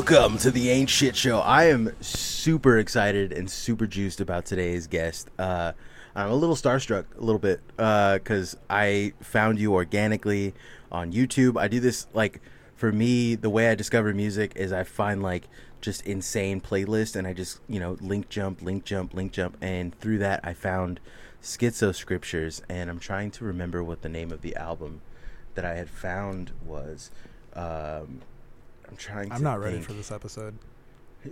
Welcome 0.00 0.38
to 0.38 0.50
the 0.50 0.70
Ain't 0.70 0.88
Shit 0.88 1.14
Show. 1.14 1.40
I 1.40 1.64
am 1.64 1.92
super 2.00 2.78
excited 2.78 3.34
and 3.34 3.50
super 3.50 3.86
juiced 3.86 4.22
about 4.22 4.46
today's 4.46 4.86
guest. 4.86 5.28
Uh, 5.38 5.72
I'm 6.14 6.30
a 6.30 6.34
little 6.34 6.56
starstruck, 6.56 7.04
a 7.18 7.20
little 7.20 7.38
bit, 7.38 7.60
because 7.76 8.56
I 8.70 9.12
found 9.20 9.58
you 9.58 9.74
organically 9.74 10.54
on 10.90 11.12
YouTube. 11.12 11.60
I 11.60 11.68
do 11.68 11.80
this 11.80 12.06
like 12.14 12.40
for 12.76 12.90
me. 12.90 13.34
The 13.34 13.50
way 13.50 13.68
I 13.68 13.74
discover 13.74 14.14
music 14.14 14.54
is 14.56 14.72
I 14.72 14.84
find 14.84 15.22
like 15.22 15.44
just 15.82 16.06
insane 16.06 16.62
playlists, 16.62 17.14
and 17.14 17.26
I 17.26 17.34
just 17.34 17.60
you 17.68 17.78
know 17.78 17.98
link 18.00 18.30
jump, 18.30 18.62
link 18.62 18.86
jump, 18.86 19.12
link 19.12 19.32
jump, 19.32 19.58
and 19.60 19.94
through 20.00 20.16
that 20.18 20.40
I 20.42 20.54
found 20.54 20.98
Schizo 21.42 21.94
Scriptures, 21.94 22.62
and 22.70 22.88
I'm 22.88 23.00
trying 23.00 23.32
to 23.32 23.44
remember 23.44 23.84
what 23.84 24.00
the 24.00 24.08
name 24.08 24.32
of 24.32 24.40
the 24.40 24.56
album 24.56 25.02
that 25.56 25.66
I 25.66 25.74
had 25.74 25.90
found 25.90 26.52
was. 26.64 27.10
Um, 27.52 28.22
I'm 28.90 28.96
trying. 28.96 29.30
I'm 29.32 29.38
to 29.38 29.44
not 29.44 29.60
ready 29.60 29.76
think. 29.76 29.86
for 29.86 29.92
this 29.92 30.10
episode. 30.10 30.54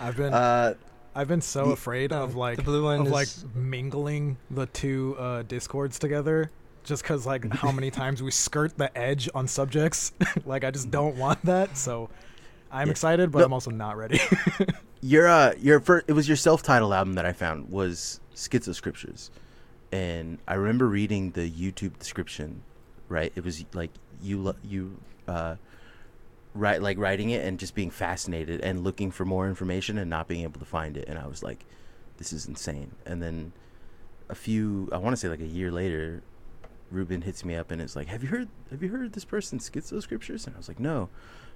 I've 0.00 0.16
been 0.16 0.32
Uh, 0.32 0.74
I've 1.14 1.28
been 1.28 1.40
so 1.40 1.66
the- 1.66 1.72
afraid 1.72 2.12
of 2.12 2.34
like 2.36 2.56
the 2.56 2.62
blue 2.62 2.84
one 2.84 3.00
of 3.00 3.08
like 3.08 3.28
mingling 3.54 4.36
the 4.50 4.66
two 4.66 5.16
uh, 5.18 5.42
discords 5.42 5.98
together 5.98 6.50
just 6.84 7.02
because 7.02 7.26
like 7.26 7.52
how 7.52 7.70
many 7.72 7.90
times 8.02 8.22
we 8.22 8.30
skirt 8.30 8.76
the 8.78 8.96
edge 8.96 9.28
on 9.34 9.46
subjects 9.46 10.12
like 10.44 10.64
i 10.64 10.70
just 10.70 10.90
don't 10.90 11.16
want 11.16 11.40
that 11.44 11.76
so 11.76 12.08
i'm 12.72 12.88
Yeah. 12.88 12.90
excited 12.92 13.30
but 13.30 13.40
No. 13.40 13.44
i'm 13.44 13.52
also 13.52 13.70
not 13.70 13.96
ready 13.96 14.20
your 15.00 15.28
uh, 15.28 15.52
your 15.60 15.78
first, 15.80 16.06
it 16.08 16.12
was 16.12 16.26
your 16.28 16.36
self-titled 16.36 16.92
album 16.92 17.14
that 17.14 17.26
I 17.26 17.32
found 17.32 17.70
was 17.70 18.20
Schizo 18.36 18.72
Scriptures, 18.74 19.30
and 19.90 20.38
I 20.46 20.54
remember 20.54 20.86
reading 20.88 21.32
the 21.32 21.50
YouTube 21.50 21.98
description. 21.98 22.62
Right, 23.08 23.32
it 23.34 23.44
was 23.44 23.64
like 23.74 23.90
you 24.22 24.38
lo- 24.40 24.54
you 24.62 24.96
uh, 25.26 25.56
write 26.54 26.82
like 26.82 26.98
writing 26.98 27.30
it 27.30 27.44
and 27.44 27.58
just 27.58 27.74
being 27.74 27.90
fascinated 27.90 28.60
and 28.60 28.84
looking 28.84 29.10
for 29.10 29.24
more 29.24 29.48
information 29.48 29.98
and 29.98 30.10
not 30.10 30.28
being 30.28 30.42
able 30.42 30.60
to 30.60 30.66
find 30.66 30.96
it, 30.96 31.08
and 31.08 31.18
I 31.18 31.26
was 31.26 31.42
like, 31.42 31.64
this 32.18 32.32
is 32.32 32.46
insane. 32.46 32.92
And 33.06 33.22
then 33.22 33.52
a 34.28 34.34
few, 34.34 34.88
I 34.92 34.98
want 34.98 35.12
to 35.14 35.16
say 35.16 35.28
like 35.28 35.40
a 35.40 35.46
year 35.46 35.70
later, 35.70 36.22
Ruben 36.90 37.22
hits 37.22 37.44
me 37.44 37.54
up 37.54 37.70
and 37.70 37.80
it's 37.80 37.96
like, 37.96 38.08
"Have 38.08 38.22
you 38.22 38.28
heard? 38.28 38.48
Have 38.70 38.82
you 38.82 38.90
heard 38.90 39.12
this 39.14 39.24
person 39.24 39.58
Schizo 39.58 40.02
Scriptures?" 40.02 40.46
And 40.46 40.54
I 40.54 40.58
was 40.58 40.68
like, 40.68 40.78
"No," 40.78 41.08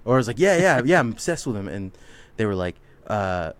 or 0.04 0.14
I 0.14 0.16
was 0.16 0.26
like, 0.26 0.38
"Yeah, 0.38 0.56
yeah, 0.56 0.80
yeah, 0.84 0.98
I'm 0.98 1.12
obsessed 1.12 1.46
with 1.46 1.56
him." 1.56 1.68
And 1.68 1.92
they 2.36 2.46
were 2.46 2.54
like, 2.54 2.76
uh, 3.06 3.52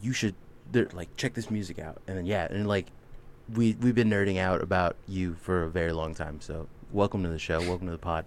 "You 0.00 0.12
should, 0.12 0.36
they're 0.70 0.88
like, 0.92 1.16
check 1.16 1.34
this 1.34 1.50
music 1.50 1.80
out." 1.80 2.00
And 2.06 2.16
then 2.16 2.26
yeah, 2.26 2.46
and 2.48 2.68
like, 2.68 2.86
we 3.52 3.76
we've 3.80 3.94
been 3.94 4.08
nerding 4.10 4.38
out 4.38 4.62
about 4.62 4.94
you 5.08 5.34
for 5.34 5.64
a 5.64 5.68
very 5.68 5.92
long 5.92 6.14
time. 6.14 6.40
So 6.40 6.68
welcome 6.92 7.24
to 7.24 7.28
the 7.28 7.40
show. 7.40 7.60
Welcome 7.60 7.86
to 7.86 7.92
the 7.92 7.98
pod. 7.98 8.24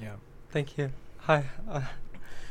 yeah 0.00 0.16
Thank 0.50 0.76
you. 0.78 0.92
Hi. 1.26 1.44
Uh, 1.68 1.82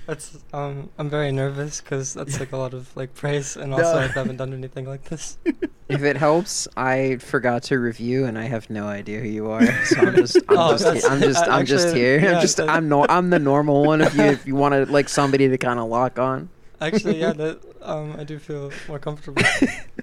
that's 0.05 0.37
um. 0.51 0.89
I'm 0.97 1.09
very 1.09 1.31
nervous 1.31 1.79
because 1.79 2.13
that's 2.13 2.39
like 2.39 2.51
a 2.51 2.57
lot 2.57 2.73
of 2.73 2.95
like 2.97 3.13
praise, 3.13 3.55
and 3.55 3.73
also 3.73 3.93
No. 3.93 3.99
I 3.99 4.07
haven't 4.07 4.37
done 4.37 4.53
anything 4.53 4.85
like 4.85 5.03
this. 5.05 5.37
If 5.89 6.01
it 6.01 6.15
helps, 6.17 6.67
I 6.75 7.17
forgot 7.17 7.63
to 7.63 7.77
review, 7.77 8.25
and 8.25 8.39
I 8.39 8.45
have 8.45 8.69
no 8.69 8.87
idea 8.87 9.19
who 9.19 9.27
you 9.27 9.51
are. 9.51 9.65
So 9.85 9.99
I'm 10.01 10.15
just, 10.15 10.37
I'm 10.49 10.57
Oh, 10.57 10.71
just, 10.77 10.85
he- 11.05 11.07
I'm 11.11 11.19
just, 11.21 11.47
I'm 11.47 11.65
just 11.65 11.87
actually, 11.87 11.99
here. 12.01 12.19
yeah, 12.19 12.35
I'm 12.35 12.41
just, 12.41 12.57
that- 12.57 12.69
I'm 12.69 12.89
no, 12.89 13.05
I'm 13.07 13.29
the 13.29 13.37
normal 13.37 13.83
one 13.85 14.01
of 14.01 14.15
you. 14.15 14.23
If 14.23 14.47
you 14.47 14.55
want 14.55 14.73
to 14.73 14.91
like 14.91 15.07
somebody 15.09 15.49
to 15.49 15.57
kind 15.57 15.79
of 15.79 15.89
lock 15.89 16.17
on. 16.17 16.49
Actually, 16.81 17.19
yeah. 17.19 17.33
That 17.33 17.59
um. 17.83 18.15
I 18.17 18.23
do 18.23 18.39
feel 18.39 18.71
more 18.87 18.97
comfortable. 18.97 19.43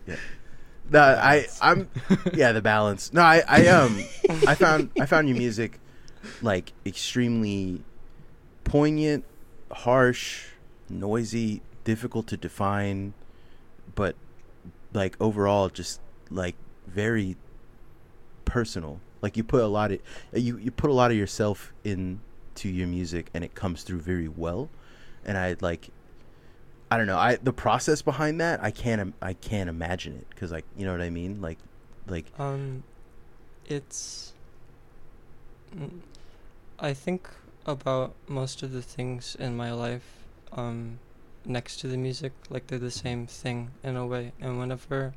yeah. 0.06 0.16
No, 0.90 1.00
I 1.00 1.46
I'm 1.60 1.88
yeah 2.34 2.52
the 2.52 2.62
balance. 2.62 3.12
No, 3.12 3.22
I 3.22 3.42
I 3.48 3.66
um 3.68 4.04
I 4.46 4.54
found 4.54 4.90
I 5.00 5.06
found 5.06 5.28
your 5.28 5.38
music 5.38 5.80
like 6.42 6.72
extremely 6.86 7.82
poignant, 8.64 9.24
harsh, 9.70 10.46
noisy, 10.88 11.62
difficult 11.84 12.26
to 12.28 12.36
define, 12.36 13.14
but 13.94 14.16
like 14.92 15.16
overall 15.20 15.68
just 15.68 16.00
like 16.30 16.56
very 16.86 17.36
personal. 18.44 19.00
Like 19.22 19.36
you 19.36 19.44
put 19.44 19.62
a 19.62 19.66
lot 19.66 19.92
of 19.92 20.00
you 20.32 20.56
you 20.58 20.70
put 20.70 20.90
a 20.90 20.92
lot 20.94 21.10
of 21.10 21.16
yourself 21.16 21.72
into 21.84 22.68
your 22.68 22.86
music 22.88 23.30
and 23.34 23.44
it 23.44 23.54
comes 23.54 23.82
through 23.82 24.00
very 24.00 24.28
well. 24.28 24.68
And 25.24 25.36
I 25.36 25.56
like 25.60 25.90
I 26.90 26.96
don't 26.96 27.06
know. 27.06 27.18
I 27.18 27.36
the 27.36 27.52
process 27.52 28.02
behind 28.02 28.40
that 28.40 28.62
I 28.62 28.70
can't 28.70 29.14
I 29.22 29.34
can't 29.34 29.68
imagine 29.70 30.16
it 30.16 30.26
because 30.30 30.50
like 30.50 30.64
you 30.76 30.84
know 30.84 30.92
what 30.92 31.00
I 31.02 31.10
mean. 31.10 31.40
Like 31.40 31.58
like 32.06 32.26
Um, 32.38 32.82
it's. 33.66 34.32
mm, 35.76 36.00
I 36.78 36.94
think 36.94 37.28
about 37.66 38.14
most 38.26 38.62
of 38.62 38.72
the 38.72 38.82
things 38.82 39.36
in 39.38 39.56
my 39.56 39.72
life, 39.72 40.24
um, 40.52 40.98
next 41.44 41.78
to 41.80 41.88
the 41.88 41.96
music, 41.96 42.32
like 42.48 42.66
they're 42.66 42.78
the 42.78 42.90
same 42.90 43.26
thing 43.26 43.70
in 43.82 43.96
a 43.96 44.06
way. 44.06 44.32
And 44.40 44.58
whenever 44.58 45.14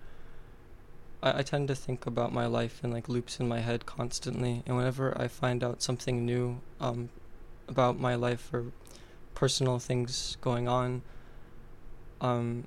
I, 1.21 1.39
I 1.39 1.41
tend 1.43 1.67
to 1.69 1.75
think 1.75 2.05
about 2.05 2.33
my 2.33 2.45
life 2.45 2.83
in 2.83 2.91
like 2.91 3.09
loops 3.09 3.39
in 3.39 3.47
my 3.47 3.59
head 3.59 3.85
constantly, 3.85 4.63
and 4.65 4.75
whenever 4.75 5.19
I 5.19 5.27
find 5.27 5.63
out 5.63 5.81
something 5.81 6.25
new, 6.25 6.61
um, 6.79 7.09
about 7.67 7.99
my 7.99 8.15
life 8.15 8.53
or 8.53 8.65
personal 9.33 9.79
things 9.79 10.37
going 10.41 10.67
on, 10.67 11.01
um, 12.21 12.65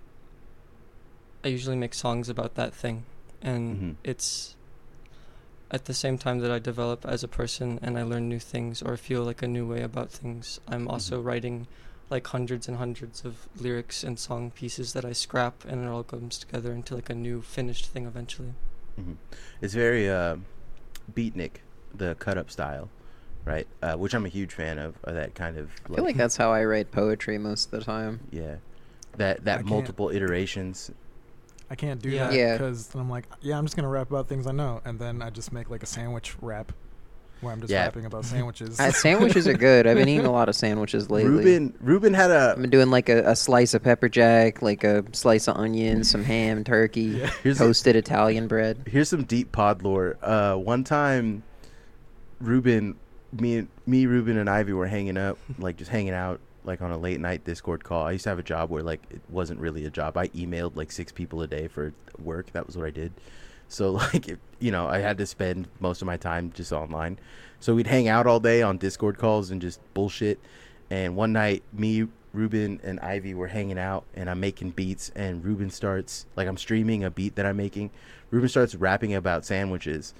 I 1.44 1.48
usually 1.48 1.76
make 1.76 1.94
songs 1.94 2.28
about 2.28 2.54
that 2.56 2.74
thing, 2.74 3.04
and 3.40 3.76
Mhm. 3.76 3.96
it's 4.02 4.55
at 5.70 5.86
the 5.86 5.94
same 5.94 6.16
time 6.18 6.38
that 6.40 6.50
I 6.50 6.58
develop 6.58 7.04
as 7.04 7.24
a 7.24 7.28
person 7.28 7.78
and 7.82 7.98
I 7.98 8.02
learn 8.02 8.28
new 8.28 8.38
things 8.38 8.82
or 8.82 8.96
feel 8.96 9.22
like 9.24 9.42
a 9.42 9.48
new 9.48 9.66
way 9.66 9.82
about 9.82 10.10
things. 10.10 10.60
I'm 10.68 10.86
also 10.88 11.20
writing 11.20 11.66
like 12.08 12.26
hundreds 12.28 12.68
and 12.68 12.76
hundreds 12.76 13.24
of 13.24 13.48
lyrics 13.60 14.04
and 14.04 14.16
song 14.18 14.52
pieces 14.52 14.92
that 14.92 15.04
I 15.04 15.12
scrap, 15.12 15.64
and 15.64 15.84
it 15.84 15.88
all 15.88 16.04
comes 16.04 16.38
together 16.38 16.70
into 16.72 16.94
like 16.94 17.10
a 17.10 17.14
new 17.16 17.42
finished 17.42 17.86
thing 17.86 18.06
eventually. 18.06 18.52
mhm. 18.98 19.16
it's 19.60 19.74
very 19.74 20.08
uh, 20.08 20.36
beatnik 21.12 21.62
the 21.92 22.14
cut 22.20 22.38
up 22.38 22.48
style, 22.50 22.88
right? 23.44 23.66
Uh, 23.82 23.94
which 23.96 24.14
I'm 24.14 24.24
a 24.24 24.28
huge 24.28 24.52
fan 24.54 24.78
of. 24.78 24.94
of 25.02 25.14
that 25.14 25.34
kind 25.34 25.58
of 25.58 25.70
I 25.90 25.94
feel 25.96 26.04
like 26.04 26.16
that's 26.16 26.36
how 26.36 26.52
I 26.52 26.64
write 26.64 26.92
poetry 26.92 27.38
most 27.38 27.72
of 27.72 27.78
the 27.80 27.84
time. 27.84 28.20
yeah 28.30 28.56
that 29.16 29.38
I 29.38 29.42
that 29.44 29.56
can't- 29.58 29.68
multiple 29.70 30.10
iterations. 30.10 30.92
I 31.70 31.74
can't 31.74 32.00
do 32.00 32.10
Yeah. 32.10 32.28
that 32.28 32.34
Yeah. 32.36 32.52
because 32.56 32.94
i'm 32.94 33.10
like 33.10 33.26
yeah 33.42 33.58
i'm 33.58 33.64
just 33.64 33.76
gonna 33.76 33.88
rap 33.88 34.10
about 34.10 34.28
things 34.28 34.46
i 34.46 34.52
know 34.52 34.80
and 34.84 34.98
then 34.98 35.22
i 35.22 35.30
just 35.30 35.52
make 35.52 35.68
like 35.70 35.82
a 35.82 35.86
sandwich 35.86 36.34
rap 36.40 36.72
where 37.40 37.52
i'm 37.52 37.60
just 37.60 37.70
Yeah. 37.70 37.84
rapping 37.84 38.06
about 38.06 38.24
sandwiches 38.24 38.80
Uh, 38.80 38.90
sandwiches 38.92 39.46
are 39.46 39.52
good. 39.52 39.86
I've 39.86 39.96
been 39.98 40.08
eating 40.08 40.24
a 40.26 40.32
lot 40.32 40.48
of 40.48 40.54
sandwiches 40.64 41.10
lately. 41.10 41.30
Ruben 41.30 41.74
Ruben 41.82 42.14
had 42.14 42.30
a. 42.30 42.52
I've 42.56 42.60
been 42.62 42.70
doing 42.70 42.88
like 42.90 43.10
a, 43.10 43.30
a 43.30 43.36
slice 43.36 43.74
of 43.74 43.82
pepper 43.82 44.08
jack, 44.08 44.62
like 44.62 44.84
a 44.84 45.04
slice 45.12 45.46
of 45.46 45.56
onion, 45.58 46.02
some 46.02 46.24
ham, 46.24 46.64
turkey, 46.64 47.02
Yeah. 47.20 47.30
here's 47.42 47.60
a, 47.60 47.64
toasted 47.64 47.94
Italian 47.94 48.48
bread. 48.48 48.84
here's 48.86 49.10
some 49.10 49.24
deep 49.24 49.52
pod 49.52 49.82
lore. 49.82 50.16
Uh, 50.22 50.54
one 50.56 50.82
time, 50.82 51.42
Ruben, 52.40 52.96
me, 53.32 53.56
and 53.58 53.68
me, 53.86 54.06
Ruben, 54.06 54.38
and 54.38 54.48
Ivy 54.48 54.72
were 54.72 54.86
hanging 54.86 55.18
up, 55.18 55.36
like 55.58 55.76
just 55.76 55.90
hanging 55.90 56.14
out, 56.14 56.40
like 56.66 56.82
on 56.82 56.90
a 56.90 56.98
late 56.98 57.20
night 57.20 57.44
Discord 57.44 57.84
call. 57.84 58.06
I 58.06 58.12
used 58.12 58.24
to 58.24 58.30
have 58.30 58.38
a 58.38 58.42
job 58.44 58.70
where 58.70 58.82
like 58.82 59.02
it 59.10 59.20
wasn't 59.30 59.60
really 59.60 59.84
a 59.86 59.90
job. 59.90 60.16
I 60.16 60.28
emailed 60.28 60.76
like 60.76 60.92
six 60.92 61.12
people 61.12 61.40
a 61.42 61.46
day 61.46 61.68
for 61.68 61.92
work. 62.18 62.52
That 62.52 62.66
was 62.66 62.76
what 62.76 62.86
I 62.86 62.90
did. 62.90 63.12
So 63.68 63.92
like, 64.12 64.28
it, 64.28 64.38
you 64.58 64.70
know, 64.70 64.86
I 64.86 64.98
had 64.98 65.18
to 65.18 65.26
spend 65.26 65.68
most 65.80 66.02
of 66.02 66.06
my 66.06 66.16
time 66.16 66.52
just 66.54 66.72
online. 66.72 67.18
So 67.60 67.74
we'd 67.74 67.86
hang 67.86 68.08
out 68.08 68.26
all 68.26 68.40
day 68.40 68.62
on 68.62 68.78
Discord 68.78 69.18
calls 69.18 69.50
and 69.50 69.60
just 69.60 69.80
bullshit. 69.94 70.38
And 70.90 71.16
one 71.16 71.32
night, 71.32 71.62
me, 71.72 72.06
Ruben, 72.32 72.80
and 72.84 73.00
Ivy 73.00 73.34
were 73.34 73.48
hanging 73.48 73.78
out, 73.78 74.04
and 74.14 74.30
I'm 74.30 74.38
making 74.38 74.70
beats. 74.70 75.10
And 75.16 75.44
Ruben 75.44 75.70
starts 75.70 76.26
like 76.36 76.46
I'm 76.46 76.56
streaming 76.56 77.02
a 77.02 77.10
beat 77.10 77.34
that 77.36 77.46
I'm 77.46 77.56
making. 77.56 77.90
Ruben 78.30 78.48
starts 78.48 78.74
rapping 78.74 79.14
about 79.14 79.44
sandwiches, 79.44 80.14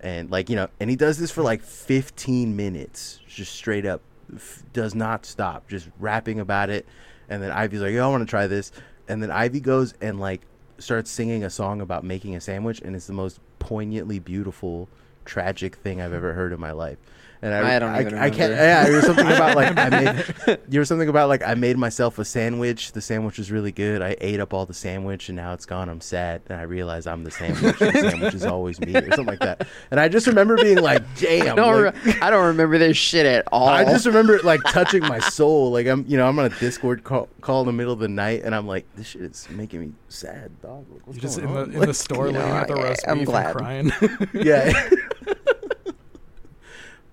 and 0.00 0.30
like 0.30 0.48
you 0.48 0.56
know, 0.56 0.68
and 0.80 0.90
he 0.90 0.96
does 0.96 1.18
this 1.18 1.30
for 1.30 1.42
like 1.42 1.62
15 1.62 2.56
minutes, 2.56 3.20
just 3.28 3.54
straight 3.54 3.86
up, 3.86 4.00
f- 4.34 4.62
does 4.72 4.94
not 4.94 5.26
stop, 5.26 5.68
just 5.68 5.88
rapping 5.98 6.40
about 6.40 6.70
it. 6.70 6.86
And 7.28 7.42
then 7.42 7.50
Ivy's 7.50 7.80
like, 7.80 7.92
"Yo, 7.92 8.04
I 8.06 8.10
want 8.10 8.22
to 8.22 8.30
try 8.30 8.46
this." 8.46 8.72
And 9.08 9.22
then 9.22 9.30
Ivy 9.30 9.60
goes 9.60 9.94
and 10.00 10.20
like 10.20 10.42
starts 10.78 11.10
singing 11.10 11.44
a 11.44 11.50
song 11.50 11.80
about 11.80 12.04
making 12.04 12.36
a 12.36 12.40
sandwich, 12.40 12.80
and 12.80 12.94
it's 12.94 13.06
the 13.06 13.12
most 13.12 13.40
poignantly 13.58 14.18
beautiful, 14.18 14.88
tragic 15.28 15.76
thing 15.76 16.00
I've 16.00 16.12
ever 16.12 16.32
heard 16.32 16.52
in 16.52 16.58
my 16.58 16.72
life. 16.72 16.98
And 17.40 17.54
I, 17.54 17.76
I 17.76 17.78
don't 17.78 18.00
even 18.00 18.14
I 18.18 18.30
can't. 18.30 18.52
Yeah, 18.52 18.82
there 18.82 18.96
was 18.96 19.04
something 19.06 19.24
about 19.24 19.54
like 19.54 19.78
I 19.78 19.88
made. 19.90 20.58
There 20.68 20.80
was 20.80 20.88
something 20.88 21.08
about 21.08 21.28
like 21.28 21.46
I 21.46 21.54
made 21.54 21.78
myself 21.78 22.18
a 22.18 22.24
sandwich. 22.24 22.90
The 22.90 23.00
sandwich 23.00 23.38
was 23.38 23.52
really 23.52 23.70
good. 23.70 24.02
I 24.02 24.16
ate 24.20 24.40
up 24.40 24.52
all 24.52 24.66
the 24.66 24.74
sandwich, 24.74 25.28
and 25.28 25.36
now 25.36 25.52
it's 25.52 25.64
gone. 25.64 25.88
I'm 25.88 26.00
sad, 26.00 26.42
and 26.48 26.58
I 26.58 26.62
realize 26.62 27.06
I'm 27.06 27.22
the 27.22 27.30
sandwich. 27.30 27.78
the 27.78 27.92
sandwich 27.92 28.34
is 28.34 28.44
always 28.44 28.80
me, 28.80 28.92
or 28.96 29.02
something 29.12 29.26
like 29.26 29.38
that. 29.38 29.68
And 29.92 30.00
I 30.00 30.08
just 30.08 30.26
remember 30.26 30.56
being 30.56 30.78
like, 30.78 31.00
I 31.02 31.04
"Damn!" 31.20 31.54
don't, 31.54 31.84
like- 31.84 32.04
re- 32.04 32.14
I 32.20 32.30
don't 32.30 32.44
remember 32.44 32.76
this 32.76 32.96
shit 32.96 33.24
at 33.24 33.44
all. 33.52 33.68
I 33.68 33.84
just 33.84 34.04
remember 34.04 34.34
it 34.34 34.44
like 34.44 34.60
touching 34.64 35.02
my 35.02 35.20
soul. 35.20 35.70
Like 35.70 35.86
I'm, 35.86 36.04
you 36.08 36.16
know, 36.16 36.26
I'm 36.26 36.36
on 36.40 36.46
a 36.46 36.58
Discord 36.58 37.04
call, 37.04 37.28
call 37.40 37.60
in 37.60 37.66
the 37.68 37.72
middle 37.72 37.92
of 37.92 38.00
the 38.00 38.08
night, 38.08 38.42
and 38.42 38.52
I'm 38.52 38.66
like, 38.66 38.84
this 38.96 39.06
shit 39.06 39.22
is 39.22 39.46
making 39.48 39.78
me 39.80 39.92
sad, 40.08 40.50
dog. 40.60 40.86
What's 41.04 41.16
You're 41.18 41.22
just 41.22 41.38
in 41.38 41.44
going 41.44 41.54
the 41.70 41.76
on? 41.76 41.82
in 41.84 41.88
the 41.88 41.94
store 41.94 42.26
you 42.26 42.32
know, 42.32 42.40
looking 42.40 42.56
at 42.56 42.66
the 42.66 42.74
I- 42.74 42.82
roast 42.82 43.04
I'm 43.06 43.18
beef 43.18 43.26
glad. 43.28 43.54
crying. 43.54 43.92
yeah. 44.34 44.90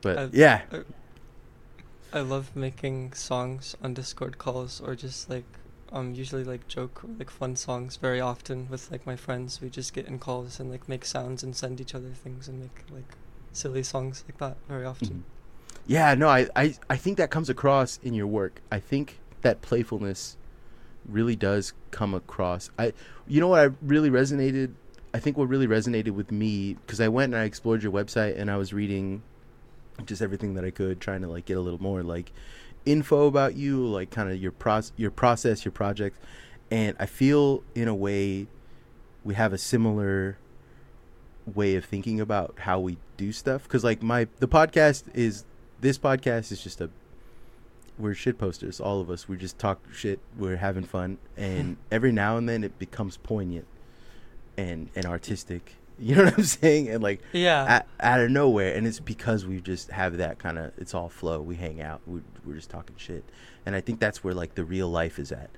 But 0.06 0.18
Uh, 0.18 0.28
yeah, 0.32 0.62
uh, 0.72 0.84
I 2.14 2.22
love 2.22 2.56
making 2.56 3.14
songs 3.14 3.76
on 3.82 3.94
Discord 3.96 4.38
calls 4.38 4.80
or 4.80 4.96
just 4.96 5.30
like 5.30 5.46
um 5.92 6.14
usually 6.14 6.44
like 6.44 6.68
joke 6.68 7.04
or 7.04 7.10
like 7.20 7.30
fun 7.30 7.56
songs 7.56 7.98
very 7.98 8.22
often 8.22 8.68
with 8.70 8.92
like 8.92 9.06
my 9.06 9.16
friends. 9.16 9.60
We 9.62 9.70
just 9.70 9.94
get 9.94 10.06
in 10.06 10.20
calls 10.20 10.60
and 10.60 10.70
like 10.70 10.88
make 10.88 11.06
sounds 11.06 11.44
and 11.44 11.56
send 11.56 11.82
each 11.82 11.96
other 11.96 12.10
things 12.24 12.48
and 12.48 12.60
make 12.60 12.84
like 12.92 13.12
silly 13.52 13.84
songs 13.84 14.24
like 14.28 14.38
that 14.38 14.58
very 14.70 14.86
often. 14.86 15.10
Mhm. 15.18 15.22
Yeah, 15.88 16.14
no, 16.16 16.30
I, 16.30 16.48
I, 16.56 16.76
I 16.90 16.98
think 16.98 17.18
that 17.18 17.30
comes 17.30 17.50
across 17.50 18.00
in 18.04 18.14
your 18.14 18.28
work. 18.28 18.62
I 18.72 18.80
think 18.80 19.20
that 19.42 19.62
playfulness 19.62 20.36
really 21.08 21.36
does 21.36 21.74
come 21.92 22.14
across. 22.14 22.70
I, 22.80 22.94
you 23.28 23.40
know 23.40 23.50
what, 23.50 23.60
I 23.60 23.70
really 23.82 24.10
resonated. 24.10 24.72
I 25.14 25.20
think 25.20 25.38
what 25.38 25.48
really 25.48 25.68
resonated 25.68 26.12
with 26.12 26.32
me 26.32 26.74
because 26.74 27.00
I 27.00 27.08
went 27.08 27.34
and 27.34 27.42
I 27.42 27.46
explored 27.46 27.84
your 27.84 27.92
website 27.92 28.40
and 28.40 28.50
I 28.50 28.58
was 28.58 28.74
reading 28.74 29.22
just 30.06 30.22
everything 30.22 30.56
that 30.56 30.66
I 30.66 30.72
could, 30.72 31.00
trying 31.00 31.22
to 31.22 31.28
like 31.28 31.46
get 31.46 31.58
a 31.58 31.62
little 31.62 31.82
more 31.82 32.04
like 32.04 32.32
info 32.86 33.28
about 33.28 33.56
you, 33.56 33.86
like 33.86 34.12
kind 34.12 34.30
of 34.30 34.42
your 34.42 34.52
process, 34.52 34.94
your 34.98 35.12
process, 35.12 35.66
your 35.66 35.72
project, 35.72 36.18
and 36.72 36.96
I 37.00 37.06
feel 37.06 37.64
in 37.74 37.88
a 37.88 37.96
way 37.96 38.48
we 39.24 39.36
have 39.36 39.54
a 39.54 39.58
similar 39.58 40.38
way 41.54 41.76
of 41.76 41.86
thinking 41.86 42.20
about 42.20 42.56
how 42.60 42.80
we 42.80 42.98
do 43.18 43.32
stuff. 43.32 43.64
Because 43.64 43.84
like 43.84 44.02
my 44.02 44.28
the 44.40 44.48
podcast 44.48 45.04
is 45.14 45.46
this 45.82 45.98
podcast 45.98 46.52
is 46.52 46.64
just 46.64 46.82
a 46.82 46.90
we're 47.98 48.14
shit 48.14 48.38
posters 48.38 48.80
all 48.80 49.00
of 49.00 49.10
us. 49.10 49.28
We 49.30 49.38
just 49.38 49.58
talk 49.58 49.80
shit 49.94 50.20
we're 50.38 50.58
having 50.58 50.84
fun. 50.84 51.18
And 51.38 51.78
every 51.92 52.12
now 52.12 52.38
and 52.38 52.48
then 52.48 52.64
it 52.64 52.78
becomes 52.78 53.18
poignant 53.18 53.66
and 54.58 54.90
and 54.96 55.06
artistic 55.06 55.76
you 56.00 56.16
know 56.16 56.26
what 56.26 56.38
i'm 56.38 56.44
saying? 56.44 56.90
And 56.90 57.02
like 57.02 57.22
Yeah. 57.32 57.78
out, 57.78 57.86
out 58.00 58.20
of 58.22 58.30
nowhere 58.32 58.74
and 58.76 58.86
it's 58.86 59.00
because 59.00 59.46
we 59.46 59.62
just 59.62 59.92
have 59.92 60.18
that 60.18 60.40
kind 60.40 60.58
of 60.60 60.72
it's 60.78 60.94
all 60.94 61.10
flow. 61.10 61.42
We 61.42 61.56
hang 61.56 61.82
out. 61.82 62.02
We, 62.06 62.22
we're 62.46 62.56
just 62.56 62.70
talking 62.70 62.96
shit. 62.98 63.24
And 63.66 63.76
i 63.76 63.82
think 63.82 64.00
that's 64.00 64.24
where 64.24 64.34
like 64.34 64.56
the 64.56 64.66
real 64.66 64.90
life 64.90 65.18
is 65.20 65.32
at. 65.32 65.50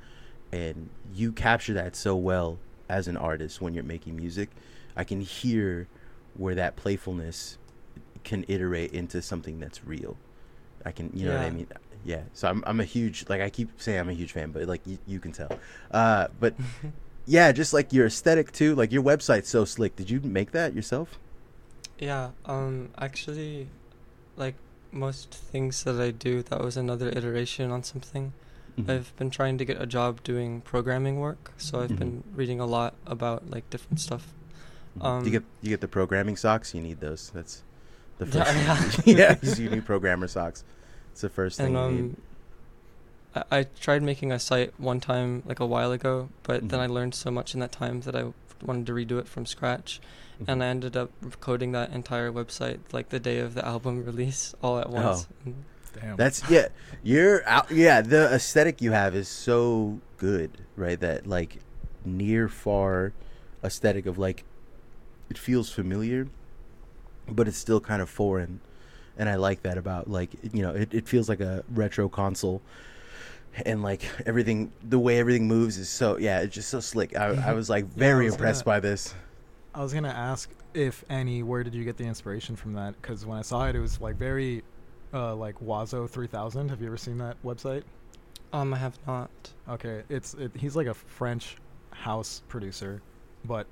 And 0.51 0.89
you 1.13 1.31
capture 1.31 1.73
that 1.73 1.95
so 1.95 2.15
well 2.15 2.59
as 2.87 3.07
an 3.07 3.17
artist 3.17 3.61
when 3.61 3.73
you're 3.73 3.83
making 3.83 4.15
music. 4.15 4.49
I 4.95 5.03
can 5.03 5.21
hear 5.21 5.87
where 6.35 6.55
that 6.55 6.75
playfulness 6.75 7.57
can 8.23 8.45
iterate 8.47 8.91
into 8.93 9.21
something 9.21 9.59
that's 9.59 9.83
real. 9.85 10.17
I 10.85 10.91
can 10.91 11.09
you 11.13 11.25
know 11.25 11.33
what 11.33 11.41
i 11.41 11.49
mean? 11.49 11.67
Yeah. 12.05 12.21
So 12.33 12.47
i'm, 12.47 12.63
I'm 12.67 12.79
a 12.79 12.85
huge 12.85 13.25
like 13.27 13.41
i 13.41 13.49
keep 13.49 13.69
saying 13.81 13.99
i'm 13.99 14.09
a 14.09 14.13
huge 14.13 14.31
fan 14.31 14.51
but 14.51 14.63
like 14.67 14.81
you, 14.85 14.97
you 15.07 15.19
can 15.19 15.31
tell. 15.31 15.51
Uh 15.91 16.27
but 16.39 16.53
yeah 17.27 17.51
just 17.51 17.73
like 17.73 17.91
your 17.93 18.07
aesthetic 18.07 18.51
too 18.51 18.73
like 18.75 18.91
your 18.91 19.03
website's 19.03 19.49
so 19.49 19.65
slick 19.65 19.95
did 19.95 20.09
you 20.09 20.19
make 20.21 20.51
that 20.51 20.73
yourself 20.73 21.19
Yeah, 21.99 22.29
um 22.45 22.89
actually 22.97 23.67
like 24.37 24.55
most 24.91 25.33
things 25.33 25.83
that 25.83 25.99
I 25.99 26.11
do 26.11 26.43
that 26.43 26.61
was 26.61 26.77
another 26.77 27.09
iteration 27.09 27.71
on 27.71 27.81
something. 27.83 28.33
Mhm. 28.77 28.89
I've 28.89 29.09
been 29.17 29.31
trying 29.31 29.57
to 29.57 29.65
get 29.65 29.81
a 29.81 29.87
job 29.87 30.21
doing 30.23 30.61
programming 30.61 31.19
work, 31.19 31.51
so 31.57 31.81
I've 31.81 31.91
Mhm. 31.91 31.99
been 31.99 32.23
reading 32.35 32.59
a 32.59 32.65
lot 32.67 32.93
about 33.05 33.49
like 33.49 33.65
different 33.73 33.99
stuff. 33.99 34.25
Mhm. 34.97 35.01
you 35.03 35.09
um, 35.09 35.31
get 35.31 35.43
you 35.61 35.69
get 35.69 35.81
the 35.81 35.87
programming 35.87 36.37
socks. 36.37 36.73
You 36.75 36.81
need 36.81 36.99
those. 37.01 37.31
That's 37.33 37.63
the 38.19 38.25
Yeah, 38.33 38.43
first. 38.45 39.07
yeah. 39.07 39.17
yeah, 39.17 39.35
'cause 39.35 39.57
you 39.59 39.69
need 39.73 39.85
programmer 39.85 40.27
socks. 40.27 40.63
It's 41.11 41.21
the 41.21 41.29
first 41.29 41.57
thing 41.57 41.75
and 41.75 41.77
you 41.77 41.95
need. 42.03 42.09
um 42.13 42.17
I, 43.51 43.59
I 43.59 43.63
tried 43.79 44.03
making 44.03 44.31
a 44.31 44.39
site 44.39 44.73
one 44.79 44.99
time 44.99 45.43
like 45.45 45.59
a 45.59 45.65
while 45.65 45.91
ago, 45.91 46.29
but 46.43 46.69
then 46.69 46.79
Mhm. 46.79 46.83
I 46.83 46.85
learned 46.87 47.15
so 47.15 47.31
much 47.31 47.53
in 47.53 47.59
that 47.59 47.71
time 47.71 48.01
that 48.01 48.15
I 48.15 48.33
wanted 48.63 48.85
to 48.87 48.93
redo 48.93 49.19
it 49.19 49.27
from 49.27 49.45
scratch. 49.45 49.99
Mm-hmm. 50.41 50.51
And 50.51 50.63
I 50.63 50.67
ended 50.67 50.95
up 50.97 51.11
coding 51.39 51.71
that 51.71 51.91
entire 51.91 52.31
website 52.31 52.79
like 52.91 53.09
the 53.09 53.19
day 53.19 53.39
of 53.39 53.53
the 53.55 53.65
album 53.73 54.05
release 54.05 54.53
all 54.61 54.79
at 54.79 54.89
once. 54.89 55.27
And 55.45 55.65
Damn. 55.99 56.15
That's 56.15 56.47
yeah. 56.49 56.67
You're 57.01 57.47
out. 57.47 57.71
Yeah, 57.71 58.01
the 58.01 58.31
aesthetic 58.31 58.81
you 58.81 58.91
have 58.91 59.15
is 59.15 59.27
so 59.27 59.99
good, 60.17 60.51
right? 60.75 60.99
That 60.99 61.25
like 61.25 61.57
near 62.05 62.47
far 62.49 63.13
aesthetic 63.63 64.05
of 64.05 64.19
like 64.19 64.43
it 65.31 65.39
feels 65.39 65.71
familiar, 65.71 66.27
but 67.27 67.47
it's 67.47 67.57
still 67.57 67.79
kind 67.79 67.99
of 68.01 68.09
foreign, 68.11 68.59
and 69.17 69.27
I 69.27 69.35
like 69.35 69.63
that 69.63 69.77
about 69.77 70.07
like 70.07 70.29
you 70.53 70.61
know 70.61 70.71
it, 70.71 70.93
it 70.93 71.07
feels 71.07 71.27
like 71.29 71.39
a 71.39 71.63
retro 71.67 72.07
console. 72.09 72.61
And 73.65 73.81
like 73.81 74.03
everything, 74.25 74.71
the 74.87 74.99
way 74.99 75.17
everything 75.19 75.47
moves 75.47 75.77
is 75.77 75.89
so 75.89 76.17
yeah, 76.17 76.41
it's 76.41 76.53
just 76.53 76.69
so 76.69 76.79
slick. 76.79 77.15
I, 77.17 77.27
I 77.49 77.53
was 77.53 77.69
like 77.69 77.85
very 77.85 78.25
was 78.25 78.35
impressed 78.35 78.65
gonna- 78.65 78.77
by 78.77 78.79
this. 78.81 79.13
I 79.73 79.81
was 79.83 79.93
gonna 79.93 80.09
ask 80.09 80.49
if 80.73 81.03
any, 81.09 81.43
where 81.43 81.63
did 81.63 81.73
you 81.75 81.83
get 81.83 81.97
the 81.97 82.03
inspiration 82.05 82.55
from 82.55 82.73
that? 82.73 82.99
Because 83.01 83.25
when 83.25 83.37
I 83.37 83.41
saw 83.41 83.67
it, 83.67 83.75
it 83.75 83.79
was 83.79 83.99
like 84.01 84.15
very, 84.15 84.63
uh, 85.13 85.35
like 85.35 85.59
Oizo 85.59 86.09
three 86.09 86.27
thousand. 86.27 86.69
Have 86.69 86.81
you 86.81 86.87
ever 86.87 86.97
seen 86.97 87.17
that 87.19 87.41
website? 87.43 87.83
um 88.53 88.73
I 88.73 88.77
have 88.77 88.97
not. 89.05 89.29
Okay, 89.69 90.03
it's 90.09 90.33
it, 90.35 90.51
he's 90.55 90.75
like 90.75 90.87
a 90.87 90.93
French 90.93 91.57
house 91.91 92.43
producer, 92.47 93.01
but 93.45 93.67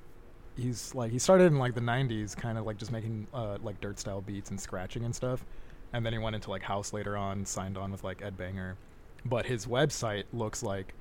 he's 0.56 0.94
like 0.94 1.10
he 1.12 1.18
started 1.18 1.46
in 1.46 1.58
like 1.58 1.74
the 1.74 1.80
'90s, 1.80 2.36
kind 2.36 2.58
of 2.58 2.66
like 2.66 2.76
just 2.76 2.92
making 2.92 3.26
uh, 3.32 3.58
like 3.62 3.80
dirt 3.80 3.98
style 3.98 4.20
beats 4.20 4.50
and 4.50 4.60
scratching 4.60 5.04
and 5.04 5.14
stuff, 5.14 5.44
and 5.92 6.04
then 6.04 6.12
he 6.12 6.18
went 6.18 6.34
into 6.36 6.50
like 6.50 6.62
house 6.62 6.92
later 6.92 7.16
on, 7.16 7.44
signed 7.46 7.78
on 7.78 7.90
with 7.90 8.04
like 8.04 8.20
Ed 8.22 8.36
Banger, 8.36 8.76
but 9.24 9.46
his 9.46 9.66
website 9.66 10.24
looks 10.32 10.62
like 10.62 10.94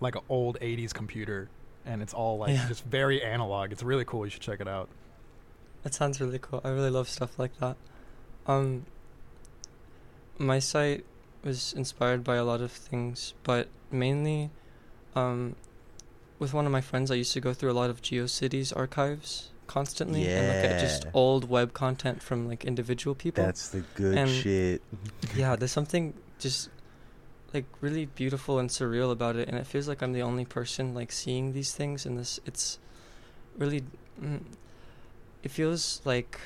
like 0.00 0.14
an 0.16 0.22
old 0.28 0.58
'80s 0.60 0.92
computer, 0.94 1.48
and 1.84 2.00
it's 2.02 2.14
all 2.14 2.38
like 2.38 2.50
Yeah. 2.54 2.66
just 2.68 2.84
very 2.84 3.22
analog. 3.22 3.70
It's 3.72 3.82
really 3.82 4.04
cool. 4.04 4.24
You 4.24 4.30
should 4.30 4.40
check 4.42 4.60
it 4.60 4.68
out. 4.68 4.88
That 5.82 5.94
sounds 5.94 6.20
really 6.20 6.38
cool. 6.38 6.60
I 6.64 6.70
really 6.70 6.90
love 6.90 7.08
stuff 7.08 7.38
like 7.38 7.58
that. 7.58 7.76
Um, 8.46 8.86
my 10.38 10.58
site 10.58 11.04
was 11.44 11.72
inspired 11.74 12.24
by 12.24 12.36
a 12.36 12.44
lot 12.44 12.60
of 12.60 12.70
things, 12.72 13.34
but 13.44 13.68
mainly, 13.90 14.50
um, 15.14 15.56
with 16.38 16.54
one 16.54 16.66
of 16.66 16.72
my 16.72 16.80
friends, 16.80 17.10
I 17.10 17.14
used 17.14 17.32
to 17.34 17.40
go 17.40 17.52
through 17.54 17.70
a 17.70 17.74
lot 17.80 17.90
of 17.90 18.00
GeoCities 18.02 18.74
archives 18.76 19.50
constantly 19.66 20.26
and 20.26 20.46
look 20.48 20.64
at 20.72 20.80
just 20.80 21.06
old 21.14 21.48
web 21.48 21.72
content 21.74 22.22
from 22.22 22.48
like 22.48 22.64
individual 22.64 23.14
people. 23.14 23.44
That's 23.44 23.68
the 23.68 23.84
good 23.94 24.16
And- 24.18 24.30
shit. 24.30 24.82
yeah, 25.36 25.56
there's 25.56 25.72
something 25.72 26.14
just 26.38 26.68
like 27.52 27.66
really 27.80 28.06
beautiful 28.06 28.58
and 28.58 28.70
surreal 28.70 29.10
about 29.10 29.36
it, 29.36 29.48
and 29.48 29.58
it 29.58 29.66
feels 29.66 29.88
like 29.88 30.02
I'm 30.02 30.12
the 30.12 30.22
only 30.22 30.44
person 30.44 30.94
like 30.94 31.10
seeing 31.12 31.52
these 31.52 31.72
things, 31.74 32.06
and 32.06 32.18
this 32.18 32.38
it's 32.46 32.78
really 33.58 33.82
mm, 34.22 34.40
it 35.42 35.50
feels 35.50 36.00
like 36.04 36.38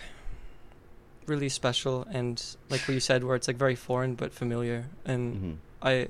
really 1.27 1.49
special 1.49 2.07
and 2.11 2.43
like 2.69 2.81
what 2.83 2.95
you 2.95 3.01
said, 3.01 3.25
where 3.25 3.37
it's 3.37 3.49
like 3.49 3.57
very 3.57 3.75
foreign 3.75 4.15
but 4.15 4.33
familiar, 4.33 4.87
and 5.05 5.35
Mhm. 5.35 5.57
I 5.83 6.09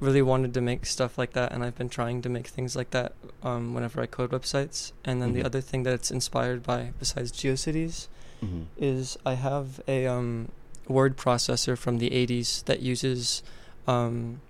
really 0.00 0.22
wanted 0.22 0.52
to 0.54 0.60
make 0.60 0.84
stuff 0.86 1.16
like 1.16 1.32
that, 1.32 1.52
and 1.52 1.64
I've 1.64 1.76
been 1.76 1.88
trying 1.88 2.20
to 2.22 2.28
make 2.28 2.46
things 2.48 2.76
like 2.76 2.90
that 2.90 3.12
um, 3.42 3.74
whenever 3.74 4.00
I 4.02 4.06
code 4.06 4.30
websites, 4.30 4.92
and 5.04 5.22
then 5.22 5.30
Mhm. 5.30 5.34
the 5.34 5.44
other 5.44 5.60
thing 5.60 5.82
that 5.84 5.94
it's 5.94 6.10
inspired 6.10 6.62
by 6.62 6.92
besides 6.98 7.30
GeoCities 7.32 8.08
Mhm. 8.42 8.66
is 8.76 9.16
I 9.24 9.34
have 9.34 9.80
a 9.88 10.06
um, 10.06 10.48
word 10.88 11.16
processor 11.16 11.76
from 11.78 11.98
the 11.98 12.12
80s 12.12 12.62
that 12.64 12.80
uses 12.80 13.42
um, 13.86 14.40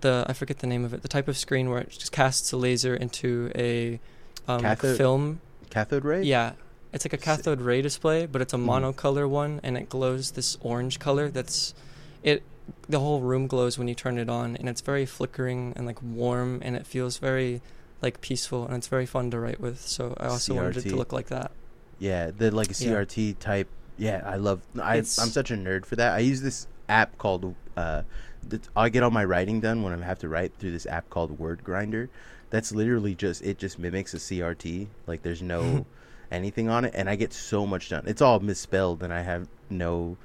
the 0.00 0.24
I 0.28 0.32
forget 0.32 0.58
the 0.60 0.66
name 0.66 0.84
of 0.84 0.94
it 0.94 1.02
the 1.02 1.08
type 1.08 1.28
of 1.28 1.36
screen 1.36 1.68
where 1.70 1.80
it 1.80 1.90
just 1.90 2.12
casts 2.12 2.52
a 2.52 2.56
laser 2.56 2.94
into 2.94 3.50
a 3.54 4.00
um, 4.48 4.60
Cathode- 4.62 4.96
film 4.96 5.40
Cathode 5.70 6.04
ray. 6.04 6.22
yeah 6.22 6.52
it's 6.92 7.04
like 7.04 7.12
a 7.12 7.18
cathode 7.18 7.60
ray 7.60 7.82
display 7.82 8.26
but 8.26 8.40
it's 8.42 8.52
a 8.52 8.56
Mhm. 8.56 8.94
monocolor 8.94 9.28
one 9.28 9.60
and 9.62 9.76
it 9.76 9.88
glows 9.88 10.32
this 10.32 10.56
orange 10.60 10.98
color 10.98 11.28
that's 11.30 11.74
it 12.22 12.42
the 12.88 12.98
whole 13.00 13.20
room 13.20 13.46
glows 13.46 13.78
when 13.78 13.86
you 13.88 13.94
turn 13.94 14.18
it 14.18 14.28
on 14.28 14.56
and 14.56 14.68
it's 14.68 14.80
very 14.80 15.06
flickering 15.06 15.72
and 15.76 15.86
like 15.86 16.02
warm 16.02 16.60
and 16.62 16.74
it 16.76 16.86
feels 16.86 17.18
very 17.18 17.60
like 18.02 18.20
peaceful 18.20 18.64
and 18.66 18.74
it's 18.76 18.88
very 18.88 19.06
fun 19.06 19.30
to 19.30 19.38
write 19.38 19.60
with 19.60 19.80
so 19.86 20.14
I 20.18 20.26
also 20.26 20.54
wanted 20.54 20.78
it 20.78 20.88
to 20.88 20.96
look 20.96 21.12
like 21.12 21.28
that 21.28 21.50
Yeah, 21.98 22.30
the 22.36 22.50
like 22.50 22.68
a 22.70 22.82
Yeah. 22.82 22.92
CRT 23.04 23.34
type. 23.38 23.68
Yeah, 23.98 24.22
I 24.24 24.36
love. 24.36 24.62
I 24.80 24.94
It's- 24.96 25.18
I'm 25.18 25.28
such 25.28 25.50
a 25.50 25.54
nerd 25.54 25.84
for 25.84 25.96
that. 25.96 26.14
I 26.14 26.20
use 26.20 26.40
this 26.40 26.66
app 26.88 27.18
called. 27.18 27.54
Uh, 27.80 28.02
that 28.48 28.68
I 28.76 28.88
get 28.88 29.02
all 29.02 29.10
my 29.10 29.24
writing 29.24 29.60
done 29.60 29.82
when 29.82 29.92
I 29.92 30.04
have 30.04 30.18
to 30.20 30.28
write 30.28 30.52
through 30.58 30.72
this 30.72 30.86
app 30.86 31.08
called 31.10 31.38
WordGrinder. 31.38 32.08
That's 32.50 32.72
literally 32.72 33.14
just 33.14 33.42
it. 33.42 33.58
Just 33.58 33.78
mimics 33.78 34.14
a 34.14 34.18
CRT. 34.18 34.88
Like 35.06 35.22
there's 35.22 35.42
no 35.42 35.86
anything 36.30 36.68
on 36.68 36.84
it, 36.84 36.92
and 36.94 37.08
I 37.08 37.16
get 37.16 37.32
so 37.32 37.66
much 37.66 37.88
done. 37.88 38.04
It's 38.06 38.22
all 38.22 38.40
misspelled, 38.40 39.02
and 39.02 39.12
I 39.12 39.22
have 39.22 39.48
no. 39.68 40.16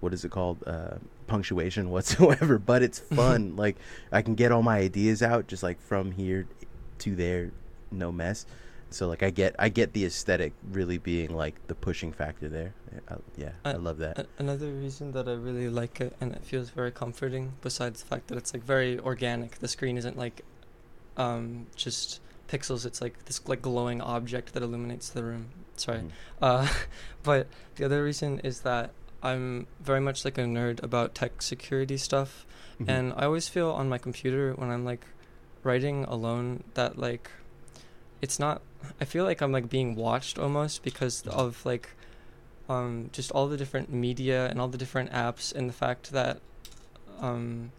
What 0.00 0.12
is 0.12 0.24
it 0.24 0.30
called? 0.30 0.62
Uh, 0.66 0.96
punctuation 1.26 1.90
whatsoever. 1.94 2.58
But 2.58 2.82
it's 2.82 2.98
fun. 3.20 3.56
like 3.56 3.76
I 4.12 4.22
can 4.22 4.34
get 4.34 4.52
all 4.52 4.62
my 4.62 4.78
ideas 4.78 5.22
out 5.22 5.46
just 5.46 5.62
like 5.62 5.80
from 5.80 6.12
here 6.12 6.46
to 7.00 7.16
there, 7.16 7.50
no 7.90 8.12
mess. 8.12 8.46
So 8.90 9.08
like 9.08 9.22
I 9.24 9.30
get 9.30 9.56
I 9.58 9.68
get 9.70 9.92
the 9.92 10.04
aesthetic 10.04 10.52
really 10.70 10.98
being 10.98 11.34
like 11.36 11.54
the 11.66 11.74
pushing 11.74 12.12
factor 12.12 12.48
there. 12.48 12.74
Yeah, 12.92 13.00
I, 13.08 13.14
yeah, 13.36 13.50
I, 13.64 13.70
I- 13.70 13.76
love 13.76 13.98
that. 13.98 14.26
Another 14.38 14.70
reason 14.70 15.12
that 15.12 15.28
I 15.28 15.32
really 15.32 15.68
like 15.68 16.00
it 16.00 16.14
and 16.20 16.32
it 16.32 16.44
feels 16.44 16.70
very 16.70 16.92
comforting, 16.92 17.52
besides 17.62 18.02
the 18.02 18.06
fact 18.06 18.28
that 18.28 18.38
it's 18.38 18.52
like 18.54 18.62
very 18.64 18.98
organic. 19.00 19.58
The 19.58 19.68
screen 19.68 19.96
isn't 19.98 20.16
like 20.16 20.42
um, 21.16 21.66
just 21.76 22.20
pixels. 22.48 22.86
It's 22.86 23.00
like 23.00 23.24
this 23.24 23.40
like 23.48 23.62
glowing 23.62 24.00
object 24.00 24.52
that 24.54 24.62
illuminates 24.62 25.08
the 25.10 25.24
room. 25.24 25.46
Sorry, 25.76 25.98
Mhm. 25.98 26.10
uh, 26.40 26.68
but 27.24 27.48
the 27.76 27.84
other 27.84 28.04
reason 28.04 28.38
is 28.40 28.60
that 28.60 28.90
I'm 29.22 29.66
very 29.80 30.00
much 30.00 30.24
like 30.24 30.38
a 30.38 30.42
nerd 30.44 30.82
about 30.82 31.14
tech 31.14 31.42
security 31.42 31.96
stuff, 31.96 32.46
Mhm. 32.80 32.88
and 32.88 33.12
I 33.16 33.24
always 33.24 33.48
feel 33.48 33.70
on 33.72 33.88
my 33.88 33.98
computer 33.98 34.52
when 34.54 34.70
I'm 34.70 34.84
like 34.84 35.04
writing 35.64 36.04
alone 36.04 36.62
that 36.74 36.96
like 36.98 37.30
it's 38.22 38.38
not. 38.38 38.62
I 39.00 39.04
feel 39.04 39.24
like 39.24 39.40
I'm 39.40 39.52
like 39.52 39.68
being 39.68 39.94
watched 39.96 40.38
almost 40.38 40.82
because 40.82 41.26
of 41.26 41.64
like 41.64 41.90
um 42.68 43.10
just 43.12 43.30
all 43.32 43.46
the 43.48 43.56
different 43.56 43.92
media 43.92 44.46
and 44.48 44.60
all 44.60 44.68
the 44.68 44.78
different 44.78 45.10
apps 45.12 45.54
and 45.54 45.68
the 45.68 45.72
fact 45.74 46.12
that 46.12 46.40
um 47.20 47.72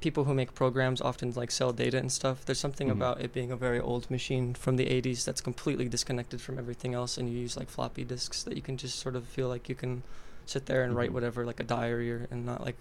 people 0.00 0.24
who 0.24 0.34
make 0.34 0.54
programs 0.54 1.00
often 1.00 1.32
like 1.32 1.50
sell 1.50 1.72
data 1.72 1.98
and 1.98 2.12
stuff. 2.12 2.44
There's 2.44 2.60
something 2.60 2.88
Mhm. 2.88 2.92
about 2.92 3.20
it 3.20 3.32
being 3.32 3.50
a 3.50 3.56
very 3.56 3.80
old 3.80 4.08
machine 4.10 4.54
from 4.54 4.76
the 4.76 4.86
80s 4.86 5.24
that's 5.24 5.40
completely 5.40 5.88
disconnected 5.88 6.40
from 6.40 6.56
everything 6.56 6.94
else, 6.94 7.18
and 7.18 7.28
you 7.28 7.36
use 7.36 7.56
like 7.56 7.68
floppy 7.68 8.04
disks 8.04 8.44
that 8.44 8.54
you 8.54 8.62
can 8.62 8.76
just 8.76 8.98
sort 9.00 9.16
of 9.16 9.24
feel 9.26 9.48
like 9.48 9.68
you 9.68 9.74
can 9.74 10.04
sit 10.46 10.66
there 10.66 10.84
and 10.84 10.94
write 10.94 11.10
Mhm. 11.10 11.14
whatever, 11.14 11.44
like 11.44 11.58
a 11.58 11.64
diary, 11.64 12.12
or, 12.12 12.28
and 12.30 12.46
not 12.46 12.64
like 12.64 12.78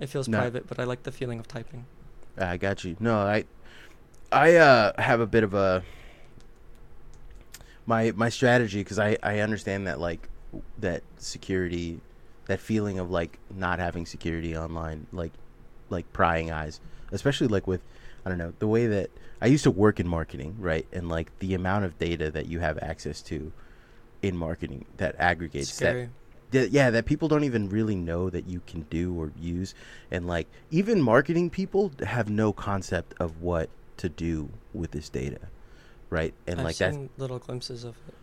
it 0.00 0.08
feels 0.08 0.26
No. 0.26 0.38
private. 0.38 0.66
But 0.68 0.80
I 0.80 0.84
like 0.84 1.04
the 1.04 1.12
feeling 1.12 1.38
of 1.38 1.46
typing. 1.46 1.86
I 2.36 2.56
got 2.56 2.82
you. 2.82 2.96
No, 2.98 3.18
I 3.18 3.44
I 4.32 4.56
uh 4.56 5.00
have 5.00 5.20
a 5.20 5.26
bit 5.26 5.44
of 5.44 5.54
a 5.54 5.82
my 7.86 8.12
my 8.12 8.28
strategy 8.28 8.80
because 8.80 8.98
I 8.98 9.16
I 9.22 9.40
understand 9.40 9.86
that 9.86 10.00
like 10.00 10.28
that 10.78 11.02
security 11.18 12.00
that 12.46 12.60
feeling 12.60 12.98
of 12.98 13.10
like 13.10 13.38
not 13.54 13.78
having 13.78 14.06
security 14.06 14.56
online 14.56 15.06
like 15.12 15.32
like 15.90 16.12
prying 16.12 16.50
eyes 16.50 16.80
especially 17.12 17.48
like 17.48 17.66
with 17.66 17.80
I 18.24 18.28
don't 18.28 18.38
know 18.38 18.52
the 18.58 18.66
way 18.66 18.86
that 18.88 19.10
I 19.40 19.46
used 19.46 19.64
to 19.64 19.70
work 19.70 20.00
in 20.00 20.08
marketing 20.08 20.56
right 20.58 20.86
and 20.92 21.08
like 21.08 21.36
the 21.38 21.54
amount 21.54 21.84
of 21.84 21.98
data 21.98 22.30
that 22.32 22.46
you 22.46 22.60
have 22.60 22.78
access 22.78 23.22
to 23.22 23.52
in 24.22 24.36
marketing 24.36 24.84
that 24.96 25.14
aggregates 25.18 25.78
that 25.78 25.90
Scary. 25.90 26.08
that 26.50 26.70
yeah 26.70 26.90
that 26.90 27.06
people 27.06 27.28
don't 27.28 27.44
even 27.44 27.68
really 27.68 27.94
know 27.94 28.30
that 28.30 28.48
you 28.48 28.60
can 28.66 28.82
do 28.90 29.14
or 29.14 29.32
use 29.38 29.74
and 30.10 30.26
like 30.26 30.48
even 30.70 31.00
marketing 31.00 31.50
people 31.50 31.92
have 32.04 32.28
no 32.28 32.52
concept 32.52 33.14
of 33.20 33.40
what 33.40 33.68
to 33.98 34.08
do 34.08 34.48
with 34.74 34.90
this 34.92 35.08
data 35.08 35.38
right? 36.08 36.34
And 36.46 36.60
I've 36.60 36.66
like 36.66 36.76
that 36.76 36.94
little 37.18 37.38
glimpses 37.40 37.82
of 37.84 37.96
it. 38.08 38.14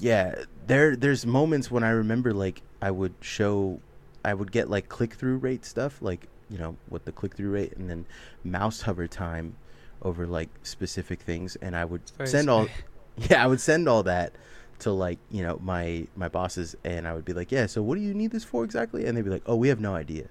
yeah 0.00 0.44
there 0.66 0.94
there's 0.94 1.24
moments 1.26 1.70
when 1.70 1.82
i 1.82 1.88
remember 1.88 2.32
like 2.34 2.60
i 2.82 2.90
would 2.90 3.14
show 3.20 3.80
i 4.24 4.34
would 4.34 4.52
get 4.52 4.68
like 4.68 4.88
click-through 4.88 5.38
rate 5.38 5.64
stuff 5.64 6.00
like 6.02 6.28
you 6.50 6.58
know 6.58 6.76
what 6.90 7.04
the 7.06 7.12
click-through 7.12 7.50
rate 7.50 7.72
and 7.76 7.88
then 7.88 8.04
mouse 8.44 8.82
hover 8.82 9.08
time 9.08 9.56
over 10.02 10.26
like 10.26 10.48
specific 10.62 11.20
things. 11.20 11.56
And 11.56 11.74
i 11.74 11.84
would 11.84 12.02
very 12.16 12.28
send 12.28 12.48
all 12.50 12.68
yeah 13.16 13.42
i 13.42 13.46
would 13.46 13.60
send 13.60 13.88
all 13.88 14.02
that 14.04 14.32
to 14.80 14.92
like 14.92 15.18
you 15.30 15.42
know 15.42 15.58
my 15.62 16.06
my 16.16 16.28
bosses. 16.28 16.76
And 16.84 17.08
i 17.08 17.12
would 17.14 17.24
be 17.24 17.32
like 17.32 17.50
yeah 17.50 17.66
so 17.66 17.82
what 17.82 17.96
do 17.96 18.00
you 18.02 18.14
need 18.14 18.30
this 18.30 18.44
for 18.44 18.64
exactly? 18.64 19.06
And 19.06 19.16
they'd 19.16 19.24
be 19.24 19.30
like 19.30 19.42
oh 19.46 19.56
we 19.56 19.68
have 19.68 19.80
no 19.80 19.94
idea 19.94 20.26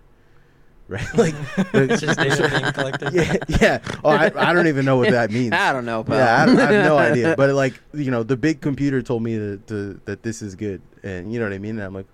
right 0.88 1.06
like 1.18 1.36
It's 1.74 2.02
just 2.02 2.18
data 2.20 2.48
being 2.50 2.72
collected. 2.74 3.14
yeah 3.14 3.36
yeah 3.62 3.80
oh 4.04 4.10
I, 4.12 4.32
I 4.36 4.54
don't 4.54 4.68
even 4.68 4.86
know 4.86 4.96
what 4.98 5.10
that 5.12 5.32
means 5.32 5.54
I 5.68 5.74
don't 5.74 5.86
know, 5.86 6.04
pal. 6.04 6.18
yeah, 6.18 6.46
I, 6.48 6.64
I 6.68 6.72
have 6.74 6.86
no 6.86 6.98
idea. 7.10 7.36
But 7.36 7.50
like, 7.56 7.74
you 7.94 8.12
know, 8.12 8.24
the 8.24 8.38
big 8.38 8.62
computer 8.62 9.02
told 9.02 9.22
me 9.24 9.36
to, 9.38 9.58
to, 9.68 10.00
that 10.06 10.24
this 10.24 10.42
is 10.42 10.56
good, 10.56 10.82
and 11.04 11.32
you 11.32 11.40
know 11.40 11.46
what 11.46 11.54
I 11.54 11.58
mean. 11.58 11.78
And 11.78 11.84
I'm 11.86 11.94
like, 11.94 12.08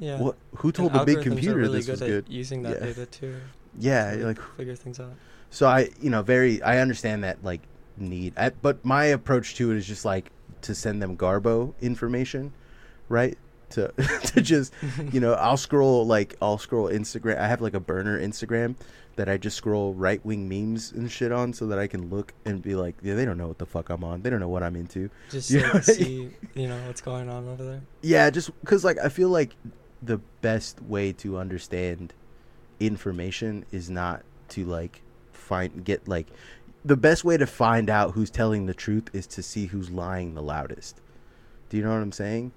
Yeah. 0.00 0.18
what? 0.20 0.36
Who 0.56 0.68
And 0.68 0.74
told 0.74 0.92
the 0.92 1.04
big 1.04 1.22
computer 1.22 1.56
really 1.56 1.78
this 1.78 1.88
was 1.88 2.00
good 2.00 2.24
good? 2.24 2.32
using 2.32 2.62
that 2.62 2.78
Yeah. 2.80 2.86
data 2.86 3.06
too. 3.06 3.36
Yeah, 3.78 4.16
to 4.16 4.26
like 4.26 4.40
figure 4.56 4.74
things 4.74 4.98
out. 4.98 5.12
so. 5.50 5.66
I, 5.68 5.90
you 6.00 6.10
know, 6.10 6.22
very. 6.22 6.60
I 6.62 6.78
understand 6.80 7.22
that 7.24 7.44
like 7.44 7.60
need, 7.96 8.32
I, 8.36 8.50
but 8.50 8.84
my 8.84 9.04
approach 9.06 9.54
to 9.56 9.70
it 9.70 9.76
is 9.76 9.86
just 9.86 10.04
like 10.04 10.30
to 10.62 10.74
send 10.74 11.00
them 11.02 11.16
Garbo 11.16 11.74
information, 11.80 12.52
right? 13.08 13.38
To 13.70 13.88
to 14.26 14.40
just 14.40 14.72
you 15.12 15.20
know, 15.20 15.34
I'll 15.34 15.56
scroll 15.56 16.06
like 16.06 16.36
I'll 16.40 16.58
scroll 16.58 16.88
Instagram. 16.88 17.38
I 17.38 17.46
have 17.48 17.60
like 17.60 17.74
a 17.74 17.80
burner 17.80 18.18
Instagram 18.20 18.76
that 19.16 19.28
I 19.28 19.36
just 19.36 19.56
scroll 19.56 19.94
right 19.94 20.24
wing 20.24 20.48
memes 20.48 20.92
and 20.92 21.10
shit 21.10 21.32
on, 21.32 21.52
so 21.52 21.66
that 21.66 21.78
I 21.78 21.86
can 21.88 22.08
look 22.08 22.32
and 22.44 22.62
be 22.62 22.74
like, 22.76 22.94
yeah, 23.02 23.14
they 23.14 23.24
don't 23.24 23.36
know 23.36 23.48
what 23.48 23.58
the 23.58 23.66
fuck 23.66 23.90
I'm 23.90 24.04
on. 24.04 24.22
They 24.22 24.30
don't 24.30 24.38
know 24.40 24.48
what 24.48 24.62
I'm 24.62 24.76
into. 24.76 25.10
Just 25.30 25.50
You 25.50 25.60
know- 25.62 25.80
see, 25.80 26.30
you 26.54 26.68
know, 26.68 26.80
what's 26.86 27.00
going 27.00 27.28
on 27.28 27.48
over 27.48 27.64
there. 27.64 27.80
Yeah, 28.02 28.30
just 28.30 28.50
because 28.60 28.84
like 28.84 28.98
I 28.98 29.08
feel 29.08 29.28
like 29.28 29.54
the 30.02 30.18
best 30.40 30.80
way 30.82 31.12
to 31.14 31.36
understand 31.38 32.14
information 32.80 33.64
is 33.72 33.90
not 33.90 34.22
to 34.50 34.64
like 34.64 35.02
find 35.32 35.84
get 35.84 36.06
like 36.08 36.28
the 36.84 36.96
best 36.96 37.24
way 37.24 37.36
to 37.36 37.46
find 37.46 37.90
out 37.90 38.12
who's 38.12 38.30
telling 38.30 38.66
the 38.66 38.74
truth 38.74 39.10
is 39.12 39.26
to 39.26 39.42
see 39.42 39.66
who's 39.66 39.90
lying 39.90 40.34
the 40.34 40.42
loudest. 40.42 41.00
Do 41.68 41.76
you 41.76 41.82
know 41.82 41.90
what 41.90 42.00
I'm 42.00 42.12
saying? 42.12 42.52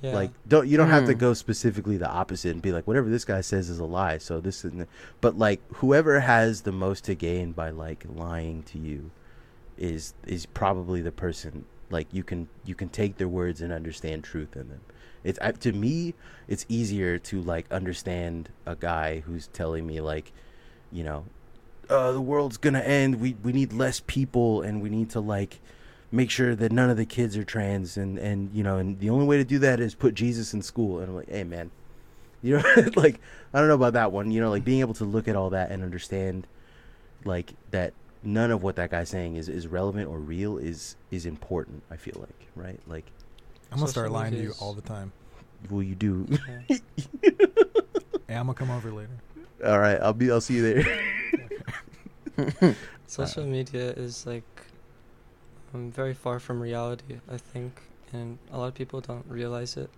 Yeah. 0.00 0.14
Like 0.14 0.30
don't 0.46 0.68
you 0.68 0.76
don't 0.76 0.90
have 0.90 1.06
to 1.06 1.12
Hmm. 1.12 1.18
go 1.18 1.34
specifically 1.34 1.96
the 1.96 2.08
opposite 2.08 2.52
and 2.52 2.62
be 2.62 2.72
like 2.72 2.86
whatever 2.86 3.08
this 3.08 3.24
guy 3.24 3.40
says 3.40 3.68
is 3.68 3.78
a 3.78 3.84
lie. 3.84 4.18
So 4.18 4.40
this 4.40 4.64
is 4.64 4.72
but 5.20 5.36
like 5.36 5.60
whoever 5.74 6.20
has 6.20 6.62
the 6.62 6.72
most 6.72 7.04
to 7.04 7.14
gain 7.14 7.52
by 7.52 7.70
like 7.70 8.04
lying 8.08 8.62
to 8.64 8.78
you 8.78 9.10
is 9.76 10.14
is 10.26 10.46
probably 10.46 11.00
the 11.00 11.12
person 11.12 11.64
like 11.90 12.06
you 12.12 12.22
can 12.22 12.48
you 12.64 12.74
can 12.74 12.88
take 12.88 13.16
their 13.16 13.28
words 13.28 13.60
and 13.60 13.72
understand 13.72 14.22
truth 14.24 14.54
in 14.56 14.68
them. 14.68 14.80
It's 15.24 15.38
I, 15.40 15.52
to 15.52 15.72
me 15.72 16.14
it's 16.46 16.64
easier 16.68 17.18
to 17.18 17.40
like 17.42 17.70
understand 17.72 18.50
a 18.66 18.76
guy 18.76 19.20
who's 19.20 19.48
telling 19.48 19.86
me 19.86 20.00
like 20.00 20.32
you 20.92 21.02
know 21.02 21.24
uh, 21.90 22.12
the 22.12 22.20
world's 22.20 22.56
gonna 22.58 22.80
end. 22.80 23.20
We 23.20 23.34
we 23.42 23.52
need 23.52 23.72
less 23.72 24.00
people, 24.06 24.60
and 24.62 24.82
we 24.82 24.90
need 24.90 25.10
to 25.10 25.20
like 25.20 25.58
make 26.10 26.30
sure 26.30 26.54
that 26.54 26.72
none 26.72 26.90
of 26.90 26.96
the 26.96 27.04
kids 27.06 27.36
are 27.36 27.44
trans, 27.44 27.96
and 27.96 28.18
and 28.18 28.50
you 28.52 28.62
know, 28.62 28.78
and 28.78 28.98
the 29.00 29.10
only 29.10 29.26
way 29.26 29.36
to 29.36 29.44
do 29.44 29.58
that 29.60 29.80
is 29.80 29.94
put 29.94 30.14
Jesus 30.14 30.54
in 30.54 30.62
school. 30.62 30.98
And 30.98 31.08
I'm 31.08 31.16
like, 31.16 31.30
hey 31.30 31.44
man, 31.44 31.70
you 32.42 32.56
know, 32.56 32.62
like 32.96 33.20
I 33.52 33.58
don't 33.58 33.68
know 33.68 33.74
about 33.74 33.94
that 33.94 34.12
one. 34.12 34.30
You 34.30 34.40
know, 34.40 34.50
like 34.50 34.64
being 34.64 34.80
able 34.80 34.94
to 34.94 35.04
look 35.04 35.28
at 35.28 35.36
all 35.36 35.50
that 35.50 35.70
and 35.70 35.82
understand, 35.82 36.46
like 37.24 37.54
that 37.70 37.92
none 38.22 38.50
of 38.50 38.62
what 38.62 38.76
that 38.76 38.90
guy's 38.90 39.08
saying 39.08 39.36
is 39.36 39.48
is 39.48 39.66
relevant 39.66 40.08
or 40.08 40.18
real 40.18 40.58
is 40.58 40.96
is 41.10 41.26
important. 41.26 41.82
I 41.90 41.96
feel 41.96 42.16
like 42.18 42.48
right, 42.56 42.80
like 42.86 43.06
I'm 43.72 43.78
gonna 43.78 43.90
start 43.90 44.10
lying 44.10 44.32
to 44.34 44.40
you 44.40 44.54
all 44.60 44.74
the 44.74 44.82
time. 44.82 45.12
will 45.70 45.82
you 45.82 45.94
do? 45.94 46.26
Yeah. 46.28 46.76
Hey, 48.28 48.34
I'm 48.34 48.44
gonna 48.44 48.52
come 48.52 48.70
over 48.70 48.92
later. 48.92 49.08
all 49.64 49.78
right, 49.78 49.98
I'll 50.02 50.12
be. 50.12 50.30
I'll 50.30 50.42
see 50.42 50.56
you 50.56 50.84
there. 52.36 52.62
Social 53.06 53.46
media 53.46 53.92
is 53.92 54.26
like 54.26 54.44
um, 55.74 55.90
very 55.90 56.14
far 56.14 56.38
from 56.40 56.60
reality, 56.60 57.20
I 57.30 57.36
think, 57.36 57.82
and 58.12 58.38
a 58.52 58.58
lot 58.58 58.66
of 58.68 58.74
people 58.74 59.00
don't 59.00 59.24
realize 59.28 59.76
it. 59.76 59.90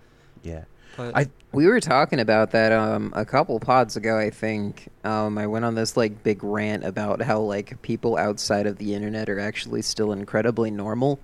yeah, 0.42 0.64
But 0.96 1.16
I- 1.16 1.26
We 1.52 1.66
were 1.66 1.80
talking 1.80 2.20
about 2.20 2.52
that 2.52 2.72
um 2.72 3.12
a 3.16 3.24
couple 3.24 3.58
pods 3.60 3.96
ago, 3.96 4.18
I 4.18 4.30
think. 4.30 4.88
Um 5.04 5.36
I 5.38 5.46
went 5.46 5.64
on 5.64 5.74
this 5.74 5.96
like 5.96 6.22
big 6.22 6.42
rant 6.44 6.84
about 6.84 7.22
how 7.22 7.40
like 7.40 7.80
people 7.82 8.16
outside 8.16 8.66
of 8.66 8.78
the 8.78 8.94
internet 8.94 9.28
are 9.28 9.40
actually 9.40 9.82
still 9.82 10.12
incredibly 10.12 10.70
normal. 10.70 11.18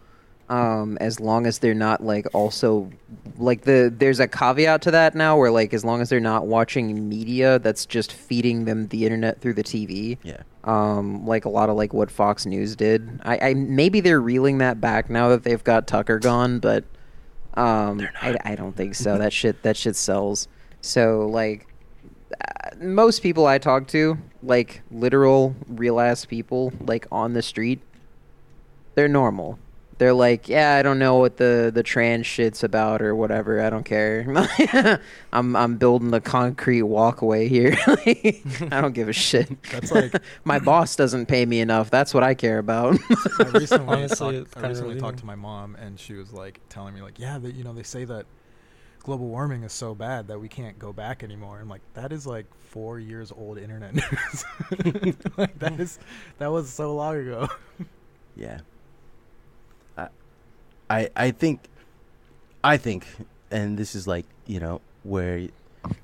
Um 0.49 0.97
as 1.01 1.19
long 1.19 1.47
as 1.47 1.59
they're 1.59 1.75
not 1.75 2.05
like 2.05 2.27
also 2.33 2.91
like 3.37 3.63
the 3.63 3.93
there's 3.97 4.21
a 4.21 4.29
caveat 4.29 4.83
to 4.83 4.91
that 4.93 5.15
now 5.15 5.37
where 5.37 5.51
like 5.51 5.75
as 5.75 5.85
long 5.85 6.01
as 6.01 6.09
they're 6.09 6.21
not 6.21 6.47
watching 6.47 7.09
media 7.09 7.59
that's 7.59 7.85
just 7.85 8.13
feeding 8.13 8.65
them 8.65 8.87
the 8.89 9.05
internet 9.05 9.41
through 9.41 9.55
the 9.55 9.65
TV. 9.65 10.19
yeah, 10.23 10.43
Um 10.65 11.27
like 11.27 11.45
a 11.45 11.49
lot 11.49 11.69
of 11.69 11.77
like 11.77 11.93
what 11.93 12.11
Fox 12.11 12.47
News 12.47 12.77
did. 12.77 13.21
I, 13.25 13.51
I 13.51 13.55
maybe 13.55 14.01
they're 14.01 14.21
reeling 14.21 14.59
that 14.59 14.81
back 14.81 15.11
now 15.11 15.29
that 15.31 15.43
they've 15.43 15.63
got 15.65 15.87
Tucker 15.87 16.19
gone, 16.19 16.61
but 16.61 16.85
um, 17.55 18.07
I, 18.21 18.37
I 18.45 18.55
don't 18.55 18.77
think 18.77 18.95
so. 18.95 19.19
that 19.19 19.33
shit 19.33 19.63
that 19.63 19.77
shit 19.77 19.97
sells. 19.97 20.47
So 20.83 21.27
like, 21.27 21.67
uh, 22.33 22.71
most 22.79 23.23
people 23.23 23.47
I 23.47 23.59
talk 23.59 23.89
to, 23.89 24.19
like 24.43 24.83
literal 24.91 25.57
real 25.67 25.99
ass 25.99 26.25
people, 26.25 26.73
like 26.81 27.07
on 27.11 27.33
the 27.33 27.43
street, 27.43 27.81
they're 28.95 29.09
normal. 29.09 29.59
They're 29.99 30.13
like, 30.13 30.49
yeah, 30.49 30.77
I 30.77 30.83
don't 30.83 30.99
know 30.99 31.17
what 31.17 31.39
the 31.39 31.71
the 31.75 31.83
trans 31.83 32.27
shit's 32.27 32.63
about 32.63 33.01
or 33.01 33.15
whatever. 33.15 33.63
I 33.63 33.71
don't 33.71 33.85
care. 33.85 35.01
I'm 35.33 35.57
I'm 35.57 35.77
building 35.79 36.11
the 36.11 36.21
concrete 36.21 36.83
walkway 36.83 37.49
here. 37.49 37.77
I 37.87 38.81
don't 38.81 38.93
give 38.93 39.09
a 39.09 39.15
shit. 39.15 39.51
That's 39.71 39.91
like 39.91 40.15
My 40.45 40.59
boss 40.59 40.97
doesn't 40.97 41.27
pay 41.27 41.47
me 41.47 41.61
enough. 41.61 41.91
That's 41.91 42.13
what 42.13 42.23
I 42.23 42.35
care 42.35 42.59
about. 42.59 42.99
I 43.39 43.45
recently, 43.45 43.95
Honestly, 43.95 44.45
talked, 44.45 44.57
I 44.59 44.69
recently 44.69 45.01
talked 45.01 45.19
to 45.21 45.27
my 45.27 45.35
mom, 45.35 45.77
and 45.77 45.99
she 45.99 46.13
was 46.13 46.33
like 46.33 46.61
telling 46.69 46.95
me, 46.95 47.01
like, 47.01 47.19
yeah, 47.19 47.39
that 47.39 47.55
you 47.55 47.65
know, 47.65 47.73
they 47.73 47.83
say 47.83 48.05
that 48.05 48.27
global 49.03 49.29
warming 49.29 49.63
is 49.63 49.73
so 49.73 49.95
bad 49.95 50.29
that 50.29 50.39
we 50.39 50.49
can't 50.49 50.79
go 50.79 50.93
back 50.93 51.23
anymore. 51.23 51.59
I'm 51.61 51.69
like, 51.69 51.83
that 51.95 52.13
is 52.13 52.27
like 52.27 52.47
four 52.61 52.99
years 52.99 53.33
old 53.33 53.57
internet 53.57 53.95
news. 53.95 54.45
like 55.39 55.59
that 55.59 55.81
is 55.81 55.99
that 56.39 56.49
was 56.49 56.69
so 56.69 56.95
long 56.95 57.17
ago. 57.17 57.49
Yeah. 58.37 58.59
I 60.89 61.11
I 61.17 61.31
think 61.31 61.69
I 62.63 62.77
think 62.77 63.07
and 63.51 63.79
this 63.79 63.95
is 63.95 64.07
like, 64.07 64.27
you 64.47 64.61
know, 64.61 64.81
where 65.03 65.49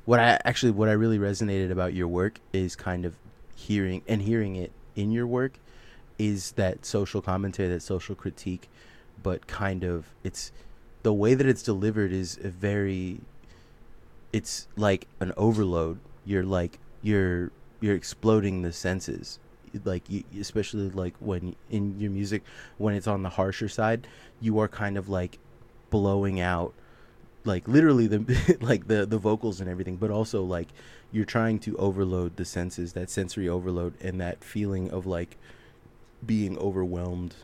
what 0.05 0.21
I 0.21 0.41
actually 0.45 0.73
what 0.73 0.89
I 0.89 0.93
really 0.93 1.19
resonated 1.19 1.71
about 1.71 1.95
your 1.95 2.09
work 2.09 2.39
is 2.53 2.77
kind 2.77 3.05
of 3.05 3.17
hearing 3.55 4.03
and 4.09 4.23
hearing 4.23 4.57
it 4.57 4.73
in 4.97 5.11
your 5.11 5.27
work 5.27 5.59
is 6.19 6.53
that 6.53 6.85
social 6.85 7.23
commentary, 7.23 7.69
that 7.69 7.83
social 7.83 8.15
critique, 8.15 8.69
but 9.23 9.47
kind 9.47 9.85
of 9.85 10.07
it's 10.23 10.53
the 11.03 11.13
way 11.13 11.35
that 11.35 11.47
it's 11.47 11.63
delivered 11.63 12.13
is 12.13 12.39
a 12.43 12.49
very 12.49 13.21
it's 14.33 14.69
like 14.77 15.07
an 15.21 15.33
overload. 15.37 15.99
You're 16.25 16.45
like 16.45 16.79
you're 17.03 17.51
you're 17.81 17.97
exploding 17.97 18.63
the 18.63 18.73
senses. 18.73 19.39
Like 19.85 20.09
you, 20.09 20.25
especially 20.41 20.91
like 20.91 21.15
when 21.21 21.57
in 21.71 21.99
your 21.99 22.11
music 22.11 22.43
when 22.79 22.95
it's 22.95 23.07
on 23.07 23.23
the 23.23 23.31
harsher 23.31 23.69
side, 23.69 24.07
you 24.41 24.59
are 24.59 24.69
kind 24.69 24.97
of 24.97 25.09
like 25.09 25.39
blowing 25.91 26.41
out 26.41 26.75
like 27.45 27.67
literally 27.67 28.07
the 28.07 28.57
like 28.61 28.89
the 28.89 29.07
the 29.07 29.19
vocals 29.19 29.61
and 29.61 29.69
everything, 29.69 29.97
but 29.97 30.11
also 30.11 30.43
like 30.43 30.69
you're 31.11 31.25
trying 31.25 31.59
to 31.61 31.77
overload 31.77 32.37
the 32.37 32.45
senses, 32.45 32.93
that 32.95 33.11
sensory 33.11 33.49
overload 33.49 33.95
and 34.01 34.21
that 34.21 34.43
feeling 34.43 34.91
of 34.91 35.07
like 35.07 35.37
being 36.25 36.57
overwhelmed 36.59 37.35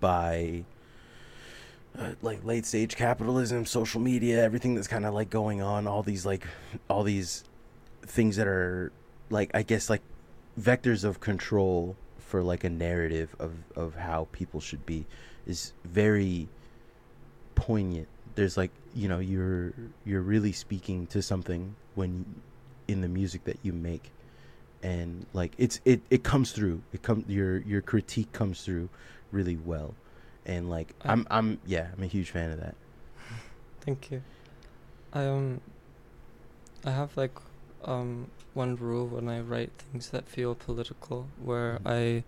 by 0.00 0.64
uh, 1.98 2.12
like 2.22 2.44
late 2.44 2.66
stage 2.66 2.96
capitalism, 2.96 3.64
social 3.64 4.00
media, 4.00 4.42
everything 4.42 4.74
that's 4.74 4.88
kind 4.88 5.06
of 5.06 5.14
like 5.14 5.30
going 5.30 5.62
on, 5.62 5.86
all 5.86 6.02
these 6.02 6.26
like 6.26 6.46
all 6.88 7.02
these 7.02 7.44
things 8.02 8.36
that 8.36 8.46
are 8.46 8.92
like 9.30 9.50
I 9.54 9.62
guess 9.62 9.90
like 9.90 10.02
vectors 10.58 11.04
of 11.04 11.20
control 11.20 11.96
for 12.18 12.42
like 12.42 12.64
a 12.64 12.70
narrative 12.70 13.34
of 13.38 13.52
of 13.76 13.94
how 13.94 14.28
people 14.32 14.60
should 14.60 14.84
be 14.86 15.06
is 15.46 15.72
very 15.84 16.48
poignant. 17.54 18.08
There's 18.34 18.56
like, 18.56 18.70
you 18.94 19.08
know, 19.08 19.18
you're 19.18 19.72
you're 20.04 20.22
really 20.22 20.52
speaking 20.52 21.06
to 21.08 21.22
something 21.22 21.74
when 21.94 22.40
in 22.88 23.00
the 23.00 23.08
music 23.08 23.44
that 23.44 23.58
you 23.62 23.72
make 23.72 24.10
and 24.82 25.26
like 25.32 25.52
it's 25.58 25.80
it 25.84 26.02
it 26.10 26.22
comes 26.22 26.52
through. 26.52 26.82
It 26.92 27.02
come 27.02 27.24
your 27.28 27.58
your 27.58 27.82
critique 27.82 28.32
comes 28.32 28.62
through 28.62 28.88
really 29.32 29.56
well 29.56 29.94
and 30.44 30.70
like 30.70 30.94
I- 31.04 31.12
I'm 31.12 31.26
I'm 31.30 31.58
yeah 31.66 31.88
I'm 31.96 32.02
a 32.02 32.06
huge 32.06 32.30
fan 32.30 32.50
of 32.50 32.60
that. 32.60 32.74
Thank 33.80 34.10
you. 34.10 34.22
I 35.12 35.26
um 35.26 35.60
I 36.84 36.90
have 36.90 37.16
like 37.16 37.32
um 37.84 38.28
one 38.56 38.76
rule 38.76 39.06
when 39.06 39.28
I 39.28 39.40
write 39.40 39.72
things 39.78 40.10
that 40.10 40.28
feel 40.28 40.54
political 40.54 41.28
where 41.42 41.78
Mhm. 41.84 41.90
I 41.98 42.24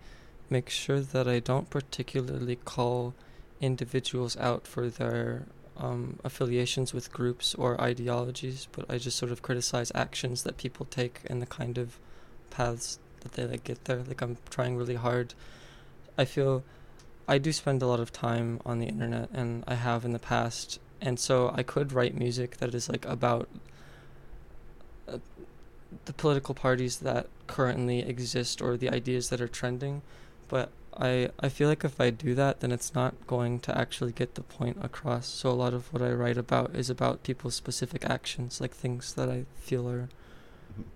make 0.49 0.69
sure 0.69 1.01
that 1.01 1.27
I 1.27 1.39
don't 1.39 1.69
particularly 1.69 2.55
call 2.55 3.13
individuals 3.61 4.37
out 4.37 4.65
for 4.67 4.89
their 4.89 5.45
um, 5.77 6.19
affiliations 6.25 6.93
with 6.93 7.11
groups 7.13 7.55
or 7.55 7.79
ideologies, 7.79 8.67
but 8.71 8.85
I 8.89 8.97
just 8.97 9.17
sort 9.17 9.31
of 9.31 9.41
criticize 9.41 9.91
actions 9.95 10.43
that 10.43 10.57
people 10.57 10.85
take 10.85 11.21
and 11.27 11.41
the 11.41 11.45
kind 11.45 11.77
of 11.77 11.97
paths 12.49 12.99
that 13.21 13.33
they 13.33 13.45
like 13.45 13.63
get 13.63 13.85
there. 13.85 14.03
Like 14.03 14.21
I'm 14.21 14.37
trying 14.49 14.75
really 14.75 14.95
hard. 14.95 15.33
I 16.17 16.25
feel 16.25 16.63
I 17.27 17.37
do 17.37 17.53
spend 17.53 17.81
a 17.81 17.87
lot 17.87 17.99
of 17.99 18.11
time 18.11 18.59
on 18.65 18.79
the 18.79 18.87
internet 18.87 19.29
and 19.31 19.63
I 19.67 19.75
have 19.75 20.03
in 20.03 20.11
the 20.11 20.19
past 20.19 20.79
and 20.99 21.17
so 21.19 21.53
I 21.55 21.63
could 21.63 21.93
write 21.93 22.15
music 22.15 22.57
that 22.57 22.75
is 22.75 22.89
like 22.89 23.05
about 23.05 23.47
the 26.05 26.13
political 26.13 26.55
parties 26.55 26.99
that 26.99 27.27
currently 27.47 27.99
exist 27.99 28.61
or 28.61 28.77
the 28.77 28.89
ideas 28.89 29.29
that 29.29 29.41
are 29.41 29.47
trending 29.47 30.01
but 30.47 30.69
I 30.97 31.29
I 31.39 31.49
feel 31.49 31.69
like 31.69 31.83
if 31.83 31.99
I 31.99 32.09
do 32.09 32.35
that 32.35 32.59
then 32.59 32.71
it's 32.71 32.93
not 32.93 33.15
going 33.27 33.59
to 33.61 33.77
actually 33.77 34.11
get 34.11 34.35
the 34.35 34.41
point 34.41 34.77
across 34.81 35.27
so 35.27 35.49
a 35.49 35.51
lot 35.51 35.73
of 35.73 35.91
what 35.93 36.01
I 36.01 36.11
write 36.11 36.37
about 36.37 36.75
is 36.75 36.89
about 36.89 37.23
people's 37.23 37.55
specific 37.55 38.05
actions 38.05 38.61
like 38.61 38.73
things 38.73 39.13
that 39.13 39.29
I 39.29 39.45
feel 39.55 39.89
are 39.89 40.09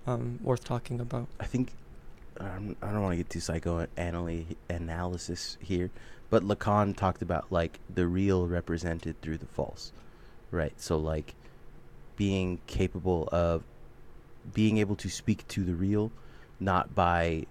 um, 0.08 0.40
worth 0.42 0.64
talking 0.64 1.00
about 1.00 1.28
I 1.40 1.46
think 1.46 1.72
um, 2.40 2.76
I 2.82 2.92
don't 2.92 3.02
want 3.02 3.14
to 3.14 3.18
get 3.18 3.30
too 3.30 3.40
psychoanalysis 3.40 5.58
here, 5.62 5.92
but 6.30 6.44
Lacan 6.44 6.96
talked 6.96 7.22
about 7.22 7.52
like 7.52 7.80
the 7.94 8.08
real 8.08 8.48
represented 8.48 9.22
through 9.22 9.38
the 9.38 9.46
false, 9.46 9.92
right? 10.52 10.74
So 10.78 10.98
like 10.98 11.36
being 12.16 12.60
capable 12.68 13.28
of 13.32 13.64
being 14.54 14.78
able 14.78 14.96
to 14.98 15.10
speak 15.10 15.48
to 15.50 15.64
the 15.64 15.76
real, 15.76 16.12
not 16.60 16.94
by, 16.96 17.46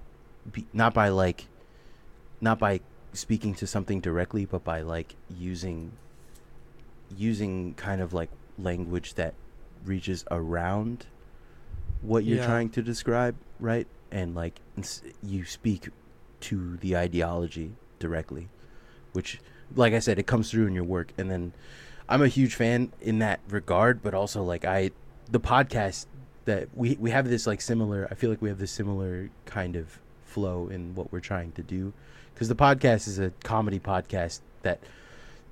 be, 0.51 0.67
not 0.73 0.93
by 0.95 1.09
like, 1.09 1.47
not 2.41 2.59
by 2.59 2.81
speaking 3.13 3.55
to 3.55 3.67
something 3.67 4.01
directly, 4.01 4.45
but 4.45 4.65
by 4.65 4.81
like 4.83 5.15
using, 5.29 5.93
using 7.17 7.75
kind 7.75 8.01
of 8.01 8.13
like 8.13 8.31
language 8.59 9.15
that 9.15 9.35
reaches 9.85 10.25
around 10.31 11.07
what 12.01 12.25
you're 12.25 12.39
Yeah. 12.39 12.47
trying 12.47 12.71
to 12.71 12.83
describe, 12.83 13.37
right? 13.61 13.87
And 14.11 14.35
like 14.35 14.61
you 15.23 15.45
speak 15.45 15.89
to 16.41 16.77
the 16.79 16.97
ideology 16.97 17.73
directly, 17.99 18.49
which, 19.13 19.41
like 19.75 19.93
I 19.93 20.01
said, 20.01 20.19
it 20.19 20.27
comes 20.27 20.51
through 20.51 20.67
in 20.67 20.75
your 20.75 20.85
work. 20.85 21.13
And 21.17 21.31
then 21.31 21.53
I'm 22.09 22.23
a 22.23 22.29
huge 22.29 22.55
fan 22.55 22.93
in 23.01 23.21
that 23.21 23.41
regard, 23.49 24.03
but 24.03 24.15
also 24.15 24.43
like 24.43 24.65
I, 24.65 24.91
the 25.31 25.41
podcast 25.41 26.07
that 26.45 26.69
we 26.75 26.97
we 27.01 27.11
have 27.11 27.29
this 27.29 27.47
like 27.47 27.61
similar. 27.61 28.09
I 28.11 28.15
feel 28.15 28.31
like 28.31 28.43
we 28.43 28.49
have 28.49 28.59
this 28.59 28.73
similar 28.73 29.31
kind 29.47 29.77
of 29.77 29.99
flow 30.25 30.69
in 30.69 30.95
what 30.95 31.13
we're 31.13 31.21
trying 31.21 31.53
to 31.53 31.63
do, 31.63 31.93
because 32.35 32.49
the 32.49 32.57
podcast 32.57 33.09
is 33.09 33.19
a 33.19 33.31
comedy 33.43 33.79
podcast 33.79 34.41
that 34.63 34.81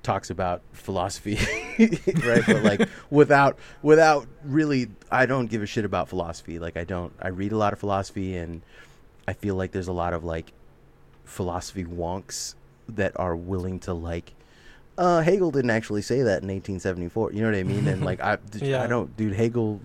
talks 0.03 0.29
about 0.29 0.61
philosophy 0.71 1.37
right? 2.25 2.43
But 2.45 2.63
like 2.63 2.89
without 3.09 3.57
without 3.81 4.27
really 4.43 4.87
i 5.11 5.25
don't 5.25 5.45
give 5.45 5.61
a 5.61 5.65
shit 5.65 5.85
about 5.85 6.09
philosophy. 6.09 6.59
Like 6.59 6.77
i 6.77 6.83
don't 6.83 7.13
i 7.21 7.27
read 7.27 7.51
a 7.51 7.57
lot 7.57 7.73
of 7.73 7.79
philosophy 7.79 8.35
and 8.35 8.61
i 9.27 9.33
feel 9.33 9.55
like 9.55 9.71
there's 9.71 9.87
a 9.87 9.93
lot 9.93 10.13
of 10.13 10.23
like 10.23 10.53
philosophy 11.23 11.85
wonks 11.85 12.55
that 12.89 13.13
are 13.15 13.35
willing 13.35 13.79
to 13.81 13.93
like 13.93 14.33
uh 14.97 15.21
hegel 15.21 15.51
didn't 15.51 15.69
actually 15.69 16.01
say 16.01 16.17
that 16.23 16.41
in 16.43 16.49
1874 16.49 17.33
you 17.33 17.41
know 17.41 17.47
what 17.51 17.55
i 17.55 17.63
mean? 17.63 17.87
And 17.87 18.03
like 18.03 18.19
i 18.21 18.33
i 18.61 18.87
don't 18.87 19.15
dude 19.15 19.33
hegel 19.33 19.79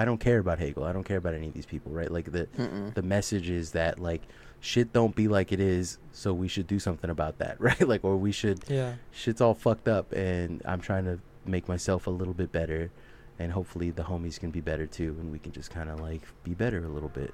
i 0.00 0.04
don't 0.04 0.18
care 0.18 0.38
about 0.38 0.58
hegel. 0.58 0.84
I 0.84 0.92
don't 0.92 1.04
care 1.04 1.16
about 1.16 1.34
any 1.34 1.48
of 1.48 1.54
these 1.54 1.66
people 1.66 1.92
right? 1.92 2.10
Like 2.10 2.32
the 2.32 2.46
Mm-mm. 2.46 2.94
the 2.94 3.02
message 3.02 3.50
is 3.50 3.72
that 3.72 3.98
like 3.98 4.22
shit 4.60 4.92
don't 4.92 5.14
be 5.14 5.28
like 5.28 5.52
it 5.52 5.60
is 5.60 5.98
so 6.12 6.32
we 6.32 6.48
should 6.48 6.66
do 6.66 6.78
something 6.78 7.10
about 7.10 7.38
that 7.38 7.60
right? 7.68 7.86
Like 7.92 8.04
or 8.04 8.16
we 8.16 8.32
should 8.32 8.60
yeah. 8.68 8.94
shit's 9.10 9.40
all 9.40 9.54
fucked 9.54 9.88
up 9.88 10.12
and 10.12 10.62
I'm 10.64 10.80
trying 10.80 11.04
to 11.04 11.18
make 11.44 11.68
myself 11.68 12.06
a 12.06 12.10
little 12.10 12.34
bit 12.34 12.52
better 12.52 12.90
and 13.38 13.52
hopefully 13.52 13.90
the 13.90 14.02
homies 14.02 14.38
can 14.38 14.50
be 14.50 14.60
better 14.60 14.86
too 14.86 15.16
and 15.20 15.32
we 15.32 15.38
can 15.38 15.52
just 15.52 15.70
kind 15.70 15.88
of 15.90 16.00
like 16.00 16.22
be 16.44 16.54
better 16.54 16.84
a 16.84 16.88
little 16.88 17.08
bit 17.08 17.32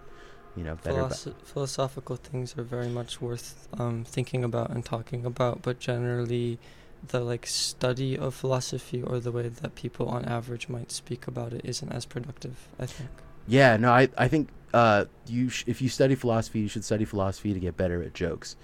you 0.57 0.63
know 0.63 0.77
better 0.77 1.01
about 1.01 1.27
philosophical 1.43 2.17
things 2.17 2.57
are 2.57 2.63
very 2.63 2.89
much 2.89 3.21
worth 3.21 3.69
um, 3.79 4.05
thinking 4.05 4.45
about 4.45 4.71
and 4.71 4.85
talking 4.85 5.25
about, 5.27 5.63
but 5.63 5.79
generally, 5.79 6.59
the 7.09 7.21
like 7.21 7.47
study 7.47 8.17
of 8.17 8.35
philosophy 8.35 9.03
or 9.03 9.21
the 9.21 9.31
way 9.33 9.49
that 9.49 9.75
people 9.75 10.09
on 10.09 10.25
average 10.25 10.69
might 10.69 10.91
speak 10.91 11.27
about 11.27 11.53
it 11.53 11.61
isn't 11.65 11.93
as 11.93 12.07
productive. 12.07 12.69
I 12.79 12.87
think. 12.87 13.11
yeah 13.47 13.77
no 13.77 13.93
I 13.93 14.09
I 14.17 14.29
think 14.29 14.49
uh 14.73 15.05
you 15.27 15.49
sh- 15.51 15.65
if 15.67 15.81
you 15.83 15.89
study 15.89 16.15
philosophy 16.15 16.61
you 16.61 16.69
should 16.69 16.85
study 16.85 17.05
philosophy 17.05 17.53
to 17.55 17.61
get 17.61 17.77
better 17.77 18.03
at 18.03 18.15
jokes 18.15 18.57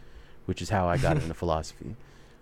which 0.46 0.60
is 0.62 0.70
how 0.70 0.88
I 0.88 0.96
got 0.96 1.16
into 1.22 1.34
philosophy 1.34 1.96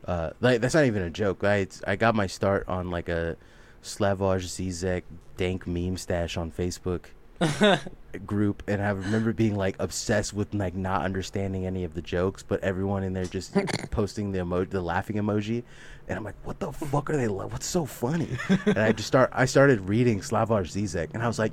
uh 0.06 0.30
like 0.40 0.60
that's 0.60 0.74
not 0.74 0.84
even 0.84 1.02
a 1.02 1.10
joke 1.10 1.42
I 1.44 1.66
I 1.86 1.96
got 1.96 2.14
my 2.14 2.26
start 2.26 2.68
on 2.68 2.90
like 2.90 3.08
a 3.08 3.36
Slavoj 3.82 4.42
Zizek 4.44 5.02
dank 5.36 5.66
meme 5.66 5.96
stash 5.96 6.36
on 6.36 6.50
Facebook 6.50 7.06
group 8.26 8.62
and 8.66 8.82
I 8.82 8.90
remember 8.90 9.32
being 9.32 9.54
like 9.54 9.76
obsessed 9.78 10.34
with 10.34 10.54
like 10.54 10.74
not 10.74 11.04
understanding 11.04 11.66
any 11.66 11.84
of 11.84 11.94
the 11.94 12.02
jokes, 12.02 12.42
but 12.42 12.62
everyone 12.62 13.02
in 13.04 13.12
there 13.12 13.26
just 13.26 13.54
posting 13.90 14.32
the 14.32 14.40
emoji, 14.40 14.70
the 14.70 14.80
laughing 14.80 15.16
emoji, 15.16 15.62
and 16.08 16.18
I'm 16.18 16.24
like, 16.24 16.34
what 16.44 16.58
the 16.58 16.72
fuck 16.72 17.10
are 17.10 17.16
they? 17.16 17.28
Like? 17.28 17.52
What's 17.52 17.66
so 17.66 17.84
funny? 17.84 18.28
and 18.66 18.78
I 18.78 18.92
just 18.92 19.08
start, 19.08 19.30
I 19.32 19.44
started 19.44 19.88
reading 19.88 20.20
Slavoj 20.20 20.62
Zizek, 20.62 21.14
and 21.14 21.22
I 21.22 21.26
was 21.26 21.38
like, 21.38 21.52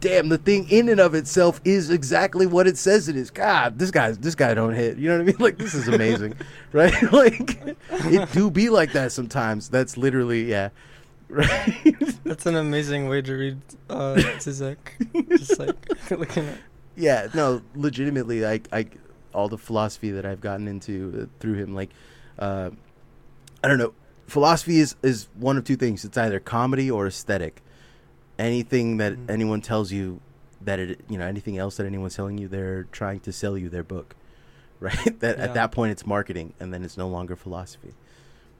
damn, 0.00 0.28
the 0.28 0.38
thing 0.38 0.68
in 0.70 0.88
and 0.88 1.00
of 1.00 1.14
itself 1.14 1.60
is 1.64 1.90
exactly 1.90 2.46
what 2.46 2.66
it 2.66 2.78
says 2.78 3.08
it 3.08 3.16
is. 3.16 3.30
God, 3.30 3.78
this 3.78 3.90
guy, 3.90 4.12
this 4.12 4.34
guy 4.34 4.54
don't 4.54 4.74
hit. 4.74 4.98
You 4.98 5.08
know 5.08 5.16
what 5.16 5.22
I 5.22 5.24
mean? 5.24 5.36
Like 5.38 5.58
this 5.58 5.74
is 5.74 5.88
amazing, 5.88 6.34
right? 6.72 6.94
like 7.12 7.58
it 7.90 8.32
do 8.32 8.50
be 8.50 8.70
like 8.70 8.92
that 8.92 9.12
sometimes. 9.12 9.68
That's 9.68 9.96
literally 9.96 10.44
yeah. 10.44 10.70
Right. 11.28 11.96
That's 12.24 12.46
an 12.46 12.54
amazing 12.56 13.08
way 13.08 13.20
to 13.22 13.34
read 13.34 13.58
uh, 13.90 14.14
Zizek. 14.38 14.76
Just 15.28 15.58
like 15.58 15.74
looking 16.10 16.46
at. 16.46 16.58
yeah 16.96 17.28
no 17.34 17.60
legitimately 17.74 18.40
like 18.40 18.68
i 18.72 18.86
all 19.34 19.48
the 19.48 19.58
philosophy 19.58 20.12
that 20.12 20.24
i've 20.24 20.40
gotten 20.40 20.66
into 20.66 21.22
uh, 21.22 21.26
through 21.40 21.54
him 21.54 21.74
like 21.74 21.90
uh 22.38 22.70
i 23.62 23.68
don't 23.68 23.76
know 23.78 23.92
philosophy 24.26 24.78
is 24.80 24.96
is 25.02 25.28
one 25.34 25.58
of 25.58 25.64
two 25.64 25.76
things 25.76 26.04
it's 26.06 26.16
either 26.16 26.40
comedy 26.40 26.90
or 26.90 27.06
aesthetic 27.06 27.60
anything 28.38 28.96
that 28.98 29.12
Mm. 29.14 29.30
anyone 29.30 29.60
tells 29.60 29.92
you 29.92 30.20
that 30.62 30.78
it 30.78 31.00
you 31.08 31.18
know 31.18 31.26
anything 31.26 31.58
else 31.58 31.76
that 31.76 31.86
anyone's 31.86 32.14
telling 32.16 32.38
you 32.38 32.48
they're 32.48 32.84
trying 32.92 33.20
to 33.20 33.32
sell 33.32 33.58
you 33.58 33.68
their 33.68 33.84
book 33.84 34.14
right 34.80 35.20
that 35.20 35.36
Yeah. 35.38 35.44
at 35.44 35.54
that 35.54 35.72
point 35.72 35.92
it's 35.92 36.06
marketing 36.06 36.54
and 36.60 36.72
then 36.72 36.82
it's 36.84 36.96
no 36.96 37.08
longer 37.08 37.36
philosophy 37.36 37.94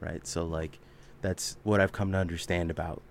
right 0.00 0.26
so 0.26 0.44
like 0.44 0.79
that's 1.22 1.57
what 1.62 1.81
i've 1.81 1.92
come 1.92 2.12
to 2.12 2.18
understand 2.18 2.70
about 2.70 3.02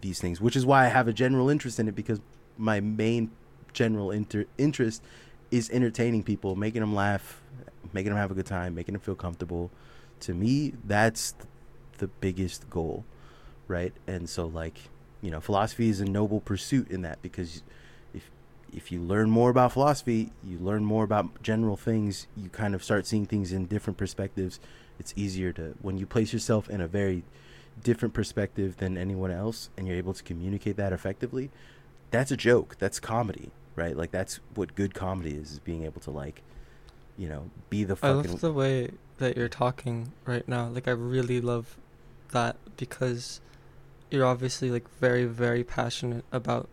these 0.00 0.20
things 0.20 0.40
which 0.40 0.56
is 0.56 0.66
why 0.66 0.84
i 0.84 0.88
have 0.88 1.08
a 1.08 1.12
general 1.12 1.48
interest 1.48 1.78
in 1.78 1.88
it 1.88 1.94
because 1.94 2.20
my 2.58 2.80
main 2.80 3.30
general 3.72 4.10
inter- 4.10 4.46
interest 4.58 5.02
is 5.50 5.70
entertaining 5.70 6.22
people 6.22 6.56
making 6.56 6.80
them 6.80 6.94
laugh 6.94 7.40
making 7.92 8.10
them 8.10 8.18
have 8.18 8.30
a 8.30 8.34
good 8.34 8.46
time 8.46 8.74
making 8.74 8.92
them 8.92 9.00
feel 9.00 9.14
comfortable 9.14 9.70
to 10.20 10.34
me 10.34 10.72
that's 10.84 11.32
th- 11.32 11.44
the 11.98 12.06
biggest 12.06 12.68
goal 12.70 13.04
right 13.68 13.92
and 14.06 14.28
so 14.28 14.46
like 14.46 14.78
you 15.24 15.30
know, 15.30 15.40
philosophy 15.40 15.88
is 15.88 16.00
a 16.00 16.04
noble 16.04 16.38
pursuit 16.38 16.90
in 16.90 17.00
that 17.00 17.22
because 17.22 17.62
if 18.12 18.30
if 18.74 18.92
you 18.92 19.00
learn 19.00 19.30
more 19.30 19.48
about 19.48 19.72
philosophy, 19.72 20.30
you 20.44 20.58
learn 20.58 20.84
more 20.84 21.02
about 21.02 21.42
general 21.42 21.78
things, 21.78 22.26
you 22.36 22.50
kind 22.50 22.74
of 22.74 22.84
start 22.84 23.06
seeing 23.06 23.24
things 23.24 23.50
in 23.50 23.64
different 23.64 23.96
perspectives. 23.96 24.60
It's 24.98 25.14
easier 25.16 25.50
to 25.54 25.76
when 25.80 25.96
you 25.96 26.04
place 26.04 26.34
yourself 26.34 26.68
in 26.68 26.82
a 26.82 26.86
very 26.86 27.24
different 27.82 28.14
perspective 28.14 28.76
than 28.78 28.96
anyone 28.96 29.30
else 29.30 29.68
and 29.76 29.86
you're 29.86 29.96
able 29.96 30.14
to 30.14 30.22
communicate 30.22 30.76
that 30.76 30.92
effectively. 30.92 31.50
That's 32.10 32.30
a 32.30 32.36
joke. 32.36 32.76
That's 32.78 33.00
comedy, 33.00 33.50
right? 33.76 33.96
Like 33.96 34.10
that's 34.10 34.40
what 34.54 34.74
good 34.74 34.94
comedy 34.94 35.32
is, 35.34 35.52
is 35.52 35.58
being 35.58 35.84
able 35.84 36.00
to 36.02 36.10
like 36.10 36.42
you 37.16 37.28
know, 37.28 37.50
be 37.70 37.84
the 37.84 37.94
I 37.94 37.96
fucking 37.96 38.32
love 38.32 38.40
the 38.40 38.52
way 38.52 38.90
that 39.18 39.36
you're 39.36 39.48
talking 39.48 40.12
right 40.26 40.46
now. 40.48 40.66
Like 40.68 40.88
I 40.88 40.92
really 40.92 41.40
love 41.40 41.76
that 42.32 42.56
because 42.76 43.40
you're 44.10 44.26
obviously 44.26 44.70
like 44.70 44.88
very 44.98 45.24
very 45.24 45.62
passionate 45.64 46.24
about 46.32 46.68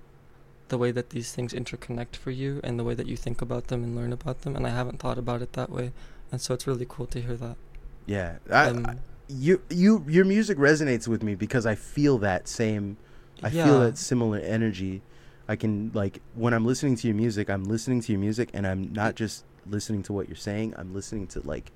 the 0.69 0.77
way 0.77 0.91
that 0.91 1.09
these 1.09 1.31
things 1.33 1.53
interconnect 1.53 2.15
for 2.15 2.31
you 2.31 2.59
and 2.63 2.79
the 2.79 2.83
way 2.83 2.93
that 2.93 3.05
you 3.05 3.17
think 3.17 3.41
about 3.41 3.67
them 3.67 3.83
and 3.83 3.95
learn 3.95 4.13
about 4.13 4.41
them 4.41 4.55
and 4.55 4.65
I 4.65 4.69
haven't 4.69 4.99
thought 4.99 5.17
about 5.17 5.41
it 5.41 5.53
that 5.53 5.69
way. 5.69 5.91
And 6.31 6.39
so 6.39 6.53
it's 6.53 6.65
really 6.65 6.85
cool 6.87 7.07
to 7.07 7.21
hear 7.21 7.35
that. 7.35 7.57
Yeah. 8.05 8.37
I, 8.49 8.69
Um, 8.69 8.85
I- 8.85 8.95
you 9.31 9.61
you 9.69 10.05
your 10.07 10.25
music 10.25 10.57
resonates 10.57 11.07
with 11.07 11.23
me 11.23 11.35
because 11.35 11.65
I 11.65 11.75
feel 11.75 12.17
that 12.19 12.47
same 12.47 12.97
I 13.43 13.49
feel 13.49 13.79
that 13.81 13.97
similar 13.97 14.37
energy. 14.39 15.01
I 15.47 15.55
can 15.55 15.91
like 15.93 16.21
when 16.35 16.53
I'm 16.53 16.65
listening 16.65 16.95
to 16.97 17.07
your 17.07 17.15
music, 17.15 17.49
I'm 17.49 17.63
listening 17.63 18.01
to 18.01 18.11
your 18.11 18.21
music 18.21 18.49
and 18.53 18.67
I'm 18.67 18.93
not 18.93 19.15
just 19.15 19.43
listening 19.65 20.03
to 20.03 20.13
what 20.13 20.27
you're 20.27 20.35
saying, 20.35 20.73
I'm 20.77 20.93
listening 20.93 21.27
to 21.27 21.41
like 21.45 21.71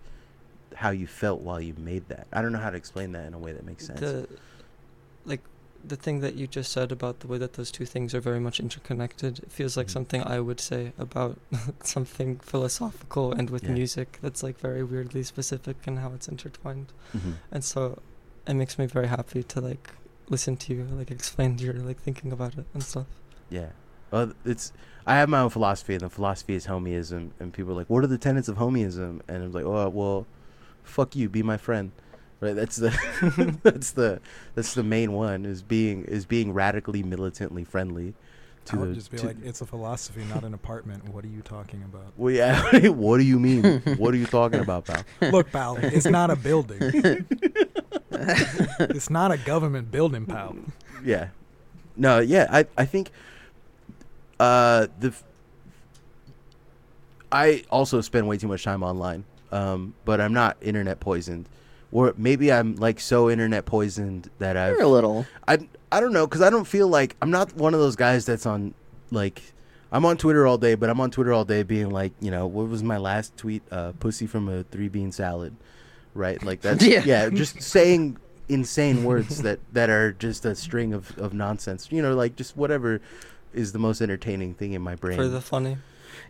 how 0.75 0.89
you 0.89 1.07
felt 1.07 1.41
while 1.41 1.61
you 1.61 1.73
made 1.77 2.07
that. 2.09 2.27
I 2.31 2.41
don't 2.41 2.51
know 2.51 2.59
how 2.59 2.69
to 2.69 2.77
explain 2.77 3.13
that 3.13 3.25
in 3.25 3.33
a 3.33 3.39
way 3.39 3.53
that 3.53 3.65
makes 3.65 3.87
sense. 3.87 3.99
the 3.99 4.27
like 5.25 5.41
the 5.89 5.95
thing 5.95 6.19
that 6.21 6.35
you 6.35 6.45
just 6.47 6.71
said 6.71 6.91
about 6.91 7.19
the 7.21 7.27
way 7.27 7.37
that 7.37 7.53
those 7.53 7.71
two 7.71 7.85
things 7.85 8.13
are 8.15 8.19
very 8.21 8.39
much 8.39 8.59
interconnected 8.59 9.39
it 9.39 9.51
feels 9.51 9.75
like 9.77 9.87
Mhm. 9.87 9.91
something 9.97 10.21
i 10.23 10.39
would 10.39 10.59
say 10.59 10.93
about 10.97 11.37
something 11.83 12.39
philosophical 12.39 13.31
and 13.31 13.49
with 13.49 13.63
Yeah. 13.63 13.73
music 13.73 14.19
that's 14.21 14.41
like 14.43 14.57
very 14.59 14.83
weirdly 14.83 15.23
specific 15.23 15.77
and 15.87 15.99
how 15.99 16.09
it's 16.13 16.27
intertwined 16.27 16.89
Mhm. 17.13 17.33
and 17.51 17.63
so 17.63 17.81
it 18.47 18.53
makes 18.61 18.77
me 18.79 18.85
very 18.85 19.07
happy 19.07 19.43
to 19.43 19.61
like 19.69 19.85
listen 20.29 20.57
to 20.57 20.73
you 20.73 20.83
like 20.99 21.11
explain 21.11 21.57
your 21.59 21.73
like 21.89 21.99
thinking 22.07 22.31
about 22.31 22.53
it 22.57 22.65
and 22.73 22.83
stuff 22.83 23.07
Yeah. 23.49 23.69
Well, 24.11 24.33
it's 24.43 24.71
I 25.05 25.15
have 25.19 25.29
my 25.29 25.39
own 25.39 25.51
philosophy, 25.51 25.93
and 25.93 26.01
the 26.01 26.09
philosophy 26.09 26.55
is 26.55 26.65
homeism. 26.65 27.23
And 27.39 27.53
people 27.53 27.71
are 27.73 27.75
like, 27.81 27.89
"What 27.93 28.03
are 28.03 28.07
the 28.15 28.17
tenets 28.27 28.47
of 28.51 28.55
homeism?" 28.57 29.11
And 29.27 29.37
I'm 29.43 29.51
like, 29.51 29.65
"Oh, 29.65 29.87
well, 29.89 30.25
fuck 30.83 31.15
you, 31.15 31.29
be 31.29 31.43
my 31.43 31.57
friend." 31.57 31.91
Right? 32.41 32.53
That's 32.55 32.75
the 32.75 32.89
that's 33.63 33.91
the 33.91 34.19
that's 34.55 34.73
the 34.73 34.83
main 34.83 35.13
one 35.13 35.45
is 35.45 35.61
being 35.61 36.03
is 36.05 36.25
being 36.25 36.53
radically 36.53 37.01
militantly 37.03 37.63
friendly. 37.63 38.13
I 38.71 38.77
would 38.77 38.89
the- 38.89 38.93
just 38.95 39.11
be 39.11 39.17
to- 39.19 39.27
like, 39.27 39.37
it's 39.43 39.61
a 39.61 39.65
philosophy, 39.65 40.23
not 40.33 40.43
an 40.43 40.53
apartment. 40.55 41.07
What 41.13 41.23
are 41.23 41.27
you 41.29 41.41
talking 41.43 41.83
about? 41.83 42.13
well, 42.17 42.33
yeah. 42.33 42.87
what 42.89 43.17
do 43.19 43.23
you 43.23 43.39
mean? 43.39 43.81
what 43.97 44.13
are 44.13 44.17
you 44.17 44.25
talking 44.25 44.59
about, 44.59 44.85
pal? 44.85 45.03
Look, 45.31 45.51
pal, 45.51 45.77
it's 45.77 46.07
not 46.07 46.31
a 46.31 46.35
building. 46.35 46.79
It's 48.11 49.09
not 49.09 49.31
a 49.31 49.37
government 49.37 49.91
building, 49.91 50.25
pal. 50.25 50.55
Yeah. 51.03 51.27
No, 51.95 52.19
yeah, 52.19 52.47
I 52.51 52.65
I 52.77 52.85
think 52.85 53.11
uh 54.39 54.87
the 54.99 55.09
f- 55.09 55.23
I 57.31 57.63
also 57.69 58.01
spend 58.01 58.27
way 58.27 58.37
too 58.37 58.47
much 58.47 58.63
time 58.63 58.83
online. 58.83 59.23
Um 59.51 59.93
but 60.05 60.19
I'm 60.19 60.33
not 60.33 60.57
internet 60.61 60.99
poisoned. 60.99 61.47
Or 61.91 62.13
maybe 62.17 62.51
I'm 62.51 62.75
like 62.75 62.99
so 62.99 63.29
internet 63.29 63.65
poisoned 63.65 64.29
that 64.39 64.57
I've 64.57 64.73
You're 64.73 64.83
a 64.83 64.87
little. 64.87 65.25
I 65.47 65.59
I 65.91 65.99
don't 65.99 66.13
know 66.13 66.27
cuz 66.27 66.41
I 66.41 66.49
don't 66.49 66.65
feel 66.65 66.87
like 66.87 67.15
I'm 67.21 67.31
not 67.31 67.55
one 67.55 67.73
of 67.73 67.79
those 67.79 67.95
guys 67.95 68.25
that's 68.25 68.45
on 68.45 68.73
like 69.11 69.41
I'm 69.91 70.03
on 70.05 70.17
Twitter 70.17 70.45
all 70.45 70.57
day, 70.57 70.75
but 70.75 70.89
I'm 70.89 70.99
on 70.99 71.11
Twitter 71.11 71.31
all 71.31 71.45
day 71.45 71.63
being 71.63 71.89
like, 71.89 72.11
you 72.19 72.31
know, 72.31 72.47
what 72.47 72.67
was 72.67 72.83
my 72.83 72.97
last 72.97 73.37
tweet? 73.37 73.63
Uh 73.71 73.93
pussy 73.99 74.27
from 74.27 74.49
a 74.49 74.63
3 74.63 74.89
bean 74.89 75.11
salad. 75.11 75.55
Right? 76.13 76.41
Like 76.43 76.61
that's 76.61 76.83
Yeah. 76.85 77.03
yeah, 77.05 77.29
just 77.29 77.61
saying 77.61 78.17
insane 78.49 79.03
words 79.03 79.41
that 79.41 79.59
that 79.73 79.89
are 79.89 80.11
just 80.13 80.45
a 80.45 80.55
string 80.55 80.93
of 80.93 81.17
of 81.17 81.33
nonsense. 81.33 81.87
You 81.91 82.01
know, 82.01 82.13
like 82.13 82.35
just 82.35 82.57
whatever 82.57 82.99
is 83.53 83.71
the 83.71 83.79
most 83.79 84.01
entertaining 84.01 84.53
thing 84.53 84.73
in 84.73 84.81
my 84.81 84.95
brain. 84.95 85.17
for 85.17 85.27
the 85.27 85.39
funny 85.41 85.77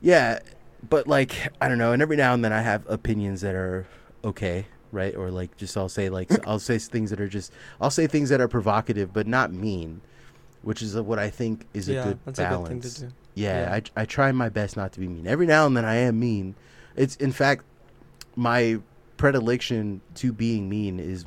Yeah, 0.02 0.40
but 0.88 1.08
like 1.08 1.52
I 1.60 1.68
don't 1.68 1.78
know, 1.80 1.92
and 1.92 2.02
every 2.02 2.18
now 2.18 2.34
and 2.34 2.44
then 2.46 2.54
I 2.54 2.62
have 2.62 2.84
opinions 2.88 3.42
that 3.42 3.56
are 3.56 3.88
okay, 4.24 4.68
right? 4.96 5.16
Or 5.16 5.30
like 5.30 5.56
just 5.58 5.78
I'll 5.78 5.90
say 5.90 6.10
like 6.10 6.30
I'll 6.48 6.58
say 6.60 6.80
things 6.80 7.12
that 7.12 7.22
are 7.22 7.28
just 7.28 7.52
I'll 7.80 7.92
say 7.92 8.08
things 8.08 8.30
that 8.30 8.42
are 8.42 8.48
provocative 8.48 9.14
but 9.14 9.28
not 9.28 9.54
mean, 9.54 10.02
which 10.64 10.82
is 10.82 10.96
what 10.96 11.20
I 11.20 11.30
think 11.30 11.68
is 11.76 11.88
yeah 11.88 12.02
a 12.02 12.04
good 12.06 12.20
that's 12.26 12.40
balance. 12.40 12.70
a 12.70 12.74
good 12.74 12.82
thing 12.82 12.92
to 12.92 13.02
do 13.02 13.14
Yeah, 13.36 13.62
Yeah. 13.70 13.76
I 13.76 14.02
I 14.02 14.06
try 14.06 14.32
my 14.32 14.50
best 14.50 14.76
not 14.76 14.94
to 14.94 15.00
be 15.00 15.08
mean. 15.08 15.28
Every 15.28 15.46
now 15.46 15.68
and 15.68 15.78
then 15.78 15.86
I 15.86 15.96
am 15.96 16.20
mean. 16.20 16.56
It's 16.96 17.16
in 17.18 17.32
fact 17.32 17.64
my 18.36 18.80
predilection 19.18 20.02
to 20.16 20.34
being 20.34 20.68
mean 20.70 21.00
is 21.00 21.26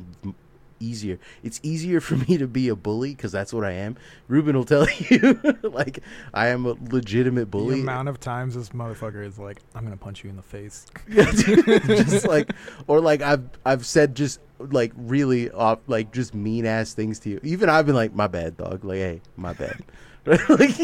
easier. 0.80 1.18
It's 1.42 1.60
easier 1.62 2.00
for 2.08 2.16
me 2.16 2.38
to 2.38 2.46
be 2.46 2.68
a 2.68 2.76
bully 2.76 3.14
because 3.14 3.32
that's 3.32 3.52
what 3.52 3.64
I 3.64 3.72
am. 3.72 3.96
Ruben 4.28 4.56
will 4.56 4.64
tell 4.64 4.86
you, 5.10 5.40
like 5.62 6.00
I 6.34 6.48
am 6.48 6.66
a 6.66 6.76
legitimate 6.90 7.50
bully. 7.50 7.76
The 7.76 7.82
amount 7.82 8.08
of 8.08 8.20
times 8.20 8.54
this 8.54 8.70
motherfucker 8.70 9.24
is 9.24 9.38
like, 9.38 9.60
I'm 9.74 9.84
gonna 9.84 9.96
punch 9.96 10.24
you 10.24 10.30
in 10.30 10.36
the 10.36 10.42
face. 10.42 10.86
Just 11.08 12.26
like 12.26 12.52
or 12.86 13.00
like 13.00 13.22
I've 13.22 13.48
I've 13.64 13.86
said 13.86 14.14
just 14.14 14.40
like 14.58 14.92
really 14.96 15.50
off 15.50 15.78
like 15.86 16.12
just 16.12 16.34
mean 16.34 16.66
ass 16.66 16.94
things 16.94 17.18
to 17.20 17.30
you. 17.30 17.40
Even 17.42 17.68
I've 17.68 17.86
been 17.86 17.94
like 17.94 18.14
my 18.14 18.26
bad 18.26 18.56
dog. 18.56 18.84
Like 18.84 18.98
hey, 18.98 19.20
my 19.36 19.52
bad. 19.52 19.82
like, 20.26 20.76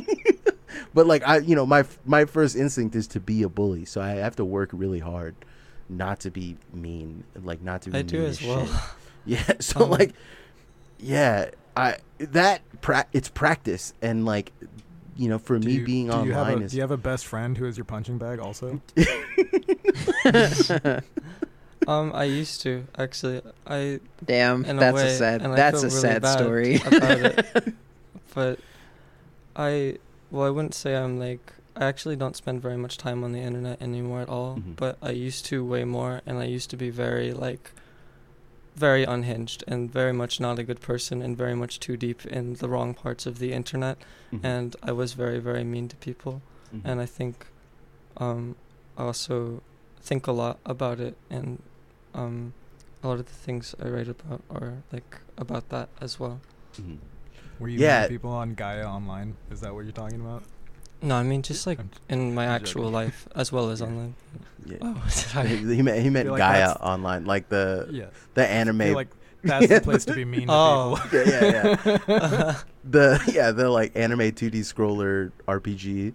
but 0.94 1.06
like 1.06 1.26
I 1.26 1.38
you 1.38 1.54
know 1.54 1.66
my 1.66 1.84
my 2.04 2.24
first 2.24 2.56
instinct 2.56 2.94
is 2.94 3.06
to 3.08 3.20
be 3.20 3.42
a 3.42 3.48
bully, 3.48 3.84
so 3.84 4.00
I 4.00 4.10
have 4.10 4.36
to 4.36 4.44
work 4.44 4.70
really 4.72 5.00
hard 5.00 5.34
not 5.88 6.20
to 6.20 6.30
be 6.30 6.56
mean, 6.72 7.24
like 7.42 7.62
not 7.62 7.82
to 7.82 7.90
be 7.90 7.98
i 7.98 8.02
do 8.02 8.18
mean 8.20 8.26
as 8.26 8.42
well 8.42 8.66
shit. 8.66 8.76
Yeah, 9.26 9.42
so 9.60 9.84
Um, 9.84 9.90
like 9.90 10.12
yeah, 10.98 11.50
I 11.76 11.96
that 12.18 12.60
pra- 12.80 13.06
it's 13.12 13.28
practice 13.28 13.92
and 14.02 14.24
like 14.24 14.52
you 15.16 15.28
know 15.28 15.38
for 15.38 15.58
me 15.58 15.72
you- 15.74 15.84
being 15.84 16.08
do 16.08 16.24
you 16.24 16.32
have 16.32 16.42
online 16.48 16.62
a, 16.62 16.64
is 16.66 16.70
Do 16.72 16.76
you 16.78 16.82
have 16.82 16.90
a 16.90 16.96
best 16.96 17.26
friend 17.26 17.56
who 17.56 17.66
is 17.66 17.76
your 17.76 17.84
punching 17.84 18.18
bag 18.18 18.38
also? 18.40 18.80
um 21.86 22.12
i 22.14 22.24
used 22.24 22.62
to 22.62 22.86
actually 22.96 23.42
i 23.66 24.00
Damn, 24.24 24.64
in 24.64 24.76
a 24.78 24.80
that's 24.80 24.94
way, 24.94 25.06
a 25.06 25.16
sad. 25.18 25.40
That's 25.42 25.82
a 25.82 25.86
really 25.88 26.00
sad 26.00 26.26
story. 26.26 26.76
about 26.76 27.18
it. 27.20 27.74
But 28.34 28.58
I, 29.54 29.98
well, 30.30 30.46
I 30.46 30.50
wouldn't 30.50 30.74
say 30.74 30.96
I'm 30.96 31.18
like. 31.18 31.52
I 31.76 31.84
actually 31.86 32.14
don't 32.16 32.36
spend 32.36 32.62
very 32.62 32.76
much 32.76 32.98
time 32.98 33.22
on 33.24 33.32
the 33.32 33.40
internet 33.40 33.82
anymore 33.82 34.20
at 34.22 34.28
all. 34.28 34.56
Mhm. 34.56 34.76
But 34.76 34.96
I 35.02 35.10
used 35.10 35.44
to 35.46 35.64
way 35.64 35.84
more, 35.84 36.20
and 36.24 36.38
I 36.38 36.44
used 36.44 36.70
to 36.70 36.76
be 36.76 36.88
very 36.90 37.32
like, 37.32 37.70
very 38.76 39.04
unhinged 39.04 39.62
and 39.68 39.92
very 39.92 40.12
much 40.12 40.40
not 40.40 40.58
a 40.58 40.62
good 40.64 40.80
person 40.80 41.22
and 41.22 41.36
very 41.36 41.54
much 41.54 41.78
too 41.78 41.96
deep 41.96 42.24
in 42.26 42.54
the 42.54 42.68
wrong 42.68 42.94
parts 42.94 43.26
of 43.26 43.38
the 43.38 43.52
internet. 43.52 43.96
Mhm, 44.32 44.40
And 44.44 44.76
I 44.82 44.92
was 44.92 45.12
very 45.14 45.38
very 45.38 45.64
mean 45.64 45.88
to 45.88 45.96
people 45.96 46.42
mhm. 46.74 46.80
and 46.84 47.00
I 47.00 47.06
think 47.06 47.46
um, 48.16 48.56
I 48.96 49.02
also 49.04 49.62
think 50.00 50.26
a 50.26 50.32
lot 50.32 50.58
about 50.66 51.00
it, 51.00 51.16
and 51.30 51.62
um, 52.14 52.52
a 53.02 53.08
lot 53.08 53.18
of 53.18 53.26
the 53.26 53.32
things 53.46 53.74
I 53.82 53.88
write 53.88 54.08
about 54.08 54.42
are 54.50 54.82
like 54.92 55.18
about 55.36 55.68
that 55.70 55.88
as 56.00 56.20
well. 56.20 56.40
Mhm. 56.80 56.98
Were 57.58 57.68
you 57.68 57.78
Yeah. 57.80 58.02
meeting 58.02 58.16
people 58.18 58.30
on 58.30 58.54
Gaia 58.54 58.86
online? 58.86 59.36
Is 59.50 59.60
that 59.62 59.74
what 59.74 59.84
you're 59.84 59.92
talking 59.92 60.20
about? 60.20 60.42
No, 61.04 61.14
I 61.16 61.22
mean 61.22 61.42
just 61.42 61.66
like 61.66 61.78
I'm- 61.78 61.90
in 62.08 62.34
my 62.34 62.44
I'm 62.46 62.50
actual 62.52 62.82
joking. 62.84 62.92
life 62.94 63.28
as 63.36 63.52
well 63.52 63.70
as 63.70 63.80
Yeah. 63.80 63.86
online. 63.86 64.14
Yeah. 64.66 64.76
Oh, 64.80 64.94
did 65.32 65.36
I? 65.36 65.46
he 65.46 65.82
meant 65.82 66.02
he 66.02 66.10
meant 66.10 66.28
like 66.30 66.38
Gaia 66.38 66.72
online, 66.80 67.24
like 67.26 67.48
the 67.50 67.86
Yeah. 67.90 68.06
the 68.34 68.46
anime. 68.48 68.78
feel 68.80 68.94
like 68.94 69.08
that's 69.42 69.68
the 69.68 69.80
place 69.82 70.04
to 70.06 70.14
be 70.14 70.24
mean 70.24 70.46
to 70.48 70.52
Oh. 70.56 70.98
people. 71.10 71.20
yeah, 71.30 71.44
yeah, 71.44 71.98
yeah. 72.08 72.56
the 72.82 73.20
yeah 73.32 73.50
the 73.52 73.68
like 73.68 73.92
anime 73.94 74.20
2D 74.32 74.60
scroller 74.64 75.32
RPG. 75.46 76.14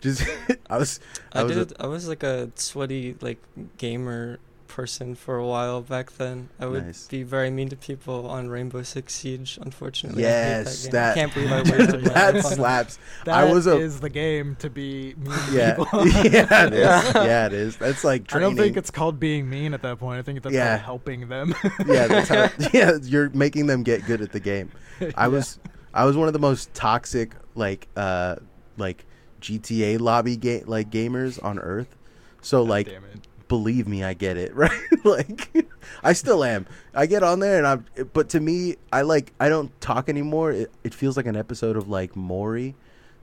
Just 0.00 0.26
I 0.68 0.76
was 0.78 0.98
I, 1.32 1.40
I, 1.40 1.42
was 1.44 1.56
did. 1.56 1.72
I 1.78 1.86
was 1.86 2.08
like 2.08 2.24
a 2.24 2.50
sweaty 2.56 3.16
like 3.20 3.38
gamer 3.78 4.38
person 4.74 5.14
for 5.14 5.36
a 5.36 5.46
while 5.46 5.80
back 5.82 6.10
then. 6.18 6.48
I 6.58 6.66
would 6.66 6.86
Nice. 6.86 7.06
be 7.06 7.22
very 7.22 7.48
mean 7.48 7.68
to 7.68 7.76
people 7.76 8.26
on 8.28 8.48
Rainbow 8.48 8.82
Six 8.82 9.14
Siege. 9.14 9.56
Unfortunately, 9.62 10.22
yes 10.22 10.66
I 10.66 10.70
hate 10.86 10.90
that, 10.90 10.90
that 10.92 11.10
I 11.12 11.14
can't 11.14 11.34
believe 11.34 11.52
I 11.52 11.62
wasted 11.78 12.02
my 12.02 12.08
that 12.14 12.34
life 12.34 12.44
on 12.46 12.52
slaps. 12.54 12.98
That 13.24 13.34
I 13.36 13.52
was 13.52 13.66
a- 13.68 13.78
is 13.78 14.00
the 14.00 14.10
game 14.10 14.56
to 14.56 14.68
be 14.68 15.14
mean 15.16 15.30
to 15.30 15.52
Yeah, 15.52 15.74
people. 15.76 16.06
yeah, 16.08 16.66
it 16.66 16.72
is. 16.72 16.78
Yeah. 16.80 17.24
Yeah, 17.24 17.46
it 17.46 17.52
is. 17.52 17.76
That's 17.76 18.02
like 18.02 18.26
training. 18.26 18.46
I 18.46 18.48
don't 18.50 18.56
think 18.56 18.76
it's 18.76 18.90
called 18.90 19.20
being 19.20 19.48
mean 19.48 19.74
at 19.74 19.82
that 19.82 19.98
point. 20.00 20.18
I 20.18 20.22
think 20.22 20.42
that's 20.42 20.54
Yeah. 20.54 20.76
called 20.78 20.84
helping 20.84 21.28
them. 21.28 21.54
yeah, 21.86 22.06
that's 22.08 22.28
how, 22.28 22.48
yeah. 22.72 22.92
You're 23.02 23.30
making 23.30 23.66
them 23.66 23.82
get 23.84 24.04
good 24.06 24.20
at 24.20 24.32
the 24.32 24.40
game. 24.40 24.70
I 25.16 25.28
was 25.28 25.58
I 25.94 26.04
was 26.04 26.16
one 26.16 26.26
of 26.26 26.32
the 26.32 26.40
most 26.40 26.74
toxic 26.74 27.34
like 27.54 27.86
uh 27.96 28.36
like 28.76 29.04
GTA 29.40 30.00
lobby 30.00 30.36
game 30.36 30.64
like 30.66 30.90
gamers 30.90 31.42
on 31.44 31.58
earth. 31.60 31.94
So 32.42 32.62
God 32.64 32.70
like 32.70 32.86
damn 32.88 33.04
it. 33.04 33.20
Believe 33.48 33.86
me, 33.86 34.04
I 34.04 34.14
get 34.14 34.36
it, 34.36 34.54
right? 34.56 34.70
like 35.04 35.66
I 36.02 36.12
still 36.12 36.44
am. 36.44 36.66
I 36.94 37.06
get 37.06 37.22
on 37.22 37.40
there 37.40 37.58
and 37.58 37.66
I'm 37.66 37.84
but 38.12 38.28
to 38.30 38.40
me, 38.40 38.76
I 38.92 39.02
like 39.02 39.32
I 39.40 39.48
don't 39.48 39.78
talk 39.80 40.08
anymore. 40.08 40.52
It, 40.52 40.72
it 40.82 40.94
feels 40.94 41.16
like 41.16 41.26
an 41.26 41.36
episode 41.36 41.76
of 41.76 41.88
like 41.88 42.16
Maury. 42.16 42.74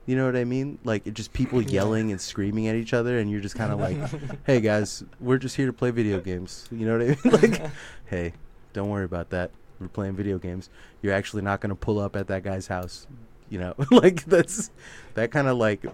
You 0.06 0.16
know 0.16 0.26
what 0.26 0.34
I 0.34 0.44
mean? 0.44 0.78
Like 0.84 1.06
it 1.06 1.14
just 1.14 1.32
people 1.32 1.62
yelling 1.62 2.10
and 2.10 2.20
screaming 2.20 2.66
at 2.66 2.74
each 2.74 2.92
other 2.92 3.18
and 3.18 3.30
you're 3.30 3.40
just 3.40 3.54
kind 3.54 3.72
of 3.72 3.78
like, 3.78 3.96
"Hey 4.46 4.60
guys, 4.60 5.04
we're 5.20 5.38
just 5.38 5.56
here 5.56 5.66
to 5.66 5.72
play 5.72 5.90
video 5.90 6.20
games." 6.20 6.66
You 6.70 6.86
know 6.86 6.98
what 6.98 7.02
I 7.02 7.40
mean? 7.40 7.52
like, 7.60 7.70
"Hey, 8.06 8.32
don't 8.72 8.88
worry 8.88 9.04
about 9.04 9.30
that. 9.30 9.50
We're 9.78 9.88
playing 9.88 10.16
video 10.16 10.38
games. 10.38 10.70
You're 11.02 11.14
actually 11.14 11.42
not 11.42 11.60
going 11.60 11.70
to 11.70 11.76
pull 11.76 11.98
up 11.98 12.16
at 12.16 12.26
that 12.28 12.42
guy's 12.42 12.66
house." 12.66 13.06
You 13.48 13.58
know? 13.58 13.74
like 13.90 14.24
that's 14.24 14.70
that 15.14 15.30
kind 15.30 15.46
of 15.46 15.56
like 15.56 15.84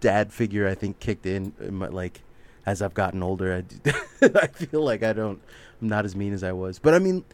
dad 0.00 0.32
figure 0.32 0.68
I 0.68 0.74
think 0.74 1.00
kicked 1.00 1.24
in, 1.24 1.54
uh, 1.60 1.64
in 1.64 1.74
my, 1.74 1.88
like 1.88 2.20
as 2.66 2.82
I've 2.82 2.94
gotten 2.94 3.22
older, 3.22 3.64
I 4.22 4.46
feel 4.48 4.82
like 4.82 5.02
I 5.02 5.12
don't, 5.12 5.40
I'm 5.80 5.88
not 5.88 6.04
as 6.04 6.16
mean 6.16 6.32
as 6.32 6.42
I 6.42 6.52
was. 6.52 6.78
But 6.78 6.94
I 6.94 6.98
mean, 6.98 7.24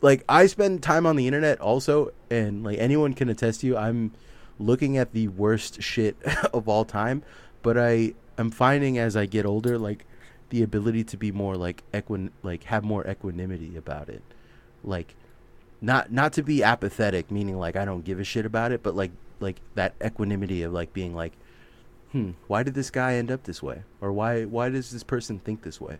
like 0.00 0.24
I 0.28 0.46
spend 0.46 0.82
time 0.82 1.06
on 1.06 1.16
the 1.16 1.26
internet 1.26 1.60
also, 1.60 2.12
and 2.30 2.62
like 2.62 2.78
anyone 2.78 3.14
can 3.14 3.28
attest 3.28 3.60
to 3.60 3.66
you, 3.66 3.76
I'm 3.76 4.12
looking 4.58 4.96
at 4.98 5.12
the 5.12 5.28
worst 5.28 5.82
shit 5.82 6.16
of 6.52 6.68
all 6.68 6.84
time. 6.84 7.22
But 7.62 7.78
I 7.78 8.14
am 8.36 8.50
finding 8.50 8.98
as 8.98 9.16
I 9.16 9.26
get 9.26 9.46
older, 9.46 9.78
like 9.78 10.04
the 10.50 10.62
ability 10.62 11.04
to 11.04 11.16
be 11.16 11.32
more 11.32 11.56
like 11.56 11.82
equin, 11.92 12.30
like 12.42 12.64
have 12.64 12.84
more 12.84 13.08
equanimity 13.08 13.76
about 13.76 14.08
it, 14.08 14.22
like 14.82 15.14
not 15.80 16.12
not 16.12 16.32
to 16.34 16.42
be 16.42 16.62
apathetic, 16.62 17.30
meaning 17.30 17.58
like 17.58 17.76
I 17.76 17.84
don't 17.84 18.04
give 18.04 18.20
a 18.20 18.24
shit 18.24 18.44
about 18.44 18.72
it, 18.72 18.82
but 18.82 18.94
like 18.94 19.12
like 19.40 19.60
that 19.74 19.94
equanimity 20.04 20.62
of 20.62 20.72
like 20.72 20.92
being 20.92 21.14
like 21.14 21.32
hmm, 22.14 22.30
why 22.46 22.62
did 22.62 22.74
this 22.74 22.90
guy 22.90 23.14
end 23.14 23.30
up 23.30 23.42
this 23.42 23.60
way? 23.60 23.82
Or 24.00 24.12
why 24.12 24.44
why 24.44 24.68
does 24.68 24.90
this 24.92 25.02
person 25.02 25.40
think 25.40 25.62
this 25.62 25.80
way? 25.80 25.98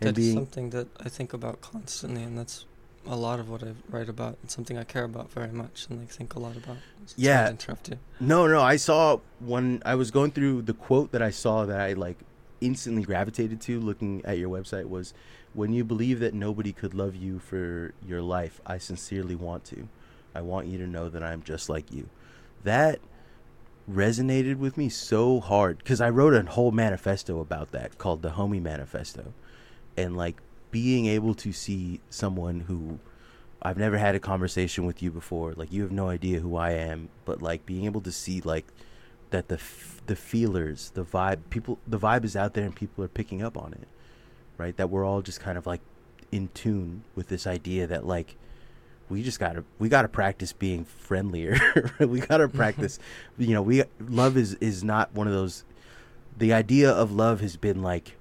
And 0.00 0.08
That's 0.08 0.16
being 0.16 0.36
something 0.36 0.70
that 0.70 0.86
I 1.00 1.08
think 1.08 1.32
about 1.32 1.60
constantly, 1.60 2.22
and 2.22 2.38
that's 2.38 2.64
a 3.06 3.16
lot 3.16 3.40
of 3.40 3.50
what 3.50 3.62
I 3.64 3.72
write 3.90 4.08
about. 4.08 4.38
It's 4.44 4.54
something 4.54 4.78
I 4.78 4.84
care 4.84 5.04
about 5.04 5.30
very 5.32 5.50
much, 5.50 5.86
and 5.90 6.00
I 6.00 6.04
think 6.04 6.34
a 6.34 6.38
lot 6.38 6.56
about. 6.56 6.76
So 7.06 7.14
Yeah. 7.16 7.50
interrupt 7.50 7.88
you. 7.88 7.98
no, 8.20 8.46
no, 8.46 8.60
I 8.62 8.76
saw 8.76 9.18
one 9.40 9.82
I 9.84 9.96
was 9.96 10.10
going 10.12 10.30
through 10.30 10.62
the 10.62 10.74
quote 10.74 11.10
that 11.12 11.22
I 11.22 11.30
saw 11.30 11.66
that 11.66 11.80
I 11.80 11.92
like 11.94 12.18
instantly 12.60 13.02
gravitated 13.02 13.60
to 13.62 13.80
looking 13.80 14.24
at 14.24 14.38
your 14.38 14.48
website 14.48 14.88
was 14.88 15.12
when 15.52 15.72
you 15.72 15.84
believe 15.84 16.20
that 16.20 16.34
nobody 16.34 16.72
could 16.72 16.94
love 16.94 17.16
you 17.16 17.38
for 17.38 17.92
your 18.06 18.22
life, 18.22 18.60
I 18.66 18.78
sincerely 18.78 19.34
want 19.34 19.64
to. 19.66 19.88
I 20.34 20.42
want 20.42 20.66
you 20.66 20.78
to 20.78 20.86
know 20.86 21.08
that 21.08 21.22
I'm 21.22 21.42
just 21.42 21.68
like 21.68 21.90
you. 21.90 22.08
That 22.62 23.00
resonated 23.90 24.56
with 24.56 24.76
me 24.76 24.88
so 24.88 25.40
hard 25.40 25.78
because 25.78 26.00
I 26.00 26.10
wrote 26.10 26.34
a 26.34 26.42
whole 26.50 26.72
manifesto 26.72 27.40
about 27.40 27.70
that 27.72 27.98
called 27.98 28.22
the 28.22 28.30
Homie 28.30 28.62
Manifesto. 28.62 29.32
And 29.96 30.16
like 30.16 30.40
being 30.70 31.06
able 31.06 31.34
to 31.34 31.52
see 31.52 32.00
someone 32.10 32.60
who 32.60 32.98
I've 33.62 33.78
never 33.78 33.96
had 33.98 34.14
a 34.14 34.20
conversation 34.20 34.84
with 34.86 35.02
you 35.02 35.10
before, 35.10 35.54
like 35.54 35.72
you 35.72 35.82
have 35.82 35.92
no 35.92 36.08
idea 36.08 36.40
who 36.40 36.56
I 36.56 36.72
am, 36.72 37.08
but 37.24 37.40
like 37.40 37.64
being 37.64 37.84
able 37.84 38.00
to 38.02 38.12
see 38.12 38.40
like 38.40 38.66
that 39.30 39.48
the 39.48 39.56
f- 39.56 40.02
the 40.06 40.16
feelers, 40.16 40.90
the 40.90 41.04
vibe, 41.04 41.38
people 41.50 41.78
the 41.86 41.98
vibe 41.98 42.24
is 42.24 42.36
out 42.36 42.54
there 42.54 42.64
and 42.64 42.74
people 42.74 43.02
are 43.04 43.08
picking 43.08 43.42
up 43.42 43.56
on 43.56 43.72
it. 43.72 43.88
Right? 44.58 44.76
That 44.76 44.90
we're 44.90 45.04
all 45.04 45.22
just 45.22 45.40
kind 45.40 45.56
of 45.56 45.66
like 45.66 45.80
in 46.32 46.48
tune 46.54 47.04
with 47.14 47.28
this 47.28 47.46
idea 47.46 47.86
that 47.86 48.06
like 48.06 48.36
we 49.08 49.22
just 49.22 49.38
gotta 49.38 49.64
we 49.78 49.88
gotta 49.88 50.08
practice 50.08 50.52
being 50.52 50.84
friendlier. 50.84 51.56
We 51.98 52.20
gotta 52.20 52.48
mm-hmm. 52.48 52.56
practice 52.56 52.98
you 53.38 53.54
know 53.54 53.62
we 53.62 53.82
love 54.00 54.36
is 54.36 54.54
is 54.54 54.82
not 54.84 55.14
one 55.14 55.26
of 55.26 55.32
those 55.32 55.64
the 56.36 56.52
idea 56.52 56.90
of 56.90 57.12
love 57.12 57.40
has 57.40 57.56
been 57.56 57.82
like 57.82 58.16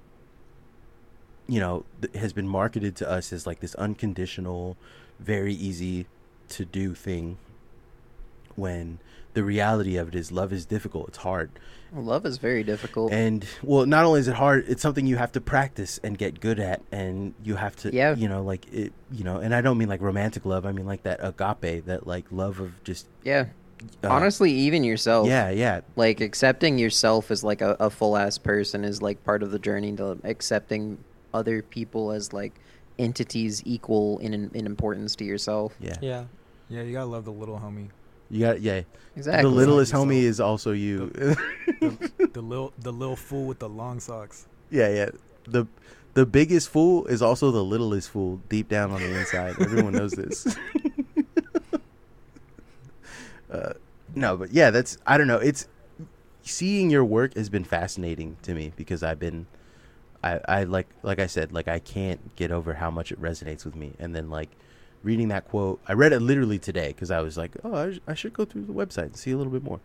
you 1.48 1.60
know 1.60 1.86
th- 2.02 2.16
has 2.16 2.34
been 2.34 2.48
marketed 2.48 2.96
to 2.98 3.10
us 3.10 3.34
as 3.34 3.46
like 3.46 3.60
this 3.60 3.76
unconditional 3.76 4.78
very 5.20 5.54
easy 5.54 6.08
to 6.50 6.66
do 6.66 6.94
thing 6.94 7.38
when 8.56 9.00
the 9.36 9.44
reality 9.44 9.96
of 9.98 10.08
it 10.08 10.16
is 10.16 10.32
love 10.32 10.52
is 10.52 10.66
difficult 10.66 11.08
it's 11.10 11.20
hard 11.20 11.52
Love 11.94 12.26
is 12.26 12.40
very 12.40 12.64
difficult. 12.64 13.14
and 13.14 13.46
well 13.64 13.86
not 13.86 14.04
only 14.04 14.20
is 14.20 14.28
it 14.28 14.34
hard 14.36 14.66
it's 14.68 14.82
something 14.82 15.06
you 15.08 15.16
have 15.16 15.32
to 15.34 15.40
practice 15.40 15.98
and 16.04 16.18
get 16.18 16.42
good 16.42 16.60
at 16.60 16.82
and 16.92 17.34
you 17.44 17.56
have 17.56 17.76
to 17.78 17.94
Yeah. 17.94 18.16
you 18.16 18.28
know 18.28 18.44
like 18.44 18.66
it 18.74 18.92
you 19.12 19.24
know 19.24 19.38
and 19.38 19.54
i 19.56 19.62
don't 19.62 19.78
mean 19.78 19.88
like 19.88 20.02
romantic 20.02 20.44
love 20.46 20.66
i 20.66 20.72
mean 20.74 20.86
like 20.86 21.04
that 21.04 21.20
agape 21.22 21.86
that 21.86 22.06
like 22.08 22.26
love 22.32 22.60
of 22.60 22.84
just 22.84 23.08
yeah. 23.24 23.46
uh, 24.04 24.10
Honestly, 24.10 24.52
even 24.52 24.84
yourself. 24.84 25.28
yeah 25.28 25.50
yeah 25.52 25.82
Like 25.96 26.20
accepting 26.22 26.78
yourself 26.80 27.30
as 27.32 27.44
like 27.44 27.62
a, 27.62 27.78
a 27.80 27.90
full 27.90 28.18
ass 28.18 28.38
person 28.38 28.84
is 28.84 29.02
like 29.02 29.24
part 29.24 29.42
of 29.44 29.52
the 29.52 29.60
journey 29.60 29.96
to 29.98 30.18
accepting 30.26 30.98
other 31.34 31.62
people 31.62 32.12
as 32.12 32.34
like 32.34 32.54
entities 32.98 33.62
equal 33.66 34.18
in 34.20 34.34
in 34.54 34.66
importance 34.66 35.16
to 35.18 35.24
yourself. 35.26 35.76
yeah 35.80 35.98
Yeah. 36.02 36.24
Yeah, 36.68 36.82
you 36.82 36.94
gotta 36.94 37.06
love 37.06 37.26
the 37.26 37.32
little 37.32 37.60
homie. 37.60 37.90
You 38.30 38.40
got 38.42 38.62
yeah. 38.62 38.82
Exactly. 39.16 39.44
the 39.44 39.56
littlest 39.56 39.92
Yourself. 39.94 40.10
homie 40.10 40.24
is 40.24 40.40
also 40.42 40.72
you. 40.72 41.08
The, 41.10 42.12
the 42.34 42.42
little 42.42 42.74
the 42.80 42.92
little 42.92 43.16
fool 43.16 43.46
with 43.46 43.60
the 43.60 43.70
long 43.70 44.00
socks. 44.00 44.48
yeah 44.70 44.90
yeah. 44.90 45.10
The 45.48 45.68
the 46.16 46.26
biggest 46.26 46.70
fool 46.70 47.06
is 47.08 47.22
also 47.22 47.52
the 47.52 47.64
littlest 47.64 48.10
fool 48.10 48.42
deep 48.50 48.68
down 48.70 48.92
on 48.92 49.00
the 49.02 49.18
inside. 49.20 49.56
Everyone 49.60 49.94
knows 49.94 50.12
this. 50.12 50.48
Uh, 53.50 53.74
no 54.16 54.36
but 54.36 54.52
yeah 54.52 54.70
that's 54.72 54.98
i 55.06 55.18
don't 55.18 55.28
know. 55.28 55.38
It's 55.38 55.68
seeing 56.42 56.90
your 56.90 57.06
work 57.06 57.36
has 57.36 57.48
been 57.48 57.64
fascinating 57.64 58.38
to 58.42 58.54
me 58.54 58.74
because 58.76 59.02
i've 59.02 59.20
been 59.20 59.46
i 60.24 60.40
i 60.48 60.64
like 60.64 60.88
like 61.04 61.20
i 61.20 61.26
said 61.28 61.52
like 61.54 61.68
i 61.68 61.80
can't 61.80 62.36
get 62.36 62.52
over 62.52 62.74
how 62.74 62.92
much 62.92 63.12
it 63.12 63.22
resonates 63.22 63.64
with 63.64 63.76
me. 63.76 63.94
And 64.00 64.16
then 64.16 64.30
like 64.30 64.50
reading 65.06 65.28
that 65.30 65.48
quote 65.48 65.80
i 65.88 65.94
read 65.94 66.12
it 66.12 66.20
literally 66.20 66.58
today 66.60 66.88
because 66.88 67.12
i 67.12 67.22
was 67.22 67.38
like 67.38 67.56
oh 67.64 67.76
I, 67.76 67.92
sh- 67.94 68.00
I 68.08 68.14
should 68.16 68.34
go 68.34 68.44
through 68.44 68.66
the 68.66 68.74
website 68.74 69.04
and 69.12 69.16
see 69.16 69.32
a 69.32 69.38
little 69.38 69.54
bit 69.54 69.64
more. 69.64 69.80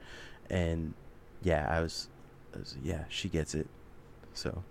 And 0.48 0.94
yeah 1.42 1.66
i 1.70 1.80
was, 1.80 2.08
I 2.54 2.58
was 2.58 2.76
yeah 2.82 3.04
she 3.08 3.28
gets 3.28 3.54
it. 3.54 3.68
So 4.34 4.64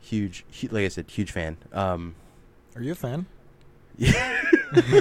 huge, 0.00 0.44
hu- 0.60 0.68
like 0.68 0.84
i 0.84 0.88
said 0.88 1.06
huge 1.08 1.30
fan. 1.32 1.56
Um 1.72 2.14
Are 2.76 2.82
you 2.82 2.92
a 2.92 2.94
fan? 3.06 3.26
Yeah. 3.98 4.40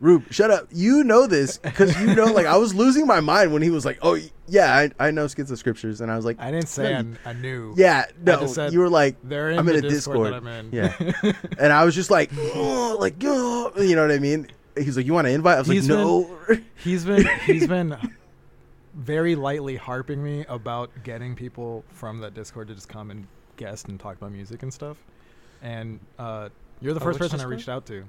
Rube, 0.00 0.24
shut 0.30 0.50
up. 0.50 0.68
You 0.70 1.02
know 1.04 1.26
this 1.26 1.56
because 1.58 1.98
you 2.00 2.14
know, 2.14 2.24
like, 2.26 2.46
I 2.46 2.56
was 2.56 2.74
losing 2.74 3.06
my 3.06 3.20
mind 3.20 3.52
when 3.52 3.62
he 3.62 3.70
was 3.70 3.84
like, 3.86 3.98
"Oh, 4.02 4.18
yeah, 4.46 4.74
I, 4.98 5.06
I 5.06 5.10
know 5.12 5.24
Schizo 5.26 5.56
Scriptures," 5.56 6.00
and 6.00 6.10
I 6.10 6.16
was 6.16 6.24
like, 6.26 6.38
I 6.40 6.50
didn't 6.50 6.68
say 6.68 6.90
No, 7.02 7.14
I, 7.24 7.30
I 7.30 7.32
knew. 7.32 7.74
"Yeah, 7.76 8.04
no." 8.22 8.44
you 8.70 8.80
were 8.80 8.90
like, 8.90 9.16
They're 9.22 9.50
in 9.50 9.58
I'm 9.58 9.68
in 9.68 9.76
a 9.76 9.80
Discord, 9.80 10.32
Discord. 10.32 10.34
I'm 10.34 10.46
in. 10.46 10.68
Yeah. 10.72 11.32
and 11.58 11.72
I 11.72 11.84
was 11.84 11.94
just 11.94 12.10
like, 12.10 12.30
oh, 12.36 12.96
like, 13.00 13.14
oh, 13.22 13.72
you 13.78 13.94
know 13.96 14.02
what 14.02 14.10
I 14.14 14.18
mean? 14.18 14.48
He's 14.76 14.96
like, 14.96 15.06
"You 15.06 15.14
want 15.14 15.26
to 15.26 15.32
invite?" 15.32 15.56
I 15.56 15.58
was 15.60 15.68
He's 15.68 15.88
like, 15.88 15.98
"No." 15.98 16.38
he's 16.82 17.04
been 17.04 17.26
he's 17.46 17.66
been 17.66 17.96
very 18.94 19.36
lightly 19.36 19.76
harping 19.76 20.22
me 20.22 20.44
about 20.48 20.90
getting 21.02 21.34
people 21.34 21.84
from 21.88 22.20
that 22.20 22.34
Discord 22.34 22.68
to 22.68 22.74
just 22.74 22.88
come 22.88 23.10
and 23.10 23.26
guest 23.56 23.88
and 23.88 23.98
talk 23.98 24.16
about 24.16 24.32
music 24.32 24.62
and 24.62 24.74
stuff. 24.74 24.96
And 25.62 26.00
uh, 26.18 26.48
you're 26.80 26.92
the 26.92 27.00
Uh, 27.00 27.04
first 27.04 27.18
person 27.20 27.40
I 27.40 27.44
reached 27.44 27.68
out 27.68 27.86
to. 27.86 28.04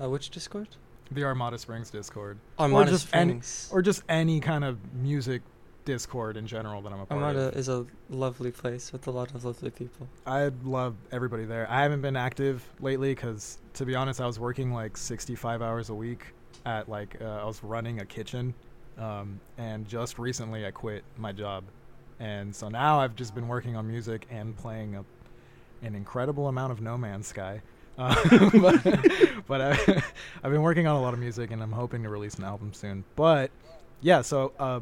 Uh, 0.00 0.08
which 0.10 0.30
Discord? 0.30 0.68
The 1.10 1.24
Armada 1.24 1.58
Springs 1.58 1.90
Discord. 1.90 2.38
Armada 2.58 2.90
just 2.90 3.08
any- 3.14 3.32
Springs. 3.32 3.70
Or 3.72 3.82
just 3.82 4.02
any 4.08 4.40
kind 4.40 4.64
of 4.64 4.78
music 4.94 5.42
Discord 5.84 6.36
in 6.36 6.46
general 6.46 6.82
that 6.82 6.92
I'm 6.92 7.00
a 7.00 7.06
part 7.06 7.20
of. 7.20 7.26
Armada 7.28 7.48
of. 7.48 7.56
is 7.56 7.68
a 7.68 7.86
lovely 8.10 8.50
place 8.50 8.92
with 8.92 9.06
a 9.06 9.10
lot 9.10 9.32
of 9.34 9.44
lovely 9.44 9.70
people. 9.70 10.08
I 10.26 10.50
love 10.64 10.96
everybody 11.12 11.44
there. 11.44 11.70
I 11.70 11.82
haven't 11.82 12.02
been 12.02 12.16
active 12.16 12.68
lately 12.80 13.14
because, 13.14 13.58
to 13.74 13.86
be 13.86 13.94
honest, 13.94 14.20
I 14.20 14.26
was 14.26 14.40
working 14.40 14.72
like 14.72 14.96
65 14.96 15.62
hours 15.62 15.88
a 15.88 15.94
week 15.94 16.26
at 16.66 16.88
like 16.88 17.16
uh, 17.20 17.24
I 17.24 17.44
was 17.44 17.62
running 17.62 18.00
a 18.00 18.04
kitchen, 18.04 18.52
um, 18.98 19.40
and 19.58 19.86
just 19.86 20.18
recently 20.18 20.66
I 20.66 20.72
quit 20.72 21.04
my 21.16 21.30
job, 21.30 21.62
and 22.18 22.54
so 22.54 22.68
now 22.68 22.98
I've 22.98 23.14
just 23.14 23.34
been 23.34 23.46
working 23.46 23.76
on 23.76 23.86
music 23.86 24.26
and 24.30 24.56
playing 24.56 24.96
a, 24.96 25.04
an 25.82 25.94
incredible 25.94 26.48
amount 26.48 26.72
of 26.72 26.80
No 26.80 26.98
Man's 26.98 27.28
Sky. 27.28 27.62
Uh, 27.98 28.50
but 28.60 29.46
but 29.46 29.60
I, 29.60 29.70
I've 30.42 30.52
been 30.52 30.62
working 30.62 30.86
on 30.86 30.96
a 30.96 31.00
lot 31.00 31.14
of 31.14 31.20
music, 31.20 31.50
and 31.50 31.62
I'm 31.62 31.72
hoping 31.72 32.02
to 32.02 32.08
release 32.08 32.34
an 32.36 32.44
album 32.44 32.72
soon. 32.72 33.04
But 33.14 33.50
yeah, 34.00 34.22
so 34.22 34.52
uh, 34.58 34.80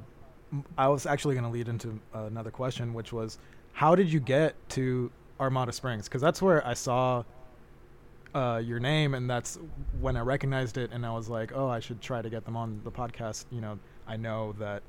I 0.77 0.89
was 0.89 1.07
actually 1.07 1.35
going 1.35 1.45
to 1.45 1.51
lead 1.51 1.69
into 1.69 2.01
another 2.13 2.51
question, 2.51 2.95
which 2.95 3.13
was, 3.13 3.39
how 3.73 3.95
did 3.95 4.13
you 4.13 4.21
get 4.21 4.55
to 4.71 5.11
Armada 5.41 5.73
Springs? 5.73 6.09
Because 6.09 6.23
that's 6.23 6.43
where 6.43 6.67
I 6.67 6.75
saw 6.75 7.25
uh, 8.35 8.61
your 8.65 8.81
name, 8.81 9.15
and 9.15 9.31
that's 9.31 9.59
when 10.01 10.17
I 10.17 10.21
recognized 10.21 10.77
it, 10.77 10.91
and 10.93 11.07
I 11.07 11.13
was 11.13 11.29
like, 11.29 11.53
oh, 11.55 11.69
I 11.69 11.81
should 11.81 12.01
try 12.01 12.21
to 12.21 12.31
get 12.31 12.45
them 12.45 12.57
on 12.57 12.81
the 12.85 12.91
podcast. 12.91 13.45
You 13.51 13.61
know, 13.61 13.79
I 14.07 14.17
know 14.17 14.55
that 14.59 14.83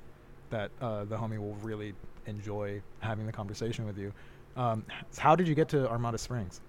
that 0.51 0.71
uh, 0.79 1.05
the 1.05 1.17
homie 1.17 1.39
will 1.39 1.55
really 1.63 1.93
enjoy 2.27 2.81
having 2.99 3.25
the 3.25 3.31
conversation 3.31 3.85
with 3.85 3.97
you. 3.97 4.13
Um, 4.55 4.85
how 5.17 5.35
did 5.35 5.47
you 5.47 5.55
get 5.55 5.69
to 5.69 5.89
Armada 5.89 6.17
Springs? 6.17 6.61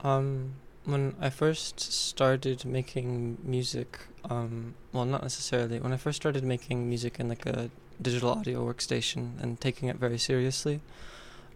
Um, 0.00 0.54
when 0.84 1.14
I 1.20 1.28
first 1.30 1.80
started 1.80 2.64
making 2.64 3.38
music, 3.42 3.98
um, 4.30 4.74
well, 4.92 5.04
not 5.04 5.22
necessarily. 5.22 5.80
When 5.80 5.92
I 5.92 5.96
first 5.96 6.16
started 6.16 6.44
making 6.44 6.88
music 6.88 7.18
in 7.20 7.28
like 7.28 7.44
a 7.46 7.70
digital 8.00 8.30
audio 8.30 8.64
workstation 8.64 9.42
and 9.42 9.60
taking 9.60 9.88
it 9.88 9.96
very 9.96 10.18
seriously, 10.18 10.80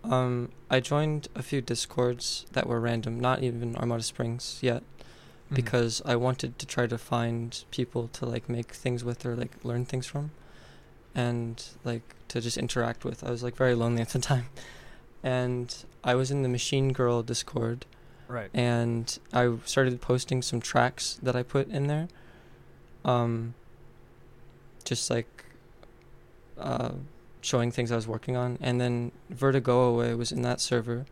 Um, 0.04 0.48
I 0.68 0.80
joined 0.80 1.28
a 1.36 1.44
few 1.44 1.60
discords 1.60 2.44
that 2.54 2.66
were 2.66 2.80
random, 2.80 3.20
not 3.20 3.40
even 3.44 3.76
Armada 3.76 4.02
Springs 4.02 4.58
yet, 4.60 4.82
Mhm. 4.82 5.54
because 5.54 6.02
I 6.04 6.16
wanted 6.16 6.58
to 6.58 6.66
try 6.66 6.88
to 6.88 6.98
find 6.98 7.64
people 7.70 8.08
to 8.14 8.26
like 8.26 8.48
make 8.48 8.72
things 8.74 9.04
with 9.04 9.24
or 9.24 9.36
like 9.36 9.52
learn 9.64 9.84
things 9.84 10.06
from, 10.08 10.32
and 11.14 11.64
like 11.84 12.02
to 12.26 12.40
just 12.40 12.58
interact 12.58 13.04
with. 13.04 13.22
I 13.22 13.30
was 13.30 13.44
like 13.44 13.54
very 13.54 13.76
lonely 13.76 14.02
at 14.02 14.08
the 14.08 14.18
time, 14.32 14.46
and 15.22 15.72
I 16.02 16.16
was 16.16 16.32
in 16.32 16.42
the 16.42 16.48
Machine 16.48 16.92
Girl 16.92 17.22
Discord, 17.22 17.86
right. 18.32 18.50
and 18.54 19.18
I 19.32 19.52
started 19.64 20.00
posting 20.00 20.42
some 20.42 20.60
tracks 20.60 21.18
that 21.22 21.36
I 21.36 21.42
put 21.42 21.68
in 21.68 21.86
there. 21.86 22.08
Um, 23.04 23.54
just 24.84 25.10
like 25.10 25.44
uh, 26.58 26.92
showing 27.40 27.70
things 27.72 27.90
I 27.92 27.96
was 27.96 28.06
working 28.06 28.36
on, 28.36 28.58
and 28.60 28.80
then 28.80 29.12
Vertigo 29.30 29.82
Away 29.90 30.14
was 30.14 30.32
in 30.32 30.42
that 30.42 30.60
server, 30.60 31.06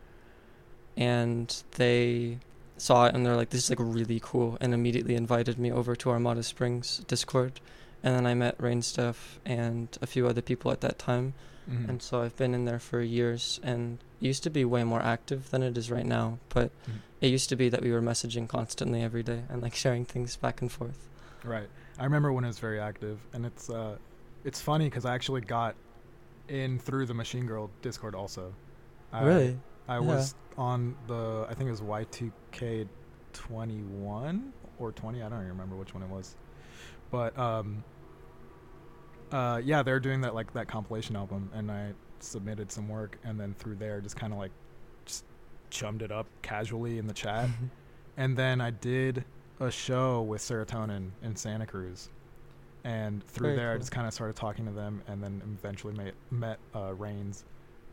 and 0.97 1.63
they 1.75 2.37
saw 2.77 3.05
it 3.05 3.13
and 3.15 3.25
they're 3.25 3.35
like, 3.35 3.49
"This 3.49 3.65
is 3.65 3.69
like 3.69 3.79
really 3.81 4.19
cool," 4.21 4.57
and 4.61 4.73
immediately 4.73 5.15
invited 5.15 5.57
me 5.59 5.71
over 5.71 5.95
to 5.95 6.09
Armada 6.09 6.43
Springs 6.43 6.99
Discord, 7.07 7.59
and 8.03 8.15
then 8.15 8.25
I 8.25 8.33
met 8.33 8.57
Rainstuff 8.57 9.37
and 9.45 9.87
a 10.01 10.07
few 10.07 10.27
other 10.27 10.41
people 10.41 10.71
at 10.71 10.81
that 10.81 10.97
time, 10.99 11.33
Mhm. 11.69 11.89
and 11.89 12.01
so 12.01 12.21
I've 12.21 12.35
been 12.37 12.53
in 12.53 12.65
there 12.65 12.79
for 12.79 13.01
years 13.01 13.59
and 13.63 13.99
used 14.19 14.43
to 14.43 14.49
be 14.49 14.65
way 14.65 14.83
more 14.83 15.01
active 15.01 15.49
than 15.51 15.63
it 15.63 15.77
is 15.77 15.91
right 15.91 16.05
now. 16.05 16.39
But 16.49 16.71
Mhm. 16.87 16.99
It 17.21 17.27
used 17.27 17.49
to 17.49 17.55
be 17.55 17.69
that 17.69 17.81
we 17.81 17.91
were 17.91 18.01
messaging 18.01 18.47
constantly 18.49 19.01
every 19.03 19.23
day 19.23 19.43
and 19.49 19.61
like 19.61 19.75
sharing 19.75 20.03
things 20.05 20.35
back 20.35 20.61
and 20.61 20.71
forth. 20.71 21.07
Right. 21.43 21.67
I 21.99 22.03
remember 22.03 22.33
when 22.33 22.43
it 22.43 22.47
was 22.47 22.59
very 22.59 22.79
active, 22.79 23.19
and 23.33 23.45
it's 23.45 23.69
uh, 23.69 23.97
it's 24.43 24.59
funny 24.59 24.85
because 24.85 25.05
I 25.05 25.13
actually 25.13 25.41
got 25.41 25.75
in 26.47 26.79
through 26.79 27.05
the 27.05 27.13
Machine 27.13 27.45
Girl 27.45 27.69
Discord 27.81 28.15
also. 28.15 28.53
I, 29.13 29.23
really? 29.23 29.59
I 29.87 29.95
Yeah. 29.95 29.99
was 30.01 30.35
on 30.57 30.95
the 31.07 31.45
I 31.49 31.53
think 31.53 31.67
it 31.67 31.71
was 31.71 31.81
Y2K 31.81 32.87
21 33.33 34.53
or 34.79 34.91
20. 34.91 35.21
I 35.21 35.29
don't 35.29 35.37
even 35.39 35.47
remember 35.49 35.75
which 35.75 35.93
one 35.93 36.03
it 36.03 36.09
was, 36.09 36.35
but 37.11 37.37
um, 37.37 37.83
uh, 39.31 39.61
yeah, 39.63 39.83
they're 39.83 39.99
doing 39.99 40.21
that 40.21 40.33
like 40.35 40.51
that 40.53 40.67
compilation 40.67 41.15
album, 41.15 41.49
and 41.53 41.71
I 41.71 41.93
submitted 42.19 42.71
some 42.71 42.87
work, 42.89 43.17
and 43.23 43.39
then 43.39 43.53
through 43.53 43.75
there 43.75 44.01
just 44.01 44.15
kind 44.15 44.33
of 44.33 44.39
like 44.39 44.51
chummed 45.71 46.01
it 46.01 46.11
up 46.11 46.27
casually 46.41 46.97
in 46.97 47.07
the 47.07 47.13
chat. 47.13 47.49
and 48.17 48.37
then 48.37 48.61
I 48.61 48.71
did 48.71 49.23
a 49.59 49.71
show 49.71 50.21
with 50.21 50.41
Serotonin 50.41 51.09
in 51.23 51.35
Santa 51.35 51.65
Cruz, 51.65 52.09
and 52.83 53.23
through 53.27 53.49
Very 53.49 53.57
there 53.57 53.73
I 53.73 53.77
just 53.77 53.91
kind 53.91 54.07
of 54.07 54.13
started 54.13 54.35
talking 54.35 54.65
to 54.65 54.71
them, 54.71 55.01
and 55.07 55.23
then 55.23 55.41
eventually 55.59 55.93
met 55.93 56.13
met 56.29 56.59
uh, 56.75 56.93
Reigns, 56.93 57.45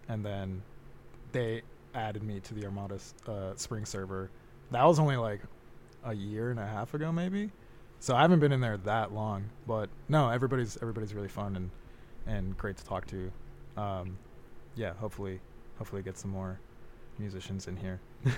and 0.08 0.24
then 0.24 0.62
they 1.32 1.62
added 1.94 2.22
me 2.22 2.40
to 2.40 2.54
the 2.54 2.64
Armada 2.64 2.98
uh, 3.26 3.54
Spring 3.56 3.84
server. 3.84 4.30
That 4.70 4.84
was 4.84 4.98
only 4.98 5.16
like 5.16 5.40
a 6.04 6.14
year 6.14 6.50
and 6.50 6.60
a 6.60 6.66
half 6.66 6.94
ago, 6.94 7.12
maybe. 7.12 7.50
So 8.00 8.14
I 8.14 8.22
haven't 8.22 8.40
been 8.40 8.52
in 8.52 8.60
there 8.60 8.76
that 8.78 9.12
long, 9.12 9.50
but 9.66 9.88
no, 10.08 10.30
everybody's 10.30 10.76
everybody's 10.80 11.14
really 11.14 11.28
fun 11.28 11.56
and 11.56 11.70
and 12.26 12.56
great 12.56 12.76
to 12.76 12.84
talk 12.84 13.06
to. 13.06 13.30
Um, 13.76 14.18
yeah, 14.74 14.92
hopefully, 14.94 15.40
hopefully 15.78 16.02
get 16.02 16.16
some 16.16 16.30
more 16.30 16.60
musicians 17.18 17.66
in 17.66 17.76
here. 17.76 18.00
I 18.26 18.30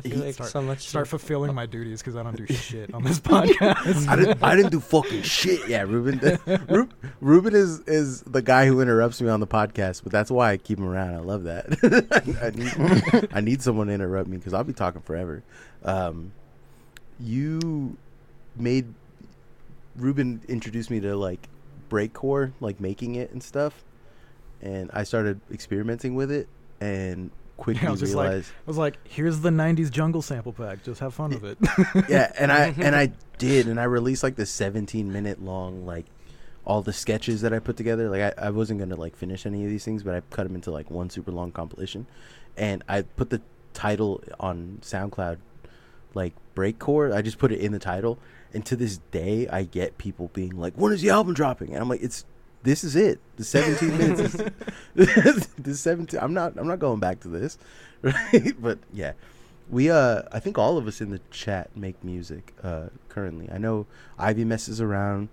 feel 0.00 0.18
like 0.18 0.34
start, 0.34 0.50
so 0.50 0.62
much. 0.62 0.80
start 0.80 1.08
fulfilling 1.08 1.54
my 1.54 1.66
duties 1.66 2.00
because 2.00 2.16
I 2.16 2.22
don't 2.22 2.36
do 2.36 2.46
shit 2.54 2.92
on 2.94 3.02
this 3.02 3.20
podcast. 3.20 4.08
I 4.08 4.16
didn't. 4.16 4.42
I 4.42 4.56
didn't 4.56 4.72
do 4.72 4.80
fucking 4.80 5.22
shit. 5.22 5.68
Yeah, 5.68 5.82
Ruben. 5.82 6.38
Ru- 6.68 6.88
Ruben 7.20 7.54
is 7.54 7.80
is 7.80 8.22
the 8.22 8.42
guy 8.42 8.66
who 8.66 8.80
interrupts 8.80 9.20
me 9.20 9.28
on 9.28 9.40
the 9.40 9.46
podcast, 9.46 10.02
but 10.02 10.12
that's 10.12 10.30
why 10.30 10.52
I 10.52 10.56
keep 10.56 10.78
him 10.78 10.88
around. 10.88 11.14
I 11.14 11.18
love 11.18 11.44
that. 11.44 11.66
I 12.42 12.50
need 13.20 13.28
I 13.32 13.40
need 13.40 13.62
someone 13.62 13.88
to 13.88 13.92
interrupt 13.92 14.28
me 14.28 14.36
because 14.36 14.54
I'll 14.54 14.64
be 14.64 14.72
talking 14.72 15.02
forever. 15.02 15.42
Um, 15.84 16.32
you 17.20 17.96
made 18.56 18.92
Ruben 19.96 20.42
introduced 20.48 20.90
me 20.90 21.00
to 21.00 21.16
like 21.16 21.48
breakcore, 21.90 22.52
like 22.60 22.80
making 22.80 23.14
it 23.14 23.30
and 23.30 23.42
stuff, 23.42 23.84
and 24.62 24.90
I 24.92 25.04
started 25.04 25.40
experimenting 25.52 26.14
with 26.14 26.30
it 26.30 26.48
and 26.80 27.30
quickly 27.56 27.82
Yeah, 27.82 27.88
I 27.88 27.90
was 27.92 28.00
just 28.00 28.14
like- 28.14 28.28
realized 28.28 28.50
I 28.50 28.70
was 28.70 28.76
like, 28.78 28.98
"Here's 29.04 29.40
the 29.40 29.50
'90s 29.50 29.90
jungle 29.90 30.22
sample 30.22 30.52
pack. 30.52 30.82
Just 30.84 31.00
have 31.00 31.14
fun 31.14 31.30
with 31.30 31.44
it." 31.44 31.58
yeah, 32.08 32.32
and 32.38 32.50
I 32.52 32.74
and 32.78 32.94
I 32.96 33.12
did, 33.38 33.66
and 33.68 33.78
I 33.80 33.84
released 33.84 34.22
like 34.22 34.36
the 34.36 34.46
17 34.46 35.12
minute 35.12 35.42
long 35.42 35.84
like 35.86 36.06
all 36.64 36.82
the 36.82 36.92
sketches 36.92 37.42
that 37.42 37.52
I 37.52 37.58
put 37.60 37.76
together. 37.76 38.08
Like 38.10 38.38
I, 38.38 38.46
I 38.46 38.50
wasn't 38.50 38.80
gonna 38.80 38.96
like 38.96 39.16
finish 39.16 39.46
any 39.46 39.64
of 39.64 39.70
these 39.70 39.84
things, 39.84 40.02
but 40.02 40.14
I 40.14 40.20
cut 40.30 40.44
them 40.44 40.54
into 40.54 40.70
like 40.70 40.90
one 40.90 41.10
super 41.10 41.30
long 41.32 41.52
compilation, 41.52 42.06
and 42.56 42.82
I 42.88 43.02
put 43.02 43.30
the 43.30 43.40
title 43.72 44.22
on 44.40 44.78
SoundCloud, 44.82 45.38
like 46.14 46.34
Breakcore. 46.54 47.14
I 47.14 47.22
just 47.22 47.38
put 47.38 47.52
it 47.52 47.60
in 47.60 47.72
the 47.72 47.78
title, 47.78 48.18
and 48.52 48.64
to 48.66 48.74
this 48.76 48.98
day, 49.12 49.46
I 49.48 49.62
get 49.64 49.98
people 49.98 50.30
being 50.34 50.56
like, 50.58 50.74
"When 50.74 50.92
is 50.92 51.02
the 51.02 51.10
album 51.10 51.34
dropping?" 51.34 51.72
And 51.72 51.78
I'm 51.82 51.88
like, 51.88 52.02
"It's." 52.02 52.24
This 52.66 52.82
is 52.84 52.96
it. 52.96 53.20
The 53.36 53.44
17 53.44 53.96
minutes 53.98 54.36
is 54.96 55.46
the 55.58 55.74
17 55.74 56.18
I'm 56.20 56.34
not 56.34 56.58
I'm 56.58 56.66
not 56.66 56.80
going 56.80 57.00
back 57.00 57.20
to 57.20 57.28
this. 57.28 57.56
Right? 58.02 58.54
But 58.60 58.78
yeah 58.92 59.12
we 59.68 59.90
uh 59.90 60.22
i 60.30 60.38
think 60.38 60.58
all 60.58 60.78
of 60.78 60.86
us 60.86 61.00
in 61.00 61.10
the 61.10 61.20
chat 61.30 61.74
make 61.76 61.96
music 62.04 62.52
uh 62.62 62.86
currently 63.08 63.48
i 63.50 63.58
know 63.58 63.84
ivy 64.16 64.44
messes 64.44 64.80
around 64.80 65.28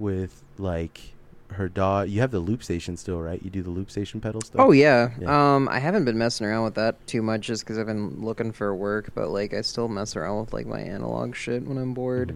with 0.00 0.42
like 0.58 1.12
her 1.52 1.68
dog 1.68 2.08
you 2.08 2.20
have 2.20 2.32
the 2.32 2.40
loop 2.40 2.64
station 2.64 2.96
still 2.96 3.20
right 3.20 3.42
you 3.44 3.50
do 3.50 3.62
the 3.62 3.70
loop 3.70 3.88
station 3.90 4.20
pedal 4.20 4.40
stuff 4.40 4.60
Oh 4.60 4.72
yeah. 4.72 5.10
Yeah. 5.20 5.54
Um, 5.54 5.68
I 5.68 5.78
haven't 5.78 6.04
been 6.04 6.18
messing 6.18 6.46
around 6.48 6.64
with 6.64 6.74
that 6.74 7.06
too 7.06 7.22
much 7.22 7.42
just 7.46 7.62
because 7.62 7.78
I've 7.78 7.86
been 7.86 8.24
looking 8.24 8.50
for 8.50 8.74
work, 8.74 9.10
but 9.14 9.28
like 9.28 9.54
I 9.54 9.60
still 9.60 9.86
mess 9.86 10.16
around 10.16 10.40
with 10.40 10.52
like 10.52 10.66
my 10.66 10.80
analog 10.80 11.36
shit 11.36 11.62
when 11.62 11.78
I'm 11.78 11.94
bored. 11.94 12.34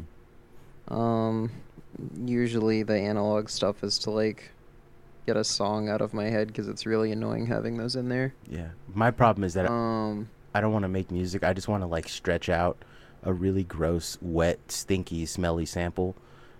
Mhm. 0.89 0.95
Um, 0.95 1.51
usually 2.25 2.83
the 2.83 2.97
analog 2.97 3.49
stuff 3.49 3.83
is 3.85 3.99
to 4.01 4.11
like 4.11 4.51
get 5.27 5.37
a 5.37 5.45
song 5.45 5.89
out 5.89 6.01
of 6.01 6.15
my 6.15 6.25
head 6.25 6.49
because 6.49 6.69
it's 6.69 6.87
really 6.87 7.13
annoying 7.13 7.47
having 7.47 7.77
those 7.77 7.97
in 7.97 8.09
there. 8.09 8.35
yeah 8.49 8.69
my 8.95 9.11
problem 9.11 9.45
is 9.45 9.55
that 9.55 9.69
Um, 9.71 10.29
i 10.55 10.61
don't 10.61 10.73
want 10.73 10.85
to 10.85 10.89
make 10.89 11.11
music 11.11 11.45
i 11.45 11.53
just 11.53 11.69
want 11.69 11.83
to 11.83 11.87
like 11.87 12.09
stretch 12.09 12.49
out 12.49 12.79
a 13.23 13.33
really 13.33 13.65
gross 13.65 14.17
wet 14.23 14.59
stinky 14.69 15.27
smelly 15.27 15.67
sample 15.67 16.17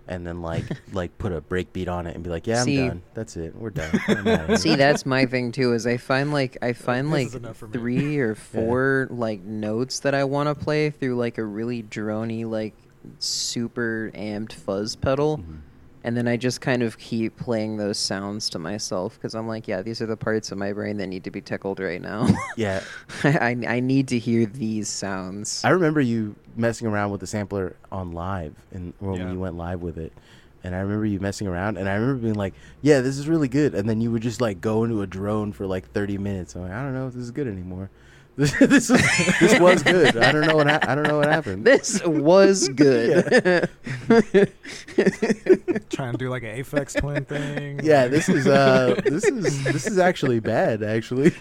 and 0.07 0.25
then 0.27 0.41
like 0.41 0.63
like 0.93 1.17
put 1.17 1.31
a 1.31 1.41
break 1.41 1.73
beat 1.73 1.87
on 1.87 2.05
it 2.05 2.13
and 2.15 2.23
be 2.23 2.29
like 2.29 2.45
yeah 2.45 2.59
i'm 2.59 2.65
See- 2.65 2.77
done 2.77 3.01
that's 3.13 3.35
it 3.35 3.55
we're 3.55 3.71
done 3.71 3.89
I'm 4.07 4.27
outta 4.27 4.47
here. 4.47 4.55
see, 4.57 4.75
that's 4.75 5.05
my 5.05 5.25
thing 5.25 5.51
too. 5.51 5.73
Is 5.73 5.85
I 5.87 5.97
find 5.97 6.31
like 6.31 6.57
I 6.61 6.73
find 6.73 7.07
This 7.07 7.11
like 7.13 7.27
is 7.27 7.35
enough 7.35 7.57
for 7.57 7.67
me. 7.67 7.73
three 7.73 8.17
or 8.19 8.35
four 8.53 9.07
like 9.09 9.41
notes 9.41 9.99
that 10.01 10.13
I 10.13 10.23
want 10.23 10.47
to 10.49 10.55
play 10.55 10.89
through 10.91 11.15
like 11.15 11.37
a 11.37 11.43
really 11.43 11.81
drony 11.83 12.45
like 12.49 12.73
super 13.19 14.11
amped 14.15 14.53
fuzz 14.53 14.95
pedal. 14.95 15.37
Mhm. 15.39 15.59
and 16.03 16.17
then 16.17 16.27
I 16.27 16.35
just 16.35 16.61
kind 16.61 16.81
of 16.81 16.97
keep 16.97 17.37
playing 17.37 17.77
those 17.77 17.99
sounds 17.99 18.49
to 18.51 18.57
myself 18.59 19.13
because 19.13 19.35
I'm 19.35 19.47
like, 19.47 19.67
yeah, 19.67 19.83
these 19.83 20.01
are 20.01 20.07
the 20.07 20.17
parts 20.17 20.51
of 20.51 20.57
my 20.57 20.73
brain 20.73 20.97
that 20.97 21.05
need 21.05 21.23
to 21.25 21.29
be 21.31 21.41
tickled 21.41 21.79
right 21.79 22.01
now. 22.01 22.27
yeah 22.57 22.81
I 23.23 23.55
I 23.67 23.79
need 23.81 24.07
to 24.07 24.17
hear 24.17 24.47
these 24.47 24.87
sounds. 24.89 25.61
I 25.63 25.69
remember 25.69 26.01
you 26.01 26.35
messing 26.55 26.87
around 26.87 27.11
with 27.11 27.21
the 27.21 27.27
sampler 27.27 27.75
on 27.91 28.13
live, 28.13 28.55
and 28.71 28.93
when 28.99 29.19
Yeah. 29.21 29.31
you 29.31 29.39
went 29.39 29.57
live 29.57 29.81
with 29.83 29.97
it. 29.99 30.11
And 30.63 30.75
I 30.75 30.79
remember 30.79 31.05
you 31.05 31.19
messing 31.19 31.47
around, 31.47 31.77
and 31.77 31.87
I 31.89 31.93
remember 31.95 32.21
being 32.21 32.35
like, 32.35 32.53
"Yeah, 32.83 33.01
this 33.01 33.17
is 33.17 33.27
really 33.27 33.47
good." 33.47 33.73
And 33.75 33.87
then 33.89 33.99
you 34.01 34.11
would 34.11 34.21
just 34.23 34.41
like 34.41 34.59
go 34.61 34.83
into 34.83 35.01
a 35.03 35.07
drone 35.07 35.51
for 35.53 35.65
like 35.67 35.91
thirty 35.91 36.17
minutes. 36.19 36.55
I'm 36.55 36.63
like, 36.63 36.71
I 36.71 36.81
don't 36.83 36.93
know 36.93 37.07
if 37.07 37.13
this 37.13 37.23
is 37.23 37.31
good 37.31 37.47
anymore. 37.47 37.89
This 38.37 38.53
this, 38.59 38.89
was, 38.89 39.01
this 39.39 39.59
was 39.59 39.83
good. 39.83 40.15
I 40.17 40.31
don't 40.31 40.47
know 40.47 40.55
what 40.55 40.67
ha- 40.69 40.79
I 40.83 40.95
don't 40.95 41.07
know 41.07 41.17
what 41.17 41.27
happened. 41.27 41.65
this 41.65 42.01
was 42.05 42.69
good. 42.75 43.69
Trying 45.89 46.13
to 46.13 46.17
do 46.17 46.29
like 46.29 46.43
an 46.43 46.55
Aphex 46.57 46.97
Twin 46.99 47.25
thing. 47.25 47.81
yeah, 47.83 48.07
this 48.07 48.29
is 48.29 48.47
uh 48.47 48.99
this 49.05 49.25
is 49.25 49.63
this 49.65 49.85
is 49.85 49.97
actually 49.99 50.39
bad. 50.39 50.81
Actually, 50.81 51.33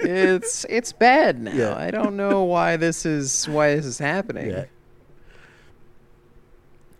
it's 0.00 0.66
it's 0.68 0.92
bad 0.92 1.40
now. 1.40 1.52
Yeah. 1.52 1.76
I 1.76 1.90
don't 1.90 2.16
know 2.16 2.44
why 2.44 2.76
this 2.76 3.06
is 3.06 3.46
why 3.48 3.74
this 3.74 3.86
is 3.86 3.98
happening. 3.98 4.50
Yeah. 4.50 4.64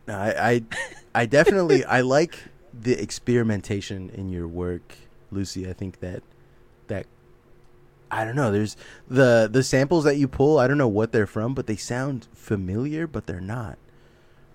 No, 0.07 0.15
I, 0.19 0.51
I, 0.51 0.63
I 1.15 1.27
definitely 1.27 1.85
I 1.85 2.01
like 2.03 2.39
the 2.79 2.93
experimentation 3.01 4.11
in 4.11 4.29
your 4.29 4.47
work, 4.49 4.95
Lucy. 5.31 5.69
I 5.69 5.73
think 5.73 6.01
that 6.01 6.23
that 6.23 6.23
I 8.15 8.25
don't 8.25 8.37
know. 8.37 8.51
There's 8.53 8.77
the 9.09 9.49
the 9.51 9.63
samples 9.63 10.05
that 10.05 10.17
you 10.17 10.29
pull. 10.29 10.59
I 10.59 10.69
don't 10.69 10.79
know 10.79 10.89
what 10.89 11.11
they're 11.13 11.27
from, 11.27 11.55
but 11.55 11.67
they 11.67 11.77
sound 11.77 12.29
familiar, 12.35 13.07
but 13.07 13.27
they're 13.27 13.41
not, 13.41 13.77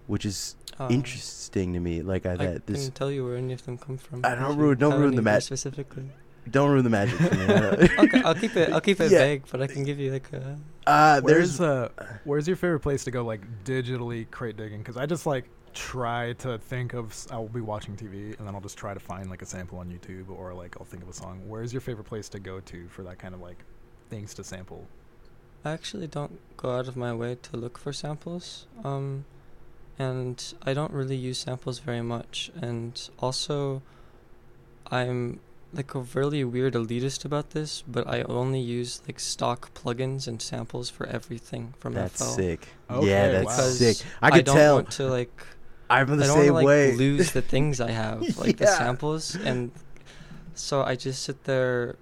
which 0.08 0.26
is 0.26 0.56
Uh, 0.80 0.88
interesting 0.90 1.74
to 1.74 1.80
me. 1.80 2.02
Like 2.02 2.26
I, 2.26 2.34
I 2.34 2.36
that 2.38 2.68
this 2.68 2.86
can 2.86 2.94
tell 2.94 3.12
you 3.12 3.26
where 3.26 3.36
any 3.36 3.52
of 3.54 3.66
them 3.66 3.78
come 3.78 3.98
from. 3.98 4.22
I 4.26 4.34
don't 4.36 4.52
if 4.52 4.58
you 4.58 4.64
ruin- 4.64 4.78
don't 4.80 4.94
ruin 4.94 5.12
the 5.12 5.18
any 5.22 5.26
more 5.28 5.34
mat- 5.34 5.44
Specifically, 5.44 6.08
don't 6.50 6.72
ruin 6.72 6.84
the 6.86 6.90
magic 6.90 7.18
for 7.20 7.36
me. 7.36 7.90
okay, 8.08 8.22
I'll 8.24 8.36
keep 8.44 8.56
it. 8.56 8.72
I'll 8.72 8.82
keep 8.90 9.00
it 9.02 9.12
Yeah. 9.12 9.20
vague, 9.20 9.44
but 9.52 9.62
I 9.62 9.68
can 9.68 9.84
give 9.84 10.00
you 10.00 10.12
like 10.14 10.32
a. 10.32 10.58
uh, 10.88 11.20
Where's 11.22 11.58
there's 11.58 11.62
uh, 11.62 11.90
where's 12.24 12.48
your 12.48 12.56
favorite 12.56 12.80
place 12.80 13.04
to 13.04 13.12
go 13.12 13.24
like 13.26 13.42
digitally 13.66 14.24
crate 14.32 14.56
digging? 14.56 14.80
Because 14.80 14.96
I 14.96 15.06
just 15.06 15.26
like 15.26 15.46
try 15.80 16.34
to 16.34 16.58
think 16.58 16.94
of 16.94 17.16
I'll 17.32 17.48
be 17.48 17.62
watching 17.62 17.96
TV 17.96 18.38
and 18.38 18.46
then 18.46 18.54
I'll 18.54 18.62
just 18.62 18.78
try 18.78 18.94
to 18.94 19.00
find 19.00 19.30
like 19.30 19.42
a 19.42 19.46
sample 19.46 19.80
on 19.80 19.88
YouTube 19.90 20.30
or 20.30 20.54
like 20.54 20.76
I'll 20.78 20.86
think 20.86 21.04
of 21.04 21.10
a 21.10 21.14
song. 21.14 21.42
Where's 21.48 21.72
your 21.72 21.80
favorite 21.80 22.04
place 22.04 22.28
to 22.30 22.40
go 22.40 22.60
to 22.60 22.88
for 22.90 23.02
that 23.04 23.18
kind 23.18 23.34
of 23.34 23.40
like 23.40 23.64
things 24.10 24.34
to 24.36 24.44
sample? 24.44 24.86
I 25.64 25.72
actually 25.72 26.08
don't 26.08 26.38
go 26.58 26.72
out 26.78 26.90
of 26.90 26.98
my 26.98 27.14
way 27.14 27.38
to 27.44 27.58
look 27.58 27.78
for 27.78 27.94
samples. 27.94 28.68
Um, 28.84 29.24
and 29.98 30.54
I 30.64 30.74
don't 30.74 30.92
really 30.92 31.16
use 31.16 31.40
samples 31.40 31.80
very 31.80 32.02
much. 32.02 32.52
And 32.62 33.02
also, 33.20 33.82
I'm 34.92 35.40
like 35.74 35.96
a 35.96 36.00
really 36.00 36.44
weird 36.44 36.74
elitist 36.74 37.24
about 37.24 37.52
this, 37.52 37.84
but 37.88 38.06
I 38.06 38.24
only 38.24 38.60
use 38.60 39.02
like 39.08 39.20
stock 39.20 39.74
plugins 39.74 40.28
and 40.28 40.42
samples 40.42 40.90
for 40.90 41.06
everything 41.08 41.74
from 41.80 41.94
That's 41.94 42.18
FL. 42.18 42.32
sick. 42.32 42.68
Okay, 42.90 43.08
yeah, 43.10 43.32
that's 43.32 43.58
wow. 43.58 43.70
sick. 43.70 43.98
I 44.22 44.32
could 44.32 44.46
don't 44.46 44.56
tell. 44.56 44.76
want 44.76 44.92
to 44.92 45.08
like 45.08 45.32
I'm 45.90 46.18
the 46.18 46.24
I 46.24 46.28
don't 46.28 46.36
same 46.36 46.46
wanna, 46.48 46.54
like, 46.54 46.66
way. 46.66 46.92
lose 46.98 47.32
the 47.32 47.42
things 47.42 47.80
I 47.82 47.92
have, 47.92 48.38
like 48.38 48.58
the 48.58 48.68
samples, 48.68 49.38
and 49.44 49.72
so 50.54 50.84
I 50.84 50.96
just 50.96 51.24
sit 51.24 51.46
there 51.46 51.96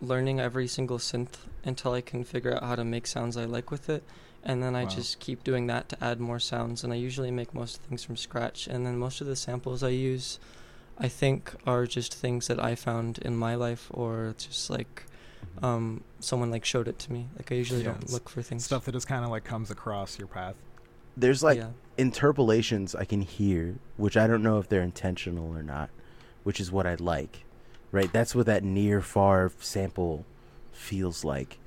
learning 0.00 0.40
every 0.40 0.66
single 0.68 0.98
synth 0.98 1.36
until 1.64 1.92
I 1.92 2.00
can 2.00 2.24
figure 2.24 2.54
out 2.54 2.62
how 2.62 2.76
to 2.76 2.84
make 2.84 3.06
sounds 3.06 3.36
I 3.36 3.44
like 3.46 3.70
with 3.70 3.88
it, 3.88 4.02
and 4.42 4.62
then 4.62 4.74
I 4.76 4.84
Wow. 4.84 4.90
just 4.96 5.20
keep 5.20 5.42
doing 5.44 5.66
that 5.68 5.88
to 5.90 6.04
add 6.04 6.20
more 6.20 6.38
sounds. 6.40 6.84
And 6.84 6.92
I 6.92 6.96
usually 6.96 7.30
make 7.30 7.54
most 7.54 7.80
things 7.82 8.04
from 8.04 8.16
scratch, 8.16 8.66
and 8.66 8.86
then 8.86 8.98
most 8.98 9.20
of 9.20 9.26
the 9.26 9.36
samples 9.36 9.82
I 9.82 9.90
use, 9.90 10.38
I 10.98 11.08
think, 11.08 11.54
are 11.66 11.86
just 11.86 12.14
things 12.14 12.46
that 12.48 12.62
I 12.62 12.74
found 12.74 13.18
in 13.18 13.36
my 13.36 13.54
life 13.54 13.88
or 13.92 14.34
just 14.38 14.70
like 14.70 15.04
um, 15.62 16.02
someone 16.20 16.50
like 16.50 16.64
showed 16.64 16.88
it 16.88 16.98
to 17.00 17.12
me. 17.12 17.28
Like 17.36 17.50
I 17.52 17.54
usually 17.56 17.82
Yeah, 17.82 17.92
don't 17.92 18.10
look 18.12 18.28
for 18.28 18.42
things. 18.42 18.64
Stuff 18.64 18.84
that 18.84 18.92
just 18.92 19.06
kind 19.08 19.24
of 19.24 19.30
like 19.30 19.44
comes 19.44 19.70
across 19.70 20.18
your 20.18 20.28
path. 20.28 20.56
There's 21.16 21.42
like 21.42 21.58
yeah. 21.58 21.68
interpolations 21.96 22.94
I 22.94 23.04
can 23.04 23.22
hear, 23.22 23.76
which 23.96 24.16
I 24.16 24.26
don't 24.26 24.42
know 24.42 24.58
if 24.58 24.68
they're 24.68 24.82
intentional 24.82 25.56
or 25.56 25.62
not, 25.62 25.90
which 26.42 26.60
is 26.60 26.72
what 26.72 26.86
I 26.86 26.94
like. 26.96 27.44
Right? 27.92 28.12
That's 28.12 28.34
what 28.34 28.46
that 28.46 28.64
near 28.64 29.00
far 29.00 29.52
sample 29.60 30.24
feels 30.72 31.24
like. 31.24 31.58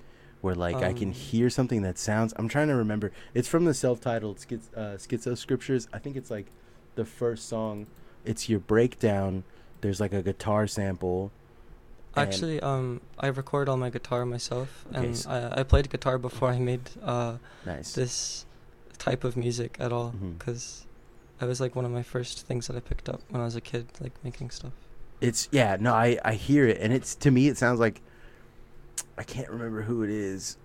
Where 0.41 0.55
like 0.55 0.75
I 0.75 0.93
can 0.93 1.09
Um, 1.09 1.13
hear 1.13 1.49
something 1.49 1.81
that 1.81 1.97
sounds 1.97 2.33
I'm 2.37 2.47
trying 2.47 2.67
to 2.67 2.75
remember. 2.75 3.11
It's 3.33 3.47
from 3.47 3.65
the 3.65 3.73
self-titled 3.73 4.39
schiz, 4.39 4.69
uh, 4.75 4.97
Schizoscriptures. 4.97 5.87
I 5.93 5.99
think 5.99 6.15
it's 6.15 6.29
like 6.29 6.47
the 6.95 7.05
first 7.05 7.47
song. 7.47 7.87
It's 8.25 8.47
your 8.49 8.59
breakdown. 8.59 9.43
There's 9.81 9.99
like 9.99 10.13
a 10.13 10.21
guitar 10.21 10.67
sample. 10.67 11.31
Actually, 12.15 12.59
um, 12.61 13.01
I 13.19 13.27
record 13.27 13.69
all 13.69 13.77
my 13.77 13.91
guitar 13.91 14.25
myself, 14.25 14.85
Okay, 14.89 15.05
and 15.05 15.25
I 15.29 15.61
played 15.61 15.87
guitar 15.89 16.17
before 16.17 16.49
I 16.49 16.57
made 16.57 16.89
uh, 17.03 17.37
nice. 17.63 17.93
this 17.93 18.45
type 19.09 19.23
of 19.23 19.37
music 19.37 19.77
at 19.79 19.91
all, 19.91 20.09
because 20.37 20.85
it 21.41 21.45
was 21.45 21.59
like 21.61 21.75
one 21.75 21.85
of 21.85 21.91
my 21.91 22.03
first 22.03 22.45
things 22.47 22.67
that 22.67 22.75
I 22.75 22.79
picked 22.79 23.07
up 23.09 23.21
when 23.29 23.41
I 23.41 23.45
was 23.45 23.55
a 23.55 23.61
kid, 23.61 23.85
like 24.01 24.13
making 24.23 24.49
stuff. 24.49 24.73
It's 25.21 25.47
yeah, 25.51 25.77
no, 25.79 25.93
I 25.93 26.17
I 26.23 26.33
hear 26.33 26.67
it, 26.67 26.77
and 26.81 26.93
it's 26.93 27.15
to 27.15 27.31
me 27.31 27.47
it 27.47 27.57
sounds 27.57 27.79
like 27.79 28.01
I 29.17 29.23
can't 29.23 29.49
remember 29.49 29.81
who 29.81 30.03
it 30.03 30.09
is. 30.09 30.57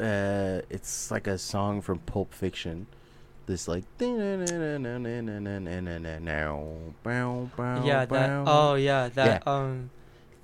Uh, 0.00 0.62
it's 0.70 1.10
like 1.10 1.26
a 1.26 1.38
song 1.38 1.80
from 1.82 1.98
Pulp 2.00 2.34
Fiction. 2.34 2.86
This 3.46 3.68
like 3.68 3.84
yeah, 7.84 8.04
that. 8.04 8.44
Oh, 8.46 8.74
yeah, 8.74 9.08
that. 9.10 9.46
Um, 9.46 9.90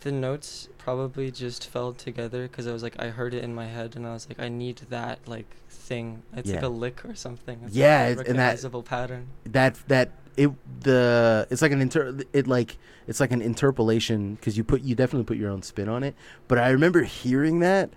the 0.01 0.13
notes 0.13 0.69
probably 0.79 1.31
just 1.31 1.69
fell 1.69 1.93
together 1.93 2.43
because 2.47 2.67
I 2.67 2.73
was 2.73 2.83
like, 2.83 2.97
I 3.01 3.09
heard 3.09 3.35
it 3.35 3.43
in 3.43 3.55
my 3.55 3.67
head, 3.67 3.97
and 3.97 4.07
I 4.07 4.13
was 4.13 4.29
like, 4.29 4.41
I 4.41 4.49
need 4.49 4.77
that 4.91 5.21
like 5.27 5.47
thing. 5.89 6.23
It's 6.37 6.51
like 6.51 6.63
a 6.63 6.69
lick 6.69 7.05
or 7.05 7.15
something. 7.15 7.61
It's 7.67 7.75
Yeah, 7.75 8.03
like 8.03 8.11
it's- 8.13 8.29
and 8.29 8.39
that- 8.39 8.45
recognizable 8.45 8.83
pattern. 8.83 9.27
that 9.47 9.77
that 9.89 10.11
it 10.37 10.51
the 10.85 11.47
it's 11.51 11.63
like 11.63 11.73
an 11.73 11.81
inter 11.81 12.17
it 12.33 12.47
like 12.47 12.77
it's 13.09 13.19
like 13.19 13.33
an 13.33 13.43
interpolation 13.43 14.35
because 14.37 14.57
you 14.57 14.63
put 14.63 14.83
you 14.83 14.95
definitely 14.95 15.25
put 15.25 15.37
your 15.37 15.51
own 15.51 15.63
spin 15.63 15.89
on 15.89 16.05
it. 16.05 16.15
But 16.47 16.59
I 16.59 16.71
remember 16.71 17.03
hearing 17.03 17.59
that 17.61 17.91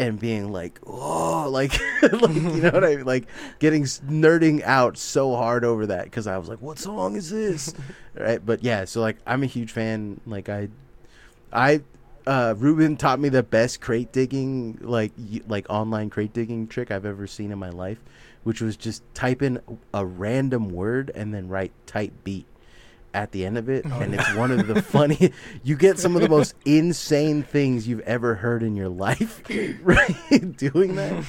and 0.00 0.20
being 0.20 0.52
like, 0.52 0.78
oh, 0.86 1.48
like, 1.52 1.72
like 2.02 2.34
you 2.34 2.60
know 2.62 2.70
what 2.70 2.84
I 2.84 2.96
mean? 2.96 3.04
Like 3.06 3.26
getting 3.58 3.84
nerding 3.84 4.62
out 4.62 4.98
so 4.98 5.34
hard 5.34 5.64
over 5.64 5.86
that 5.86 6.04
because 6.04 6.26
I 6.26 6.36
was 6.38 6.48
like, 6.48 6.60
what 6.60 6.78
song 6.78 7.16
is 7.16 7.30
this? 7.30 7.72
right? 8.14 8.44
But 8.44 8.62
yeah, 8.62 8.84
so 8.84 9.00
like 9.00 9.16
I'm 9.26 9.42
a 9.42 9.46
huge 9.46 9.72
fan. 9.72 10.20
Like 10.26 10.48
I, 10.50 10.68
I. 11.52 11.80
Uh, 12.28 12.54
Ruben 12.58 12.96
taught 12.96 13.18
me 13.18 13.30
the 13.30 13.42
best 13.42 13.80
crate 13.80 14.12
digging, 14.12 14.78
like 14.82 15.12
y- 15.16 15.40
like 15.48 15.66
online 15.70 16.10
crate 16.10 16.34
digging 16.34 16.66
trick 16.68 16.90
I've 16.90 17.06
ever 17.06 17.26
seen 17.26 17.50
in 17.52 17.58
my 17.58 17.70
life, 17.70 17.98
which 18.44 18.60
was 18.60 18.76
just 18.76 19.02
type 19.14 19.40
in 19.40 19.58
a 19.94 20.04
random 20.04 20.68
word 20.68 21.10
and 21.14 21.32
then 21.32 21.48
write 21.48 21.72
type 21.86 22.12
beat 22.24 22.44
at 23.14 23.32
the 23.32 23.46
end 23.46 23.56
of 23.56 23.70
it, 23.70 23.86
Oh, 23.90 24.00
and 24.00 24.12
yeah. 24.12 24.20
it's 24.20 24.34
one 24.36 24.50
of 24.50 24.66
the 24.66 24.82
funny. 24.96 25.32
You 25.64 25.74
get 25.74 25.98
some 25.98 26.14
of 26.16 26.20
the 26.22 26.28
most 26.28 26.54
insane 26.66 27.42
things 27.42 27.88
you've 27.88 28.00
ever 28.00 28.34
heard 28.34 28.62
in 28.62 28.76
your 28.76 28.90
life, 28.90 29.42
right? 29.82 30.14
Doing 30.58 30.96
that. 30.96 31.24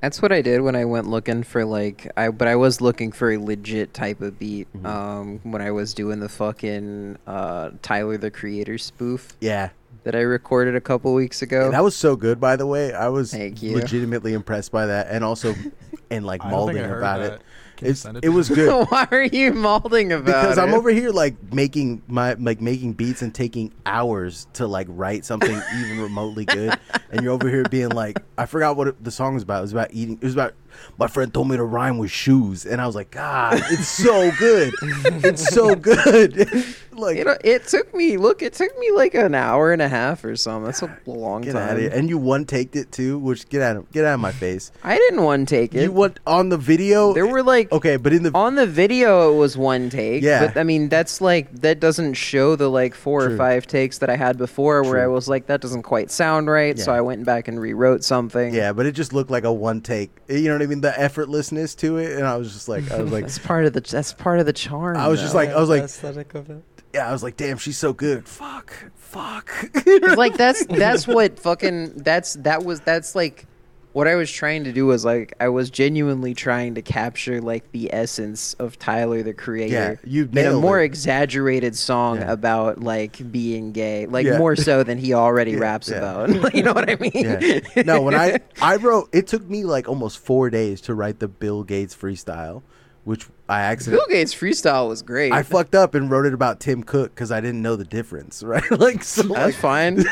That's 0.00 0.20
what 0.22 0.30
I 0.32 0.42
did 0.42 0.60
when 0.62 0.74
I 0.76 0.84
went 0.84 1.08
looking 1.08 1.42
for 1.44 1.64
like 1.64 2.10
I 2.16 2.28
but 2.30 2.46
I 2.48 2.54
was 2.56 2.80
looking 2.80 3.10
for 3.12 3.32
a 3.32 3.36
legit 3.38 3.94
type 3.94 4.20
of 4.20 4.38
beat 4.38 4.68
Mhm. 4.72 4.86
um 4.86 5.40
when 5.42 5.60
I 5.62 5.72
was 5.72 5.92
doing 5.92 6.20
the 6.20 6.28
fucking 6.28 7.18
uh 7.26 7.70
Tyler 7.82 8.16
the 8.16 8.30
Creator 8.30 8.78
spoof 8.78 9.36
Yeah, 9.40 9.70
that 10.04 10.14
I 10.14 10.20
recorded 10.20 10.74
a 10.76 10.80
couple 10.80 11.12
weeks 11.14 11.42
ago. 11.42 11.70
that 11.70 11.82
was 11.82 11.96
so 11.96 12.16
good. 12.16 12.40
By 12.40 12.56
the 12.56 12.66
way, 12.66 12.92
I 12.92 13.08
was 13.08 13.30
Thank 13.32 13.62
you. 13.62 13.74
legitimately 13.76 14.32
impressed 14.32 14.72
by 14.72 14.86
that, 14.86 15.08
and 15.10 15.24
also, 15.24 15.54
and 16.10 16.24
like 16.24 16.44
I 16.44 16.50
mauling 16.50 16.78
about 16.78 17.18
that. 17.20 17.32
it. 17.34 17.42
It's 17.80 18.00
send 18.00 18.18
it, 18.24 18.30
was 18.30 18.50
me? 18.50 18.56
good. 18.56 18.86
Why 18.90 19.06
are 19.12 19.22
you 19.22 19.52
malding 19.52 20.10
about 20.10 20.24
because 20.24 20.58
I'm 20.58 20.74
over 20.74 20.90
here 20.90 21.10
like 21.10 21.36
making 21.52 22.02
my 22.08 22.32
like 22.34 22.60
making 22.60 22.94
beats 22.94 23.22
and 23.22 23.32
taking 23.32 23.72
hours 23.86 24.48
to 24.54 24.66
like 24.66 24.88
write 24.90 25.24
something 25.24 25.60
even 25.80 26.00
remotely 26.00 26.44
good, 26.44 26.76
and 27.12 27.22
you're 27.22 27.32
over 27.32 27.48
here 27.48 27.62
being 27.64 27.90
like, 27.90 28.18
I 28.36 28.46
forgot 28.46 28.76
what 28.76 28.88
it, 28.88 29.04
the 29.04 29.12
song 29.12 29.34
was 29.34 29.44
about. 29.44 29.58
It 29.58 29.62
was 29.62 29.72
about 29.72 29.90
eating. 29.92 30.14
It 30.14 30.24
was 30.24 30.34
about 30.34 30.54
my 30.98 31.06
friend 31.06 31.32
told 31.32 31.48
me 31.48 31.56
to 31.56 31.64
rhyme 31.64 31.98
with 31.98 32.10
shoes, 32.10 32.66
and 32.66 32.80
I 32.80 32.86
was 32.86 32.94
like, 32.94 33.10
God, 33.10 33.60
it's 33.70 33.88
so 33.88 34.30
good. 34.38 34.72
it's 34.82 35.48
so 35.54 35.74
good. 35.74 36.36
like 36.92 37.16
You 37.16 37.24
know, 37.24 37.36
it 37.44 37.66
took 37.66 37.94
me 37.94 38.16
look. 38.16 38.42
It 38.42 38.54
took 38.54 38.76
me 38.78 38.90
like 38.90 39.14
an 39.14 39.34
hour 39.34 39.72
and 39.72 39.80
a 39.80 39.88
half 39.88 40.24
or 40.24 40.34
something. 40.36 40.64
That's 40.64 40.82
a 40.82 40.98
long 41.06 41.44
time. 41.44 41.78
and 41.78 42.08
you 42.08 42.18
one 42.18 42.44
taked 42.44 42.74
it 42.76 42.90
too. 42.90 43.18
Which 43.18 43.48
get 43.48 43.62
out 43.62 43.76
of 43.76 43.90
get 43.92 44.04
out 44.04 44.14
of 44.14 44.20
my 44.20 44.32
face. 44.32 44.72
I 44.82 44.96
didn't 44.96 45.22
one 45.22 45.46
take 45.46 45.74
it. 45.74 45.82
You 45.82 45.92
what 45.92 46.18
on 46.26 46.48
the 46.48 46.58
video? 46.58 47.12
there 47.14 47.26
were 47.26 47.42
like 47.42 47.70
okay, 47.70 47.96
but 47.96 48.12
in 48.12 48.24
the 48.24 48.32
on 48.34 48.56
the 48.56 48.66
video 48.66 49.32
it 49.32 49.36
was 49.36 49.56
one 49.56 49.90
take. 49.90 50.22
Yeah. 50.24 50.46
But 50.48 50.58
I 50.58 50.64
mean 50.64 50.88
that's 50.88 51.20
like 51.20 51.52
that 51.60 51.78
doesn't 51.78 52.14
show 52.14 52.56
the 52.56 52.68
like 52.68 52.94
four 52.94 53.26
True. 53.26 53.34
or 53.34 53.36
five 53.36 53.66
takes 53.68 53.98
that 53.98 54.10
I 54.10 54.16
had 54.16 54.36
before 54.36 54.82
where 54.82 55.00
I 55.00 55.06
was 55.06 55.28
like 55.28 55.46
that 55.46 55.60
doesn't 55.60 55.82
quite 55.84 56.10
sound 56.10 56.48
right. 56.48 56.76
So 56.76 56.92
I 56.92 57.00
went 57.00 57.24
back 57.24 57.46
and 57.46 57.60
rewrote 57.60 58.02
something. 58.02 58.52
yeah, 58.52 58.72
but 58.72 58.86
it 58.86 58.92
just 58.92 59.12
looked 59.12 59.30
like 59.30 59.44
a 59.44 59.52
one 59.52 59.80
take. 59.80 60.10
You 60.28 60.48
know 60.48 60.54
what 60.54 60.62
I 60.62 60.66
mean? 60.66 60.67
The 60.68 60.90
effortlessness 60.90 61.76
to 61.78 61.96
it, 61.98 62.16
and 62.18 62.26
I 62.26 62.36
was 62.36 62.52
just 62.52 62.68
like, 62.68 62.90
I 62.90 63.02
was 63.02 63.10
like, 63.12 63.24
That's 63.26 63.38
part 63.38 63.64
of 63.66 63.72
the 63.72 63.80
that's 63.80 64.12
part 64.12 64.38
of 64.40 64.46
the 64.46 64.52
charm. 64.52 64.96
I 64.96 65.08
was 65.08 65.20
just 65.20 65.32
though. 65.32 65.38
like- 65.40 65.50
I 65.50 65.58
was 65.60 65.68
like- 65.68 65.82
aesthetic 65.82 66.34
of 66.34 66.48
it. 66.50 66.62
yeah, 66.94 67.08
I 67.08 67.12
was 67.12 67.22
like, 67.22 67.36
damn, 67.36 67.58
she's 67.58 67.78
so 67.78 67.92
good. 67.92 68.26
Fuck, 68.28 68.72
fuck. 68.96 69.46
'Cause, 69.72 70.16
like 70.16 70.34
that's 70.36 70.64
that's 70.70 71.06
what 71.06 71.38
fucking 71.40 71.94
that's 71.98 72.34
that 72.34 72.64
was 72.64 72.80
that's 72.80 73.14
like 73.14 73.46
what 73.92 74.06
I 74.06 74.14
was 74.16 74.30
trying 74.30 74.64
to 74.64 74.72
do 74.72 74.86
was 74.86 75.04
like 75.04 75.32
I 75.40 75.48
was 75.48 75.70
genuinely 75.70 76.34
trying 76.34 76.74
to 76.76 76.82
capture 76.82 77.40
like 77.40 77.70
the 77.72 77.92
essence 77.92 78.54
of 78.54 78.78
Tyler 78.78 79.22
the 79.22 79.32
Creator. 79.34 80.00
yeah, 80.04 80.10
you 80.10 80.28
In 80.32 80.46
a 80.46 80.52
more 80.52 80.80
it. 80.80 80.84
exaggerated 80.84 81.74
song 81.76 82.18
Yeah. 82.18 82.30
about 82.32 82.80
like 82.82 83.30
being 83.32 83.72
gay, 83.72 84.06
like 84.06 84.26
Yeah. 84.26 84.38
more 84.38 84.56
so 84.56 84.82
than 84.82 84.98
he 84.98 85.14
already 85.14 85.52
Yeah, 85.52 85.58
raps 85.60 85.88
about. 85.90 86.28
you 86.54 86.62
know 86.62 86.72
what 86.74 86.88
I 86.88 86.96
mean? 87.00 87.62
No, 87.86 88.02
when 88.02 88.14
I 88.14 88.40
I 88.60 88.76
wrote, 88.76 89.08
it 89.12 89.26
took 89.26 89.48
me 89.48 89.64
like 89.64 89.88
almost 89.88 90.18
four 90.18 90.50
days 90.50 90.80
to 90.82 90.94
write 90.94 91.18
the 91.18 91.28
Bill 91.28 91.62
Gates 91.64 91.96
freestyle, 91.96 92.62
which 93.04 93.26
I 93.48 93.60
Bill 93.60 93.70
accidentally. 93.70 94.14
Gates 94.14 94.34
freestyle 94.34 94.88
was 94.88 95.02
great. 95.02 95.32
I 95.32 95.42
fucked 95.42 95.74
up 95.74 95.94
and 95.94 96.10
wrote 96.10 96.26
it 96.26 96.34
about 96.34 96.60
Tim 96.60 96.82
Cook 96.82 97.14
because 97.14 97.32
I 97.32 97.40
didn't 97.40 97.62
know 97.62 97.76
the 97.76 97.84
difference, 97.84 98.42
right? 98.44 98.70
like, 98.70 99.02
so 99.02 99.22
like, 99.22 99.54
That's 99.54 99.56
fine. 99.56 99.96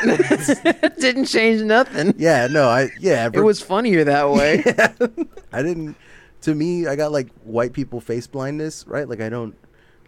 Didn't 0.99 1.25
change 1.25 1.61
nothing. 1.61 2.15
yeah, 2.17 2.47
no, 2.47 2.67
I 2.67 2.89
yeah, 2.99 3.29
It 3.31 3.41
was 3.41 3.61
funnier 3.61 4.03
that 4.03 4.29
way. 4.31 4.63
I 5.53 5.61
didn't. 5.61 5.95
To 6.41 6.55
me, 6.55 6.87
I 6.87 6.95
got 6.95 7.11
like 7.11 7.29
white 7.43 7.73
people 7.73 7.99
face 7.99 8.27
blindness, 8.27 8.85
right? 8.87 9.07
Like 9.07 9.21
I 9.21 9.29
don't 9.29 9.55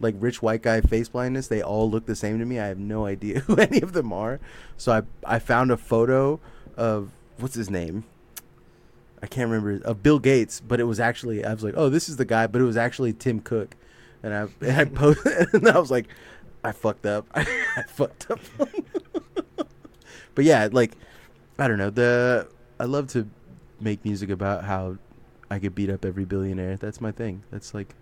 like 0.00 0.14
rich 0.18 0.42
white 0.42 0.62
guy 0.62 0.80
face 0.80 1.08
blindness. 1.08 1.48
They 1.48 1.62
all 1.62 1.90
look 1.90 2.06
the 2.06 2.16
same 2.16 2.38
to 2.38 2.44
me. 2.46 2.58
I 2.58 2.66
have 2.66 2.78
no 2.78 3.04
idea 3.06 3.40
who 3.40 3.56
any 3.56 3.80
of 3.82 3.92
them 3.92 4.12
are. 4.12 4.40
So 4.76 4.92
I 4.92 5.02
I 5.24 5.38
found 5.38 5.70
a 5.70 5.76
photo 5.76 6.40
of 6.76 7.10
what's 7.38 7.54
his 7.54 7.70
name. 7.70 8.04
I 9.22 9.26
can't 9.26 9.50
remember 9.50 9.84
of 9.86 10.02
Bill 10.02 10.18
Gates, 10.18 10.60
but 10.60 10.80
it 10.80 10.84
was 10.84 11.00
actually 11.00 11.44
I 11.44 11.52
was 11.52 11.62
like, 11.62 11.74
oh, 11.76 11.88
this 11.88 12.08
is 12.08 12.16
the 12.16 12.24
guy, 12.24 12.46
but 12.46 12.60
it 12.60 12.64
was 12.64 12.76
actually 12.76 13.12
Tim 13.12 13.40
Cook, 13.40 13.76
and 14.22 14.34
I 14.34 14.48
and 14.60 14.76
I 14.76 14.84
posted 14.86 15.48
and 15.54 15.68
I 15.68 15.78
was 15.78 15.90
like, 15.90 16.06
I 16.64 16.72
fucked 16.72 17.06
up. 17.06 17.26
I, 17.34 17.44
fucked 17.88 18.30
up. 18.30 18.40
but 20.34 20.44
yeah, 20.44 20.68
like 20.70 20.92
I 21.58 21.68
don't 21.68 21.78
know 21.78 21.90
the 21.90 22.48
I 22.78 22.84
love 22.84 23.08
to 23.08 23.28
make 23.80 24.04
music 24.04 24.30
about 24.30 24.64
how 24.64 24.96
I 25.50 25.58
could 25.58 25.74
beat 25.74 25.90
up 25.90 26.04
every 26.04 26.24
billionaire. 26.24 26.76
That's 26.76 27.00
my 27.00 27.12
thing. 27.12 27.42
That's 27.50 27.74
like 27.74 27.94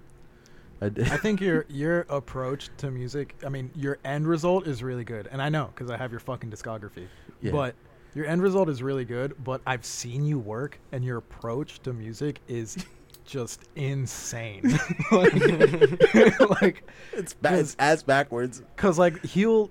I, 0.81 0.89
d- 0.91 1.03
I 1.03 1.17
think 1.17 1.41
your 1.41 1.67
your 1.69 2.01
approach 2.09 2.71
to 2.79 2.91
music, 2.91 3.35
I 3.45 3.49
mean, 3.49 3.71
your 3.75 3.99
end 4.05 4.29
result 4.29 4.67
is 4.67 4.83
really 4.83 5.05
good, 5.05 5.29
and 5.31 5.43
I 5.43 5.49
know 5.49 5.71
because 5.75 5.91
I 5.91 5.97
have 5.97 6.13
your 6.13 6.21
fucking 6.21 6.51
discography. 6.51 7.09
Yeah. 7.41 7.53
But 7.53 7.75
Your 8.15 8.27
end 8.27 8.43
result 8.43 8.69
is 8.69 8.83
really 8.83 9.05
good, 9.05 9.35
but 9.45 9.61
I've 9.67 9.85
seen 9.85 10.25
you 10.25 10.39
work, 10.39 10.79
and 10.93 11.05
your 11.05 11.19
approach 11.19 11.81
to 11.83 11.93
music 11.93 12.41
is 12.49 12.77
just 13.25 13.63
insane. 13.77 14.79
like, 15.13 15.35
like 16.63 16.89
It's, 17.13 17.35
ba- 17.35 17.59
it's 17.59 17.77
ass 17.79 18.03
backwards. 18.03 18.63
Cause 18.77 18.99
like 18.99 19.23
he'll 19.25 19.71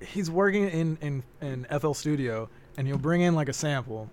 he's 0.00 0.30
working 0.30 0.68
in 0.70 0.96
in 1.00 1.22
in 1.42 1.66
FL 1.80 1.92
Studio 1.92 2.48
and 2.78 2.86
he'll 2.86 2.98
bring 2.98 3.20
in 3.22 3.34
like 3.34 3.48
a 3.48 3.52
sample, 3.52 4.10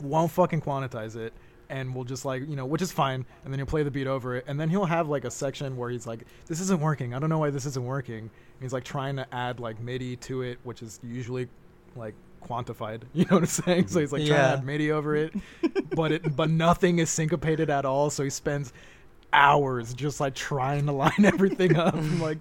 won't 0.00 0.30
fucking 0.30 0.60
quantize 0.60 1.16
it, 1.16 1.32
and 1.68 1.94
we'll 1.94 2.04
just 2.04 2.24
like 2.24 2.46
you 2.48 2.54
know 2.56 2.66
which 2.66 2.82
is 2.82 2.92
fine, 2.92 3.24
and 3.44 3.52
then 3.52 3.58
he'll 3.58 3.66
play 3.66 3.82
the 3.82 3.90
beat 3.90 4.06
over 4.06 4.36
it, 4.36 4.44
and 4.46 4.60
then 4.60 4.68
he'll 4.68 4.84
have 4.84 5.08
like 5.08 5.24
a 5.24 5.30
section 5.30 5.76
where 5.76 5.90
he's 5.90 6.06
like, 6.06 6.24
this 6.46 6.60
isn't 6.60 6.80
working, 6.80 7.14
I 7.14 7.18
don't 7.18 7.30
know 7.30 7.38
why 7.38 7.50
this 7.50 7.66
isn't 7.66 7.84
working. 7.84 8.18
And 8.18 8.62
he's 8.62 8.72
like 8.72 8.84
trying 8.84 9.16
to 9.16 9.34
add 9.34 9.58
like 9.60 9.80
MIDI 9.80 10.16
to 10.16 10.42
it, 10.42 10.58
which 10.64 10.82
is 10.82 11.00
usually 11.02 11.48
like 11.94 12.14
quantified. 12.46 13.02
You 13.14 13.24
know 13.24 13.36
what 13.36 13.42
I'm 13.42 13.46
saying? 13.46 13.88
So 13.88 14.00
he's 14.00 14.12
like 14.12 14.20
trying 14.26 14.30
Yeah. 14.32 14.46
to 14.52 14.58
add 14.58 14.64
MIDI 14.64 14.90
over 14.92 15.16
it, 15.16 15.34
but 15.96 16.12
it 16.12 16.36
but 16.36 16.50
nothing 16.50 16.98
is 16.98 17.10
syncopated 17.10 17.70
at 17.70 17.84
all. 17.84 18.10
So 18.10 18.22
he 18.24 18.30
spends 18.30 18.72
hours 19.32 19.92
just 19.94 20.20
like 20.20 20.34
trying 20.34 20.86
to 20.86 20.92
line 20.92 21.12
everything 21.24 21.76
up. 21.76 21.94
I'm 21.94 22.20
like, 22.20 22.38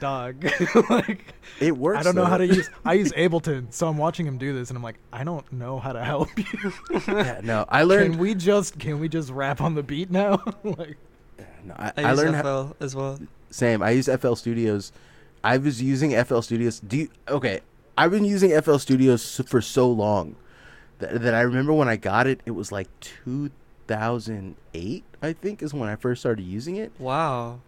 dog, 0.00 0.44
like 0.90 1.34
It 1.60 1.76
works. 1.76 1.98
I 1.98 2.02
don't 2.02 2.14
know 2.14 2.22
though. 2.24 2.28
how 2.30 2.38
to 2.38 2.46
use. 2.46 2.68
I 2.84 2.94
use 2.94 3.12
Ableton, 3.12 3.72
so 3.72 3.88
I'm 3.88 3.98
watching 3.98 4.26
him 4.26 4.38
do 4.38 4.52
this, 4.54 4.70
and 4.70 4.76
I'm 4.76 4.82
like, 4.82 4.96
I 5.12 5.24
don't 5.24 5.50
know 5.52 5.78
how 5.78 5.92
to 5.92 6.02
help 6.04 6.28
you. 6.38 6.72
Yeah, 7.06 7.40
no, 7.42 7.64
I 7.68 7.82
learned. 7.84 8.12
can 8.14 8.20
we 8.20 8.34
just 8.34 8.78
can 8.78 8.98
we 9.00 9.08
just 9.08 9.30
rap 9.30 9.60
on 9.60 9.74
the 9.74 9.82
beat 9.82 10.10
now? 10.10 10.42
like, 10.64 10.96
no, 11.64 11.74
I, 11.76 11.92
I, 11.96 12.02
I 12.04 12.12
learned 12.12 12.36
FL 12.36 12.46
how, 12.46 12.76
as 12.80 12.94
well. 12.94 13.18
Same. 13.50 13.82
I 13.82 13.90
use 13.90 14.08
FL 14.08 14.34
Studios. 14.34 14.92
I 15.44 15.58
was 15.58 15.80
using 15.80 16.10
FL 16.24 16.40
Studios. 16.40 16.80
Do 16.80 16.96
you, 16.96 17.08
okay? 17.28 17.60
I've 17.96 18.10
been 18.10 18.24
using 18.24 18.58
FL 18.60 18.76
Studios 18.76 19.40
for 19.46 19.60
so 19.60 19.90
long 19.90 20.36
that, 20.98 21.22
that 21.22 21.34
I 21.34 21.40
remember 21.40 21.72
when 21.72 21.88
I 21.88 21.96
got 21.96 22.26
it. 22.26 22.40
It 22.46 22.52
was 22.52 22.72
like 22.72 22.88
2008. 23.00 25.04
I 25.22 25.32
think 25.32 25.62
is 25.62 25.74
when 25.74 25.88
I 25.88 25.96
first 25.96 26.22
started 26.22 26.44
using 26.44 26.76
it. 26.76 26.92
Wow. 26.98 27.60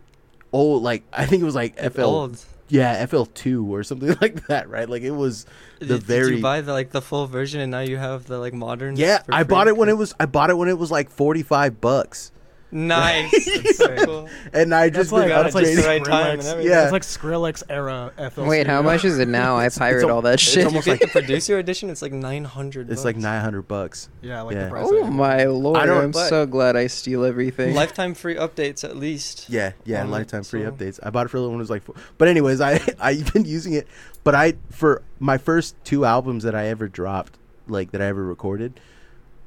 Oh, 0.53 0.73
like 0.73 1.03
I 1.13 1.27
think 1.27 1.43
it 1.43 1.45
was 1.45 1.55
like 1.55 1.79
FL. 1.79 2.03
old. 2.03 2.45
Yeah, 2.71 3.05
FL 3.07 3.25
two 3.25 3.75
or 3.75 3.83
something 3.83 4.15
like 4.21 4.47
that. 4.49 4.69
Right? 4.69 4.89
Like 4.89 5.03
it 5.03 5.13
was 5.13 5.47
the 5.79 5.87
did, 5.87 6.03
very. 6.03 6.31
did 6.31 6.37
you 6.37 6.43
buy 6.43 6.61
the 6.61 6.73
like 6.73 6.91
the 6.91 7.03
full 7.03 7.27
version 7.27 7.61
and 7.61 7.71
now 7.71 7.81
you 7.81 7.97
have 7.97 8.27
the 8.27 8.39
like 8.39 8.55
modern? 8.55 8.97
yeah, 8.97 9.23
I 9.31 9.45
bought 9.45 9.69
it 9.69 9.77
when 9.77 9.89
it 9.89 9.97
was. 9.97 10.15
I 10.21 10.27
bought 10.27 10.51
it 10.51 10.57
when 10.57 10.69
it 10.69 10.79
was 10.79 10.91
like 10.91 11.11
45 11.11 11.81
bucks, 11.81 12.33
nice. 12.71 13.31
That's 13.63 13.77
so 13.79 13.97
cool. 14.05 14.29
and 14.53 14.75
I 14.75 14.91
just 14.91 15.11
like- 15.13 15.29
been 15.29 15.31
that's 15.43 15.55
like 15.55 15.65
the 15.67 15.83
right 15.87 16.05
time 16.05 16.39
and 16.41 16.49
everything. 16.49 16.71
Yeah. 16.73 16.85
It's 16.85 16.93
like 16.93 17.03
Skrillex 17.03 17.63
era 17.69 18.13
FL. 18.33 18.45
Wait, 18.45 18.67
how 18.67 18.83
much 18.83 19.05
is 19.05 19.19
it 19.19 19.29
now? 19.29 19.57
I 19.57 19.61
It's- 19.67 19.73
it's 19.75 19.79
pirate 19.79 20.11
all 20.11 20.23
that 20.23 20.35
it's 20.35 20.43
shit. 20.43 20.67
almost 20.67 20.87
like- 20.87 21.01
the 21.01 21.07
producer 21.09 21.59
edition, 21.59 21.91
it's 21.91 22.03
like 22.03 22.13
nine 22.13 22.45
hundred. 22.45 22.91
It's 22.91 23.05
like 23.05 23.17
900 23.17 23.63
bucks. 23.63 24.09
Yeah, 24.23 24.43
like 24.43 24.55
Yeah. 24.57 24.65
the 24.65 24.71
price. 24.71 24.87
oh 24.89 25.05
of- 25.05 25.13
my 25.13 25.45
lord! 25.45 25.87
don't- 25.87 26.05
I'm 26.05 26.13
so 26.13 26.47
glad 26.47 26.77
I 26.77 26.87
steal 26.89 27.25
everything. 27.25 27.75
Lifetime 27.75 28.15
free 28.15 28.35
updates 28.37 28.85
at 28.85 28.97
least. 28.97 29.49
Yeah, 29.49 29.73
yeah, 29.85 30.03
Um, 30.03 30.11
lifetime 30.11 30.43
free 30.45 30.63
so- 30.65 30.71
updates. 30.71 30.99
I 31.03 31.11
bought 31.11 31.27
it 31.27 31.29
for 31.31 31.37
a 31.37 31.41
little 31.41 31.53
when 31.53 31.61
it 31.61 31.63
was 31.63 31.71
like, 31.71 31.83
four. 31.85 31.95
but 32.19 32.29
anyways, 32.29 32.61
I 32.61 32.81
I've 33.01 33.33
been 33.33 33.45
using 33.45 33.73
it, 33.73 33.87
but 34.25 34.35
I 34.35 34.55
for 34.71 35.03
my 35.19 35.39
first 35.39 35.75
two 35.85 36.05
albums 36.05 36.45
that 36.45 36.55
I 36.55 36.67
ever 36.69 36.89
dropped, 36.89 37.39
like 37.67 37.93
that 37.93 38.03
I 38.03 38.07
ever 38.07 38.25
recorded, 38.25 38.81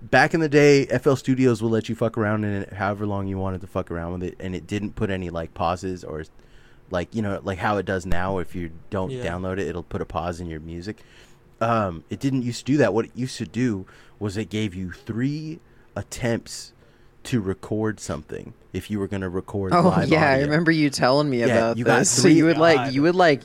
back 0.02 0.34
in 0.34 0.40
the 0.40 0.50
day, 0.50 0.86
FL 0.86 1.16
Studios 1.16 1.62
will 1.62 1.70
let 1.70 1.90
you 1.90 1.96
fuck 1.96 2.18
around 2.18 2.44
in 2.44 2.64
it 2.64 2.74
however 2.74 3.06
long 3.06 3.28
you 3.28 3.38
wanted 3.38 3.62
to 3.62 3.68
fuck 3.68 3.92
around 3.92 4.14
with 4.14 4.24
it, 4.24 4.36
and 4.40 4.56
it 4.56 4.68
didn't 4.68 4.96
put 4.96 5.10
any 5.10 5.30
like 5.30 5.54
pauses 5.54 6.04
or 6.04 6.24
like 6.90 7.14
you 7.16 7.22
know 7.22 7.40
like 7.44 7.60
how 7.60 7.78
it 7.78 7.86
does 7.86 8.06
now. 8.06 8.38
If 8.40 8.56
you 8.56 8.72
don't 8.90 9.12
Yeah. 9.12 9.26
download 9.26 9.54
it, 9.60 9.68
it'll 9.68 9.84
put 9.84 10.02
a 10.02 10.06
pause 10.06 10.40
in 10.40 10.48
your 10.48 10.60
music. 10.60 11.04
Um, 11.60 12.04
it 12.10 12.20
didn't 12.20 12.42
used 12.42 12.66
to 12.66 12.72
do 12.72 12.78
that. 12.78 12.94
What 12.94 13.06
it 13.06 13.12
used 13.14 13.38
to 13.38 13.46
do 13.46 13.86
was 14.20 14.36
it 14.38 14.50
gave 14.50 14.74
you 14.74 14.92
three 14.92 15.60
attempts 15.96 16.74
to 17.24 17.40
record 17.40 18.00
something 18.00 18.54
if 18.74 18.90
you 18.90 18.98
were 18.98 19.08
going 19.08 19.22
to 19.22 19.30
record 19.30 19.74
Oh 19.74 19.82
live 19.82 20.10
yeah, 20.10 20.28
I 20.28 20.40
remember 20.40 20.72
you 20.72 20.90
telling 20.90 21.30
me 21.30 21.42
Yeah, 21.42 21.46
about 21.48 21.78
you 21.78 21.86
got 21.86 22.00
this. 22.00 22.10
So 22.22 22.28
you 22.28 22.46
would 22.46 22.58
like 22.58 22.94
you 22.94 23.04
would 23.04 23.16
like 23.16 23.42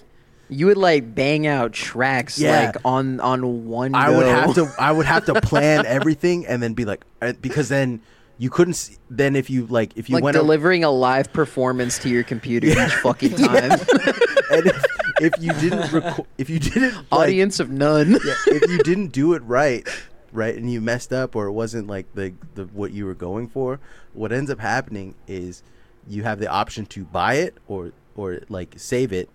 you 0.49 0.67
would 0.67 0.77
like 0.77 1.15
bang 1.15 1.47
out 1.47 1.73
tracks 1.73 2.39
Yeah. 2.39 2.67
like 2.67 2.77
on 2.85 3.21
on 3.21 3.67
one. 3.67 3.95
I 3.95 4.11
would 4.11 4.21
go. 4.25 4.29
have 4.35 4.55
to 4.55 4.75
I 4.79 4.93
would 4.93 5.07
have 5.07 5.25
to 5.27 5.41
plan 5.41 5.85
everything 5.87 6.47
and 6.47 6.63
then 6.63 6.75
be 6.75 6.85
like 6.85 7.05
uh, 7.23 7.33
because 7.41 7.69
then 7.69 8.01
you 8.39 8.51
couldn't 8.51 8.75
see, 8.75 8.97
then 9.11 9.35
if 9.35 9.49
you 9.49 9.67
like 9.67 9.97
if 9.97 10.09
you 10.11 10.15
like 10.15 10.25
went 10.25 10.35
delivering 10.37 10.85
a 10.85 10.91
live 10.91 11.33
performance 11.33 11.99
to 12.01 12.09
your 12.09 12.23
computer 12.23 12.67
each 12.69 12.95
fucking 12.97 13.35
time. 13.37 13.73
and 14.51 14.67
if, 14.67 14.85
if 15.21 15.33
you 15.41 15.53
didn't 15.55 15.91
record 15.93 16.27
if 16.39 16.51
you 16.51 16.59
didn't 16.59 16.95
like, 16.95 17.07
Audience 17.13 17.61
of 17.61 17.71
none. 17.71 18.11
yeah, 18.13 18.35
if 18.47 18.71
you 18.71 18.79
didn't 18.79 19.09
do 19.09 19.33
it 19.35 19.43
right 19.45 19.89
right 20.33 20.55
and 20.57 20.71
you 20.71 20.81
messed 20.81 21.13
up 21.13 21.35
or 21.35 21.47
it 21.47 21.53
wasn't 21.53 21.87
like 21.87 22.07
the 22.15 22.35
the 22.57 22.65
what 22.67 22.93
you 22.93 23.07
were 23.07 23.15
going 23.15 23.49
for 23.49 23.81
what 24.13 24.33
ends 24.33 24.51
up 24.51 24.61
happening 24.61 25.15
is 25.27 25.63
you 26.07 26.23
have 26.25 26.39
the 26.39 26.47
option 26.49 26.85
to 26.85 27.05
buy 27.05 27.35
it 27.35 27.57
or 27.69 27.93
or 28.17 28.41
like 28.51 28.75
save 28.77 29.13
it 29.13 29.31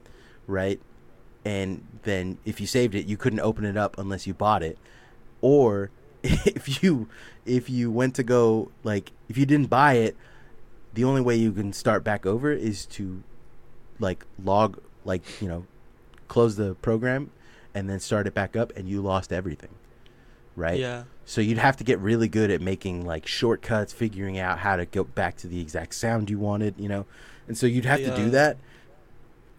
right 0.47 0.79
and 1.43 1.85
then 2.03 2.37
if 2.45 2.61
you 2.61 2.67
saved 2.67 2.95
it 2.95 3.05
you 3.05 3.17
couldn't 3.17 3.39
open 3.39 3.65
it 3.65 3.77
up 3.77 3.97
unless 3.97 4.27
you 4.27 4.33
bought 4.33 4.63
it. 4.63 4.77
Or 5.41 5.89
if 6.23 6.83
you 6.83 7.07
if 7.45 7.69
you 7.69 7.91
went 7.91 8.15
to 8.15 8.23
go 8.23 8.71
like 8.83 9.11
if 9.27 9.37
you 9.37 9.45
didn't 9.45 9.69
buy 9.69 9.93
it 9.93 10.15
the 10.93 11.03
only 11.03 11.21
way 11.21 11.35
you 11.35 11.51
can 11.51 11.73
start 11.73 12.03
back 12.03 12.25
over 12.25 12.51
is 12.51 12.85
to 12.85 13.23
like 13.99 14.25
log 14.43 14.79
like 15.05 15.23
you 15.41 15.47
know 15.47 15.65
close 16.27 16.55
the 16.55 16.75
program 16.75 17.31
and 17.73 17.89
then 17.89 17.99
start 17.99 18.27
it 18.27 18.33
back 18.33 18.55
up 18.55 18.75
and 18.75 18.87
you 18.87 19.01
lost 19.01 19.33
everything 19.33 19.69
right? 20.55 20.79
Yeah. 20.79 21.03
so 21.25 21.39
you'd 21.41 21.57
have 21.57 21.77
to 21.77 21.83
get 21.83 21.97
really 21.99 22.27
good 22.27 22.51
at 22.51 22.61
making 22.61 23.05
like 23.05 23.25
shortcuts 23.25 23.93
figuring 23.93 24.37
out 24.37 24.59
how 24.59 24.75
to 24.75 24.85
go 24.85 25.03
back 25.03 25.37
to 25.37 25.47
the 25.47 25.61
exact 25.61 25.95
sound 25.95 26.29
you 26.29 26.37
wanted 26.37 26.75
you 26.77 26.89
know? 26.89 27.05
And 27.47 27.57
so 27.57 27.65
you'd 27.65 27.85
have 27.85 27.99
to 27.99 28.15
do 28.15 28.29
that 28.31 28.57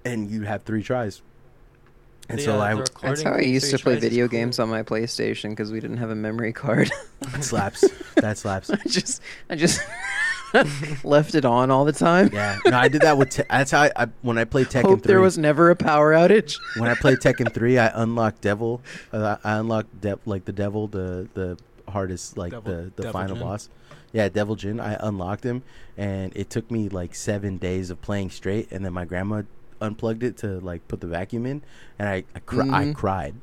and 0.04 0.30
you'd 0.30 0.46
have 0.46 0.62
three 0.62 0.82
tries 0.82 1.22
and 2.28 2.38
The, 2.38 2.42
so 2.44 2.56
uh, 2.58 2.60
I 2.60 2.74
the 2.74 2.82
w- 2.84 2.98
That's 3.02 3.22
how 3.22 3.32
I 3.32 3.40
used 3.40 3.70
three 3.70 3.78
to 3.78 3.82
play 3.82 3.92
tries 3.94 4.04
is 4.04 4.10
video 4.10 4.28
cool. 4.28 4.38
games 4.38 4.58
on 4.58 4.68
my 4.68 4.82
PlayStation 4.82 5.50
because 5.50 5.70
we 5.72 5.80
didn't 5.80 5.98
have 5.98 6.10
a 6.10 6.14
memory 6.14 6.52
card. 6.62 6.90
slaps 7.40 7.84
that 8.16 8.38
slaps 8.38 8.70
I 8.70 8.76
just 8.86 9.20
I 9.50 9.56
just 9.56 9.80
left 11.04 11.34
it 11.34 11.44
on 11.44 11.70
all 11.70 11.84
the 11.84 11.92
time. 11.92 12.28
yeah 12.32 12.58
no 12.66 12.76
i 12.76 12.86
did 12.88 13.00
that 13.02 13.16
with 13.16 13.30
te- 13.30 13.42
that's 13.48 13.70
how 13.70 13.82
I, 13.82 13.90
I 13.96 14.06
when 14.20 14.36
i 14.36 14.44
played 14.44 14.66
tekken 14.66 14.82
Hope 14.82 15.02
3 15.02 15.08
there 15.08 15.20
was 15.20 15.38
never 15.38 15.70
a 15.70 15.76
power 15.76 16.12
outage. 16.12 16.58
when 16.76 16.90
I 16.90 16.94
played 16.94 17.18
Tekken 17.18 17.52
three, 17.54 17.78
I 17.78 17.90
unlocked 17.94 18.40
Devil. 18.42 18.82
Uh, 19.12 19.36
I 19.44 19.54
unlocked 19.58 20.00
de- 20.00 20.18
like 20.26 20.44
the 20.44 20.52
Devil, 20.52 20.88
the 20.88 21.28
the 21.34 21.58
hardest, 21.90 22.36
like 22.36 22.50
Devil- 22.52 22.70
the 22.72 22.82
the 22.96 23.02
Devil 23.04 23.12
final 23.12 23.36
Jin. 23.36 23.44
boss. 23.46 23.68
Yeah, 24.12 24.28
Devil 24.28 24.56
Jin. 24.56 24.78
I 24.80 24.96
unlocked 25.00 25.44
him, 25.44 25.62
and 25.96 26.32
it 26.36 26.50
took 26.50 26.70
me 26.70 26.88
like 26.90 27.14
seven 27.14 27.56
days 27.58 27.88
of 27.90 28.00
playing 28.02 28.30
straight. 28.30 28.70
And 28.72 28.84
then 28.84 28.92
my 28.92 29.04
grandma 29.06 29.42
unplugged 29.82 30.22
it 30.22 30.38
to 30.38 30.60
like 30.60 30.86
put 30.88 31.00
the 31.00 31.06
vacuum 31.06 31.44
in, 31.46 31.62
and 31.98 32.08
I 32.08 32.24
I, 32.34 32.38
cr- 32.40 32.62
I 32.72 32.92
cried, 32.94 33.34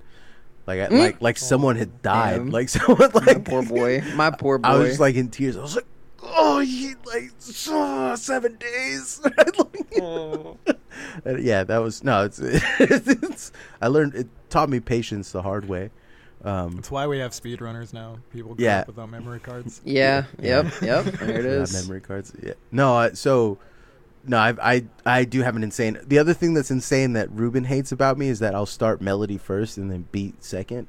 like 0.66 0.80
I, 0.82 0.88
Mm. 0.88 1.00
like 1.00 1.22
like 1.22 1.38
someone 1.38 1.76
had 1.76 2.02
died, 2.02 2.38
Damn. 2.38 2.50
like 2.50 2.70
someone 2.78 3.12
My 3.14 3.22
like 3.26 3.46
poor 3.46 3.64
boy. 3.64 4.02
My 4.16 4.32
poor 4.32 4.58
boy. 4.58 4.68
I 4.70 4.76
was 4.78 4.88
just 4.90 5.00
like 5.00 5.16
in 5.16 5.30
tears. 5.30 5.58
I 5.58 5.62
was 5.62 5.76
like, 5.76 5.86
oh, 6.24 6.60
he 6.60 6.96
like 7.06 7.32
oh, 7.70 8.16
seven 8.16 8.56
days. 8.58 9.22
Oh. 10.02 10.58
Yeah, 11.26 11.64
that 11.64 11.78
was 11.80 12.04
no. 12.04 12.24
It's, 12.26 12.40
it's 12.42 13.52
I 13.82 13.88
learned 13.88 14.16
it 14.16 14.28
taught 14.50 14.70
me 14.70 14.80
patience 14.80 15.32
the 15.32 15.42
hard 15.42 15.68
way. 15.68 15.90
Um, 16.44 16.78
That's 16.78 16.90
why 16.92 17.06
we 17.08 17.18
have 17.20 17.32
speedrunners 17.32 17.92
now. 17.94 18.18
People 18.32 18.56
grow 18.56 18.64
Yeah. 18.66 18.80
up 18.82 18.88
without 18.88 19.10
memory 19.10 19.40
cards. 19.40 19.82
yeah, 19.84 20.24
Yeah. 20.40 20.64
Yep. 20.64 20.82
Yep. 20.82 21.06
There 21.20 21.40
it 21.40 21.46
is. 21.46 21.74
yeah, 21.74 21.82
memory 21.82 22.00
cards. 22.02 22.32
Yeah. 22.42 22.54
No, 22.72 22.98
uh, 22.98 23.14
so 23.14 23.58
no, 24.30 24.38
I, 24.38 24.54
I 24.62 24.86
I 25.06 25.26
do 25.26 25.42
have 25.42 25.56
an 25.56 25.64
insane. 25.64 26.00
The 26.06 26.20
other 26.20 26.34
thing 26.34 26.54
that's 26.54 26.72
insane 26.72 27.14
that 27.14 27.30
Ruben 27.32 27.64
hates 27.66 27.92
about 27.92 28.18
me 28.18 28.30
is 28.30 28.40
that 28.40 28.56
I'll 28.56 28.66
start 28.66 29.02
melody 29.02 29.38
first 29.38 29.78
and 29.78 29.92
then 29.92 30.08
beat 30.12 30.44
second. 30.44 30.88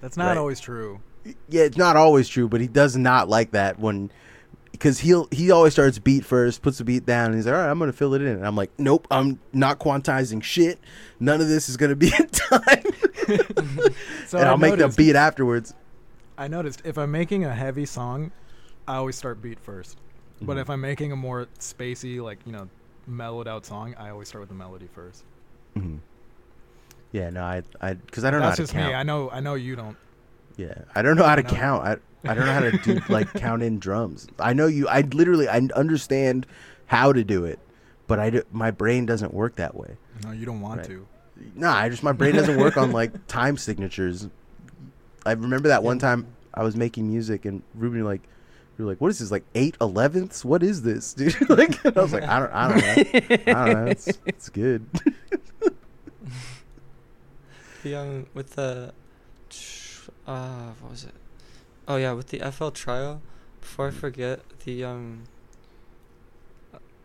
That's 0.00 0.16
not 0.16 0.26
Right. 0.28 0.36
always 0.36 0.60
true. 0.60 1.00
Yeah, 1.48 1.62
it's 1.62 1.76
not 1.76 1.96
always 1.96 2.28
true, 2.28 2.48
but 2.48 2.60
he 2.60 2.66
does 2.66 2.96
not 2.96 3.28
like 3.28 3.52
that 3.52 3.78
when 3.78 4.10
because 4.72 4.98
he'll 4.98 5.28
he 5.30 5.50
always 5.52 5.72
starts 5.74 5.98
beat 6.00 6.24
first, 6.24 6.60
puts 6.62 6.78
the 6.78 6.84
beat 6.84 7.06
down, 7.06 7.26
and 7.26 7.36
he's 7.36 7.46
like, 7.46 7.54
"All 7.54 7.60
right, 7.60 7.70
I'm 7.70 7.78
gonna 7.78 7.92
fill 7.92 8.14
it 8.14 8.22
in." 8.22 8.28
And 8.28 8.46
I'm 8.46 8.56
like, 8.56 8.72
"Nope, 8.78 9.06
I'm 9.10 9.38
not 9.52 9.78
quantizing 9.78 10.42
shit. 10.42 10.80
None 11.20 11.40
of 11.40 11.46
this 11.48 11.68
is 11.68 11.76
gonna 11.76 11.94
be 11.94 12.08
in 12.18 12.26
time." 12.28 12.82
So 14.26 14.38
and 14.38 14.48
I 14.48 14.50
I'll 14.50 14.58
make 14.58 14.76
the 14.78 14.88
beat 14.88 15.14
afterwards. 15.14 15.74
I 16.36 16.48
noticed 16.48 16.82
if 16.84 16.98
I'm 16.98 17.12
making 17.12 17.44
a 17.44 17.54
heavy 17.54 17.86
song, 17.86 18.32
I 18.88 18.96
always 18.96 19.14
start 19.16 19.40
beat 19.40 19.60
1st 20.42 20.46
But 20.46 20.58
if 20.58 20.70
I'm 20.70 20.80
making 20.80 21.12
a 21.12 21.16
more 21.16 21.46
spacey, 21.58 22.22
like 22.22 22.38
you 22.46 22.52
know, 22.52 22.68
mellowed 23.06 23.48
out 23.48 23.66
song, 23.66 23.94
I 23.98 24.10
always 24.10 24.28
start 24.28 24.40
with 24.40 24.48
the 24.48 24.54
melody 24.54 24.88
first. 24.94 25.24
Mhm. 25.76 25.98
Yeah, 27.12 27.30
no, 27.30 27.42
I, 27.42 27.62
I, 27.80 27.94
because 27.94 28.24
I 28.24 28.30
don't 28.30 28.40
know 28.40 28.46
That's 28.46 28.58
just 28.58 28.74
me. 28.74 28.82
I 28.82 29.02
know. 29.02 29.28
I 29.30 29.40
know 29.40 29.54
you 29.54 29.76
don't. 29.76 29.96
yeah, 30.56 30.74
I 30.94 31.02
don't 31.02 31.16
know 31.16 31.24
how 31.24 31.36
to 31.36 31.42
No. 31.42 31.48
count. 31.50 31.84
I, 31.84 31.96
I 32.30 32.34
don't 32.34 32.46
know 32.46 32.52
how 32.54 32.60
to 32.60 32.72
do 32.72 33.02
like 33.08 33.34
count 33.34 33.62
in 33.62 33.78
drums. 33.78 34.26
I 34.38 34.52
know 34.54 34.66
you. 34.66 34.88
I 34.88 35.02
literally, 35.02 35.48
I 35.48 35.58
understand 35.76 36.46
how 36.86 37.12
to 37.12 37.22
do 37.24 37.44
it, 37.44 37.58
but 38.06 38.18
I, 38.18 38.30
do, 38.30 38.42
my 38.50 38.70
brain 38.70 39.04
doesn't 39.06 39.34
work 39.34 39.56
that 39.56 39.74
way. 39.74 39.96
No, 40.24 40.30
you 40.32 40.46
don't 40.46 40.60
want 40.60 40.78
Right. 40.80 40.86
to. 40.88 41.06
Nah, 41.54 41.74
I 41.74 41.88
just 41.88 42.02
my 42.02 42.12
brain 42.12 42.34
doesn't 42.34 42.56
work 42.56 42.76
on 42.76 42.92
like 42.92 43.26
time 43.28 43.56
signatures. 43.56 44.28
I 45.26 45.32
remember 45.32 45.68
that 45.68 45.82
one 45.82 45.98
time 45.98 46.26
I 46.54 46.62
was 46.62 46.76
making 46.76 47.08
music 47.08 47.44
and 47.44 47.62
Ruben 47.74 48.04
like, 48.04 48.22
you're 48.82 48.90
like, 48.90 49.00
what 49.00 49.10
is 49.10 49.20
this 49.20 49.30
like 49.30 49.44
eight 49.54 49.76
elevenths? 49.80 50.44
What 50.44 50.62
is 50.62 50.82
this, 50.82 51.14
dude? 51.18 51.48
like, 51.48 51.84
I 51.86 52.00
was 52.00 52.12
like, 52.12 52.24
I 52.24 52.38
don't, 52.40 52.52
I 52.52 52.68
don't 52.68 52.76
know, 52.78 53.52
I 53.52 53.66
don't 53.66 53.84
know. 53.84 53.90
It's, 53.90 54.08
it's 54.26 54.48
good. 54.48 54.86
The 57.82 57.94
um 57.96 58.26
with 58.34 58.54
the 58.54 58.92
uh 60.26 60.70
what 60.80 60.90
was 60.90 61.04
it? 61.04 61.14
Oh 61.88 61.96
yeah, 61.96 62.12
with 62.12 62.28
the 62.28 62.38
FL 62.50 62.68
trial. 62.68 63.20
Before 63.60 63.88
I 63.88 63.90
forget, 63.90 64.40
the 64.64 64.84
um 64.84 65.24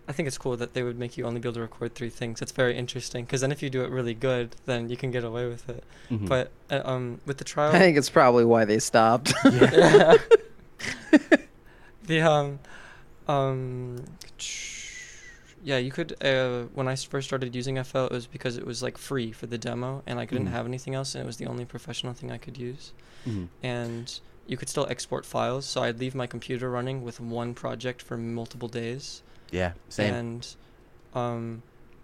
I 0.07 0.13
think 0.13 0.27
it's 0.27 0.37
cool 0.37 0.55
that 0.57 0.73
they 0.73 0.83
would 0.83 0.97
make 0.97 1.17
you 1.17 1.25
only 1.25 1.39
be 1.41 1.47
able 1.49 1.55
to 1.55 1.61
record 1.61 1.93
three 1.95 2.09
things. 2.09 2.41
It's 2.41 2.51
very 2.53 2.77
interesting 2.77 3.25
because 3.25 3.41
then 3.41 3.51
if 3.51 3.61
you 3.61 3.69
do 3.69 3.83
it 3.83 3.89
really 3.91 4.13
good, 4.13 4.55
then 4.65 4.89
you 4.89 4.95
can 4.97 5.11
get 5.11 5.23
away 5.23 5.47
with 5.47 5.67
it. 5.67 5.83
Mhm. 6.09 6.27
But 6.29 6.51
uh, 6.71 6.81
um 6.85 7.21
with 7.25 7.37
the 7.39 7.43
trial, 7.43 7.75
I 7.75 7.79
think 7.79 7.97
it's 7.97 8.09
probably 8.09 8.45
why 8.45 8.65
they 8.65 8.79
stopped. 8.79 9.33
yeah. 9.51 10.15
The 12.07 12.21
um 12.21 12.59
um 13.27 14.05
yeah 15.63 15.77
you 15.77 15.91
could 15.91 16.11
uh 16.23 16.63
when 16.73 16.87
I 16.87 16.95
first 16.95 17.27
started 17.27 17.53
using 17.55 17.81
fl 17.83 18.05
it 18.05 18.11
was 18.11 18.27
because 18.27 18.57
it 18.57 18.65
was 18.65 18.81
like 18.81 18.97
free 18.97 19.31
for 19.31 19.47
the 19.47 19.57
demo 19.57 20.03
and 20.07 20.19
i 20.19 20.25
couldn't 20.25 20.47
Mhm. 20.47 20.51
have 20.51 20.65
anything 20.65 20.93
else 20.95 21.13
and 21.15 21.23
it 21.23 21.27
was 21.27 21.37
the 21.37 21.47
only 21.47 21.65
professional 21.65 22.13
thing 22.13 22.31
i 22.31 22.37
could 22.37 22.57
use 22.57 22.93
Mhm. 23.25 23.47
and 23.63 24.19
you 24.45 24.55
could 24.55 24.69
still 24.69 24.87
export 24.89 25.25
files 25.25 25.65
so 25.65 25.81
i'd 25.83 25.99
leave 25.99 26.15
my 26.15 26.27
computer 26.27 26.69
running 26.69 27.03
with 27.03 27.19
one 27.19 27.53
project 27.53 28.01
for 28.01 28.15
multiple 28.17 28.69
days 28.69 29.23
yeah, 29.51 29.71
same. 29.89 30.13
and 30.13 30.55
um 31.13 31.63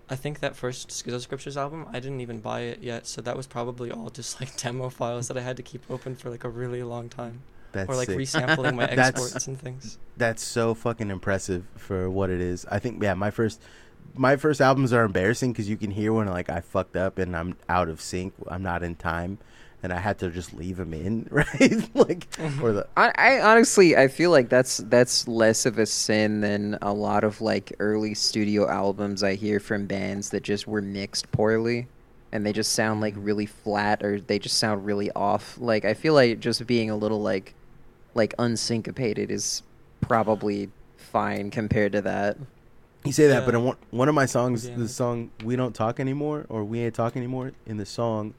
I 0.09 0.15
think 0.17 0.41
that 0.41 0.55
first 0.55 0.89
Schizoscriptures 0.89 1.55
album, 1.55 1.87
I 1.93 1.99
didn't 2.01 2.19
even 2.19 2.39
buy 2.41 2.59
it 2.73 2.79
yet, 2.83 3.07
so 3.07 3.21
that 3.21 3.37
was 3.37 3.47
probably 3.47 3.89
all 3.89 4.09
just 4.09 4.39
like 4.41 4.51
demo 4.63 4.89
files 4.89 5.27
that 5.29 5.37
I 5.37 5.41
had 5.41 5.55
to 5.57 5.63
keep 5.63 5.89
open 5.89 6.15
for 6.15 6.29
like 6.29 6.43
a 6.43 6.49
really 6.49 6.83
long 6.83 7.07
time 7.09 7.41
That's 7.73 7.89
or 7.89 7.95
like 7.95 8.07
sick. 8.07 8.17
resampling 8.17 8.75
my 8.75 8.85
That's- 8.95 9.09
exports 9.09 9.47
and 9.47 9.59
things. 9.59 9.97
That's 10.15 10.43
so 10.43 10.73
fucking 10.73 11.09
impressive 11.09 11.65
for 11.75 12.09
what 12.09 12.29
it 12.29 12.39
is. 12.39 12.65
I 12.69 12.79
think 12.79 13.03
yeah, 13.03 13.15
my 13.15 13.31
first 13.31 13.61
my 14.15 14.35
first 14.35 14.61
albums 14.61 14.93
are 14.93 15.03
embarrassing 15.03 15.51
because 15.51 15.69
you 15.69 15.77
can 15.77 15.91
hear 15.91 16.13
when 16.13 16.27
like 16.27 16.49
I 16.49 16.61
fucked 16.61 16.95
up 16.95 17.17
and 17.17 17.35
I'm 17.35 17.57
out 17.67 17.89
of 17.89 17.99
sync. 17.99 18.33
I'm 18.47 18.61
not 18.61 18.83
in 18.83 18.95
time, 18.95 19.39
and 19.81 19.91
I 19.91 19.99
had 19.99 20.19
to 20.19 20.29
just 20.29 20.53
leave 20.53 20.77
them 20.77 20.93
in, 20.93 21.27
right? 21.31 21.95
like 21.95 22.27
or 22.61 22.73
the 22.73 22.87
I, 22.95 23.11
I 23.15 23.41
honestly 23.41 23.97
I 23.97 24.07
feel 24.07 24.31
like 24.31 24.49
that's 24.49 24.77
that's 24.77 25.27
less 25.27 25.65
of 25.65 25.79
a 25.79 25.85
sin 25.85 26.41
than 26.41 26.77
a 26.81 26.93
lot 26.93 27.23
of 27.23 27.41
like 27.41 27.73
early 27.79 28.13
studio 28.13 28.69
albums 28.69 29.23
I 29.23 29.33
hear 29.33 29.59
from 29.59 29.87
bands 29.87 30.29
that 30.29 30.43
just 30.43 30.67
were 30.67 30.81
mixed 30.81 31.31
poorly 31.31 31.87
and 32.33 32.43
they 32.43 32.51
just 32.51 32.73
sound 32.73 32.99
like 32.99 33.13
mm-hmm. 33.13 33.25
really 33.25 33.45
flat 33.45 34.03
or 34.03 34.19
they 34.19 34.39
just 34.39 34.57
sound 34.57 34.85
really 34.85 35.11
off. 35.11 35.57
Like 35.59 35.85
I 35.85 35.93
feel 35.93 36.15
like 36.15 36.39
just 36.39 36.65
being 36.65 36.89
a 36.89 36.95
little 36.95 37.21
like 37.21 37.53
like 38.13 38.35
unsyncopated 38.37 39.29
is 39.29 39.63
probably 40.01 40.69
fine 40.97 41.49
compared 41.51 41.91
to 41.93 42.01
that. 42.01 42.37
You 43.05 43.11
say 43.11 43.27
that, 43.27 43.45
but 43.45 43.53
in 43.53 43.63
one, 43.65 43.75
one 43.91 44.07
of 44.09 44.15
my 44.15 44.25
songs, 44.25 44.67
Yeah. 44.67 44.75
the 44.77 44.87
song 44.87 45.31
"We 45.43 45.55
Don't 45.55 45.75
Talk 45.75 45.99
Anymore" 45.99 46.45
or 46.49 46.63
"We 46.63 46.79
Ain't 46.79 46.95
Talk 46.95 47.17
Anymore," 47.17 47.51
in 47.65 47.77
the 47.77 47.85
song, 47.85 48.33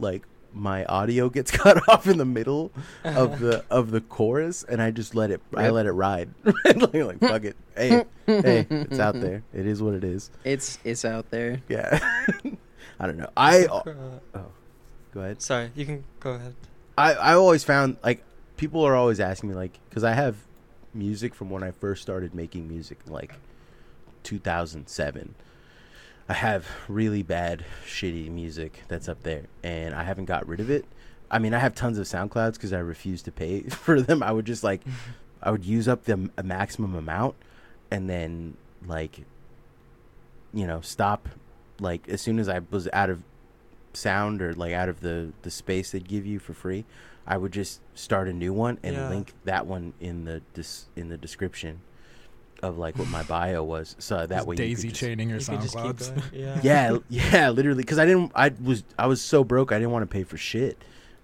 like 0.00 0.22
my 0.52 0.84
audio 0.86 1.28
gets 1.36 1.50
cut 1.52 1.88
off 1.88 2.08
in 2.08 2.18
the 2.18 2.24
middle 2.24 2.72
of 3.04 3.38
the 3.38 3.64
of 3.70 3.92
the 3.92 4.00
chorus, 4.00 4.64
and 4.64 4.82
I 4.82 4.90
just 4.90 5.14
let 5.14 5.30
it, 5.30 5.40
I 5.56 5.70
let 5.70 5.86
it 5.86 5.92
ride, 5.92 6.30
like, 6.64 6.92
like 6.94 7.20
fuck 7.20 7.44
it, 7.44 7.56
hey, 7.76 8.04
hey, 8.26 8.66
it's 8.68 8.98
out 8.98 9.20
there, 9.20 9.42
it 9.54 9.66
is 9.66 9.80
what 9.80 9.94
it 9.94 10.02
is, 10.02 10.30
It's 10.44 10.78
it's 10.82 11.04
out 11.04 11.30
there. 11.30 11.62
yeah. 11.68 12.00
I 13.00 13.06
don't 13.06 13.16
know. 13.16 13.30
I 13.36 13.66
Uh, 13.66 13.82
oh, 14.34 14.46
go 15.14 15.20
ahead. 15.20 15.40
sorry, 15.40 15.70
you 15.76 15.86
can 15.86 16.02
go 16.18 16.32
ahead. 16.32 16.54
I 16.96 17.12
I 17.14 17.32
always 17.34 17.62
found 17.62 17.96
like 18.02 18.24
people 18.58 18.84
are 18.84 18.94
always 18.94 19.20
asking 19.20 19.48
me 19.48 19.54
like 19.54 19.78
because 19.88 20.04
I 20.04 20.12
have 20.12 20.36
music 20.92 21.34
from 21.34 21.48
when 21.48 21.62
I 21.62 21.70
first 21.70 22.02
started 22.02 22.34
making 22.34 22.68
music 22.68 22.98
like 23.06 23.34
2007. 24.24 25.34
I 26.28 26.32
have 26.34 26.66
really 26.88 27.22
bad 27.22 27.64
shitty 27.86 28.30
music 28.30 28.82
that's 28.88 29.08
up 29.08 29.22
there 29.22 29.44
and 29.62 29.94
I 29.94 30.02
haven't 30.02 30.26
got 30.26 30.46
rid 30.46 30.60
of 30.60 30.68
it. 30.68 30.84
I 31.30 31.38
mean, 31.38 31.54
I 31.54 31.58
have 31.58 31.74
tons 31.74 31.98
of 31.98 32.06
SoundClouds 32.06 32.54
because 32.54 32.72
I 32.72 32.80
refuse 32.80 33.22
to 33.22 33.32
pay 33.32 33.60
for 33.70 34.02
them. 34.02 34.22
I 34.22 34.32
would 34.32 34.44
just 34.44 34.62
like 34.62 34.82
I 35.42 35.50
would 35.50 35.64
use 35.64 35.88
up 35.88 36.04
the 36.04 36.28
maximum 36.42 36.94
amount 36.94 37.36
and 37.90 38.10
then 38.10 38.56
like 38.86 39.20
you 40.52 40.66
know 40.66 40.80
stop 40.80 41.28
like 41.80 42.08
as 42.08 42.20
soon 42.20 42.38
as 42.38 42.48
I 42.48 42.60
was 42.70 42.88
out 42.92 43.08
of 43.08 43.22
sound 43.92 44.42
or 44.42 44.52
like 44.52 44.72
out 44.72 44.88
of 44.88 45.00
the 45.00 45.32
the 45.42 45.50
space 45.50 45.92
they'd 45.92 46.08
give 46.08 46.26
you 46.26 46.38
for 46.38 46.52
free 46.52 46.84
I 47.30 47.36
would 47.36 47.52
just 47.52 47.80
start 47.94 48.26
a 48.26 48.32
new 48.32 48.52
one 48.54 48.78
and 48.82 48.96
Yeah. 48.96 49.08
link 49.10 49.34
that 49.44 49.66
one 49.66 49.92
in 50.00 50.24
the 50.24 50.40
dis- 50.54 50.86
in 50.96 51.10
the 51.10 51.18
description 51.18 51.80
of 52.62 52.76
like 52.78 52.98
what 52.98 53.06
my 53.08 53.22
bio 53.22 53.62
was 53.62 53.94
so 54.00 54.26
that 54.26 54.28
Just 54.30 54.46
way 54.48 54.54
you 54.54 54.56
daisy 54.56 54.88
just- 54.88 55.00
chaining 55.00 55.28
your 55.28 55.38
You 55.38 55.44
could 55.44 55.60
just 55.60 55.76
keep 55.76 55.84
SoundClouds. 55.96 56.32
going. 56.32 56.42
Yeah. 56.42 56.60
yeah 56.62 56.98
yeah 57.08 57.50
literally 57.50 57.82
because 57.84 58.00
i 58.00 58.04
didn't 58.04 58.32
i 58.34 58.50
was 58.60 58.82
i 58.98 59.06
was 59.06 59.20
so 59.22 59.44
broke 59.44 59.70
i 59.70 59.76
didn't 59.78 59.92
want 59.92 60.02
to 60.02 60.12
pay 60.12 60.24
for 60.24 60.36
shit 60.36 60.76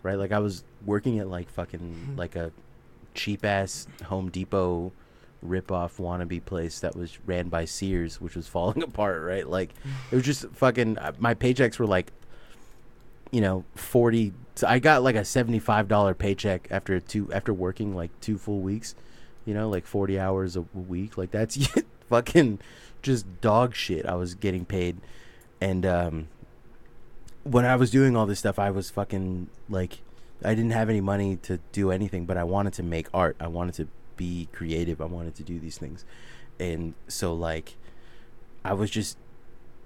right 0.04 0.16
like 0.16 0.30
i 0.30 0.38
was 0.38 0.62
working 0.86 1.18
at 1.18 1.26
like 1.28 1.48
fucking 1.50 2.14
like 2.16 2.36
a 2.36 2.52
cheap 3.14 3.44
ass 3.44 3.88
home 4.04 4.30
depot 4.30 4.92
rip 5.42 5.72
off 5.72 5.96
wannabe 5.96 6.44
place 6.44 6.78
that 6.78 6.94
was 6.94 7.18
ran 7.26 7.48
by 7.48 7.64
sears 7.64 8.20
which 8.20 8.36
was 8.36 8.46
falling 8.54 8.82
apart 8.84 9.20
right 9.22 9.48
like 9.48 9.70
it 10.12 10.14
was 10.14 10.24
just 10.24 10.46
fucking 10.52 10.96
uh, 10.98 11.12
my 11.18 11.34
paychecks 11.34 11.80
were 11.80 11.86
like 11.86 12.12
you 13.32 13.40
know 13.40 13.64
40 13.74 14.32
so 14.54 14.66
i 14.66 14.78
got 14.78 15.02
like 15.02 15.16
a 15.16 15.20
$75 15.20 16.18
paycheck 16.18 16.68
after 16.70 17.00
two 17.00 17.32
after 17.32 17.52
working 17.52 17.94
like 17.94 18.10
two 18.20 18.38
full 18.38 18.60
weeks 18.60 18.94
you 19.44 19.54
know 19.54 19.68
like 19.68 19.86
40 19.86 20.18
hours 20.18 20.56
a 20.56 20.62
week. 20.62 21.16
Like 21.16 21.30
that's 21.30 21.68
fucking 22.08 22.60
just 23.02 23.26
dog 23.40 23.74
shit 23.74 24.06
i 24.06 24.14
was 24.14 24.34
getting 24.34 24.64
paid. 24.64 24.98
And 25.60 25.84
um 25.86 26.28
when 27.42 27.64
i 27.64 27.76
was 27.76 27.90
doing 27.90 28.16
all 28.16 28.24
this 28.24 28.38
stuff 28.38 28.58
i 28.58 28.70
was 28.70 28.88
fucking 28.88 29.48
like 29.68 29.98
i 30.42 30.54
didn't 30.54 30.70
have 30.70 30.88
any 30.88 31.02
money 31.02 31.36
to 31.36 31.58
do 31.72 31.90
anything 31.90 32.24
but 32.24 32.38
i 32.38 32.44
wanted 32.44 32.72
to 32.74 32.82
make 32.82 33.08
art. 33.12 33.36
I 33.38 33.48
wanted 33.48 33.74
to 33.76 33.88
be 34.16 34.48
creative. 34.52 35.00
I 35.00 35.06
wanted 35.06 35.34
to 35.36 35.42
do 35.42 35.58
these 35.58 35.76
things. 35.76 36.04
And 36.58 36.94
so 37.08 37.34
like 37.34 37.76
i 38.64 38.72
was 38.72 38.90
just 38.90 39.18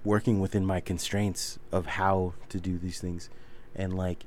working 0.05 0.39
within 0.39 0.65
my 0.65 0.79
constraints 0.79 1.59
of 1.73 1.85
how 1.85 2.33
to 2.47 2.59
do 2.59 2.77
these 2.77 3.01
things. 3.01 3.29
And 3.75 3.95
like 3.97 4.25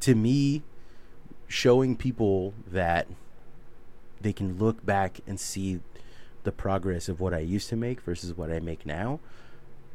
to 0.00 0.14
me 0.14 0.62
showing 1.46 1.96
people 1.96 2.54
that 2.66 3.06
they 4.20 4.32
can 4.32 4.58
look 4.58 4.84
back 4.84 5.20
and 5.26 5.38
see 5.38 5.80
the 6.44 6.52
progress 6.52 7.08
of 7.08 7.20
what 7.20 7.34
I 7.34 7.38
used 7.38 7.68
to 7.70 7.76
make 7.76 8.00
versus 8.00 8.36
what 8.36 8.50
I 8.50 8.60
make 8.60 8.86
now 8.86 9.20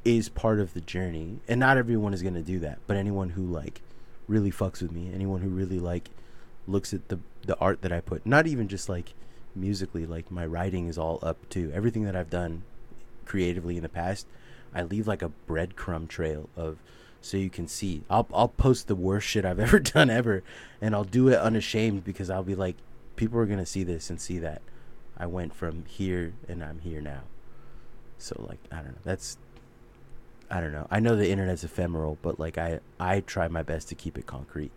is 0.06 0.30
part 0.30 0.60
of 0.60 0.74
the 0.74 0.82
journey. 0.82 1.40
And 1.48 1.60
not 1.60 1.78
everyone 1.78 2.14
is 2.14 2.22
going 2.22 2.34
to 2.34 2.42
do 2.42 2.60
that, 2.60 2.80
but 2.88 2.98
anyone 2.98 3.30
who 3.32 3.46
like 3.46 3.82
really 4.28 4.52
fucks 4.52 4.82
with 4.82 4.92
me, 4.92 5.12
anyone 5.14 5.42
who 5.42 5.50
really 5.50 5.80
like 5.80 6.10
looks 6.68 6.94
at 6.94 7.10
the 7.10 7.20
the 7.46 7.58
art 7.60 7.82
that 7.82 7.92
I 7.92 8.00
put, 8.00 8.26
not 8.26 8.48
even 8.48 8.68
just 8.68 8.90
like 8.90 9.14
musically, 9.56 10.06
like 10.06 10.32
my 10.32 10.46
writing 10.46 10.88
is 10.88 10.98
all 10.98 11.20
up 11.22 11.50
too. 11.50 11.72
Everything 11.74 12.04
that 12.06 12.16
I've 12.16 12.30
done 12.30 12.64
creatively 13.26 13.78
in 13.78 13.84
the 13.84 13.90
past, 13.90 14.28
I 14.74 14.84
leave 14.84 15.08
like 15.08 15.22
a 15.22 15.32
breadcrumb 15.48 16.08
trail 16.08 16.50
of 16.56 16.78
so 17.24 17.38
you 17.38 17.50
can 17.50 17.68
see. 17.68 18.04
I'll 18.10 18.28
I'll 18.34 18.50
post 18.50 18.88
the 18.88 18.96
worst 18.96 19.26
shit 19.28 19.46
I've 19.46 19.60
ever 19.68 19.80
done 19.80 20.10
ever 20.10 20.44
and 20.82 20.94
I'll 20.94 21.06
do 21.06 21.30
it 21.30 21.40
unashamed 21.40 22.04
because 22.04 22.30
I'll 22.30 22.44
be 22.44 22.56
like 22.56 22.76
people 23.16 23.40
are 23.40 23.46
to 23.46 23.66
see 23.66 23.84
this 23.84 24.10
and 24.10 24.20
see 24.20 24.40
that 24.40 24.62
I 25.18 25.26
went 25.26 25.56
from 25.56 25.86
here 25.86 26.34
and 26.48 26.64
I'm 26.64 26.80
here 26.80 27.02
now. 27.02 27.22
So 28.18 28.46
like 28.48 28.60
I 28.72 28.78
don't 28.78 28.92
know. 28.92 29.02
That's 29.04 29.38
I 30.52 30.60
don't 30.60 30.74
know. 30.74 30.88
I 30.92 31.00
know 31.00 31.16
the 31.16 31.30
internet's 31.30 31.64
ephemeral, 31.64 32.18
but 32.22 32.40
like 32.40 32.58
I 32.58 32.82
I 33.00 33.22
try 33.22 33.48
my 33.48 33.64
best 33.64 33.88
to 33.90 33.96
keep 33.96 34.18
it 34.18 34.28
concrete. 34.28 34.72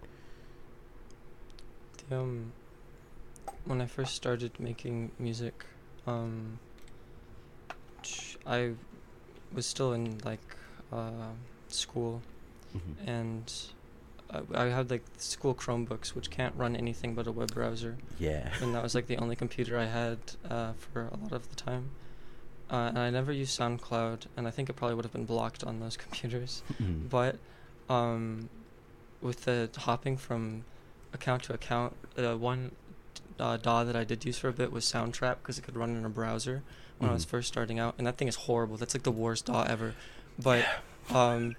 The, 2.09 2.19
um, 2.19 2.53
when 3.65 3.81
I 3.81 3.87
first 3.87 4.15
started 4.15 4.59
making 4.61 5.11
music, 5.19 5.67
um, 6.07 6.61
I 8.47 8.73
was 9.53 9.67
still 9.67 9.93
in 9.93 10.19
like 10.25 10.41
uh, 10.93 11.33
school, 11.69 12.23
Mhm. 12.77 13.09
and 13.09 13.53
I, 14.31 14.65
I 14.65 14.65
had 14.67 14.91
like 14.91 15.05
school 15.19 15.55
Chromebooks, 15.55 16.09
which 16.15 16.31
can't 16.31 16.55
run 16.57 16.75
anything 16.77 17.15
but 17.15 17.27
a 17.27 17.33
web 17.33 17.53
browser, 17.55 17.97
Yeah. 18.19 18.53
and 18.61 18.75
that 18.75 18.83
was 18.83 18.95
like 18.95 19.07
the 19.07 19.17
only 19.19 19.37
computer 19.37 19.79
I 19.79 19.85
had 19.87 20.19
uh, 20.51 20.73
for 20.75 21.03
a 21.13 21.17
lot 21.17 21.33
of 21.33 21.49
the 21.49 21.57
time. 21.57 21.91
Uh, 22.69 22.87
and 22.89 22.99
I 22.99 23.11
never 23.11 23.31
used 23.31 23.57
SoundCloud, 23.59 24.27
and 24.37 24.49
I 24.49 24.51
think 24.51 24.69
it 24.69 24.73
probably 24.75 24.97
would 24.97 25.05
have 25.05 25.13
been 25.13 25.25
blocked 25.27 25.63
on 25.63 25.79
those 25.79 25.97
computers. 26.05 26.63
Mhm. 26.83 27.09
But 27.09 27.37
um, 27.89 28.49
with 29.21 29.45
the 29.45 29.71
hopping 29.79 30.17
from 30.17 30.65
account 31.13 31.45
to 31.45 31.55
account, 31.55 31.95
uh, 32.19 32.37
one 32.37 32.73
uh, 33.39 33.57
DAW 33.59 33.85
that 33.85 33.95
I 33.95 34.03
did 34.03 34.25
use 34.25 34.39
for 34.39 34.49
a 34.49 34.53
bit 34.53 34.73
was 34.73 34.85
Soundtrap 34.85 35.37
because 35.43 35.59
it 35.59 35.63
could 35.63 35.77
run 35.77 35.91
in 35.97 36.05
a 36.05 36.09
browser 36.09 36.63
when 36.99 37.11
I 37.11 37.13
was 37.13 37.25
Mhm. 37.25 37.29
first 37.31 37.49
starting 37.49 37.79
out, 37.79 37.95
and 37.99 38.07
that 38.07 38.17
thing 38.17 38.27
is 38.29 38.35
horrible. 38.35 38.77
That's 38.77 38.95
like 38.95 39.03
the 39.05 39.13
worst 39.13 39.47
DAW 39.47 39.63
ever. 39.63 39.95
But 40.39 40.65
um, 41.11 41.55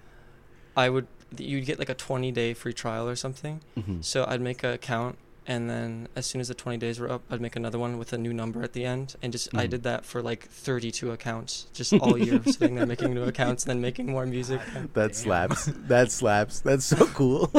I 0.77 0.89
would 0.89 1.07
you'd 1.37 1.65
get 1.65 1.77
like 1.79 1.89
a 1.89 1.93
20 1.93 2.31
day 2.31 2.53
free 2.53 2.71
trial 2.73 3.09
or 3.09 3.15
something. 3.17 3.59
Mhm. 3.77 4.01
So 4.05 4.23
I'd 4.27 4.39
make 4.39 4.63
an 4.63 4.71
account, 4.71 5.17
and 5.45 5.69
then 5.69 6.07
as 6.15 6.25
soon 6.25 6.39
as 6.39 6.47
the 6.47 6.53
20 6.53 6.77
days 6.77 6.99
were 6.99 7.11
up, 7.11 7.23
I'd 7.29 7.41
make 7.41 7.55
another 7.57 7.77
one 7.77 7.97
with 7.97 8.13
a 8.13 8.17
new 8.17 8.31
number 8.31 8.63
at 8.63 8.71
the 8.73 8.85
end, 8.85 9.15
and 9.21 9.33
just 9.33 9.49
I 9.53 9.65
Mhm. 9.67 9.69
did 9.71 9.83
that 9.83 10.05
for 10.05 10.21
like 10.21 10.47
32 10.49 11.11
accounts, 11.11 11.67
just 11.73 11.91
all 12.01 12.17
year, 12.17 12.41
sitting 12.45 12.75
there 12.75 12.85
making 12.85 13.13
new 13.13 13.23
accounts, 13.23 13.63
and 13.65 13.71
then 13.71 13.81
making 13.81 14.05
more 14.09 14.25
music. 14.25 14.61
and- 14.75 14.89
That 14.93 15.07
Damn. 15.09 15.13
slaps. 15.13 15.65
That 15.87 16.11
slaps. 16.11 16.61
That's 16.61 16.85
so 16.85 17.05
cool. 17.13 17.51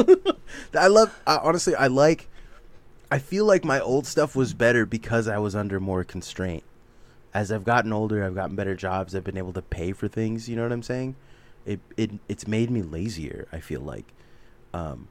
I 0.75 0.87
love. 0.87 1.15
I, 1.27 1.37
honestly, 1.43 1.75
I 1.75 1.89
like. 1.89 2.29
I 3.11 3.19
feel 3.19 3.45
like 3.47 3.65
my 3.65 3.81
old 3.81 4.07
stuff 4.07 4.37
was 4.37 4.53
better 4.55 4.85
because 4.87 5.29
I 5.29 5.39
was 5.39 5.55
under 5.57 5.81
more 5.81 6.05
constraint. 6.05 6.63
As 7.35 7.51
I've 7.53 7.65
gotten 7.65 7.93
older, 7.93 8.23
I've 8.25 8.35
gotten 8.35 8.55
better 8.57 8.75
jobs. 8.75 9.15
I've 9.15 9.25
been 9.25 9.39
able 9.39 9.53
to 9.55 9.63
pay 9.63 9.93
for 9.93 10.09
things. 10.09 10.49
You 10.49 10.57
know 10.57 10.63
what 10.63 10.73
I'm 10.73 10.83
saying? 10.83 11.17
It 11.69 11.81
it 11.97 12.11
it's 12.29 12.49
made 12.49 12.71
me 12.71 12.83
lazier. 12.83 13.47
I 13.53 13.61
feel 13.61 13.81
like. 13.81 14.13
Um, 14.73 15.09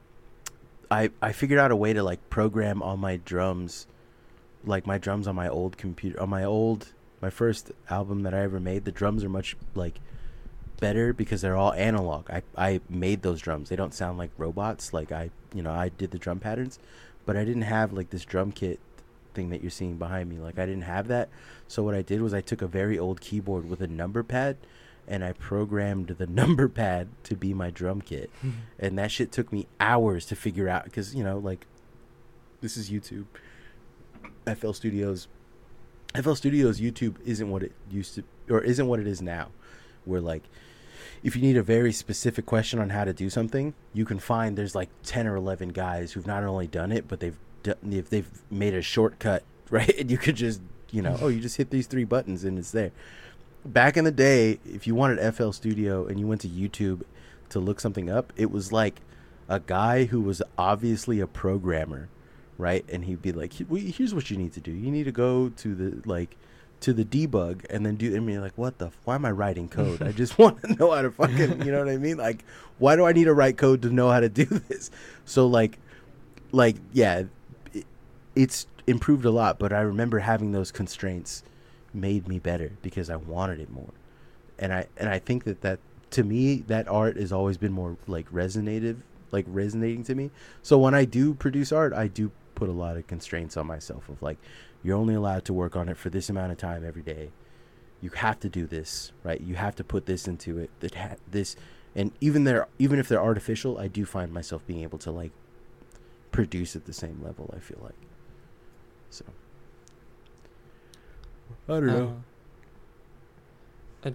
I 0.90 1.10
I 1.22 1.32
figured 1.32 1.58
out 1.60 1.70
a 1.70 1.76
way 1.76 1.92
to 1.92 2.02
like 2.02 2.30
program 2.30 2.82
all 2.82 2.96
my 2.96 3.16
drums, 3.16 3.86
like 4.64 4.86
my 4.86 4.98
drums 4.98 5.28
on 5.28 5.36
my 5.36 5.48
old 5.48 5.76
computer 5.76 6.20
on 6.20 6.30
my 6.30 6.44
old 6.44 6.92
my 7.20 7.30
first 7.30 7.72
album 7.90 8.22
that 8.22 8.34
I 8.34 8.40
ever 8.40 8.60
made. 8.60 8.84
The 8.84 8.92
drums 8.92 9.24
are 9.24 9.28
much 9.28 9.56
like 9.74 10.00
better 10.80 11.12
because 11.12 11.40
they're 11.40 11.56
all 11.56 11.72
analog. 11.74 12.30
I 12.30 12.42
I 12.56 12.80
made 12.88 13.22
those 13.22 13.40
drums. 13.40 13.68
They 13.68 13.76
don't 13.76 13.94
sound 13.94 14.18
like 14.18 14.30
robots. 14.38 14.92
Like 14.92 15.12
I, 15.12 15.30
you 15.54 15.62
know, 15.62 15.72
I 15.72 15.90
did 15.90 16.10
the 16.10 16.18
drum 16.18 16.40
patterns, 16.40 16.78
but 17.26 17.36
I 17.36 17.44
didn't 17.44 17.62
have 17.62 17.92
like 17.92 18.10
this 18.10 18.24
drum 18.24 18.52
kit 18.52 18.80
thing 19.34 19.50
that 19.50 19.60
you're 19.60 19.70
seeing 19.70 19.96
behind 19.96 20.30
me. 20.30 20.38
Like 20.38 20.58
I 20.58 20.66
didn't 20.66 20.82
have 20.82 21.08
that. 21.08 21.28
So 21.66 21.82
what 21.82 21.94
I 21.94 22.02
did 22.02 22.22
was 22.22 22.32
I 22.32 22.40
took 22.40 22.62
a 22.62 22.66
very 22.66 22.98
old 22.98 23.20
keyboard 23.20 23.68
with 23.68 23.80
a 23.80 23.86
number 23.86 24.22
pad 24.22 24.56
and 25.08 25.24
I 25.24 25.32
programmed 25.32 26.08
the 26.18 26.26
number 26.40 26.68
pad 26.68 27.08
to 27.24 27.36
be 27.36 27.54
my 27.54 27.70
drum 27.70 28.00
kit. 28.00 28.30
And 28.78 28.96
that 28.96 29.10
shit 29.10 29.32
took 29.32 29.52
me 29.52 29.66
hours 29.80 30.24
to 30.26 30.36
figure 30.36 30.68
out 30.68 30.90
cuz 30.92 31.14
you 31.14 31.24
know, 31.24 31.38
like 31.38 31.66
this 32.60 32.76
is 32.76 32.90
YouTube. 32.90 33.24
FL 34.46 34.72
Studios 34.72 35.28
FL 36.14 36.34
Studios 36.34 36.80
YouTube 36.80 37.16
isn't 37.24 37.50
what 37.50 37.62
it 37.62 37.72
used 37.90 38.14
to 38.14 38.22
or 38.48 38.62
isn't 38.62 38.86
what 38.86 39.00
it 39.00 39.06
is 39.06 39.20
now. 39.20 39.48
Where 40.04 40.20
like 40.20 40.44
if 41.22 41.34
you 41.36 41.42
need 41.42 41.56
a 41.56 41.62
very 41.62 41.92
specific 41.92 42.46
question 42.46 42.78
on 42.78 42.90
how 42.90 43.04
to 43.04 43.12
do 43.12 43.30
something, 43.30 43.74
you 43.92 44.04
can 44.04 44.18
find 44.18 44.56
there's 44.56 44.74
like 44.74 44.88
10 45.04 45.26
or 45.26 45.36
11 45.36 45.70
guys 45.70 46.12
who've 46.12 46.26
not 46.26 46.44
only 46.44 46.66
done 46.66 46.92
it, 46.92 47.08
but 47.08 47.20
they've 47.20 47.38
done, 47.62 47.76
if 47.90 48.10
they've 48.10 48.30
made 48.50 48.74
a 48.74 48.82
shortcut, 48.82 49.42
right? 49.70 49.98
And 49.98 50.10
you 50.10 50.18
could 50.18 50.36
just, 50.36 50.60
you 50.90 51.02
know, 51.02 51.16
oh, 51.20 51.28
you 51.28 51.40
just 51.40 51.56
hit 51.56 51.70
these 51.70 51.86
three 51.86 52.04
buttons 52.04 52.44
and 52.44 52.58
it's 52.58 52.70
there. 52.70 52.92
Back 53.68 53.98
in 53.98 54.04
the 54.04 54.10
day, 54.10 54.60
if 54.64 54.86
you 54.86 54.94
wanted 54.94 55.34
FL 55.34 55.50
Studio 55.50 56.06
and 56.06 56.18
you 56.18 56.26
went 56.26 56.40
to 56.40 56.48
YouTube 56.48 57.02
to 57.50 57.60
look 57.60 57.80
something 57.80 58.08
up, 58.08 58.32
it 58.34 58.50
was 58.50 58.72
like 58.72 59.02
a 59.46 59.60
guy 59.60 60.06
who 60.06 60.22
was 60.22 60.40
obviously 60.56 61.20
a 61.20 61.26
programmer, 61.26 62.08
right? 62.56 62.82
And 62.88 63.04
he'd 63.04 63.20
be 63.20 63.30
like, 63.30 63.52
"Here's 63.52 64.14
what 64.14 64.30
you 64.30 64.38
need 64.38 64.54
to 64.54 64.60
do. 64.60 64.70
You 64.70 64.90
need 64.90 65.04
to 65.04 65.12
go 65.12 65.50
to 65.50 65.74
the 65.74 66.08
like 66.08 66.38
to 66.80 66.94
the 66.94 67.04
debug 67.04 67.66
and 67.68 67.84
then 67.84 67.96
do." 67.96 68.14
And 68.14 68.26
you're 68.26 68.40
like, 68.40 68.56
"What 68.56 68.78
the? 68.78 68.90
Why 69.04 69.16
am 69.16 69.26
I 69.26 69.32
writing 69.32 69.68
code? 69.68 70.00
I 70.00 70.12
just 70.12 70.38
want 70.38 70.62
to 70.62 70.74
know 70.74 70.92
how 70.94 71.02
to 71.02 71.10
fucking, 71.10 71.62
you 71.66 71.70
know 71.70 71.80
what 71.80 71.90
I 71.90 71.98
mean? 71.98 72.16
Like, 72.16 72.46
why 72.78 72.96
do 72.96 73.04
I 73.04 73.12
need 73.12 73.24
to 73.24 73.34
write 73.34 73.58
code 73.58 73.82
to 73.82 73.90
know 73.90 74.10
how 74.10 74.20
to 74.20 74.30
do 74.30 74.44
this?" 74.68 74.90
So 75.26 75.46
like, 75.46 75.78
like 76.52 76.76
yeah, 76.94 77.24
it, 77.74 77.84
it's 78.34 78.66
improved 78.86 79.26
a 79.26 79.30
lot. 79.30 79.58
But 79.58 79.74
I 79.74 79.80
remember 79.80 80.20
having 80.20 80.52
those 80.52 80.72
constraints 80.72 81.42
made 81.92 82.28
me 82.28 82.38
better 82.38 82.72
because 82.82 83.10
I 83.10 83.16
wanted 83.16 83.60
it 83.60 83.70
more, 83.70 83.92
and 84.58 84.72
I 84.72 84.86
and 84.96 85.08
I 85.08 85.18
think 85.18 85.44
that 85.44 85.60
that 85.62 85.80
to 86.10 86.24
me 86.24 86.56
that 86.66 86.88
art 86.88 87.16
has 87.16 87.32
always 87.32 87.58
been 87.58 87.72
more 87.72 87.96
like 88.06 88.30
resonative 88.30 89.02
like 89.30 89.44
resonating 89.48 90.04
to 90.04 90.14
me. 90.14 90.30
So 90.62 90.78
when 90.78 90.94
i 90.94 91.04
do 91.04 91.34
produce 91.34 91.72
art 91.72 91.92
i 91.92 92.06
do 92.06 92.30
put 92.54 92.68
a 92.68 92.72
lot 92.72 92.96
of 92.96 93.06
constraints 93.06 93.56
on 93.56 93.66
myself 93.66 94.08
of 94.08 94.20
like 94.22 94.38
you're 94.82 94.96
only 94.96 95.14
allowed 95.14 95.44
to 95.44 95.52
work 95.52 95.76
on 95.76 95.88
it 95.88 95.96
for 95.96 96.10
this 96.10 96.30
amount 96.30 96.52
of 96.52 96.58
time 96.58 96.84
every 96.84 97.02
day. 97.02 97.30
You 98.00 98.10
have 98.10 98.38
to 98.40 98.48
do 98.48 98.66
this 98.66 99.12
right? 99.22 99.40
You 99.40 99.56
have 99.56 99.76
to 99.76 99.84
put 99.84 100.06
this 100.06 100.26
into 100.26 100.58
it 100.58 100.70
that 100.80 100.94
ha- 100.94 101.16
this 101.30 101.56
and 101.94 102.12
even 102.20 102.44
there 102.44 102.68
even 102.78 102.98
if 102.98 103.08
they're 103.08 103.22
artificial 103.22 103.78
i 103.78 103.88
do 103.88 104.04
find 104.04 104.32
myself 104.32 104.66
being 104.66 104.82
able 104.82 104.98
to 104.98 105.10
like 105.10 105.32
produce 106.30 106.76
at 106.76 106.84
the 106.84 106.92
same 106.92 107.20
level 107.22 107.52
i 107.56 107.58
feel 107.58 107.80
like. 107.82 107.94
So 109.10 109.24
i 111.68 111.72
don't 111.72 111.86
know 111.86 112.22
Uh, 114.04 114.08
I, 114.10 114.14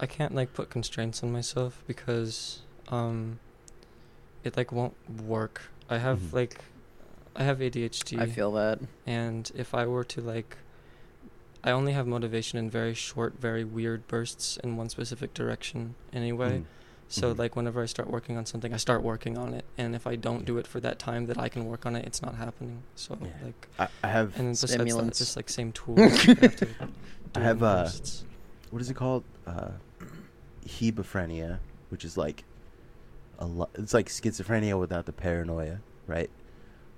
I 0.00 0.06
can't 0.06 0.34
like 0.34 0.52
put 0.54 0.70
constraints 0.70 1.22
on 1.22 1.32
myself 1.32 1.82
because 1.86 2.60
um 2.88 3.38
it 4.42 4.56
like 4.56 4.70
won't 4.72 4.94
work. 5.22 5.62
I 5.88 5.98
have 5.98 6.18
Mhm. 6.20 6.32
like 6.34 6.60
I 7.36 7.42
have 7.44 7.58
ADHD 7.60 8.20
I 8.20 8.26
feel 8.26 8.52
that. 8.52 8.78
and 9.06 9.50
if 9.54 9.74
I 9.74 9.86
were 9.86 10.04
to 10.04 10.20
like 10.20 10.56
I 11.62 11.70
only 11.70 11.92
have 11.94 12.06
motivation 12.06 12.58
in 12.58 12.68
very 12.68 12.92
short, 12.92 13.34
very 13.40 13.64
weird 13.64 14.06
bursts 14.06 14.58
in 14.58 14.76
one 14.76 14.90
specific 14.90 15.32
direction 15.32 15.94
anyway. 16.12 16.58
Mm. 16.58 16.64
So 17.14 17.32
Mhm. 17.32 17.38
like 17.38 17.54
whenever 17.54 17.80
I 17.80 17.86
start 17.86 18.10
working 18.10 18.36
on 18.36 18.44
something, 18.44 18.74
I 18.74 18.76
start 18.76 19.04
working 19.04 19.38
on 19.38 19.54
it, 19.54 19.64
and 19.78 19.94
if 19.94 20.04
I 20.04 20.16
don't 20.16 20.44
do 20.44 20.58
it 20.58 20.66
for 20.66 20.80
that 20.80 20.98
time 20.98 21.26
that 21.26 21.38
I 21.38 21.48
can 21.48 21.64
work 21.66 21.86
on 21.86 21.94
it, 21.94 22.04
it's 22.06 22.20
not 22.20 22.34
happening. 22.34 22.82
So 22.96 23.16
Yeah. 23.22 23.28
like, 23.44 23.68
I, 23.78 23.88
I 24.02 24.08
have 24.08 24.36
and 24.36 24.50
besides 24.50 24.72
that, 24.72 24.80
Stimulants. 24.80 25.08
it's 25.10 25.18
just 25.20 25.36
like 25.36 25.48
same 25.48 25.70
tool. 25.78 25.94
you 25.96 26.08
have 26.08 26.56
to 26.56 26.66
I 27.36 27.40
have, 27.40 27.62
uh, 27.62 27.82
bursts. 27.84 28.24
what 28.70 28.82
is 28.82 28.90
it 28.90 28.94
called? 28.94 29.22
Uh, 29.46 29.70
hebephrenia, 30.66 31.58
which 31.90 32.04
is 32.04 32.16
like 32.16 32.42
a 33.38 33.46
lot. 33.46 33.70
It's 33.74 33.94
like 33.94 34.08
schizophrenia 34.08 34.78
without 34.78 35.06
the 35.06 35.12
paranoia, 35.12 35.78
right? 36.08 36.30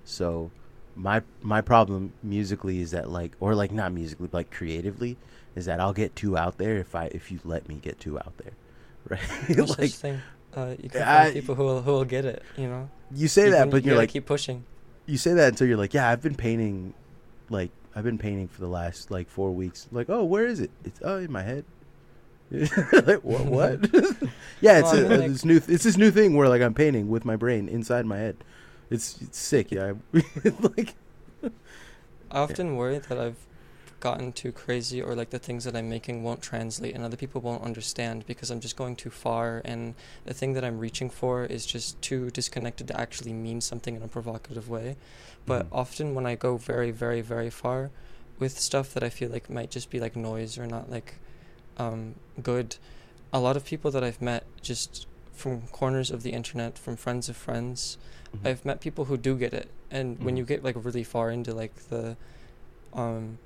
So 0.03 0.49
my 0.95 1.21
my 1.43 1.61
problem 1.61 2.13
musically 2.23 2.81
is 2.81 2.89
that 2.91 3.11
like, 3.11 3.33
or 3.39 3.53
like 3.53 3.71
not 3.71 3.91
musically, 3.93 4.27
but 4.31 4.37
like 4.37 4.51
creatively, 4.51 5.15
is 5.55 5.65
that 5.65 5.79
I'll 5.79 5.93
get 5.93 6.15
too 6.15 6.35
out 6.37 6.57
there 6.57 6.77
if 6.77 6.95
I 6.95 7.05
if 7.13 7.31
you 7.31 7.39
let 7.43 7.67
me 7.69 7.75
get 7.75 7.99
too 7.99 8.17
out 8.17 8.35
there, 8.37 8.53
right? 9.49 9.57
Like 9.79 9.91
thing. 9.91 10.21
Uh, 10.55 10.75
you 10.81 10.89
can 10.89 11.01
I- 11.01 11.23
find 11.23 11.33
people 11.33 11.55
who 11.55 11.63
will 11.63 11.81
who 11.81 11.91
will 11.91 12.05
get 12.05 12.25
it. 12.25 12.43
You 12.57 12.67
know. 12.67 12.89
you 13.11 13.27
say 13.27 13.45
You 13.45 13.51
that, 13.51 13.61
can- 13.63 13.69
but 13.69 13.83
you 13.83 13.91
you're 13.91 13.97
like 13.99 14.09
keep 14.09 14.25
pushing. 14.25 14.63
you 15.05 15.17
say 15.17 15.33
that 15.33 15.49
until 15.49 15.67
you're 15.67 15.77
like, 15.77 15.93
yeah, 15.93 16.09
I've 16.09 16.21
been 16.21 16.35
painting, 16.35 16.93
like 17.49 17.71
I've 17.95 18.03
been 18.03 18.17
painting 18.17 18.47
for 18.47 18.61
the 18.61 18.67
last 18.67 19.09
like 19.11 19.29
four 19.29 19.51
weeks. 19.51 19.87
Like, 19.91 20.09
oh, 20.09 20.23
where 20.23 20.45
is 20.45 20.59
it? 20.59 20.71
It's 20.85 20.99
oh 21.03 21.17
in 21.17 21.31
my 21.31 21.43
head. 21.43 21.65
like 22.51 23.19
what? 23.23 23.45
What? 23.45 23.79
yeah, 24.61 24.79
it's 24.79 24.91
Well, 24.93 25.05
a, 25.11 25.17
like- 25.17 25.31
this 25.31 25.45
new. 25.45 25.57
It's 25.57 25.83
this 25.83 25.97
new 25.97 26.11
thing 26.11 26.35
where 26.35 26.47
like 26.49 26.61
I'm 26.61 26.73
painting 26.73 27.09
with 27.09 27.25
my 27.25 27.35
brain 27.35 27.67
inside 27.69 28.05
my 28.05 28.17
head. 28.17 28.37
It's, 28.89 29.21
it's 29.21 29.37
sick. 29.37 29.71
Yeah, 29.71 29.93
I, 30.13 30.19
like 30.61 30.95
I 31.43 32.39
often 32.39 32.75
worry 32.77 32.99
that 32.99 33.17
I've 33.19 33.35
gotten 33.99 34.31
too 34.31 34.51
crazy 34.51 35.01
or 35.01 35.15
like 35.15 35.31
the 35.31 35.39
things 35.39 35.63
that 35.63 35.75
I'm 35.75 35.89
making 35.89 36.23
won't 36.23 36.41
translate 36.41 36.93
and 36.95 37.03
other 37.03 37.17
people 37.17 37.41
won't 37.41 37.63
understand 37.63 38.25
because 38.27 38.51
I'm 38.51 38.59
just 38.59 38.75
going 38.75 38.95
too 38.95 39.09
far 39.09 39.61
and 39.65 39.95
the 40.25 40.33
thing 40.33 40.53
that 40.53 40.63
I'm 40.63 40.77
reaching 40.77 41.09
for 41.09 41.45
is 41.45 41.65
just 41.65 41.99
too 42.01 42.29
disconnected 42.29 42.87
to 42.89 42.99
actually 42.99 43.33
mean 43.33 43.59
something 43.61 43.95
in 43.95 44.03
a 44.03 44.07
provocative 44.07 44.69
way. 44.69 44.97
But 45.45 45.65
Mhm. 45.65 45.69
often 45.71 46.15
when 46.15 46.25
I 46.25 46.35
go 46.35 46.57
very, 46.57 46.91
very, 46.91 47.21
very 47.21 47.49
far 47.49 47.89
with 48.39 48.59
stuff 48.59 48.93
that 48.93 49.03
I 49.03 49.09
feel 49.09 49.29
like 49.31 49.49
might 49.49 49.71
just 49.71 49.89
be 49.89 49.99
like 49.99 50.15
noise 50.15 50.57
or 50.57 50.67
not 50.67 50.91
like 50.91 51.15
um, 51.77 52.15
good, 52.41 52.77
a 53.31 53.39
lot 53.39 53.55
of 53.55 53.63
people 53.63 53.91
that 53.91 54.03
I've 54.03 54.21
met 54.21 54.43
just 54.61 55.05
from 55.33 55.61
corners 55.67 56.09
of 56.09 56.23
the 56.23 56.31
internet, 56.31 56.77
from 56.77 56.95
friends 56.95 57.29
of 57.29 57.37
friends, 57.37 57.97
Mhm. 58.35 58.47
I've 58.49 58.65
met 58.65 58.79
people 58.81 59.05
who 59.05 59.15
do 59.17 59.37
get 59.37 59.53
it, 59.53 59.69
and 59.91 60.17
when 60.19 60.35
you 60.37 60.43
get 60.43 60.63
like 60.63 60.75
really 60.83 61.03
far 61.03 61.29
into 61.29 61.53
like 61.53 61.75
the, 61.89 62.17
um, 62.93 63.37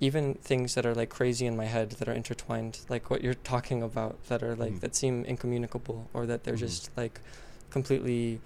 even 0.00 0.34
things 0.34 0.74
that 0.74 0.86
are 0.86 0.94
like 0.94 1.08
crazy 1.10 1.46
in 1.46 1.56
my 1.56 1.64
head 1.66 1.90
that 1.92 2.08
are 2.08 2.12
intertwined, 2.12 2.80
like 2.88 3.10
what 3.10 3.22
you're 3.22 3.34
talking 3.34 3.82
about, 3.82 4.22
that 4.28 4.42
are 4.42 4.54
like 4.54 4.74
Mhm. 4.74 4.80
that 4.80 4.94
seem 4.94 5.24
incommunicable 5.24 6.08
or 6.14 6.26
that 6.26 6.44
they're 6.44 6.54
Mhm. 6.54 6.58
just 6.58 6.90
like 6.96 7.20
completely 7.70 8.40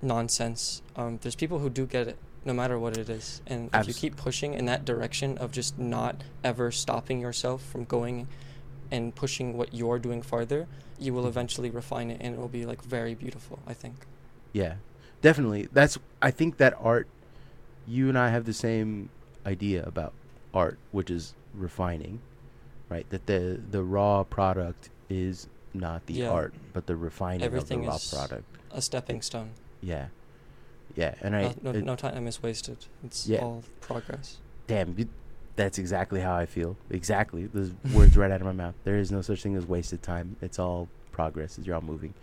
nonsense. 0.00 0.82
Um, 0.96 1.18
there's 1.22 1.34
people 1.36 1.58
who 1.58 1.70
do 1.70 1.86
get 1.86 2.08
it, 2.08 2.16
no 2.44 2.52
matter 2.52 2.78
what 2.78 2.96
it 2.96 3.08
is, 3.08 3.40
and 3.46 3.70
if 3.74 3.86
you 3.88 3.94
keep 3.94 4.16
pushing 4.16 4.54
in 4.54 4.64
that 4.66 4.84
direction 4.84 5.38
of 5.38 5.52
just 5.52 5.78
not 5.78 6.22
ever 6.42 6.70
stopping 6.70 7.20
yourself 7.20 7.62
from 7.64 7.84
going 7.84 8.28
and 8.90 9.14
pushing 9.14 9.56
what 9.56 9.72
you're 9.72 9.98
doing 9.98 10.22
farther, 10.22 10.66
you 10.98 11.12
will 11.14 11.24
Mhm. 11.24 11.28
eventually 11.28 11.70
refine 11.70 12.10
it, 12.10 12.18
and 12.20 12.34
it 12.34 12.38
will 12.38 12.48
be 12.48 12.64
like 12.66 12.82
very 12.82 13.14
beautiful. 13.14 13.58
I 13.66 13.74
think. 13.74 14.06
Yeah, 14.52 14.74
definitely. 15.20 15.68
That's 15.72 15.98
I 16.20 16.30
think 16.30 16.58
that 16.58 16.74
art. 16.78 17.08
You 17.86 18.08
and 18.08 18.16
I 18.16 18.28
have 18.30 18.44
the 18.44 18.52
same 18.52 19.08
idea 19.44 19.82
about 19.84 20.12
art, 20.54 20.78
which 20.90 21.10
is 21.10 21.34
refining, 21.54 22.20
right? 22.88 23.08
That 23.10 23.26
the 23.26 23.60
the 23.70 23.82
raw 23.82 24.24
product 24.24 24.90
is 25.08 25.48
not 25.74 26.06
the 26.06 26.14
Yeah. 26.14 26.30
art, 26.30 26.54
but 26.72 26.86
the 26.86 26.96
refining 26.96 27.42
Everything 27.42 27.80
of 27.80 27.84
the 27.84 27.88
raw 27.90 27.96
is 27.96 28.14
product. 28.14 28.44
a 28.72 28.82
stepping 28.82 29.22
stone. 29.22 29.50
Yeah, 29.80 30.06
yeah, 30.94 31.14
and 31.20 31.34
I 31.34 31.42
no, 31.42 31.54
no, 31.62 31.70
it- 31.70 31.84
no 31.84 31.96
time 31.96 32.26
is 32.26 32.42
wasted. 32.42 32.78
It's 33.04 33.26
Yeah. 33.26 33.40
all 33.40 33.64
progress. 33.80 34.38
damn, 34.68 34.94
you, 34.96 35.08
that's 35.56 35.76
exactly 35.78 36.20
how 36.20 36.34
I 36.34 36.46
feel. 36.46 36.76
Exactly, 36.88 37.46
those 37.46 37.72
words 37.94 38.16
right 38.16 38.30
out 38.30 38.40
of 38.40 38.46
my 38.46 38.52
mouth. 38.52 38.74
There 38.84 38.96
is 38.96 39.10
no 39.10 39.20
such 39.22 39.42
thing 39.42 39.54
as 39.56 39.66
wasted 39.66 40.02
time. 40.02 40.36
It's 40.40 40.58
all 40.58 40.88
progress. 41.10 41.58
As 41.58 41.66
You're 41.66 41.74
all 41.76 41.82
moving. 41.82 42.14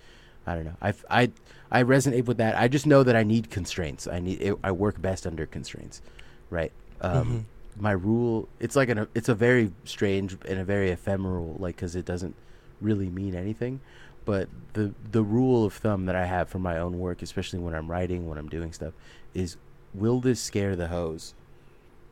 I 0.47 0.55
don't 0.55 0.65
know. 0.65 0.77
I 0.81 0.93
I 1.09 1.31
I 1.69 1.83
resonate 1.83 2.25
with 2.25 2.37
that. 2.37 2.55
I 2.55 2.67
just 2.67 2.87
know 2.87 3.03
that 3.03 3.15
I 3.15 3.23
need 3.23 3.51
constraints. 3.51 4.07
I 4.07 4.19
need 4.19 4.41
it, 4.41 4.55
I 4.63 4.71
work 4.71 4.99
best 5.01 5.27
under 5.27 5.45
constraints, 5.45 6.01
right? 6.49 6.71
Um, 7.01 7.27
Mhm. 7.27 7.43
My 7.79 7.91
rule. 7.91 8.49
It's 8.59 8.75
like 8.75 8.89
an. 8.89 9.07
It's 9.15 9.29
a 9.29 9.35
very 9.35 9.71
strange 9.85 10.37
and 10.47 10.59
a 10.59 10.65
very 10.65 10.89
ephemeral, 10.91 11.55
like 11.59 11.75
because 11.77 11.95
it 11.95 12.05
doesn't 12.05 12.35
really 12.81 13.09
mean 13.09 13.35
anything. 13.35 13.79
But 14.25 14.49
the 14.73 14.93
the 15.11 15.23
rule 15.23 15.65
of 15.65 15.73
thumb 15.73 16.05
that 16.05 16.15
I 16.15 16.25
have 16.25 16.49
for 16.49 16.59
my 16.59 16.77
own 16.77 16.99
work, 16.99 17.21
especially 17.21 17.59
when 17.59 17.73
I'm 17.73 17.89
writing, 17.89 18.27
when 18.27 18.37
I'm 18.37 18.49
doing 18.49 18.73
stuff, 18.73 18.93
is 19.33 19.57
will 19.93 20.19
this 20.19 20.41
scare 20.41 20.75
the 20.75 20.87
hoes? 20.87 21.33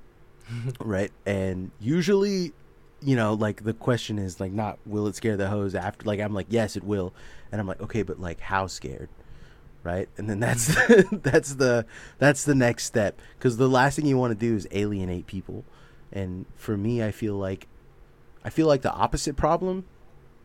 right? 0.80 1.11
And 1.26 1.72
usually, 1.80 2.53
you 3.01 3.15
know, 3.15 3.34
like 3.34 3.63
the 3.63 3.74
question 3.74 4.18
is 4.18 4.39
like 4.39 4.51
not 4.51 4.80
will 4.86 5.07
it 5.07 5.15
scare 5.15 5.38
the 5.38 5.49
hoes 5.49 5.76
after 5.76 6.05
like 6.05 6.20
I'm 6.20 6.34
like 6.34 6.47
yes 6.49 6.76
it 6.76 6.84
will, 6.84 7.13
and 7.51 7.59
I'm 7.59 7.68
like 7.68 7.82
okay 7.82 8.03
but 8.03 8.20
like 8.20 8.39
how 8.39 8.68
scared, 8.68 9.09
right? 9.88 10.10
And 10.18 10.30
then 10.30 10.40
that's 10.40 10.68
that's 11.12 11.56
the 11.56 11.86
that's 12.20 12.44
the 12.44 12.54
next 12.54 12.84
step 12.84 13.20
because 13.40 13.58
the 13.58 13.70
last 13.70 13.96
thing 13.96 14.06
you 14.06 14.18
want 14.18 14.38
to 14.38 14.40
do 14.40 14.56
is 14.56 14.68
alienate 14.72 15.26
people, 15.26 15.64
and 16.12 16.46
for 16.56 16.78
me 16.78 17.02
I 17.02 17.12
feel 17.12 17.36
like 17.36 17.68
I 18.44 18.50
feel 18.50 18.68
like 18.68 18.82
the 18.82 18.94
opposite 18.94 19.38
problem 19.38 19.86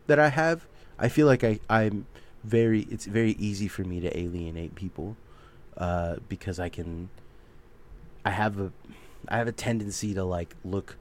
that 0.07 0.17
I 0.19 0.29
have 0.29 0.65
I 0.97 1.09
feel 1.09 1.27
like 1.27 1.43
I 1.43 1.59
I'm 1.69 2.05
very 2.43 2.81
it's 2.83 3.05
very 3.05 3.33
easy 3.33 3.67
for 3.67 3.83
me 3.83 3.99
to 3.99 4.17
alienate 4.17 4.75
people 4.75 5.17
uh, 5.77 6.15
because 6.29 6.59
I 6.59 6.69
can 6.69 7.09
I 8.23 8.31
have 8.31 8.59
a 8.59 8.71
I 9.27 9.37
have 9.37 9.47
a 9.47 9.51
tendency 9.51 10.13
to 10.13 10.23
like 10.23 10.55
look 10.63 10.97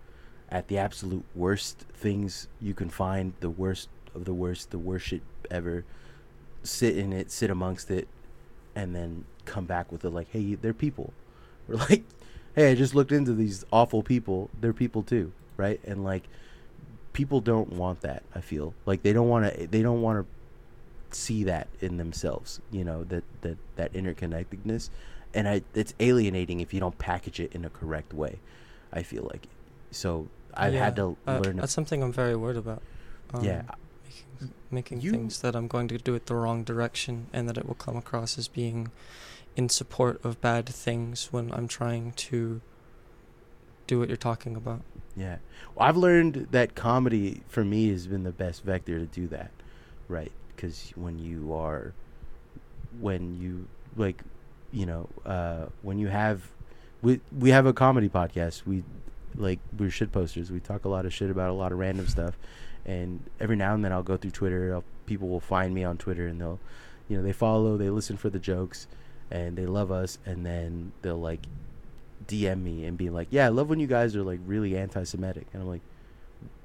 at 0.49 0.69
the 0.69 0.79
absolute 0.79 1.25
worst 1.35 1.87
things 1.95 2.49
you 2.61 2.75
can 2.75 2.91
find, 2.91 3.35
the 3.41 3.51
worst 3.51 3.89
of 4.15 4.25
the 4.25 4.35
worst, 4.35 4.71
the 4.71 4.79
worst 4.79 5.07
shit 5.07 5.23
ever. 5.51 5.85
Sit 6.65 6.97
in 6.97 7.13
it, 7.13 7.31
sit 7.31 7.51
amongst 7.51 7.91
it, 7.91 8.07
and 8.75 8.95
then 8.95 9.25
come 9.45 9.65
back 9.65 9.93
with 9.93 10.05
it 10.05 10.11
like, 10.11 10.29
hey, 10.31 10.55
they're 10.55 10.73
people. 10.73 11.13
Or 11.69 11.77
like, 11.89 12.05
hey, 12.55 12.73
I 12.73 12.75
just 12.75 12.95
looked 12.95 13.13
into 13.13 13.33
these 13.33 13.65
awful 13.73 14.03
people. 14.03 14.51
They're 14.61 14.73
people 14.73 15.03
too, 15.03 15.33
right? 15.57 15.81
And 15.85 16.05
like, 16.05 16.25
people 17.13 17.41
don't 17.41 17.73
want 17.73 18.01
that. 18.03 18.23
I 18.35 18.41
feel 18.41 18.75
like 18.87 19.03
they 19.03 19.13
don't 19.13 19.29
want 19.29 19.53
to. 19.53 19.67
They 19.67 19.83
don't 19.83 20.03
want 20.03 20.27
to 20.27 21.17
see 21.17 21.45
that 21.45 21.69
in 21.81 21.97
themselves. 21.97 22.61
You 22.71 22.85
know 22.85 23.05
that 23.05 23.25
that 23.43 23.59
that 23.77 23.93
interconnectedness, 23.93 24.91
and 25.35 25.49
I 25.49 25.63
it's 25.75 25.95
alienating 26.01 26.61
if 26.61 26.73
you 26.73 26.81
don't 26.81 26.99
package 26.99 27.41
it 27.41 27.53
in 27.53 27.65
a 27.65 27.71
correct 27.71 28.13
way. 28.13 28.39
I 28.93 29.03
feel 29.03 29.29
like 29.31 29.49
so. 29.91 30.29
I've 30.55 30.75
had 30.75 30.97
to 30.97 31.17
uh, 31.27 31.39
learn. 31.39 31.57
That's 31.57 31.73
something 31.73 32.03
I'm 32.03 32.13
very 32.13 32.37
worried 32.37 32.59
about. 32.59 32.83
Um, 33.33 33.43
yeah, 33.43 33.63
making, 34.71 35.01
You- 35.01 35.11
things 35.13 35.41
that 35.43 35.55
I'm 35.57 35.69
going 35.69 35.89
to 35.89 35.99
do 35.99 36.15
it 36.15 36.27
the 36.27 36.35
wrong 36.35 36.65
direction, 36.65 37.27
and 37.33 37.49
that 37.49 37.57
it 37.59 37.67
will 37.67 37.75
come 37.75 37.97
across 37.97 38.39
as 38.39 38.49
being 38.49 38.91
in 39.57 39.69
support 39.69 40.25
of 40.25 40.41
bad 40.41 40.67
things 40.69 41.29
when 41.33 41.53
I'm 41.53 41.69
trying 41.69 42.13
to 42.13 42.61
do 43.87 43.99
what 43.99 44.09
you're 44.09 44.17
talking 44.17 44.57
about. 44.57 44.81
Yeah. 45.17 45.37
Well, 45.75 45.87
I've 45.89 45.97
learned 45.97 46.49
that 46.53 46.75
comedy 46.75 47.43
for 47.49 47.65
me 47.65 47.91
has 47.91 48.07
been 48.07 48.23
the 48.23 48.31
best 48.33 48.63
vector 48.65 48.99
to 48.99 49.05
do 49.07 49.27
that, 49.29 49.51
right? 50.09 50.33
Because 50.55 50.93
when 50.97 51.19
you 51.19 51.53
are, 51.53 51.93
when 53.01 53.39
you 53.41 53.69
like, 53.97 54.23
you 54.73 54.87
know, 54.87 55.09
uh, 55.27 55.67
when 55.83 55.99
you 55.99 56.09
have, 56.09 56.49
we 57.03 57.21
we 57.37 57.51
have 57.51 57.67
a 57.67 57.73
comedy 57.75 58.09
podcast. 58.09 58.65
We 58.65 58.85
like 59.35 59.59
we're 59.77 59.91
shit 59.91 60.13
posters. 60.13 60.51
We 60.51 60.61
talk 60.61 60.85
a 60.87 60.89
lot 60.89 61.05
of 61.05 61.13
shit 61.13 61.31
about 61.31 61.51
a 61.51 61.55
lot 61.55 61.73
of 61.73 61.79
random 61.79 62.07
stuff, 62.07 62.39
and 62.87 63.21
every 63.41 63.57
now 63.57 63.75
and 63.75 63.85
then 63.85 63.93
I'll 63.93 64.03
go 64.03 64.17
through 64.17 64.31
Twitter. 64.33 64.75
I'll, 64.75 64.85
people 65.07 65.29
will 65.29 65.41
find 65.41 65.75
me 65.75 65.85
on 65.85 65.99
Twitter 65.99 66.27
and 66.27 66.41
they'll, 66.41 66.61
you 67.09 67.17
know, 67.17 67.23
they 67.23 67.33
follow, 67.33 67.77
they 67.77 67.91
listen 67.91 68.17
for 68.17 68.31
the 68.31 68.39
jokes, 68.39 68.87
and 69.31 69.57
they 69.57 69.67
love 69.67 69.91
us, 69.91 70.19
and 70.27 70.45
then 70.47 70.93
they'll 71.03 71.21
like 71.21 71.41
DM 72.29 72.63
me 72.63 72.85
and 72.85 72.97
be 72.97 73.11
like, 73.11 73.29
"Yeah, 73.31 73.47
I 73.47 73.49
love 73.49 73.69
when 73.69 73.81
you 73.81 73.87
guys 73.87 74.15
are 74.17 74.23
like 74.23 74.41
really 74.47 74.77
anti-Semitic," 74.77 75.47
and 75.53 75.63
I'm 75.63 75.69
like, 75.69 75.81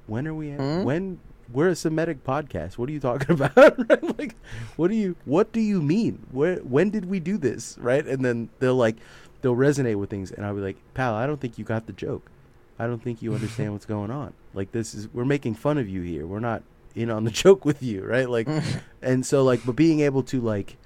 "When 0.06 0.26
are 0.28 0.34
we? 0.34 0.50
An- 0.50 0.58
Hmm? 0.80 0.84
When 0.84 1.18
we're 1.52 1.68
a 1.68 1.74
Semitic 1.76 2.24
podcast? 2.24 2.76
What 2.78 2.88
are 2.88 2.92
you 2.92 3.00
talking 3.00 3.30
about? 3.34 3.56
right? 3.88 4.18
Like, 4.18 4.34
what 4.76 4.88
do 4.88 4.94
you 4.94 5.16
what 5.24 5.50
do 5.52 5.60
you 5.60 5.82
mean? 5.82 6.26
Where 6.30 6.56
when 6.58 6.90
did 6.90 7.06
we 7.06 7.20
do 7.20 7.38
this? 7.38 7.76
Right? 7.80 8.06
And 8.06 8.24
then 8.24 8.48
they'll 8.60 8.76
like 8.76 8.96
they'll 9.42 9.56
resonate 9.56 9.96
with 9.96 10.10
things, 10.10 10.30
and 10.30 10.46
I'll 10.46 10.54
be 10.54 10.60
like, 10.60 10.76
"Pal, 10.94 11.14
I 11.14 11.26
don't 11.26 11.40
think 11.40 11.58
you 11.58 11.64
got 11.64 11.86
the 11.86 11.92
joke. 11.92 12.30
I 12.78 12.86
don't 12.86 13.02
think 13.02 13.22
you 13.22 13.34
understand 13.34 13.72
what's 13.72 13.86
going 13.86 14.10
on. 14.10 14.32
Like, 14.54 14.72
this 14.72 14.94
is 14.94 15.08
we're 15.12 15.24
making 15.24 15.54
fun 15.54 15.78
of 15.78 15.88
you 15.88 16.02
here. 16.02 16.26
We're 16.26 16.38
not 16.40 16.62
in 16.94 17.10
on 17.10 17.24
the 17.24 17.30
joke 17.44 17.64
with 17.64 17.82
you, 17.82 18.04
right? 18.04 18.28
Like, 18.28 18.48
and 19.02 19.24
so 19.26 19.42
like, 19.42 19.60
but 19.66 19.76
being 19.76 20.00
able 20.00 20.22
to 20.24 20.40
like 20.40 20.76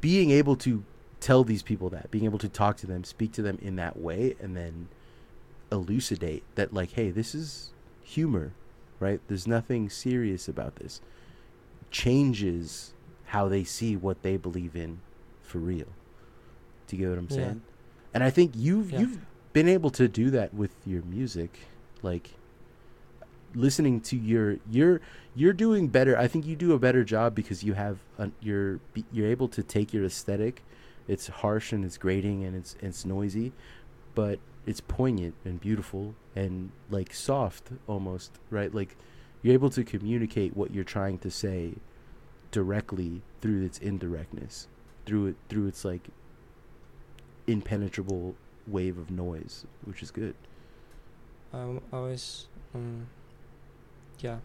being 0.00 0.30
able 0.30 0.56
to 0.56 0.84
tell 1.20 1.44
these 1.44 1.62
people 1.62 1.88
that, 1.90 2.10
being 2.10 2.24
able 2.24 2.38
to 2.38 2.48
talk 2.48 2.76
to 2.78 2.86
them, 2.86 3.04
speak 3.04 3.32
to 3.32 3.42
them 3.42 3.58
in 3.62 3.76
that 3.76 3.98
way, 3.98 4.34
and 4.40 4.56
then 4.56 4.88
elucidate 5.70 6.42
that, 6.56 6.74
like, 6.74 6.92
hey, 6.92 7.10
this 7.10 7.34
is 7.34 7.70
humor, 8.02 8.52
right? 9.00 9.20
There's 9.28 9.46
nothing 9.46 9.88
serious 9.88 10.48
about 10.48 10.76
this. 10.76 11.00
Changes 11.90 12.92
how 13.26 13.48
they 13.48 13.64
see 13.64 13.96
what 13.96 14.22
they 14.22 14.36
believe 14.36 14.74
in 14.74 15.00
for 15.42 15.58
real. 15.58 15.86
Do 16.86 16.96
you 16.96 17.02
get 17.02 17.10
what 17.10 17.18
I'm 17.18 17.28
Yeah. 17.30 17.36
saying? 17.36 17.62
And 18.14 18.24
I 18.24 18.30
think 18.30 18.52
you've 18.56 18.90
Yeah. 18.90 19.00
you've 19.00 19.18
been 19.52 19.68
able 19.68 19.90
to 19.90 20.08
do 20.08 20.30
that 20.30 20.54
with 20.54 20.74
your 20.86 21.02
music, 21.02 21.58
like 22.02 22.34
listening 23.54 24.00
to 24.00 24.16
your 24.16 24.56
you're 24.70 25.00
you're 25.34 25.52
doing 25.52 25.88
better. 25.88 26.18
I 26.18 26.26
think 26.26 26.46
you 26.46 26.56
do 26.56 26.72
a 26.72 26.78
better 26.78 27.04
job 27.04 27.34
because 27.34 27.62
you 27.62 27.74
have 27.74 27.98
an, 28.18 28.32
you're 28.40 28.80
you're 29.12 29.28
able 29.28 29.48
to 29.48 29.62
take 29.62 29.92
your 29.92 30.04
aesthetic. 30.04 30.62
It's 31.08 31.26
harsh 31.28 31.72
and 31.72 31.84
it's 31.84 31.98
grating 31.98 32.44
and 32.44 32.56
it's 32.56 32.76
it's 32.80 33.04
noisy, 33.04 33.52
but 34.14 34.38
it's 34.66 34.80
poignant 34.80 35.34
and 35.44 35.60
beautiful 35.60 36.14
and 36.36 36.70
like 36.90 37.12
soft 37.12 37.70
almost, 37.86 38.38
right? 38.50 38.72
Like 38.74 38.96
you're 39.42 39.54
able 39.54 39.70
to 39.70 39.84
communicate 39.84 40.56
what 40.56 40.72
you're 40.72 40.84
trying 40.84 41.18
to 41.18 41.30
say 41.30 41.74
directly 42.50 43.22
through 43.40 43.64
its 43.64 43.78
indirectness, 43.78 44.68
through 45.04 45.26
it 45.28 45.36
through 45.48 45.66
its 45.66 45.84
like 45.84 46.08
impenetrable 47.46 48.36
wave 48.66 48.98
of 48.98 49.10
noise, 49.10 49.64
which 49.84 50.02
is 50.02 50.10
good. 50.10 50.34
Um, 51.52 51.80
I 51.92 51.96
always, 51.96 52.46
um, 52.74 53.06
yeah, 54.20 54.38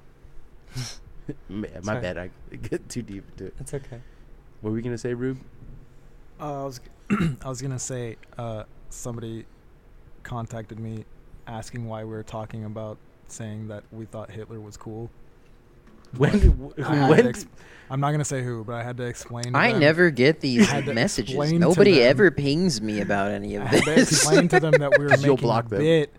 My 1.49 1.67
Sorry. 1.81 2.01
bad, 2.01 2.17
I 2.17 2.29
get 2.55 2.87
too 2.89 3.01
deep 3.01 3.23
into 3.31 3.45
it. 3.47 3.53
it's 3.59 3.73
okay. 3.73 4.01
What 4.61 4.71
were 4.71 4.75
we 4.75 4.81
gonna 4.81 4.97
say, 4.97 5.13
Rube? 5.13 5.39
Uh, 6.39 6.61
I 6.61 6.65
was, 6.65 6.79
I 7.41 7.49
was 7.49 7.61
gonna 7.61 7.79
say, 7.79 8.17
uh, 8.37 8.63
somebody 8.89 9.45
contacted 10.23 10.79
me 10.79 11.05
asking 11.47 11.85
why 11.87 12.03
we 12.03 12.11
were 12.11 12.23
talking 12.23 12.65
about 12.65 12.97
saying 13.27 13.67
that 13.69 13.83
we 13.91 14.05
thought 14.05 14.31
Hitler 14.31 14.59
was 14.59 14.77
cool. 14.77 15.09
When 16.17 16.71
But 16.75 17.09
when 17.09 17.27
ex- 17.27 17.45
I'm 17.89 17.99
not 17.99 18.11
gonna 18.11 18.25
say 18.25 18.43
who, 18.43 18.63
but 18.63 18.75
I 18.75 18.83
had 18.83 18.97
to 18.97 19.03
explain. 19.03 19.53
To 19.53 19.57
I 19.57 19.71
them- 19.71 19.79
never 19.81 20.09
get 20.09 20.39
these 20.41 20.69
messages. 20.85 21.53
Nobody 21.53 22.01
ever 22.01 22.31
pings 22.31 22.81
me 22.81 23.01
about 23.01 23.31
any 23.31 23.55
of 23.55 23.63
I 23.63 23.67
had 23.67 23.83
to 23.83 23.91
this. 23.95 24.11
explain 24.11 24.47
to 24.49 24.59
them 24.59 24.73
that 24.79 24.97
we 24.97 25.03
were 25.05 25.09
'Cause 25.11 25.23
you'll 25.23 25.35
making 25.35 25.47
block 25.47 25.65
a 25.67 25.69
them. 25.69 25.79
bit. 25.79 26.13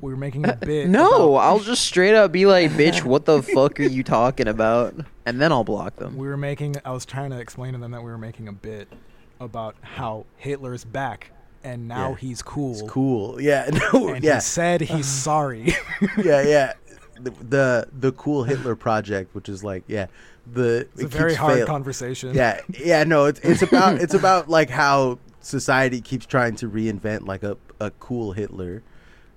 We 0.00 0.10
were 0.12 0.16
making 0.16 0.46
a 0.46 0.52
uh, 0.52 0.56
bit. 0.56 0.88
no, 0.88 1.34
about- 1.34 1.44
I'll 1.46 1.58
just 1.60 1.84
straight 1.84 2.14
up 2.14 2.32
be 2.32 2.46
like, 2.46 2.70
"Bitch, 2.72 3.02
what 3.04 3.24
the 3.24 3.42
fuck 3.42 3.78
are 3.80 3.84
you 3.84 4.02
talking 4.02 4.48
about?" 4.48 4.94
And 5.26 5.40
then 5.40 5.52
I'll 5.52 5.64
block 5.64 5.96
them. 5.96 6.16
We 6.16 6.26
were 6.28 6.36
making. 6.38 6.76
I 6.84 6.92
was 6.92 7.04
trying 7.04 7.30
to 7.30 7.38
explain 7.40 7.72
to 7.74 7.78
them 7.78 7.90
that 7.90 8.02
we 8.02 8.10
were 8.10 8.18
making 8.18 8.48
a 8.48 8.52
bit 8.52 8.88
about 9.40 9.74
how 9.80 10.26
Hitler's 10.36 10.84
back 10.84 11.32
and 11.64 11.88
now 11.88 12.10
Yeah. 12.10 12.16
he's 12.16 12.40
cool. 12.42 12.72
it's 12.72 12.82
cool, 12.90 13.40
yeah, 13.40 13.68
no, 13.92 14.08
And 14.14 14.24
yeah, 14.24 14.36
he 14.36 14.40
said 14.40 14.80
he's 14.80 15.06
sorry. 15.06 15.74
yeah, 16.22 16.42
yeah. 16.42 16.72
The, 17.22 17.30
the 17.30 17.88
the 17.98 18.12
cool 18.12 18.44
Hitler 18.44 18.74
project, 18.86 19.34
which 19.34 19.48
is 19.48 19.62
like, 19.64 19.84
yeah, 19.86 20.06
the 20.50 20.88
It's 20.94 21.02
a 21.02 21.08
very 21.08 21.34
hard 21.34 21.58
fail- 21.58 21.66
conversation. 21.66 22.34
Yeah, 22.34 22.60
yeah, 22.78 23.04
no, 23.04 23.26
it's 23.26 23.40
it's 23.40 23.62
about 23.62 24.00
it's 24.00 24.14
about 24.14 24.48
like 24.48 24.70
how 24.70 25.18
society 25.40 26.00
keeps 26.00 26.26
trying 26.26 26.56
to 26.56 26.68
reinvent 26.68 27.26
like 27.26 27.42
a 27.42 27.56
a 27.80 27.90
cool 27.92 28.32
Hitler. 28.32 28.82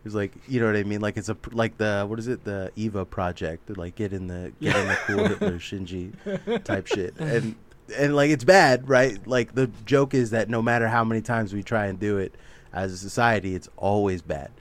It's 0.06 0.14
like 0.16 0.34
you 0.48 0.60
know 0.60 0.66
what 0.66 0.76
I 0.76 0.84
mean, 0.84 1.00
like 1.02 1.16
it's 1.18 1.30
a 1.30 1.38
like 1.52 1.78
the 1.78 2.06
what 2.08 2.20
is 2.20 2.28
it 2.28 2.44
the 2.44 2.72
Eva 2.76 3.06
project, 3.06 3.76
like 3.78 3.96
get 3.96 4.12
in 4.14 4.28
the 4.28 4.52
get 4.60 4.76
in 4.76 4.88
the 4.88 4.98
cool 5.08 5.28
Hitler 5.30 5.60
Shinji 5.60 6.64
type 6.66 6.88
shit, 6.88 7.16
and 7.18 7.56
and 7.98 8.16
like 8.16 8.30
it's 8.30 8.44
bad, 8.44 8.90
right? 8.90 9.26
Like 9.26 9.56
the 9.56 9.68
joke 9.86 10.14
is 10.14 10.32
that 10.32 10.50
no 10.50 10.62
matter 10.62 10.88
how 10.90 11.04
many 11.04 11.22
times 11.22 11.54
we 11.54 11.64
try 11.64 11.86
and 11.86 12.00
do 12.00 12.18
it 12.18 12.36
as 12.74 12.92
a 12.92 12.98
society, 12.98 13.56
it's 13.56 13.70
always 13.78 14.22
bad. 14.22 14.52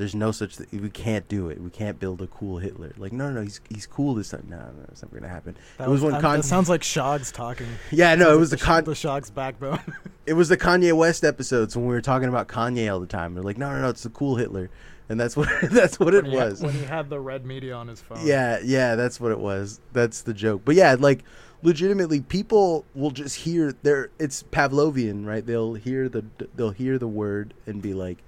There's 0.00 0.14
no 0.14 0.32
such 0.32 0.56
thing. 0.56 0.80
We 0.82 0.88
can't 0.90 1.28
do 1.28 1.50
it. 1.50 1.60
We 1.60 1.68
can't 1.68 2.00
build 2.00 2.22
a 2.22 2.26
cool 2.26 2.56
Hitler. 2.58 2.92
Like, 2.96 3.12
no, 3.12 3.28
no, 3.28 3.34
no 3.34 3.42
he's 3.42 3.60
he's 3.68 3.86
cool 3.86 4.14
this 4.14 4.30
time. 4.30 4.46
No, 4.48 4.56
no, 4.56 4.72
it's 4.88 5.02
never 5.02 5.14
gonna 5.20 5.30
happen. 5.32 5.56
That 5.76 5.88
it 5.88 5.90
was 5.90 6.00
when 6.00 6.12
that, 6.12 6.22
Con- 6.22 6.38
that 6.38 6.44
sounds 6.44 6.68
like 6.70 6.80
Shoggs 6.80 7.30
talking. 7.32 7.66
yeah, 7.90 8.14
no, 8.14 8.28
it 8.28 8.30
like 8.32 8.40
was 8.40 8.50
the 8.50 8.56
Sh- 8.56 8.62
con. 8.62 8.84
the 8.84 8.92
Shoggs 8.92 9.30
backbone. 9.32 9.80
It 10.26 10.34
was 10.34 10.48
the 10.48 10.56
Kanye 10.56 10.92
West 10.92 11.24
episodes 11.24 11.76
when 11.76 11.86
we 11.86 11.92
were 11.92 12.00
talking 12.00 12.28
about 12.28 12.46
Kanye 12.46 12.92
all 12.92 13.00
the 13.00 13.06
time. 13.06 13.34
They're 13.34 13.42
like, 13.42 13.58
no, 13.58 13.68
no, 13.72 13.80
no, 13.82 13.88
it's 13.88 14.04
the 14.04 14.10
cool 14.10 14.36
Hitler, 14.36 14.70
and 15.08 15.18
that's 15.18 15.36
what 15.36 15.48
that's 15.70 15.98
what 16.00 16.14
it 16.14 16.22
when 16.22 16.30
he 16.32 16.36
had- 16.38 16.50
was. 16.50 16.60
when 16.62 16.72
he 16.72 16.84
had 16.84 17.10
the 17.10 17.18
red 17.18 17.44
media 17.44 17.74
on 17.74 17.88
his 17.88 18.00
phone. 18.00 18.24
Yeah, 18.24 18.60
yeah, 18.64 18.94
that's 18.94 19.20
what 19.20 19.32
it 19.32 19.40
was. 19.40 19.80
That's 19.92 20.22
the 20.22 20.32
joke. 20.32 20.62
But 20.64 20.76
yeah, 20.76 20.96
like 20.98 21.24
legitimately 21.62 22.20
people 22.20 22.84
will 22.94 23.10
just 23.10 23.36
hear 23.36 23.74
their 23.82 24.10
it's 24.18 24.44
Pavlovian, 24.44 25.26
right? 25.26 25.44
They'll 25.44 25.74
hear 25.74 26.08
the 26.08 26.24
they'll 26.54 26.70
hear 26.70 26.96
the 26.98 27.08
word 27.08 27.52
and 27.66 27.82
be 27.82 27.92
like 27.92 28.18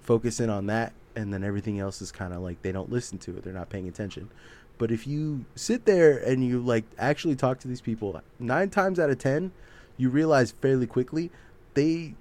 focus 0.00 0.40
in 0.40 0.50
on 0.50 0.66
that 0.66 0.92
and 1.16 1.32
then 1.32 1.42
everything 1.44 1.78
else 1.80 2.00
is 2.02 2.12
kind 2.12 2.32
of 2.32 2.40
like 2.42 2.62
they 2.62 2.72
don't 2.72 2.90
listen 2.90 3.18
to 3.18 3.36
it. 3.36 3.42
They're 3.44 3.52
not 3.52 3.68
paying 3.70 3.88
attention. 3.88 4.30
But 4.78 4.90
if 4.92 5.06
you 5.06 5.44
sit 5.56 5.84
there 5.86 6.16
and 6.18 6.44
you 6.44 6.60
like 6.60 6.84
actually 6.98 7.34
talk 7.36 7.58
to 7.60 7.68
these 7.68 7.80
people, 7.80 8.20
9 8.38 8.70
times 8.70 8.98
out 9.00 9.10
of 9.10 9.18
10, 9.18 9.50
you 9.96 10.08
realize 10.08 10.52
fairly 10.52 10.86
quickly 10.86 11.30
they 11.74 12.14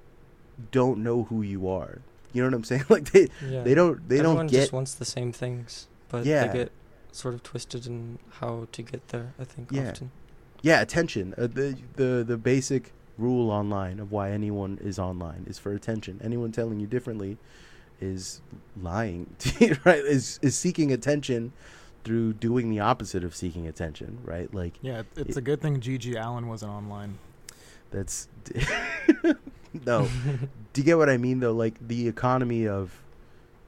don't 0.71 1.03
know 1.03 1.23
who 1.23 1.41
you 1.43 1.69
are. 1.69 1.99
You 2.33 2.41
know 2.41 2.47
what 2.49 2.55
I'm 2.55 2.63
saying? 2.63 2.85
Like 2.89 3.11
they 3.11 3.27
Yeah. 3.47 3.63
they 3.63 3.75
don't 3.75 4.07
they 4.09 4.19
Everyone 4.19 4.37
don't 4.37 4.47
get 4.47 4.59
just 4.61 4.73
wants 4.73 4.93
the 4.95 5.05
same 5.05 5.31
things, 5.31 5.87
but 6.09 6.25
Yeah. 6.25 6.47
they 6.47 6.53
get 6.59 6.71
sort 7.11 7.33
of 7.35 7.43
twisted 7.43 7.85
in 7.87 8.19
how 8.39 8.67
to 8.71 8.81
get 8.81 9.07
there. 9.09 9.33
I 9.39 9.43
think 9.43 9.71
Yeah. 9.71 9.89
often. 9.91 10.11
Yeah, 10.63 10.81
attention. 10.81 11.35
Uh, 11.37 11.45
the 11.47 11.77
the 11.95 12.23
the 12.27 12.37
basic 12.37 12.91
rule 13.19 13.49
online 13.51 13.99
of 13.99 14.11
why 14.11 14.31
anyone 14.31 14.77
is 14.81 14.97
online 14.99 15.45
is 15.47 15.57
for 15.59 15.71
attention. 15.73 16.19
Anyone 16.23 16.51
telling 16.51 16.79
you 16.79 16.87
differently 16.87 17.37
is 17.99 18.41
lying, 18.81 19.33
to 19.39 19.65
you, 19.67 19.77
right? 19.85 19.99
Is 20.03 20.39
is 20.41 20.57
seeking 20.57 20.91
attention 20.91 21.51
through 22.03 22.33
doing 22.33 22.69
the 22.69 22.79
opposite 22.79 23.23
of 23.23 23.35
seeking 23.35 23.67
attention, 23.67 24.19
right? 24.23 24.53
Like 24.53 24.75
Yeah, 24.81 25.03
it's 25.15 25.31
It- 25.31 25.37
a 25.37 25.41
good 25.41 25.61
thing 25.61 25.79
GG 25.81 26.15
Allin 26.15 26.47
wasn't 26.47 26.71
online. 26.71 27.17
that's 27.91 28.27
no. 29.85 30.07
Do 30.73 30.81
you 30.81 30.83
get 30.83 30.97
what 30.97 31.09
I 31.09 31.17
mean 31.17 31.39
though? 31.39 31.53
Like 31.53 31.75
the 31.85 32.07
economy 32.07 32.67
of 32.67 33.01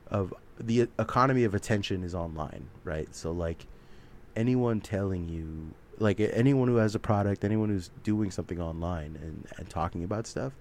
of 0.09 0.33
the 0.59 0.87
economy 0.99 1.43
of 1.43 1.53
attention 1.55 2.03
is 2.03 2.13
online, 2.15 2.67
right? 2.83 3.13
So 3.15 3.31
like 3.31 3.65
anyone 4.35 4.81
telling 4.81 5.27
you 5.29 5.73
like 5.99 6.19
anyone 6.19 6.67
who 6.69 6.77
has 6.77 6.95
a 6.95 6.99
product, 6.99 7.43
anyone 7.43 7.69
who's 7.69 7.89
doing 8.03 8.31
something 8.31 8.59
online 8.61 9.17
and, 9.21 9.45
and 9.57 9.69
talking 9.69 10.03
about 10.03 10.27
stuff, 10.27 10.53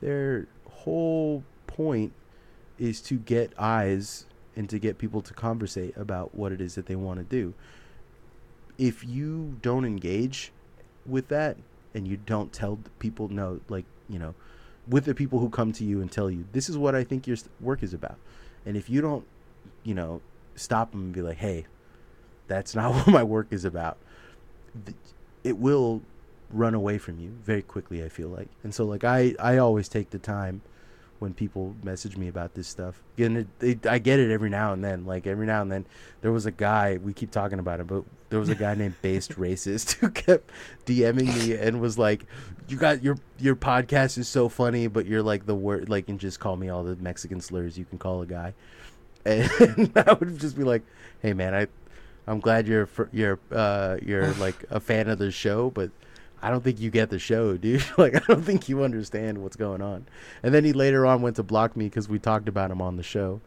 their 0.00 0.46
whole 0.70 1.42
point 1.66 2.12
is 2.78 3.00
to 3.02 3.16
get 3.16 3.52
eyes 3.58 4.26
and 4.56 4.68
to 4.70 4.78
get 4.78 4.98
people 4.98 5.22
to 5.22 5.34
conversate 5.34 5.96
about 5.96 6.34
what 6.34 6.52
it 6.52 6.60
is 6.60 6.74
that 6.74 6.86
they 6.86 6.96
want 6.96 7.18
to 7.18 7.24
do. 7.24 7.54
If 8.76 9.04
you 9.04 9.56
don't 9.62 9.84
engage 9.84 10.52
with 11.06 11.28
that 11.28 11.56
and 11.94 12.06
you 12.06 12.16
don't 12.16 12.52
tell 12.52 12.78
people 12.98 13.28
no 13.28 13.60
like, 13.68 13.84
you 14.08 14.18
know, 14.18 14.34
with 14.88 15.04
the 15.04 15.14
people 15.14 15.38
who 15.38 15.50
come 15.50 15.72
to 15.72 15.84
you 15.84 16.00
and 16.00 16.10
tell 16.10 16.30
you 16.30 16.44
this 16.52 16.68
is 16.68 16.78
what 16.78 16.94
I 16.94 17.04
think 17.04 17.26
your 17.26 17.36
work 17.60 17.82
is 17.82 17.94
about. 17.94 18.16
And 18.64 18.76
if 18.76 18.88
you 18.88 19.00
don't, 19.00 19.24
you 19.84 19.94
know, 19.94 20.20
stop 20.54 20.90
them 20.90 21.00
and 21.02 21.12
be 21.12 21.22
like, 21.22 21.36
"Hey, 21.36 21.66
that's 22.46 22.74
not 22.80 22.94
what 22.94 23.08
my 23.08 23.22
work 23.22 23.48
is 23.50 23.64
about." 23.64 23.98
It 25.44 25.58
will 25.58 26.02
run 26.50 26.74
away 26.74 26.98
from 26.98 27.18
you 27.18 27.30
very 27.44 27.62
quickly, 27.62 28.02
I 28.02 28.08
feel 28.08 28.28
like. 28.28 28.48
And 28.62 28.74
so 28.74 28.84
like 28.84 29.04
I 29.04 29.34
I 29.38 29.58
always 29.58 29.88
take 29.88 30.10
the 30.10 30.18
time 30.18 30.62
when 31.18 31.34
people 31.34 31.74
message 31.82 32.16
me 32.16 32.28
about 32.28 32.54
this 32.54 32.68
stuff. 32.68 33.02
And 33.16 33.38
it, 33.38 33.46
it, 33.60 33.86
I 33.86 33.98
get 33.98 34.20
it 34.20 34.30
every 34.30 34.50
now 34.50 34.72
and 34.72 34.84
then. 34.84 35.04
Like 35.04 35.26
every 35.26 35.46
now 35.46 35.62
and 35.62 35.70
then, 35.70 35.86
there 36.20 36.32
was 36.32 36.46
a 36.46 36.50
guy 36.50 36.98
we 37.02 37.12
keep 37.12 37.30
talking 37.30 37.58
about 37.58 37.80
him, 37.80 37.86
but 37.86 38.04
there 38.30 38.38
was 38.38 38.48
a 38.48 38.54
guy 38.54 38.74
named 38.74 38.94
Based 39.02 39.32
Racist 39.38 39.94
who 39.94 40.10
kept 40.10 40.50
DMing 40.86 41.36
me 41.38 41.54
and 41.56 41.80
was 41.80 41.98
like, 41.98 42.26
"You 42.68 42.76
got 42.76 43.02
your 43.02 43.16
your 43.38 43.56
podcast 43.56 44.18
is 44.18 44.28
so 44.28 44.48
funny, 44.48 44.86
but 44.86 45.06
you're 45.06 45.22
like 45.22 45.46
the 45.46 45.54
word 45.54 45.88
like 45.88 46.08
and 46.08 46.20
just 46.20 46.40
call 46.40 46.56
me 46.56 46.68
all 46.68 46.84
the 46.84 46.96
Mexican 46.96 47.40
slurs 47.40 47.78
you 47.78 47.84
can 47.84 47.98
call 47.98 48.22
a 48.22 48.26
guy." 48.26 48.54
And 49.24 49.92
I 49.96 50.12
would 50.12 50.38
just 50.38 50.56
be 50.56 50.62
like, 50.62 50.82
"Hey 51.20 51.32
man, 51.34 51.52
I 51.54 51.66
I'm 52.26 52.40
glad 52.40 52.66
you're 52.68 52.88
you're 53.12 53.38
uh 53.50 53.98
you're 54.00 54.32
like 54.34 54.64
a 54.70 54.80
fan 54.80 55.08
of 55.08 55.18
the 55.18 55.30
show, 55.30 55.70
but." 55.70 55.90
I 56.40 56.50
don't 56.50 56.62
think 56.62 56.80
you 56.80 56.90
get 56.90 57.10
the 57.10 57.18
show, 57.18 57.56
dude. 57.56 57.84
like, 57.98 58.14
I 58.16 58.20
don't 58.32 58.42
think 58.42 58.68
you 58.68 58.82
understand 58.82 59.38
what's 59.38 59.56
going 59.56 59.82
on. 59.82 60.06
And 60.42 60.54
then 60.54 60.64
he 60.64 60.72
later 60.72 61.06
on 61.06 61.22
went 61.22 61.36
to 61.36 61.42
block 61.42 61.76
me 61.76 61.86
because 61.86 62.08
we 62.08 62.18
talked 62.18 62.48
about 62.48 62.70
him 62.70 62.80
on 62.80 62.96
the 62.96 63.02
show, 63.02 63.40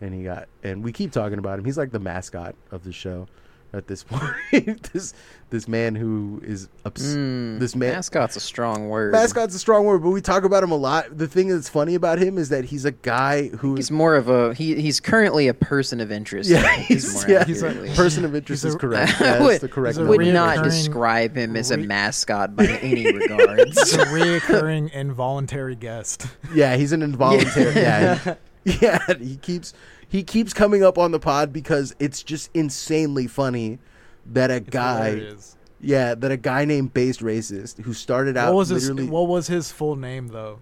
and 0.00 0.14
he 0.14 0.24
got 0.24 0.48
and 0.62 0.84
we 0.84 0.92
keep 0.92 1.12
talking 1.12 1.38
about 1.38 1.58
him. 1.58 1.64
He's 1.64 1.78
like 1.78 1.90
the 1.90 2.00
mascot 2.00 2.54
of 2.70 2.84
the 2.84 2.92
show 2.92 3.28
at 3.76 3.86
this 3.86 4.02
point. 4.08 4.82
this 4.92 5.14
this 5.50 5.68
man 5.68 5.94
who 5.94 6.40
is 6.44 6.68
ups- 6.84 7.02
Mm, 7.14 7.60
this 7.60 7.76
man 7.76 7.92
mascot's 7.94 8.34
a 8.36 8.40
strong 8.40 8.88
word. 8.88 9.12
mascot's 9.12 9.54
a 9.54 9.58
strong 9.58 9.84
word, 9.84 10.02
but 10.02 10.10
we 10.10 10.20
talk 10.20 10.42
about 10.44 10.62
him 10.64 10.70
a 10.72 10.76
lot. 10.76 11.16
The 11.16 11.28
thing 11.28 11.48
that's 11.48 11.68
funny 11.68 11.94
about 11.94 12.18
him 12.18 12.38
is 12.38 12.48
that 12.48 12.64
he's 12.64 12.84
a 12.84 12.90
guy 12.92 13.48
who 13.48 13.76
He's 13.76 13.90
more 13.90 14.16
of 14.16 14.28
a 14.28 14.54
he. 14.54 14.80
He's 14.80 14.98
currently 15.00 15.46
a 15.48 15.54
person 15.54 16.00
of 16.00 16.10
interest. 16.10 16.50
yeah, 16.50 16.60
I 16.64 16.76
think 16.76 16.86
he's, 16.86 17.14
more 17.14 17.28
yeah, 17.30 17.40
accurately. 17.40 17.90
person 17.94 18.24
of 18.24 18.34
interest 18.34 18.64
is 18.64 18.74
correct. 18.76 19.12
I 19.20 19.24
that's 19.24 19.42
would- 19.44 19.60
the 19.60 19.68
correct 19.68 19.98
would 19.98 20.26
not 20.32 20.64
describe 20.64 21.36
him 21.36 21.54
as 21.56 21.70
a 21.70 21.76
mascot 21.76 22.56
by 22.56 22.66
any 22.82 23.02
It's 23.04 23.28
regards. 23.30 23.92
a 23.94 23.98
reoccurring 24.06 24.92
involuntary 24.92 25.76
guest. 25.76 26.26
Yeah, 26.54 26.76
he's 26.76 26.92
an 26.92 27.02
involuntary. 27.02 27.74
yeah, 27.74 28.34
he- 28.64 28.78
yeah, 28.80 28.98
he 29.18 29.36
keeps 29.36 29.74
he 30.14 30.22
keeps 30.22 30.52
coming 30.52 30.84
up 30.84 30.96
on 30.96 31.10
the 31.10 31.18
pod 31.18 31.52
because 31.52 31.92
it's 31.98 32.22
just 32.22 32.48
insanely 32.54 33.26
funny 33.26 33.80
that 34.26 34.48
a 34.48 34.56
It's 34.58 34.70
guy, 34.70 35.10
hilarious. 35.10 35.56
yeah, 35.80 36.14
that 36.14 36.30
a 36.30 36.36
guy 36.36 36.64
named 36.64 36.94
Based 36.94 37.18
Racist 37.18 37.80
who 37.82 37.92
started 37.92 38.36
out 38.36 38.54
What 38.54 38.58
was 38.58 38.68
his 38.68 38.88
What 38.92 39.26
was 39.26 39.48
his 39.48 39.72
full 39.72 39.96
name 39.96 40.28
though? 40.28 40.60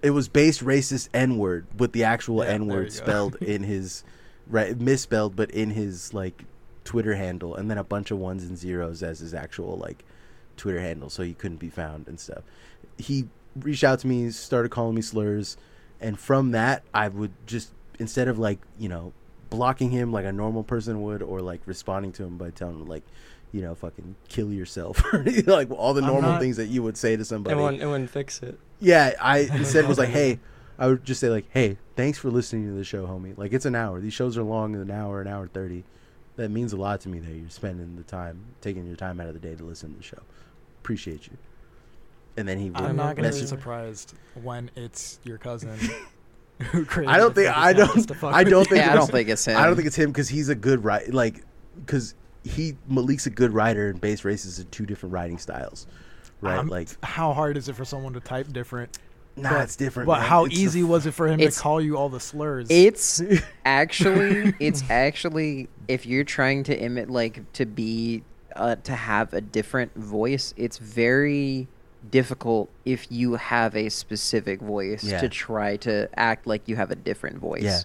it 0.00 0.12
was 0.12 0.28
Based 0.30 0.64
Racist 0.64 1.10
N 1.12 1.36
word 1.36 1.66
with 1.76 1.92
the 1.92 2.04
actual 2.04 2.42
Yeah, 2.42 2.52
n 2.52 2.68
word 2.68 2.90
spelled 2.90 3.34
in 3.42 3.64
his 3.64 4.02
right 4.48 4.80
misspelled, 4.80 5.36
but 5.36 5.50
in 5.50 5.68
his 5.68 6.14
like 6.14 6.44
Twitter 6.84 7.16
handle, 7.16 7.54
and 7.54 7.70
then 7.70 7.76
a 7.76 7.84
bunch 7.84 8.10
of 8.10 8.16
ones 8.18 8.44
and 8.44 8.56
zeros 8.56 9.02
as 9.02 9.18
his 9.18 9.34
actual 9.34 9.76
like 9.76 10.06
Twitter 10.56 10.80
handle, 10.80 11.10
so 11.10 11.22
he 11.22 11.34
couldn't 11.34 11.58
be 11.58 11.68
found 11.68 12.08
and 12.08 12.18
stuff. 12.18 12.44
He 12.96 13.28
reached 13.56 13.84
out 13.84 13.98
to 14.00 14.06
me, 14.06 14.30
started 14.30 14.70
calling 14.70 14.94
me 14.94 15.02
slurs, 15.02 15.58
and 16.00 16.18
from 16.18 16.52
that, 16.52 16.82
I 16.94 17.08
would 17.08 17.32
just 17.44 17.72
instead 17.98 18.28
of 18.28 18.38
like 18.38 18.58
you 18.78 18.88
know 18.88 19.12
blocking 19.50 19.90
him 19.90 20.12
like 20.12 20.24
a 20.24 20.32
normal 20.32 20.62
person 20.62 21.02
would, 21.02 21.22
or 21.22 21.40
like 21.40 21.60
responding 21.66 22.12
to 22.12 22.24
him 22.24 22.36
by 22.36 22.50
telling 22.50 22.80
him 22.80 22.86
like 22.86 23.02
you 23.52 23.62
know 23.62 23.74
fucking 23.74 24.16
kill 24.28 24.52
yourself, 24.52 25.02
or 25.12 25.24
like 25.46 25.70
all 25.70 25.94
the 25.94 26.02
normal 26.02 26.32
not- 26.32 26.40
things 26.40 26.56
that 26.56 26.66
you 26.66 26.82
would 26.82 26.96
say 26.96 27.16
to 27.16 27.24
somebody. 27.24 27.56
It 27.56 27.60
won't. 27.60 27.80
It 27.80 27.86
wouldn't 27.86 28.10
fix 28.10 28.42
it. 28.42 28.58
Yeah, 28.80 29.12
I 29.20 29.38
instead 29.52 29.86
was 29.86 29.98
like, 29.98 30.10
hey, 30.10 30.40
I 30.78 30.88
would 30.88 31.04
just 31.04 31.20
say 31.20 31.30
like, 31.30 31.46
hey, 31.50 31.78
thanks 31.96 32.18
for 32.18 32.30
listening 32.30 32.66
to 32.66 32.72
the 32.72 32.84
show, 32.84 33.06
homie. 33.06 33.36
Like 33.36 33.52
it's 33.52 33.66
an 33.66 33.74
hour. 33.74 34.00
These 34.00 34.14
shows 34.14 34.36
are 34.36 34.42
long, 34.42 34.74
an 34.74 34.90
hour, 34.90 35.20
an 35.20 35.28
hour 35.28 35.48
thirty. 35.48 35.84
That 36.36 36.50
means 36.50 36.74
a 36.74 36.76
lot 36.76 37.00
to 37.00 37.08
me 37.08 37.18
that 37.18 37.32
you're 37.32 37.48
spending 37.48 37.96
the 37.96 38.02
time, 38.02 38.40
taking 38.60 38.86
your 38.86 38.96
time 38.96 39.20
out 39.20 39.28
of 39.28 39.32
the 39.34 39.40
day 39.40 39.54
to 39.54 39.64
listen 39.64 39.92
to 39.92 39.96
the 39.96 40.02
show. 40.02 40.20
Appreciate 40.82 41.26
you. 41.26 41.38
And 42.36 42.46
then 42.46 42.58
he 42.58 42.68
would 42.68 42.82
I'm 42.82 42.96
not 42.96 43.16
gonna 43.16 43.30
be 43.30 43.46
surprised 43.46 44.12
when 44.34 44.70
it's 44.76 45.18
your 45.24 45.38
cousin 45.38 45.78
who 46.70 46.84
created. 46.84 47.12
I 47.12 47.18
don't 47.18 47.34
think 47.34 47.56
I 47.56 47.72
don't 47.72 47.94
just 47.94 48.08
to 48.08 48.14
fuck 48.14 48.34
I 48.34 48.44
don't 48.44 48.66
think 48.66 48.78
yeah, 48.78 48.92
I 48.92 48.96
don't 48.96 49.10
think 49.10 49.28
it's 49.28 49.44
him. 49.44 49.56
I 49.56 49.66
don't 49.66 49.76
think 49.76 49.86
it's 49.86 49.96
him 49.96 50.10
because 50.10 50.28
he's 50.28 50.48
a 50.48 50.54
good 50.54 50.84
writer. 50.84 51.12
Like 51.12 51.44
because 51.76 52.14
he 52.44 52.76
Malik's 52.88 53.26
a 53.26 53.30
good 53.30 53.52
writer 53.52 53.90
and 53.90 54.00
Based 54.00 54.22
Racist 54.22 54.60
are 54.60 54.64
two 54.64 54.86
different 54.86 55.12
writing 55.12 55.38
styles, 55.38 55.86
right? 56.40 56.58
Um, 56.58 56.68
like 56.68 56.88
how 57.04 57.32
hard 57.32 57.56
is 57.56 57.68
it 57.68 57.74
for 57.74 57.84
someone 57.84 58.12
to 58.14 58.20
type 58.20 58.52
different? 58.52 58.98
nah, 59.36 59.50
but- 59.50 59.62
it's 59.62 59.76
different. 59.76 60.06
But 60.06 60.20
man. 60.20 60.28
how 60.28 60.44
It's 60.44 60.54
the 60.54 60.62
easy 60.62 60.82
was 60.82 61.06
it 61.06 61.12
for 61.12 61.28
him 61.28 61.38
to 61.38 61.50
call 61.50 61.80
you 61.80 61.96
all 61.96 62.08
the 62.08 62.20
slurs? 62.20 62.68
It's 62.70 63.22
actually, 63.64 64.54
it's 64.58 64.82
actually, 64.90 65.68
if 65.88 66.06
you're 66.06 66.24
trying 66.24 66.64
to 66.64 66.84
emit, 66.84 67.10
like, 67.10 67.52
to 67.54 67.66
be, 67.66 68.22
uh, 68.54 68.76
to 68.76 68.94
have 68.94 69.34
a 69.34 69.40
different 69.40 69.94
voice, 69.94 70.54
it's 70.56 70.78
very 70.78 71.68
difficult 72.10 72.68
if 72.84 73.06
you 73.10 73.34
have 73.34 73.76
a 73.76 73.88
specific 73.88 74.60
voice 74.60 75.04
Yeah. 75.04 75.20
to 75.20 75.28
try 75.28 75.76
to 75.78 76.08
act 76.16 76.46
like 76.46 76.62
you 76.66 76.76
have 76.76 76.90
a 76.90 76.96
different 76.96 77.38
voice. 77.38 77.62
Yeah. 77.62 77.80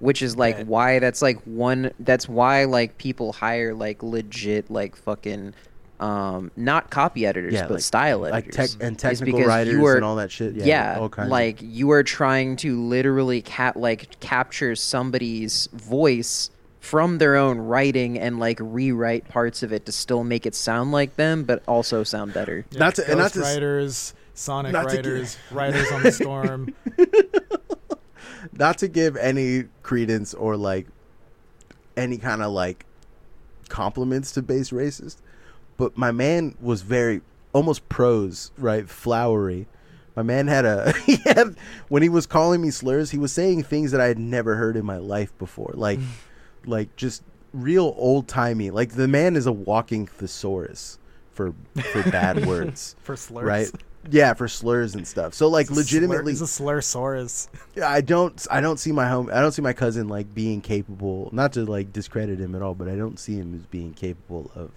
Which 0.00 0.22
is 0.22 0.36
like 0.36 0.56
Yeah. 0.58 0.64
why 0.64 0.98
that's 1.00 1.22
like 1.22 1.38
one 1.44 1.90
that's 1.98 2.28
why 2.28 2.64
like 2.64 2.98
people 2.98 3.32
hire 3.32 3.74
like 3.74 4.02
legit 4.02 4.70
like 4.70 4.94
fucking 4.96 5.54
um 6.00 6.52
not 6.56 6.90
copy 6.90 7.26
editors 7.26 7.52
Yeah, 7.54 7.62
but 7.62 7.72
like- 7.74 7.82
style 7.82 8.18
like 8.20 8.32
editors. 8.46 8.74
tech 8.76 8.82
and 8.86 8.96
technical 8.96 9.42
writers 9.42 9.74
you 9.74 9.84
are- 9.84 9.96
and 9.96 10.04
all 10.04 10.14
that 10.16 10.30
shit. 10.30 10.54
Yeah, 10.54 10.64
yeah, 10.94 10.98
all 11.00 11.08
kinds 11.08 11.26
of- 11.26 11.32
like 11.32 11.58
you 11.60 11.90
are 11.90 12.04
trying 12.04 12.54
to 12.58 12.80
literally 12.80 13.42
cap 13.42 13.74
like 13.74 14.20
capture 14.20 14.76
somebody's 14.76 15.68
voice 15.72 16.50
from 16.80 17.18
their 17.18 17.36
own 17.36 17.58
writing 17.58 18.18
and 18.18 18.38
like 18.38 18.58
rewrite 18.60 19.28
parts 19.28 19.62
of 19.62 19.72
it 19.72 19.86
to 19.86 19.92
still 19.92 20.24
make 20.24 20.46
it 20.46 20.54
sound 20.54 20.92
like 20.92 21.16
them 21.16 21.44
but 21.44 21.62
also 21.66 22.02
sound 22.04 22.32
better. 22.32 22.64
Yeah, 22.70 22.78
not 22.78 22.94
to- 22.96 23.08
and 23.08 23.18
not 23.18 23.32
to 23.32 23.40
writers, 23.40 24.14
Sonic 24.34 24.72
not 24.72 24.88
to 24.90 24.96
writers, 24.96 25.36
writers 25.50 25.90
on 25.92 26.02
the 26.02 26.12
storm. 26.12 26.74
not 28.52 28.78
to 28.78 28.88
give 28.88 29.16
any 29.16 29.64
credence 29.82 30.34
or 30.34 30.56
like 30.56 30.86
any 31.96 32.18
kind 32.18 32.42
of 32.42 32.52
like 32.52 32.86
compliments 33.68 34.32
to 34.32 34.42
base 34.42 34.70
racist, 34.70 35.16
but 35.76 35.96
my 35.96 36.12
man 36.12 36.56
was 36.60 36.82
very 36.82 37.20
almost 37.52 37.88
prose, 37.88 38.52
right? 38.56 38.88
Flowery. 38.88 39.66
My 40.14 40.22
man 40.22 40.46
had 40.48 40.64
a 40.64 40.92
he 41.06 41.16
had 41.24 41.56
when 41.88 42.02
he 42.02 42.08
was 42.08 42.26
calling 42.26 42.60
me 42.60 42.70
slurs, 42.70 43.10
he 43.10 43.18
was 43.18 43.32
saying 43.32 43.64
things 43.64 43.90
that 43.92 44.00
I 44.00 44.06
had 44.06 44.18
never 44.18 44.56
heard 44.56 44.76
in 44.76 44.84
my 44.86 44.96
life 44.98 45.36
before. 45.38 45.72
Like 45.74 45.98
like 46.68 46.94
just 46.96 47.22
real 47.52 47.94
old 47.96 48.28
timey. 48.28 48.70
Like 48.70 48.90
the 48.92 49.08
man 49.08 49.36
is 49.36 49.46
a 49.46 49.52
walking 49.52 50.06
thesaurus 50.06 50.98
for 51.32 51.54
for 51.92 52.02
bad 52.10 52.46
words. 52.46 52.94
for 53.02 53.16
slurs. 53.16 53.44
Right? 53.44 53.70
Yeah, 54.10 54.32
for 54.34 54.48
slurs 54.48 54.94
and 54.94 55.06
stuff. 55.06 55.34
So 55.34 55.48
like 55.48 55.66
slur- 55.66 55.76
legitimately 55.76 56.32
he's 56.32 56.40
a 56.40 56.44
slursaurus. 56.44 57.48
yeah, 57.74 57.88
I 57.90 58.00
don't 58.00 58.46
I 58.50 58.60
don't 58.60 58.78
see 58.78 58.92
my 58.92 59.08
home 59.08 59.28
I 59.32 59.40
don't 59.40 59.52
see 59.52 59.62
my 59.62 59.72
cousin 59.72 60.08
like 60.08 60.32
being 60.34 60.60
capable 60.60 61.28
not 61.32 61.52
to 61.54 61.64
like 61.64 61.92
discredit 61.92 62.38
him 62.40 62.54
at 62.54 62.62
all, 62.62 62.74
but 62.74 62.88
I 62.88 62.96
don't 62.96 63.18
see 63.18 63.34
him 63.36 63.54
as 63.54 63.66
being 63.66 63.92
capable 63.94 64.50
of 64.54 64.70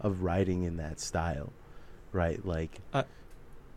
of 0.00 0.22
writing 0.22 0.64
in 0.64 0.76
that 0.76 1.00
style. 1.00 1.52
Right? 2.12 2.44
Like 2.44 2.78
I- 2.92 3.04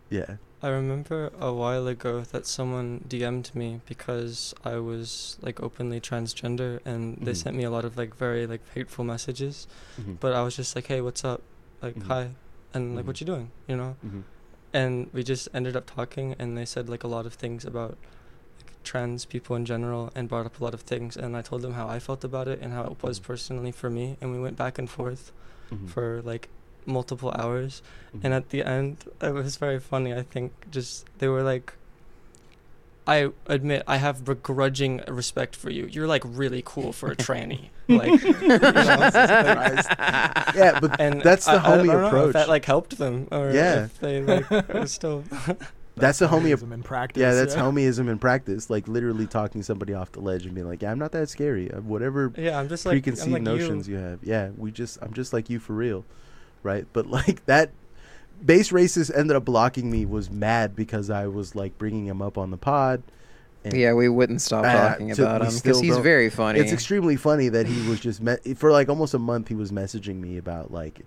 Yeah. 0.10 0.36
I 0.64 0.68
remember 0.70 1.32
a 1.40 1.52
while 1.52 1.88
ago 1.88 2.22
that 2.32 2.46
someone 2.46 3.04
DM'd 3.08 3.50
me 3.56 3.82
because 3.88 4.54
I 4.64 4.76
was 4.78 5.38
like 5.42 5.62
openly 5.62 6.00
transgender 6.00 6.80
and 6.86 7.18
they 7.22 7.32
Mhm. 7.32 7.36
sent 7.44 7.56
me 7.58 7.64
a 7.64 7.72
lot 7.72 7.84
of 7.84 7.98
like 7.98 8.16
very 8.16 8.46
like 8.46 8.62
hateful 8.76 9.04
messages. 9.04 9.68
Mhm. 10.00 10.18
But 10.20 10.34
I 10.34 10.44
was 10.44 10.56
just 10.56 10.76
like, 10.76 10.86
"Hey, 10.88 11.02
what's 11.02 11.24
up?" 11.26 11.42
Like, 11.82 11.96
Mhm. 11.96 12.08
"Hi." 12.08 12.30
And 12.74 12.96
like. 12.96 13.08
"What 13.08 13.20
you 13.20 13.26
doing?" 13.26 13.50
You 13.68 13.76
know? 13.76 13.96
Mhm. 14.06 14.24
And 14.74 15.10
we 15.14 15.24
just 15.24 15.50
ended 15.54 15.76
up 15.76 15.86
talking 15.96 16.36
and 16.40 16.58
they 16.58 16.66
said 16.66 16.88
like 16.88 17.04
a 17.04 17.08
lot 17.08 17.26
of 17.26 17.34
things 17.34 17.66
about 17.66 17.98
like 18.58 18.72
trans 18.84 19.26
people 19.26 19.56
in 19.56 19.66
general 19.66 20.12
and 20.16 20.30
brought 20.30 20.46
up 20.46 20.62
a 20.62 20.64
lot 20.64 20.74
of 20.74 20.82
things 20.82 21.18
and 21.18 21.36
I 21.36 21.42
told 21.42 21.62
them 21.64 21.74
how 21.74 21.88
I 21.90 22.00
felt 22.00 22.24
about 22.24 22.48
it 22.48 22.60
and 22.62 22.72
how 22.72 22.84
it 22.86 23.02
was 23.04 23.20
Mhm. 23.20 23.24
personally 23.24 23.72
for 23.72 23.90
me 23.90 24.16
and 24.22 24.32
we 24.32 24.40
went 24.40 24.56
back 24.58 24.78
and 24.78 24.90
forth 24.90 25.32
for 25.88 26.22
like 26.24 26.50
multiple 26.86 27.32
hours 27.38 27.82
Mhm. 28.16 28.20
and 28.24 28.34
at 28.34 28.50
the 28.50 28.64
end 28.64 28.98
it 29.22 29.34
was 29.34 29.56
very 29.58 29.80
funny 29.80 30.14
i 30.14 30.22
think 30.24 30.52
just 30.72 31.06
they 31.20 31.28
were 31.28 31.44
like 31.44 31.74
i 33.08 33.30
admit 33.48 33.84
i 33.88 33.98
have 33.98 34.24
begrudging 34.26 35.02
respect 35.08 35.56
for 35.56 35.70
you 35.70 35.86
you're 35.92 36.08
like 36.08 36.24
really 36.26 36.62
cool 36.66 36.92
for 36.94 37.12
a 37.12 37.16
tranny 37.16 37.70
like 37.88 38.22
you 38.24 38.32
know, 38.48 38.58
yeah, 40.56 40.80
but 40.80 41.00
and 41.00 41.22
that's 41.22 41.46
the 41.46 41.52
I- 41.52 41.56
I 41.56 41.60
homie 41.60 41.88
don't 41.88 41.88
know 41.88 42.00
if 42.02 42.08
approach. 42.08 42.34
that 42.34 42.48
like 42.50 42.66
helped 42.66 42.98
them 42.98 43.28
or 43.32 43.52
Yeah. 43.52 43.86
if 43.86 44.00
they 44.00 44.22
like 44.22 44.50
were 44.74 44.88
still 44.88 45.24
that's 45.98 46.20
the 46.20 46.28
homie 46.28 46.56
Homieism 46.56 46.72
in 46.74 46.84
practice. 46.84 47.20
Yeah, 47.22 47.34
that's 47.34 47.54
homieism 47.54 48.10
in 48.10 48.18
practice. 48.18 48.70
Like 48.70 48.88
literally 48.88 49.28
talking 49.28 49.62
somebody 49.62 49.94
off 49.94 50.14
the 50.14 50.22
ledge 50.22 50.46
and 50.46 50.56
being 50.56 50.66
like, 50.68 50.82
"Yeah, 50.82 50.90
I'm 50.92 50.98
not 51.00 51.12
that 51.12 51.28
scary. 51.30 51.70
Uh, 51.70 51.82
Whatever 51.82 52.32
yeah 52.38 52.58
i'm 52.58 52.70
just 52.70 52.86
like 52.86 52.94
preconceived 52.94 53.34
like 53.34 53.42
notions 53.42 53.88
you. 53.90 53.98
you. 53.98 54.02
have. 54.02 54.20
Yeah, 54.24 54.50
we 54.58 54.72
just 54.72 54.98
I'm 55.02 55.14
just 55.14 55.34
like 55.34 55.50
you 55.50 55.60
for 55.60 55.74
real, 55.74 56.06
right? 56.64 56.86
But 56.94 57.08
like 57.08 57.46
that 57.46 57.72
base 58.44 58.72
racist 58.72 59.16
ended 59.16 59.36
up 59.36 59.46
blocking 59.46 59.92
me 59.92 60.06
was 60.06 60.30
mad 60.30 60.76
because 60.76 61.10
I 61.10 61.28
was 61.28 61.56
like 61.56 61.78
bringing 61.78 62.06
him 62.06 62.22
up 62.22 62.38
on 62.38 62.52
the 62.52 62.58
pod. 62.58 63.04
and 63.64 63.74
Yeah, 63.74 63.94
we 63.94 64.10
wouldn't 64.10 64.42
stop 64.42 64.66
talking 64.66 65.14
so 65.14 65.24
about 65.24 65.42
him 65.42 65.54
because 65.56 65.80
he's 65.80 65.98
very 65.98 66.30
funny. 66.30 66.60
It's 66.60 66.72
extremely 66.72 67.16
funny 67.16 67.50
that 67.50 67.68
he 67.68 67.88
was 67.90 68.00
just 68.00 68.22
me- 68.22 68.54
for 68.56 68.72
like 68.72 68.90
almost 68.90 69.14
a 69.14 69.20
month. 69.20 69.48
He 69.48 69.56
was 69.56 69.72
messaging 69.72 70.20
me 70.20 70.38
about 70.38 70.72
like, 70.72 71.02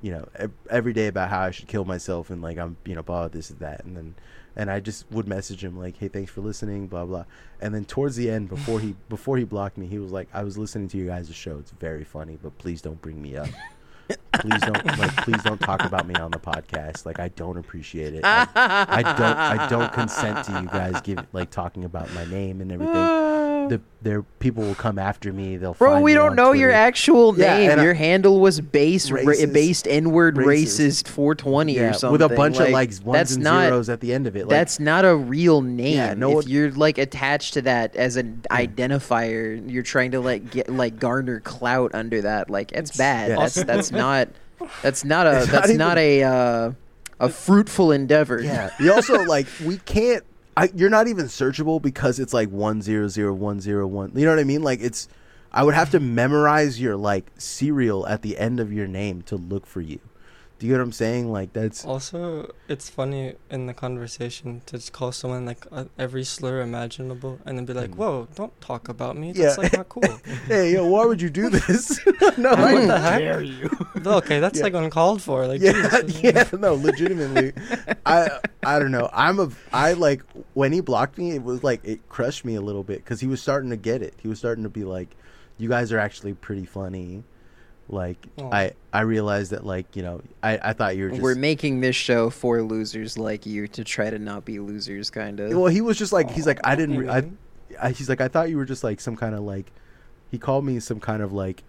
you 0.00 0.12
know, 0.12 0.28
every 0.70 0.92
day 0.92 1.08
about 1.08 1.30
how 1.30 1.40
I 1.40 1.50
should 1.50 1.68
kill 1.68 1.84
myself 1.84 2.30
and 2.30 2.40
like 2.40 2.58
I'm 2.58 2.76
you 2.84 2.94
know 2.94 3.02
blah 3.02 3.28
this 3.28 3.50
and 3.50 3.58
that 3.60 3.84
and 3.84 3.96
then 3.96 4.14
and 4.56 4.70
I 4.70 4.80
just 4.80 5.10
would 5.12 5.28
message 5.28 5.62
him 5.62 5.78
like, 5.78 5.96
hey, 5.96 6.08
thanks 6.08 6.32
for 6.32 6.40
listening, 6.40 6.88
blah 6.88 7.04
blah. 7.04 7.24
And 7.60 7.74
then 7.74 7.84
towards 7.84 8.16
the 8.16 8.28
end, 8.30 8.48
before 8.48 8.80
he 8.80 8.94
before 9.08 9.36
he 9.36 9.44
blocked 9.44 9.78
me, 9.78 9.86
he 9.86 9.98
was 9.98 10.12
like, 10.12 10.28
I 10.32 10.42
was 10.44 10.58
listening 10.58 10.88
to 10.88 10.96
you 10.98 11.06
guys' 11.06 11.32
show. 11.34 11.58
It's 11.58 11.70
very 11.72 12.04
funny, 12.04 12.38
but 12.42 12.58
please 12.58 12.82
don't 12.82 13.00
bring 13.00 13.20
me 13.22 13.36
up. 13.36 13.48
Please 14.40 14.60
don't 14.60 14.86
like 14.98 15.16
please 15.24 15.42
don't 15.42 15.60
talk 15.60 15.84
about 15.84 16.06
me 16.06 16.14
on 16.14 16.30
the 16.30 16.38
podcast. 16.38 17.06
Like 17.06 17.18
I 17.20 17.28
don't 17.28 17.56
appreciate 17.56 18.14
it. 18.14 18.22
I, 18.24 18.46
I 18.54 19.02
don't 19.02 19.20
I 19.20 19.68
don't 19.68 19.92
consent 19.92 20.44
to 20.46 20.60
you 20.60 20.68
guys 20.68 21.00
give 21.02 21.26
like 21.32 21.50
talking 21.50 21.84
about 21.84 22.12
my 22.14 22.24
name 22.26 22.60
and 22.60 22.72
everything. 22.72 23.68
The 23.68 23.80
their 24.00 24.22
people 24.22 24.62
will 24.62 24.76
come 24.76 24.96
after 24.96 25.32
me. 25.32 25.56
They'll 25.56 25.74
Bro, 25.74 26.02
we 26.02 26.14
don't 26.14 26.30
on 26.30 26.36
know 26.36 26.52
your 26.52 26.68
Twitter. 26.70 26.82
actual 26.82 27.36
Yeah, 27.36 27.56
name. 27.58 27.78
I- 27.78 27.82
your 27.82 27.94
handle 27.94 28.38
was 28.38 28.60
base 28.60 29.10
ra- 29.10 29.22
based 29.24 29.88
N 29.88 30.12
word 30.12 30.36
Racist. 30.36 31.04
racist 31.04 31.08
420 31.08 31.74
yeah, 31.74 31.82
or 31.90 31.92
something 31.94 32.12
with 32.12 32.22
a 32.22 32.28
bunch 32.34 32.56
of 32.60 32.70
Like, 32.70 32.72
like 32.72 33.06
ones 33.06 33.18
that's 33.18 33.34
and 33.34 33.42
not 33.44 33.64
zeros 33.64 33.88
at 33.88 33.98
the 34.00 34.14
end 34.14 34.28
of 34.28 34.36
it. 34.36 34.42
Like, 34.46 34.50
that's 34.50 34.78
not 34.78 35.04
a 35.04 35.16
real 35.16 35.62
name. 35.62 35.96
Yeah, 35.96 36.14
no 36.14 36.28
if 36.30 36.34
one- 36.36 36.44
you're 36.48 36.70
like 36.70 36.96
attached 36.98 37.54
to 37.54 37.62
that 37.62 37.96
as 37.96 38.16
an 38.16 38.42
identifier, 38.52 39.60
you're 39.70 39.82
trying 39.82 40.12
to 40.12 40.20
like 40.20 40.50
get 40.50 40.68
like 40.72 40.98
garner 40.98 41.40
clout 41.40 41.92
under 41.94 42.22
that. 42.22 42.50
Like 42.50 42.72
it's 42.72 42.96
bad. 42.96 43.30
Yeah. 43.30 43.36
That's 43.36 43.54
that's 43.64 43.90
not 43.92 44.28
that's 44.82 45.04
not 45.04 45.26
a 45.26 45.38
It's 45.42 45.46
not 45.52 45.52
that's 45.62 45.72
not, 45.74 45.98
a 45.98 46.22
uh, 46.22 46.70
a 47.20 47.28
fruitful 47.28 47.90
endeavor. 47.92 48.40
Yeah. 48.40 48.70
You 48.78 48.92
also 48.92 49.24
like 49.24 49.46
we 49.64 49.78
can't. 49.78 50.22
I, 50.58 50.70
you're 50.74 50.90
not 50.90 51.06
even 51.06 51.26
searchable 51.26 51.80
because 51.80 52.18
it's 52.18 52.34
like 52.34 52.50
one 52.50 52.82
zero 52.82 53.06
zero 53.06 53.32
one 53.32 53.60
zero 53.60 53.86
one. 53.86 54.10
You 54.16 54.24
know 54.24 54.32
what 54.32 54.40
I 54.40 54.44
mean? 54.44 54.62
Like 54.62 54.80
it's. 54.80 55.08
I 55.52 55.62
would 55.62 55.74
have 55.74 55.90
to 55.92 56.00
memorize 56.00 56.80
your 56.80 56.96
like 56.96 57.30
serial 57.38 58.06
at 58.08 58.22
the 58.22 58.36
end 58.36 58.58
of 58.58 58.72
your 58.72 58.88
name 58.88 59.22
to 59.22 59.36
look 59.36 59.66
for 59.66 59.80
you. 59.80 60.00
Do 60.58 60.66
you 60.66 60.72
get 60.72 60.78
what 60.78 60.84
I'm 60.86 60.92
saying? 60.92 61.30
Like 61.30 61.52
that's. 61.52 61.84
also 61.84 62.50
it's 62.68 62.88
funny 62.90 63.34
in 63.48 63.66
the 63.66 63.74
conversation 63.74 64.60
to 64.66 64.76
just 64.76 64.92
call 64.92 65.12
someone 65.12 65.46
like 65.46 65.64
uh, 65.70 65.84
every 65.98 66.24
slur 66.24 66.62
imaginable 66.62 67.38
and 67.46 67.56
then 67.56 67.64
be 67.64 67.72
like 67.72 67.90
Mm. 67.92 67.96
whoa 67.96 68.28
don't 68.34 68.60
talk 68.60 68.88
about 68.88 69.16
me 69.16 69.32
Yeah. 69.36 69.54
like 69.56 69.72
not 69.72 69.88
cool 69.88 70.02
Hey, 70.48 70.72
yo, 70.72 70.84
why 70.86 71.04
would 71.06 71.22
you 71.22 71.30
do 71.30 71.48
this? 71.58 72.00
no, 72.36 72.50
What 72.56 72.86
the 72.88 72.98
heck? 72.98 73.20
dare 73.20 73.42
you? 73.42 73.70
okay 74.04 74.40
that's 74.40 74.58
Yeah. 74.58 74.64
like 74.64 74.74
uncalled 74.74 75.22
for 75.22 75.46
like 75.46 75.60
yeah, 75.60 76.00
Jesus. 76.02 76.22
yeah, 76.22 76.44
no, 76.58 76.74
legitimately. 76.74 77.52
I 78.04 78.28
I 78.64 78.78
don't 78.80 78.90
know. 78.90 79.08
I'm 79.12 79.38
a 79.38 79.50
I 79.72 79.92
like 79.92 80.22
when 80.54 80.72
he 80.72 80.80
blocked 80.80 81.18
me, 81.18 81.32
it 81.36 81.42
was 81.44 81.62
like 81.62 81.80
it 81.84 82.08
crushed 82.08 82.44
me 82.44 82.56
a 82.56 82.60
little 82.60 82.82
bit 82.82 82.98
because 83.04 83.20
he 83.20 83.28
was 83.28 83.40
starting 83.40 83.70
to 83.70 83.76
get 83.76 84.02
it. 84.02 84.14
He 84.20 84.26
was 84.28 84.38
starting 84.40 84.64
to 84.64 84.70
be 84.70 84.84
like, 84.84 85.14
"You 85.56 85.68
guys 85.68 85.92
are 85.92 85.98
actually 86.00 86.34
pretty 86.34 86.64
funny." 86.64 87.22
Like 87.88 88.18
Aw. 88.38 88.50
I 88.52 88.72
I 88.92 89.00
realized 89.00 89.52
that 89.52 89.64
like 89.64 89.96
you 89.96 90.02
know 90.02 90.22
I 90.42 90.58
I 90.62 90.72
thought 90.74 90.96
you 90.96 91.04
were 91.04 91.10
just 91.10 91.22
We're 91.22 91.34
making 91.34 91.80
this 91.80 91.96
show 91.96 92.28
for 92.28 92.62
losers 92.62 93.16
like 93.16 93.46
you 93.46 93.66
to 93.68 93.84
try 93.84 94.10
to 94.10 94.18
not 94.18 94.44
be 94.44 94.58
losers, 94.58 95.10
kind 95.10 95.40
of. 95.40 95.52
well 95.52 95.66
he 95.66 95.80
was 95.80 95.96
just 95.96 96.12
like 96.12 96.30
he's 96.30 96.46
like 96.46 96.60
I 96.64 96.74
oh, 96.74 96.76
didn't 96.76 96.98
re- 96.98 97.08
I. 97.08 97.30
I 97.80 97.90
he's 97.92 98.08
like 98.08 98.20
I 98.20 98.28
thought 98.28 98.50
you 98.50 98.56
were 98.56 98.64
just 98.64 98.84
like 98.84 99.00
some 99.00 99.16
kind 99.16 99.34
of 99.34 99.40
like 99.40 99.72
he 100.30 100.38
called 100.38 100.64
me 100.64 100.80
some 100.80 101.00
kind 101.00 101.22
of 101.22 101.32
like 101.32 101.64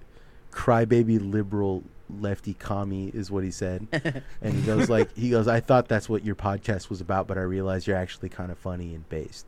crybaby 0.52 1.20
liberal 1.32 1.84
lefty 2.10 2.56
commie 2.56 3.10
is 3.14 3.30
what 3.30 3.44
he 3.44 3.52
said 3.52 3.88
and 4.42 4.54
he 4.56 4.62
goes 4.64 4.90
like 4.90 5.16
he 5.16 5.30
goes 5.30 5.48
i 5.48 5.60
thought 5.60 5.88
that's 5.88 6.10
what 6.10 6.26
your 6.26 6.34
podcast 6.34 6.90
was 6.90 7.02
about 7.02 7.28
but 7.28 7.38
i 7.38 7.42
realized 7.42 7.86
you're 7.86 7.96
actually 7.96 8.30
kind 8.30 8.52
of 8.52 8.58
funny 8.58 8.96
and 8.96 9.08
based 9.10 9.46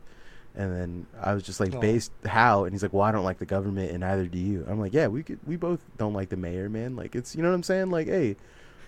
and 0.54 0.72
then 0.74 1.06
i 1.20 1.32
was 1.32 1.42
just 1.42 1.60
like 1.60 1.74
Aw. 1.74 1.80
based 1.80 2.12
how 2.26 2.64
and 2.64 2.74
he's 2.74 2.82
like 2.82 2.92
well 2.92 3.02
i 3.02 3.10
don't 3.12 3.24
like 3.24 3.38
the 3.38 3.46
government 3.46 3.90
and 3.90 4.00
neither 4.00 4.26
do 4.26 4.38
you. 4.38 4.66
I'm 4.68 4.78
like 4.80 4.92
yeah 4.92 5.06
we 5.06 5.22
could 5.22 5.38
we 5.46 5.56
both 5.56 5.80
don't 5.96 6.12
like 6.12 6.28
the 6.28 6.36
mayor 6.36 6.68
man. 6.68 6.94
Like 6.96 7.14
it's 7.14 7.34
you 7.34 7.42
know 7.42 7.48
what 7.48 7.54
i'm 7.54 7.62
saying? 7.62 7.90
Like 7.90 8.06
hey 8.06 8.36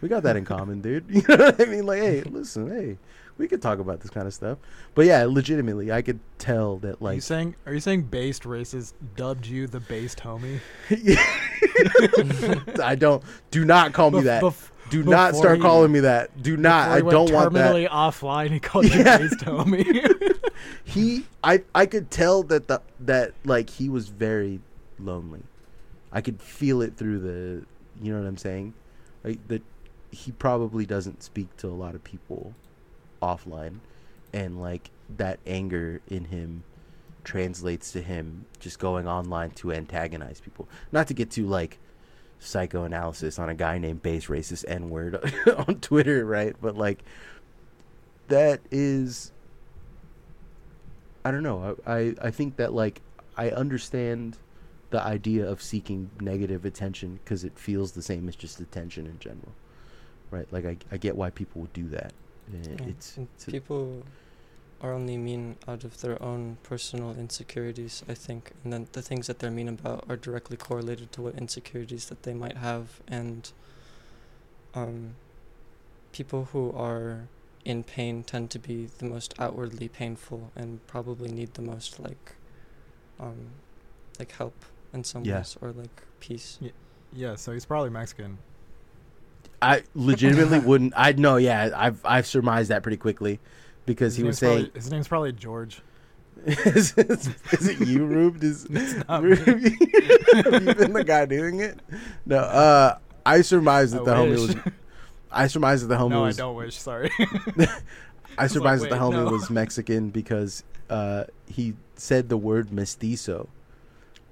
we 0.01 0.09
got 0.09 0.23
that 0.25 0.37
in 0.37 0.45
common 0.45 0.81
dude. 0.83 1.05
You 1.09 1.23
know 1.29 1.37
what 1.47 1.61
i 1.61 1.65
mean? 1.65 1.87
Like 1.87 2.01
hey 2.01 2.23
listen 2.23 2.69
hey 2.69 2.99
we 3.37 3.49
could 3.49 3.61
talk 3.61 3.81
about 3.81 4.01
this 4.01 4.11
kind 4.11 4.27
of 4.29 4.35
stuff. 4.35 4.59
But 4.95 5.07
yeah 5.07 5.25
legitimately 5.25 5.91
i 5.91 6.03
could 6.03 6.21
tell 6.39 6.77
that 6.79 7.01
like. 7.01 7.13
are 7.13 7.15
you 7.15 7.21
saying 7.21 7.57
are 7.67 7.73
you 7.75 7.81
saying 7.81 8.03
based 8.03 8.43
racist 8.43 8.93
dubbed 9.17 9.47
you 9.47 9.67
the 9.67 9.81
based 9.81 10.19
homie? 10.21 10.61
i 12.83 12.95
don't. 12.95 13.23
Do 13.51 13.65
not 13.65 13.93
call 13.93 14.11
me 14.11 14.21
Bef- 14.21 14.25
that. 14.25 14.43
bef- 14.43 14.71
do 15.03 15.11
not 15.11 15.31
before 15.33 15.43
start 15.45 15.57
he- 15.59 15.63
calling 15.63 15.93
me 15.93 16.01
that 16.01 16.43
do 16.43 16.57
not 16.57 16.89
i 16.91 17.01
don't 17.01 17.31
want 17.33 17.53
that 17.53 17.73
terminally 17.75 17.89
offline. 17.89 18.51
He 18.51 18.61
called 18.61 18.85
Yeah. 18.95 19.21
you 19.21 19.29
homie. 19.31 20.39
he 20.85 21.25
i 21.43 21.63
i 21.75 21.87
could 21.87 22.11
tell 22.11 22.43
that 22.45 22.69
the 22.69 22.81
that 23.01 23.33
like 23.45 23.71
he 23.71 23.89
was 23.89 24.09
very 24.09 24.61
lonely 24.99 25.43
i 26.13 26.21
could 26.21 26.41
feel 26.41 26.83
it 26.83 26.97
through 26.97 27.19
the 27.19 27.65
you 28.03 28.13
know 28.13 28.21
what 28.21 28.27
i'm 28.27 28.37
saying 28.37 28.75
like 29.25 29.47
that 29.49 29.63
he 30.11 30.31
probably 30.33 30.87
doesn't 30.87 31.23
speak 31.23 31.55
to 31.57 31.67
a 31.67 31.75
lot 31.75 31.95
of 31.95 32.05
people 32.05 32.55
offline 33.23 33.79
and 34.33 34.61
like 34.61 34.91
that 35.17 35.39
anger 35.47 36.01
in 36.09 36.27
him 36.27 36.63
translates 37.25 37.91
to 37.93 38.03
him 38.03 38.45
just 38.61 38.79
going 38.79 39.09
online 39.09 39.51
to 39.51 39.73
antagonize 39.73 40.41
people 40.41 40.69
not 40.93 41.07
to 41.09 41.15
get 41.15 41.31
too 41.31 41.47
like 41.47 41.79
psychoanalysis 42.39 43.39
on 43.39 43.49
a 43.49 43.55
guy 43.55 43.79
named 43.79 44.03
base 44.03 44.27
racist 44.27 44.65
n 44.69 44.91
word 44.91 45.17
on 45.69 45.81
twitter 45.81 46.25
right 46.25 46.57
but 46.61 46.77
like 46.77 47.03
that 48.29 48.61
is 48.71 49.33
I 51.25 51.31
don't 51.31 51.43
know. 51.43 51.77
I, 51.87 51.93
I, 51.93 52.15
I 52.23 52.31
think 52.31 52.57
that 52.57 52.75
like 52.75 53.01
I 53.37 53.51
understand 53.51 54.37
the 54.91 55.03
idea 55.03 55.49
of 55.49 55.63
seeking 55.63 56.11
negative 56.21 56.65
attention 56.65 57.19
because 57.25 57.45
it 57.45 57.59
feels 57.59 57.93
the 57.93 58.03
same 58.03 58.29
as 58.29 58.37
just 58.37 58.61
attention 58.61 59.07
in 59.07 59.19
general, 59.19 59.53
right? 60.31 60.47
Like 60.53 60.67
I, 60.67 60.77
I 60.93 60.99
get 60.99 61.17
why 61.17 61.31
people 61.31 61.63
would 61.63 61.73
do 61.73 61.89
that. 61.89 62.13
It's, 62.87 63.17
it's 63.17 63.47
people 63.47 64.03
are 64.81 64.93
only 64.93 65.17
mean 65.17 65.57
out 65.67 65.85
of 65.85 66.01
their 66.01 66.21
own 66.23 66.59
personal 66.63 67.13
insecurities, 67.13 68.03
I 68.09 68.15
think, 68.15 68.53
and 68.63 68.73
then 68.73 68.89
the 68.93 69.03
things 69.03 69.27
that 69.29 69.39
they're 69.39 69.51
mean 69.51 69.69
about 69.69 70.05
are 70.09 70.17
directly 70.17 70.57
correlated 70.57 71.13
to 71.13 71.23
what 71.23 71.35
insecurities 71.37 72.07
that 72.07 72.23
they 72.25 72.35
might 72.35 72.57
have, 72.59 73.01
and 73.09 73.51
um, 74.75 75.15
people 76.13 76.49
who 76.53 76.73
are 76.73 77.29
in 77.65 77.83
pain 77.83 78.23
tend 78.23 78.51
to 78.51 78.59
be 78.59 78.89
the 78.99 79.07
most 79.07 79.35
outwardly 79.39 79.89
painful 79.89 80.51
and 80.55 80.87
probably 80.87 81.31
need 81.31 81.55
the 81.55 81.63
most 81.63 81.99
like, 81.99 82.35
um, 83.19 83.49
like 84.19 84.33
help 84.33 84.55
in 84.93 85.03
some 85.03 85.25
Yeah. 85.25 85.39
ways 85.39 85.57
or 85.63 85.73
like 85.73 86.03
peace. 86.21 86.59
Yeah, 87.13 87.37
so 87.37 87.53
he's 87.53 87.65
probably 87.65 87.91
Mexican. 87.91 88.39
I 89.63 89.83
legitimately 89.95 90.59
wouldn't. 90.67 90.93
I 90.97 91.13
know. 91.13 91.37
Yeah, 91.37 91.71
I've 91.75 92.05
I've 92.05 92.27
surmised 92.27 92.71
that 92.71 92.83
pretty 92.83 92.99
quickly 92.99 93.39
because 93.87 94.15
His 94.15 94.17
he 94.17 94.23
would 94.23 94.29
name's 94.29 94.39
say, 94.39 94.47
probably, 94.47 94.71
his 94.75 94.91
name's 94.91 95.09
probably 95.09 95.33
George. 95.33 95.83
is, 96.47 96.93
is, 96.99 97.31
is 97.53 97.69
it 97.69 97.87
you, 97.87 98.05
Rube? 98.05 98.43
Is, 98.43 98.67
Rube, 98.71 99.47
me. 99.47 99.79
have 100.35 100.67
you 100.67 100.75
been 100.75 100.93
the 100.93 101.05
guy 101.07 101.27
doing 101.27 101.61
it? 101.61 101.79
No. 102.27 102.39
Uh, 102.39 102.99
I 103.25 103.41
surmise 103.41 103.93
that 103.93 104.03
I 104.03 104.05
the 104.05 104.15
homie 104.15 104.31
was. 104.31 104.57
I 105.31 105.47
surmise 105.47 105.83
that 105.83 105.89
the 105.89 105.97
homie 105.97 106.11
no, 106.11 106.23
was. 106.23 106.39
I 106.39 106.43
don't 106.43 106.57
wish. 106.57 106.77
Sorry. 106.77 107.11
I 108.37 108.45
was 108.45 108.53
surmised 108.53 108.83
like, 108.83 108.91
that 108.91 108.97
the 108.99 109.03
homie 109.03 109.25
no. 109.25 109.31
was 109.31 109.49
Mexican 109.49 110.11
because 110.11 110.65
uh, 110.91 111.25
he 111.47 111.75
said 111.97 112.29
the 112.29 112.37
word 112.37 112.73
mestizo, 112.73 113.49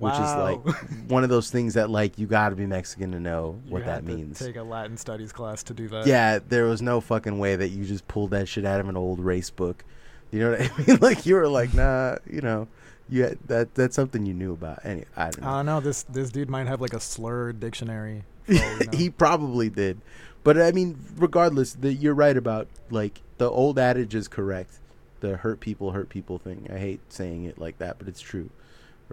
which 0.03 0.15
is 0.15 0.21
like 0.21 0.59
one 1.09 1.23
of 1.23 1.31
those 1.31 1.51
things 1.51 1.75
that 1.75 1.89
like 1.89 2.19
you 2.19 2.27
got 2.27 2.49
to 2.49 2.57
be 2.57 2.67
Mexican 2.67 3.13
to 3.13 3.21
know 3.21 3.61
You 3.67 3.73
what 3.73 3.85
that 3.85 4.05
means. 4.05 4.39
Take 4.39 4.57
a 4.57 4.63
Latin 4.63 4.97
studies 4.97 5.33
class 5.33 5.63
to 5.65 5.75
do 5.75 5.89
that. 5.89 6.07
Yeah, 6.07 6.41
there 6.47 6.65
was 6.65 6.83
no 6.83 7.01
fucking 7.01 7.39
way 7.39 7.57
that 7.57 7.69
you 7.69 7.85
just 7.85 8.09
pulled 8.09 8.31
that 8.31 8.49
shit 8.49 8.65
out 8.65 8.81
of 8.81 8.89
an 8.89 8.97
old 8.97 9.21
race 9.21 9.51
book. 9.51 9.85
You 10.33 10.41
know 10.41 10.51
what 10.53 10.61
I 10.61 10.85
mean? 10.87 10.99
Like 11.01 11.25
you 11.25 11.37
were 11.37 11.49
like, 11.49 11.73
nah, 11.73 12.17
you 12.29 12.41
know, 12.41 12.67
you 13.09 13.25
had, 13.25 13.39
that 13.47 13.75
that's 13.75 13.95
something 13.95 14.27
you 14.27 14.35
knew 14.35 14.53
about. 14.53 14.81
Anyway, 14.85 15.07
I 15.17 15.31
don't 15.31 15.41
know. 15.43 15.49
I 15.49 15.57
don't 15.59 15.67
know. 15.67 15.81
This 15.81 16.03
this 16.05 16.31
dude 16.31 16.51
might 16.51 16.67
have 16.67 16.81
like 16.81 16.95
a 16.95 17.01
slur 17.01 17.53
dictionary. 17.53 18.25
know. 18.49 18.79
he 18.93 19.09
probably 19.09 19.71
did, 19.71 20.01
but 20.43 20.61
I 20.61 20.73
mean, 20.73 20.99
regardless, 21.17 21.75
the, 21.75 21.93
you're 21.93 22.15
right 22.15 22.37
about 22.37 22.67
like 22.91 23.21
the 23.39 23.49
old 23.49 23.79
adage 23.79 24.17
is 24.17 24.27
correct. 24.27 24.81
The 25.21 25.37
hurt 25.37 25.61
people 25.61 25.93
hurt 25.93 26.09
people 26.09 26.39
thing. 26.39 26.67
I 26.73 26.79
hate 26.79 27.01
saying 27.09 27.45
it 27.45 27.59
like 27.59 27.79
that, 27.79 27.99
but 27.99 28.09
it's 28.09 28.21
true, 28.21 28.51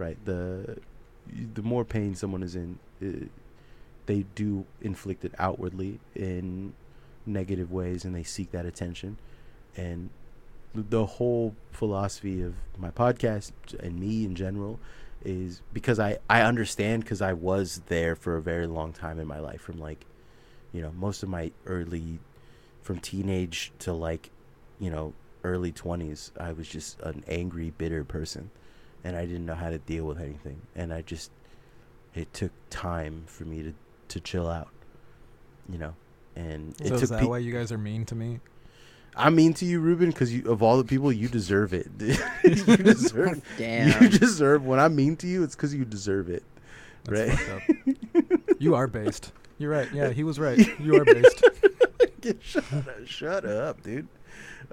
right? 0.00 0.18
The 0.24 0.78
the 1.54 1.62
more 1.62 1.84
pain 1.84 2.16
someone 2.16 2.42
is 2.42 2.56
in, 2.56 2.78
uh, 3.00 3.26
they 4.06 4.24
do 4.34 4.64
inflict 4.80 5.24
it 5.24 5.32
outwardly 5.38 6.00
in 6.16 6.72
negative 7.26 7.70
ways, 7.70 8.04
and 8.04 8.14
they 8.14 8.24
seek 8.24 8.50
that 8.50 8.66
attention. 8.66 9.18
And 9.76 10.10
the 10.74 11.06
whole 11.06 11.54
philosophy 11.70 12.42
of 12.42 12.54
my 12.78 12.90
podcast 12.90 13.52
and 13.78 14.00
me 14.00 14.24
in 14.24 14.34
general 14.34 14.80
is 15.24 15.60
because 15.72 15.98
I 15.98 16.18
I 16.28 16.42
understand 16.42 17.04
because 17.04 17.20
I 17.20 17.34
was 17.34 17.82
there 17.86 18.16
for 18.16 18.36
a 18.36 18.42
very 18.42 18.66
long 18.66 18.92
time 18.92 19.20
in 19.20 19.26
my 19.26 19.38
life 19.38 19.60
from 19.60 19.78
like 19.78 20.06
you 20.72 20.80
know 20.80 20.92
most 20.92 21.22
of 21.22 21.28
my 21.28 21.50
early 21.66 22.20
from 22.82 22.98
teenage 23.00 23.72
to 23.80 23.92
like 23.92 24.30
you 24.78 24.90
know 24.90 25.12
early 25.44 25.72
20s 25.72 26.30
I 26.38 26.52
was 26.52 26.68
just 26.68 27.00
an 27.00 27.24
angry 27.28 27.72
bitter 27.76 28.04
person 28.04 28.50
and 29.04 29.16
I 29.16 29.26
didn't 29.26 29.46
know 29.46 29.54
how 29.54 29.70
to 29.70 29.78
deal 29.78 30.04
with 30.04 30.20
anything 30.20 30.60
and 30.74 30.92
I 30.92 31.02
just 31.02 31.30
it 32.14 32.32
took 32.34 32.52
time 32.70 33.24
for 33.26 33.44
me 33.44 33.62
to 33.62 33.74
to 34.08 34.20
chill 34.20 34.48
out 34.48 34.68
you 35.68 35.78
know 35.78 35.94
and 36.36 36.76
so 36.78 36.84
it 36.84 36.92
is 36.92 37.00
took 37.00 37.10
that 37.10 37.20
pe- 37.20 37.26
why 37.26 37.38
you 37.38 37.52
guys 37.52 37.72
are 37.72 37.78
mean 37.78 38.04
to 38.06 38.14
me? 38.14 38.40
I'm 39.16 39.34
mean 39.34 39.52
to 39.54 39.64
you, 39.64 39.80
Ruben, 39.80 40.10
because 40.10 40.32
you 40.32 40.48
of 40.50 40.62
all 40.62 40.78
the 40.78 40.84
people, 40.84 41.10
you 41.12 41.26
deserve 41.28 41.74
it. 41.74 41.88
you 42.44 42.76
deserve. 42.76 43.42
Damn. 43.58 44.00
You 44.00 44.08
deserve. 44.08 44.64
When 44.64 44.78
I'm 44.78 44.94
mean 44.94 45.16
to 45.16 45.26
you, 45.26 45.42
it's 45.42 45.56
because 45.56 45.74
you 45.74 45.84
deserve 45.84 46.30
it. 46.30 46.44
That's 47.04 47.36
Right. 47.42 47.50
up. 47.50 48.40
you 48.60 48.76
are 48.76 48.86
based. 48.86 49.32
You're 49.58 49.72
right. 49.72 49.88
Yeah, 49.92 50.10
he 50.10 50.22
was 50.22 50.38
right. 50.38 50.56
You 50.78 50.94
are 51.00 51.04
based. 51.04 51.44
shut, 52.40 52.64
up, 52.72 52.86
shut 53.04 53.44
up, 53.44 53.82
dude. 53.82 54.06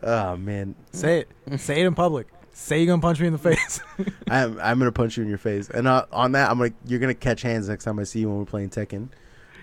Oh 0.03 0.37
man, 0.37 0.75
Say 0.91 1.25
it. 1.49 1.59
Say 1.59 1.81
it 1.81 1.87
in 1.87 1.95
public. 1.95 2.27
Say 2.59 2.79
you're 2.79 2.87
gonna 2.87 3.01
punch 3.01 3.19
me 3.19 3.27
in 3.27 3.33
the 3.33 3.39
face. 3.39 3.79
I'm 4.29 4.59
I'm 4.59 4.79
gonna 4.79 4.91
punch 4.91 5.15
you 5.15 5.21
in 5.23 5.29
your 5.29 5.37
face, 5.37 5.69
and 5.69 5.87
uh, 5.87 6.05
on 6.11 6.31
that, 6.31 6.49
I'm 6.49 6.57
gonna 6.57 6.71
you're 6.85 6.99
gonna 6.99 7.13
catch 7.13 7.43
hands 7.43 7.69
next 7.69 7.83
time 7.83 7.99
I 7.99 8.03
see 8.03 8.21
you 8.21 8.29
when 8.29 8.39
we're 8.39 8.45
playing 8.45 8.71
Tekken. 8.71 9.09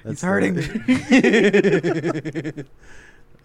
He's 0.07 0.23
uh, 0.23 0.27
hurting 0.29 0.55
me. 0.55 2.53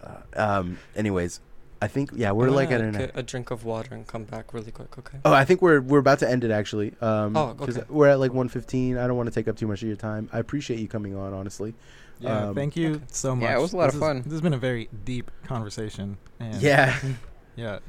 uh, 0.04 0.16
um. 0.36 0.78
Anyways, 0.96 1.40
I 1.82 1.88
think 1.88 2.12
yeah, 2.14 2.32
we're 2.32 2.48
I'm 2.50 2.54
like 2.54 2.70
at 2.72 2.78
gonna 2.78 2.88
an. 2.90 2.94
get 2.94 3.12
a 3.16 3.24
drink 3.24 3.52
of 3.52 3.64
water 3.66 3.96
and 3.96 4.06
come 4.06 4.26
back 4.26 4.54
really 4.54 4.72
quick, 4.72 4.98
okay? 5.00 5.18
Oh, 5.26 5.34
I 5.34 5.46
think 5.46 5.62
we're 5.62 5.82
we're 5.82 6.00
about 6.00 6.20
to 6.20 6.30
end 6.30 6.44
it 6.44 6.52
actually. 6.52 6.94
Um, 7.02 7.36
Oh, 7.36 7.56
'cause 7.58 7.78
okay. 7.78 7.88
We're 7.90 8.10
at 8.10 8.20
like 8.20 8.32
115. 8.32 8.98
I 8.98 9.08
don't 9.08 9.18
want 9.18 9.28
to 9.28 9.34
take 9.34 9.48
up 9.48 9.58
too 9.58 9.68
much 9.68 9.82
of 9.82 9.88
your 9.88 9.98
time. 9.98 10.30
I 10.32 10.40
appreciate 10.40 10.80
you 10.80 10.88
coming 10.88 11.16
on, 11.16 11.34
honestly. 11.34 11.74
yeah. 12.20 12.50
Um, 12.50 12.56
thank 12.56 12.76
you 12.76 12.96
okay. 12.96 13.04
so 13.08 13.36
much. 13.36 13.44
Yeah, 13.50 13.58
it 13.58 13.62
was 13.62 13.74
a 13.74 13.78
lot 13.78 13.86
This 13.88 13.96
of 13.96 14.02
is- 14.02 14.08
fun. 14.08 14.22
This 14.24 14.32
has 14.34 14.42
been 14.42 14.54
a 14.54 14.58
very 14.60 14.90
deep 15.06 15.32
conversation. 15.46 16.18
And 16.40 16.62
Yeah, 16.62 16.98
Yeah. 17.56 17.80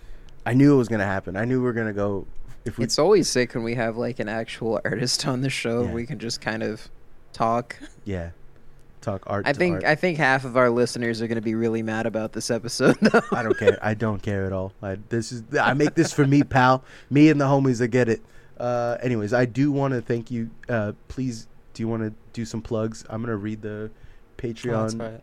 I 0.47 0.55
knew 0.55 0.75
it 0.75 0.77
was 0.77 0.89
gonna 0.89 1.05
happen. 1.07 1.37
I 1.37 1.45
knew 1.45 1.59
we 1.61 1.65
were 1.65 1.73
gonna 1.73 1.93
go. 1.93 2.27
If 2.65 2.77
we 2.79 2.85
It's 2.85 2.99
always 2.99 3.29
sick 3.29 3.55
when 3.55 3.65
we 3.65 3.75
have 3.75 3.97
like 3.97 4.19
an 4.21 4.29
actual 4.29 4.81
artist 4.85 5.27
on 5.27 5.41
the 5.41 5.51
show. 5.51 5.85
Yeah. 5.85 5.93
We 5.93 6.07
can 6.07 6.19
just 6.19 6.41
kind 6.41 6.63
of 6.63 6.89
talk. 7.33 7.77
yeah, 8.05 8.31
talk 9.01 9.23
art. 9.27 9.47
I 9.47 9.53
to 9.53 9.59
think 9.59 9.75
art. 9.77 9.85
I 9.85 9.95
think 9.95 10.19
half 10.19 10.45
of 10.45 10.57
our 10.57 10.69
listeners 10.71 11.23
are 11.23 11.27
going 11.27 11.37
to 11.37 11.43
be 11.43 11.55
really 11.55 11.83
mad 11.83 12.07
about 12.07 12.33
this 12.33 12.51
episode. 12.51 12.99
Though. 13.03 13.21
I 13.33 13.43
don't 13.43 13.57
care. 13.59 13.79
I 13.83 13.95
don't 13.95 14.23
care 14.23 14.45
at 14.47 14.53
all. 14.53 14.73
I, 14.83 14.99
this 15.09 15.33
is 15.33 15.43
I 15.59 15.73
make 15.75 15.95
this 15.95 16.13
for 16.13 16.27
me, 16.27 16.43
pal. 16.43 16.85
Me 17.09 17.31
and 17.31 17.41
the 17.41 17.47
homies 17.47 17.79
that 17.79 17.89
get 17.89 18.09
it. 18.11 18.21
Uh, 18.59 18.99
anyways, 19.03 19.33
I 19.33 19.47
do 19.47 19.73
want 19.73 19.95
to 19.95 20.03
thank 20.03 20.31
you. 20.31 20.51
Uh, 20.69 20.93
please, 21.09 21.47
do 21.73 21.83
you 21.83 21.89
want 21.89 22.03
to 22.03 22.13
do 22.35 22.45
some 22.45 22.61
plugs? 22.61 23.05
I'm 23.09 23.23
gonna 23.23 23.37
read 23.37 23.63
the 23.63 23.91
Oh, 23.91 24.43
Patreon. 24.43 24.73
that's 24.83 24.95
alright. 24.95 25.21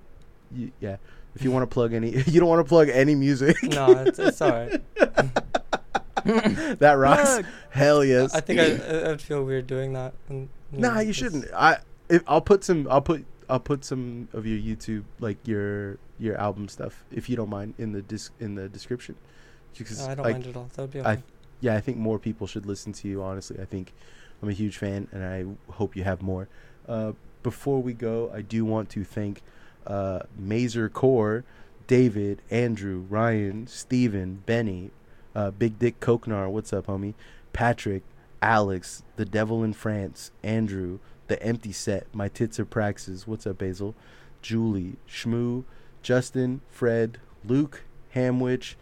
Y- 0.55 0.71
yeah, 0.79 0.97
if 1.37 1.43
you 1.43 1.51
want 1.51 1.69
to 1.69 1.71
plug 1.71 1.93
any, 1.93 2.09
you 2.27 2.39
don't 2.39 2.49
want 2.49 2.65
to 2.65 2.67
plug 2.67 2.89
any 2.89 3.13
music. 3.13 3.61
No, 3.61 3.91
it's, 4.07 4.17
it's 4.17 4.41
alright. 4.41 4.81
that 6.79 6.95
rocks. 6.97 7.47
Hell 7.69 8.03
yes. 8.03 8.33
I 8.33 8.41
think 8.41 8.59
I, 8.59 9.11
I'd 9.11 9.21
feel 9.21 9.43
weird 9.43 9.67
doing 9.67 9.93
that. 9.93 10.15
And, 10.29 10.49
Nah, 10.71 10.95
know, 10.95 10.99
you 11.01 11.13
shouldn't. 11.13 11.45
I 11.53 11.77
if, 12.09 12.23
I'll 12.27 12.41
put 12.41 12.63
some. 12.63 12.87
I'll 12.89 13.01
put. 13.01 13.23
I'll 13.49 13.59
put 13.59 13.85
some 13.85 14.27
of 14.33 14.45
your 14.45 14.57
YouTube, 14.57 15.03
like 15.19 15.37
your 15.47 15.99
your 16.19 16.35
album 16.37 16.67
stuff, 16.67 17.05
if 17.11 17.29
you 17.29 17.35
don't 17.37 17.49
mind, 17.49 17.75
in 17.77 17.91
the 17.93 18.01
dis 18.01 18.31
in 18.39 18.55
the 18.55 18.67
description. 18.67 19.15
Because, 19.77 20.05
I 20.05 20.15
don't 20.15 20.25
like, 20.25 20.33
mind 20.33 20.47
at 20.47 20.57
all. 20.57 20.69
That 20.73 20.81
would 20.81 20.91
be 20.91 21.01
I- 21.01 21.23
yeah, 21.61 21.75
I 21.75 21.81
think 21.81 21.97
more 21.97 22.19
people 22.19 22.47
should 22.47 22.65
listen 22.65 22.91
to 22.93 23.07
you. 23.07 23.23
Honestly, 23.23 23.57
I 23.61 23.65
think 23.65 23.93
I'm 24.41 24.49
a 24.49 24.53
huge 24.53 24.77
fan, 24.77 25.07
and 25.11 25.23
I 25.23 25.71
hope 25.71 25.95
you 25.95 26.03
have 26.03 26.21
more. 26.21 26.49
Uh, 26.87 27.13
before 27.43 27.81
we 27.81 27.93
go, 27.93 28.31
I 28.33 28.41
do 28.41 28.65
want 28.65 28.89
to 28.89 29.03
thank 29.05 29.41
uh, 29.87 30.19
Mazer 30.37 30.89
Core, 30.89 31.43
David, 31.87 32.41
Andrew, 32.51 33.05
Ryan, 33.09 33.67
Steven, 33.67 34.43
Benny, 34.45 34.91
uh, 35.33 35.51
Big 35.51 35.79
Dick 35.79 35.99
Koknar. 35.99 36.49
What's 36.49 36.73
up, 36.73 36.87
homie? 36.87 37.13
Patrick, 37.53 38.03
Alex, 38.41 39.03
The 39.15 39.25
Devil 39.25 39.63
in 39.63 39.73
France, 39.73 40.31
Andrew, 40.43 40.99
The 41.27 41.41
Empty 41.41 41.71
Set, 41.71 42.07
My 42.13 42.27
Tits 42.27 42.59
Are 42.59 42.65
Praxis. 42.65 43.25
What's 43.25 43.47
up, 43.47 43.57
Basil? 43.59 43.95
Julie, 44.41 44.97
Shmoo, 45.09 45.63
Justin, 46.01 46.61
Fred, 46.69 47.19
Luke, 47.43 47.83
Hamwich, 48.15 48.75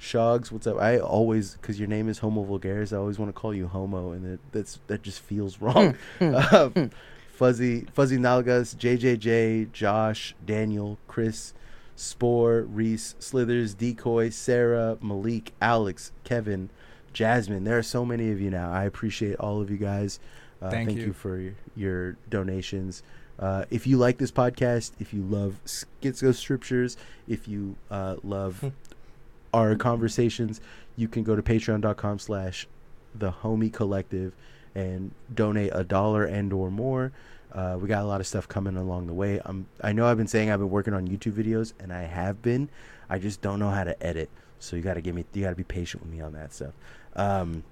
Shogs, 0.00 0.50
what's 0.50 0.66
up? 0.66 0.78
I 0.78 0.98
always, 0.98 1.54
because 1.54 1.78
your 1.78 1.88
name 1.88 2.08
is 2.08 2.20
Homo 2.20 2.44
Vulgaris, 2.44 2.92
I 2.92 2.96
always 2.96 3.18
want 3.18 3.34
to 3.34 3.38
call 3.38 3.52
you 3.54 3.66
Homo, 3.66 4.12
and 4.12 4.34
it, 4.34 4.40
that's 4.50 4.80
that 4.86 5.02
just 5.02 5.20
feels 5.20 5.60
wrong. 5.60 5.94
uh, 6.20 6.70
Fuzzy, 7.40 7.86
Fuzzy 7.94 8.18
Nalgas, 8.18 8.76
JJJ, 8.76 9.72
Josh, 9.72 10.34
Daniel, 10.44 10.98
Chris, 11.08 11.54
Spore, 11.96 12.66
Reese, 12.68 13.14
Slithers, 13.18 13.72
Decoy, 13.72 14.28
Sarah, 14.28 14.98
Malik, 15.00 15.54
Alex, 15.58 16.12
Kevin, 16.22 16.68
Jasmine. 17.14 17.64
There 17.64 17.78
are 17.78 17.82
so 17.82 18.04
many 18.04 18.30
of 18.30 18.42
you 18.42 18.50
now. 18.50 18.70
I 18.70 18.84
appreciate 18.84 19.36
all 19.36 19.62
of 19.62 19.70
you 19.70 19.78
guys. 19.78 20.20
Uh, 20.60 20.68
Thank 20.68 20.90
thank 20.90 20.98
you. 21.00 21.06
you 21.06 21.12
for 21.14 21.54
your, 21.74 22.18
donations. 22.28 23.02
Uh, 23.38 23.64
if 23.70 23.86
you 23.86 23.96
like 23.96 24.18
this 24.18 24.30
podcast, 24.30 24.92
if 25.00 25.14
you 25.14 25.22
love 25.22 25.56
Schizoscriptures, 25.64 26.98
if 27.26 27.48
you 27.48 27.74
uh, 27.90 28.16
love 28.22 28.70
our 29.54 29.76
conversations, 29.76 30.60
you 30.94 31.08
can 31.08 31.22
go 31.22 31.34
to 31.34 31.42
patreon.com 31.42 32.18
slash 32.18 32.68
the 33.14 33.32
homie 33.32 33.72
collective 33.72 34.34
and 34.74 35.12
donate 35.34 35.70
a 35.74 35.84
dollar 35.84 36.24
and 36.24 36.52
or 36.52 36.70
more. 36.70 37.12
Uh, 37.52 37.76
we 37.80 37.88
got 37.88 38.02
a 38.02 38.06
lot 38.06 38.20
of 38.20 38.26
stuff 38.26 38.46
coming 38.46 38.76
along 38.76 39.06
the 39.06 39.12
way. 39.12 39.40
I'm, 39.44 39.66
I 39.82 39.92
know 39.92 40.06
I've 40.06 40.16
been 40.16 40.28
saying 40.28 40.50
I've 40.50 40.60
been 40.60 40.70
working 40.70 40.94
on 40.94 41.08
YouTube 41.08 41.32
videos, 41.32 41.72
and 41.80 41.92
I 41.92 42.02
have 42.02 42.42
been. 42.42 42.68
I 43.08 43.18
just 43.18 43.40
don't 43.40 43.58
know 43.58 43.70
how 43.70 43.82
to 43.82 44.00
edit, 44.04 44.30
so 44.60 44.76
you 44.76 44.82
got 44.82 44.94
to 44.94 45.00
give 45.00 45.14
me, 45.14 45.24
you 45.32 45.42
got 45.42 45.50
to 45.50 45.56
be 45.56 45.64
patient 45.64 46.04
with 46.04 46.12
me 46.12 46.20
on 46.20 46.32
that 46.34 46.52
stuff. 46.52 46.72
Um, 47.16 47.64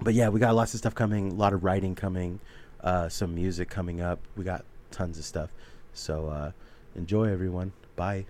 but 0.00 0.14
yeah, 0.14 0.28
we 0.28 0.40
got 0.40 0.54
lots 0.54 0.74
of 0.74 0.78
stuff 0.78 0.94
coming, 0.94 1.30
a 1.30 1.34
lot 1.34 1.52
of 1.52 1.62
writing 1.62 1.94
coming, 1.94 2.40
uh, 2.82 3.08
some 3.08 3.34
music 3.34 3.68
coming 3.68 4.00
up. 4.00 4.18
We 4.36 4.44
got 4.44 4.64
tons 4.90 5.18
of 5.18 5.24
stuff. 5.24 5.50
So 5.92 6.26
uh, 6.26 6.50
enjoy, 6.96 7.26
everyone. 7.26 7.72
Bye. 7.94 8.26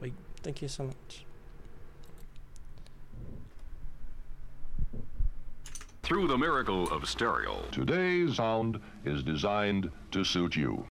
Wait, 0.00 0.14
Thank 0.42 0.60
you 0.60 0.68
so 0.68 0.84
much. 0.84 1.24
Through 6.04 6.26
the 6.26 6.36
miracle 6.36 6.86
of 6.92 7.08
stereo, 7.08 7.62
Today's 7.72 8.36
sound 8.36 8.78
is 9.06 9.22
designed 9.22 9.90
to 10.10 10.22
suit 10.22 10.54
you. 10.54 10.86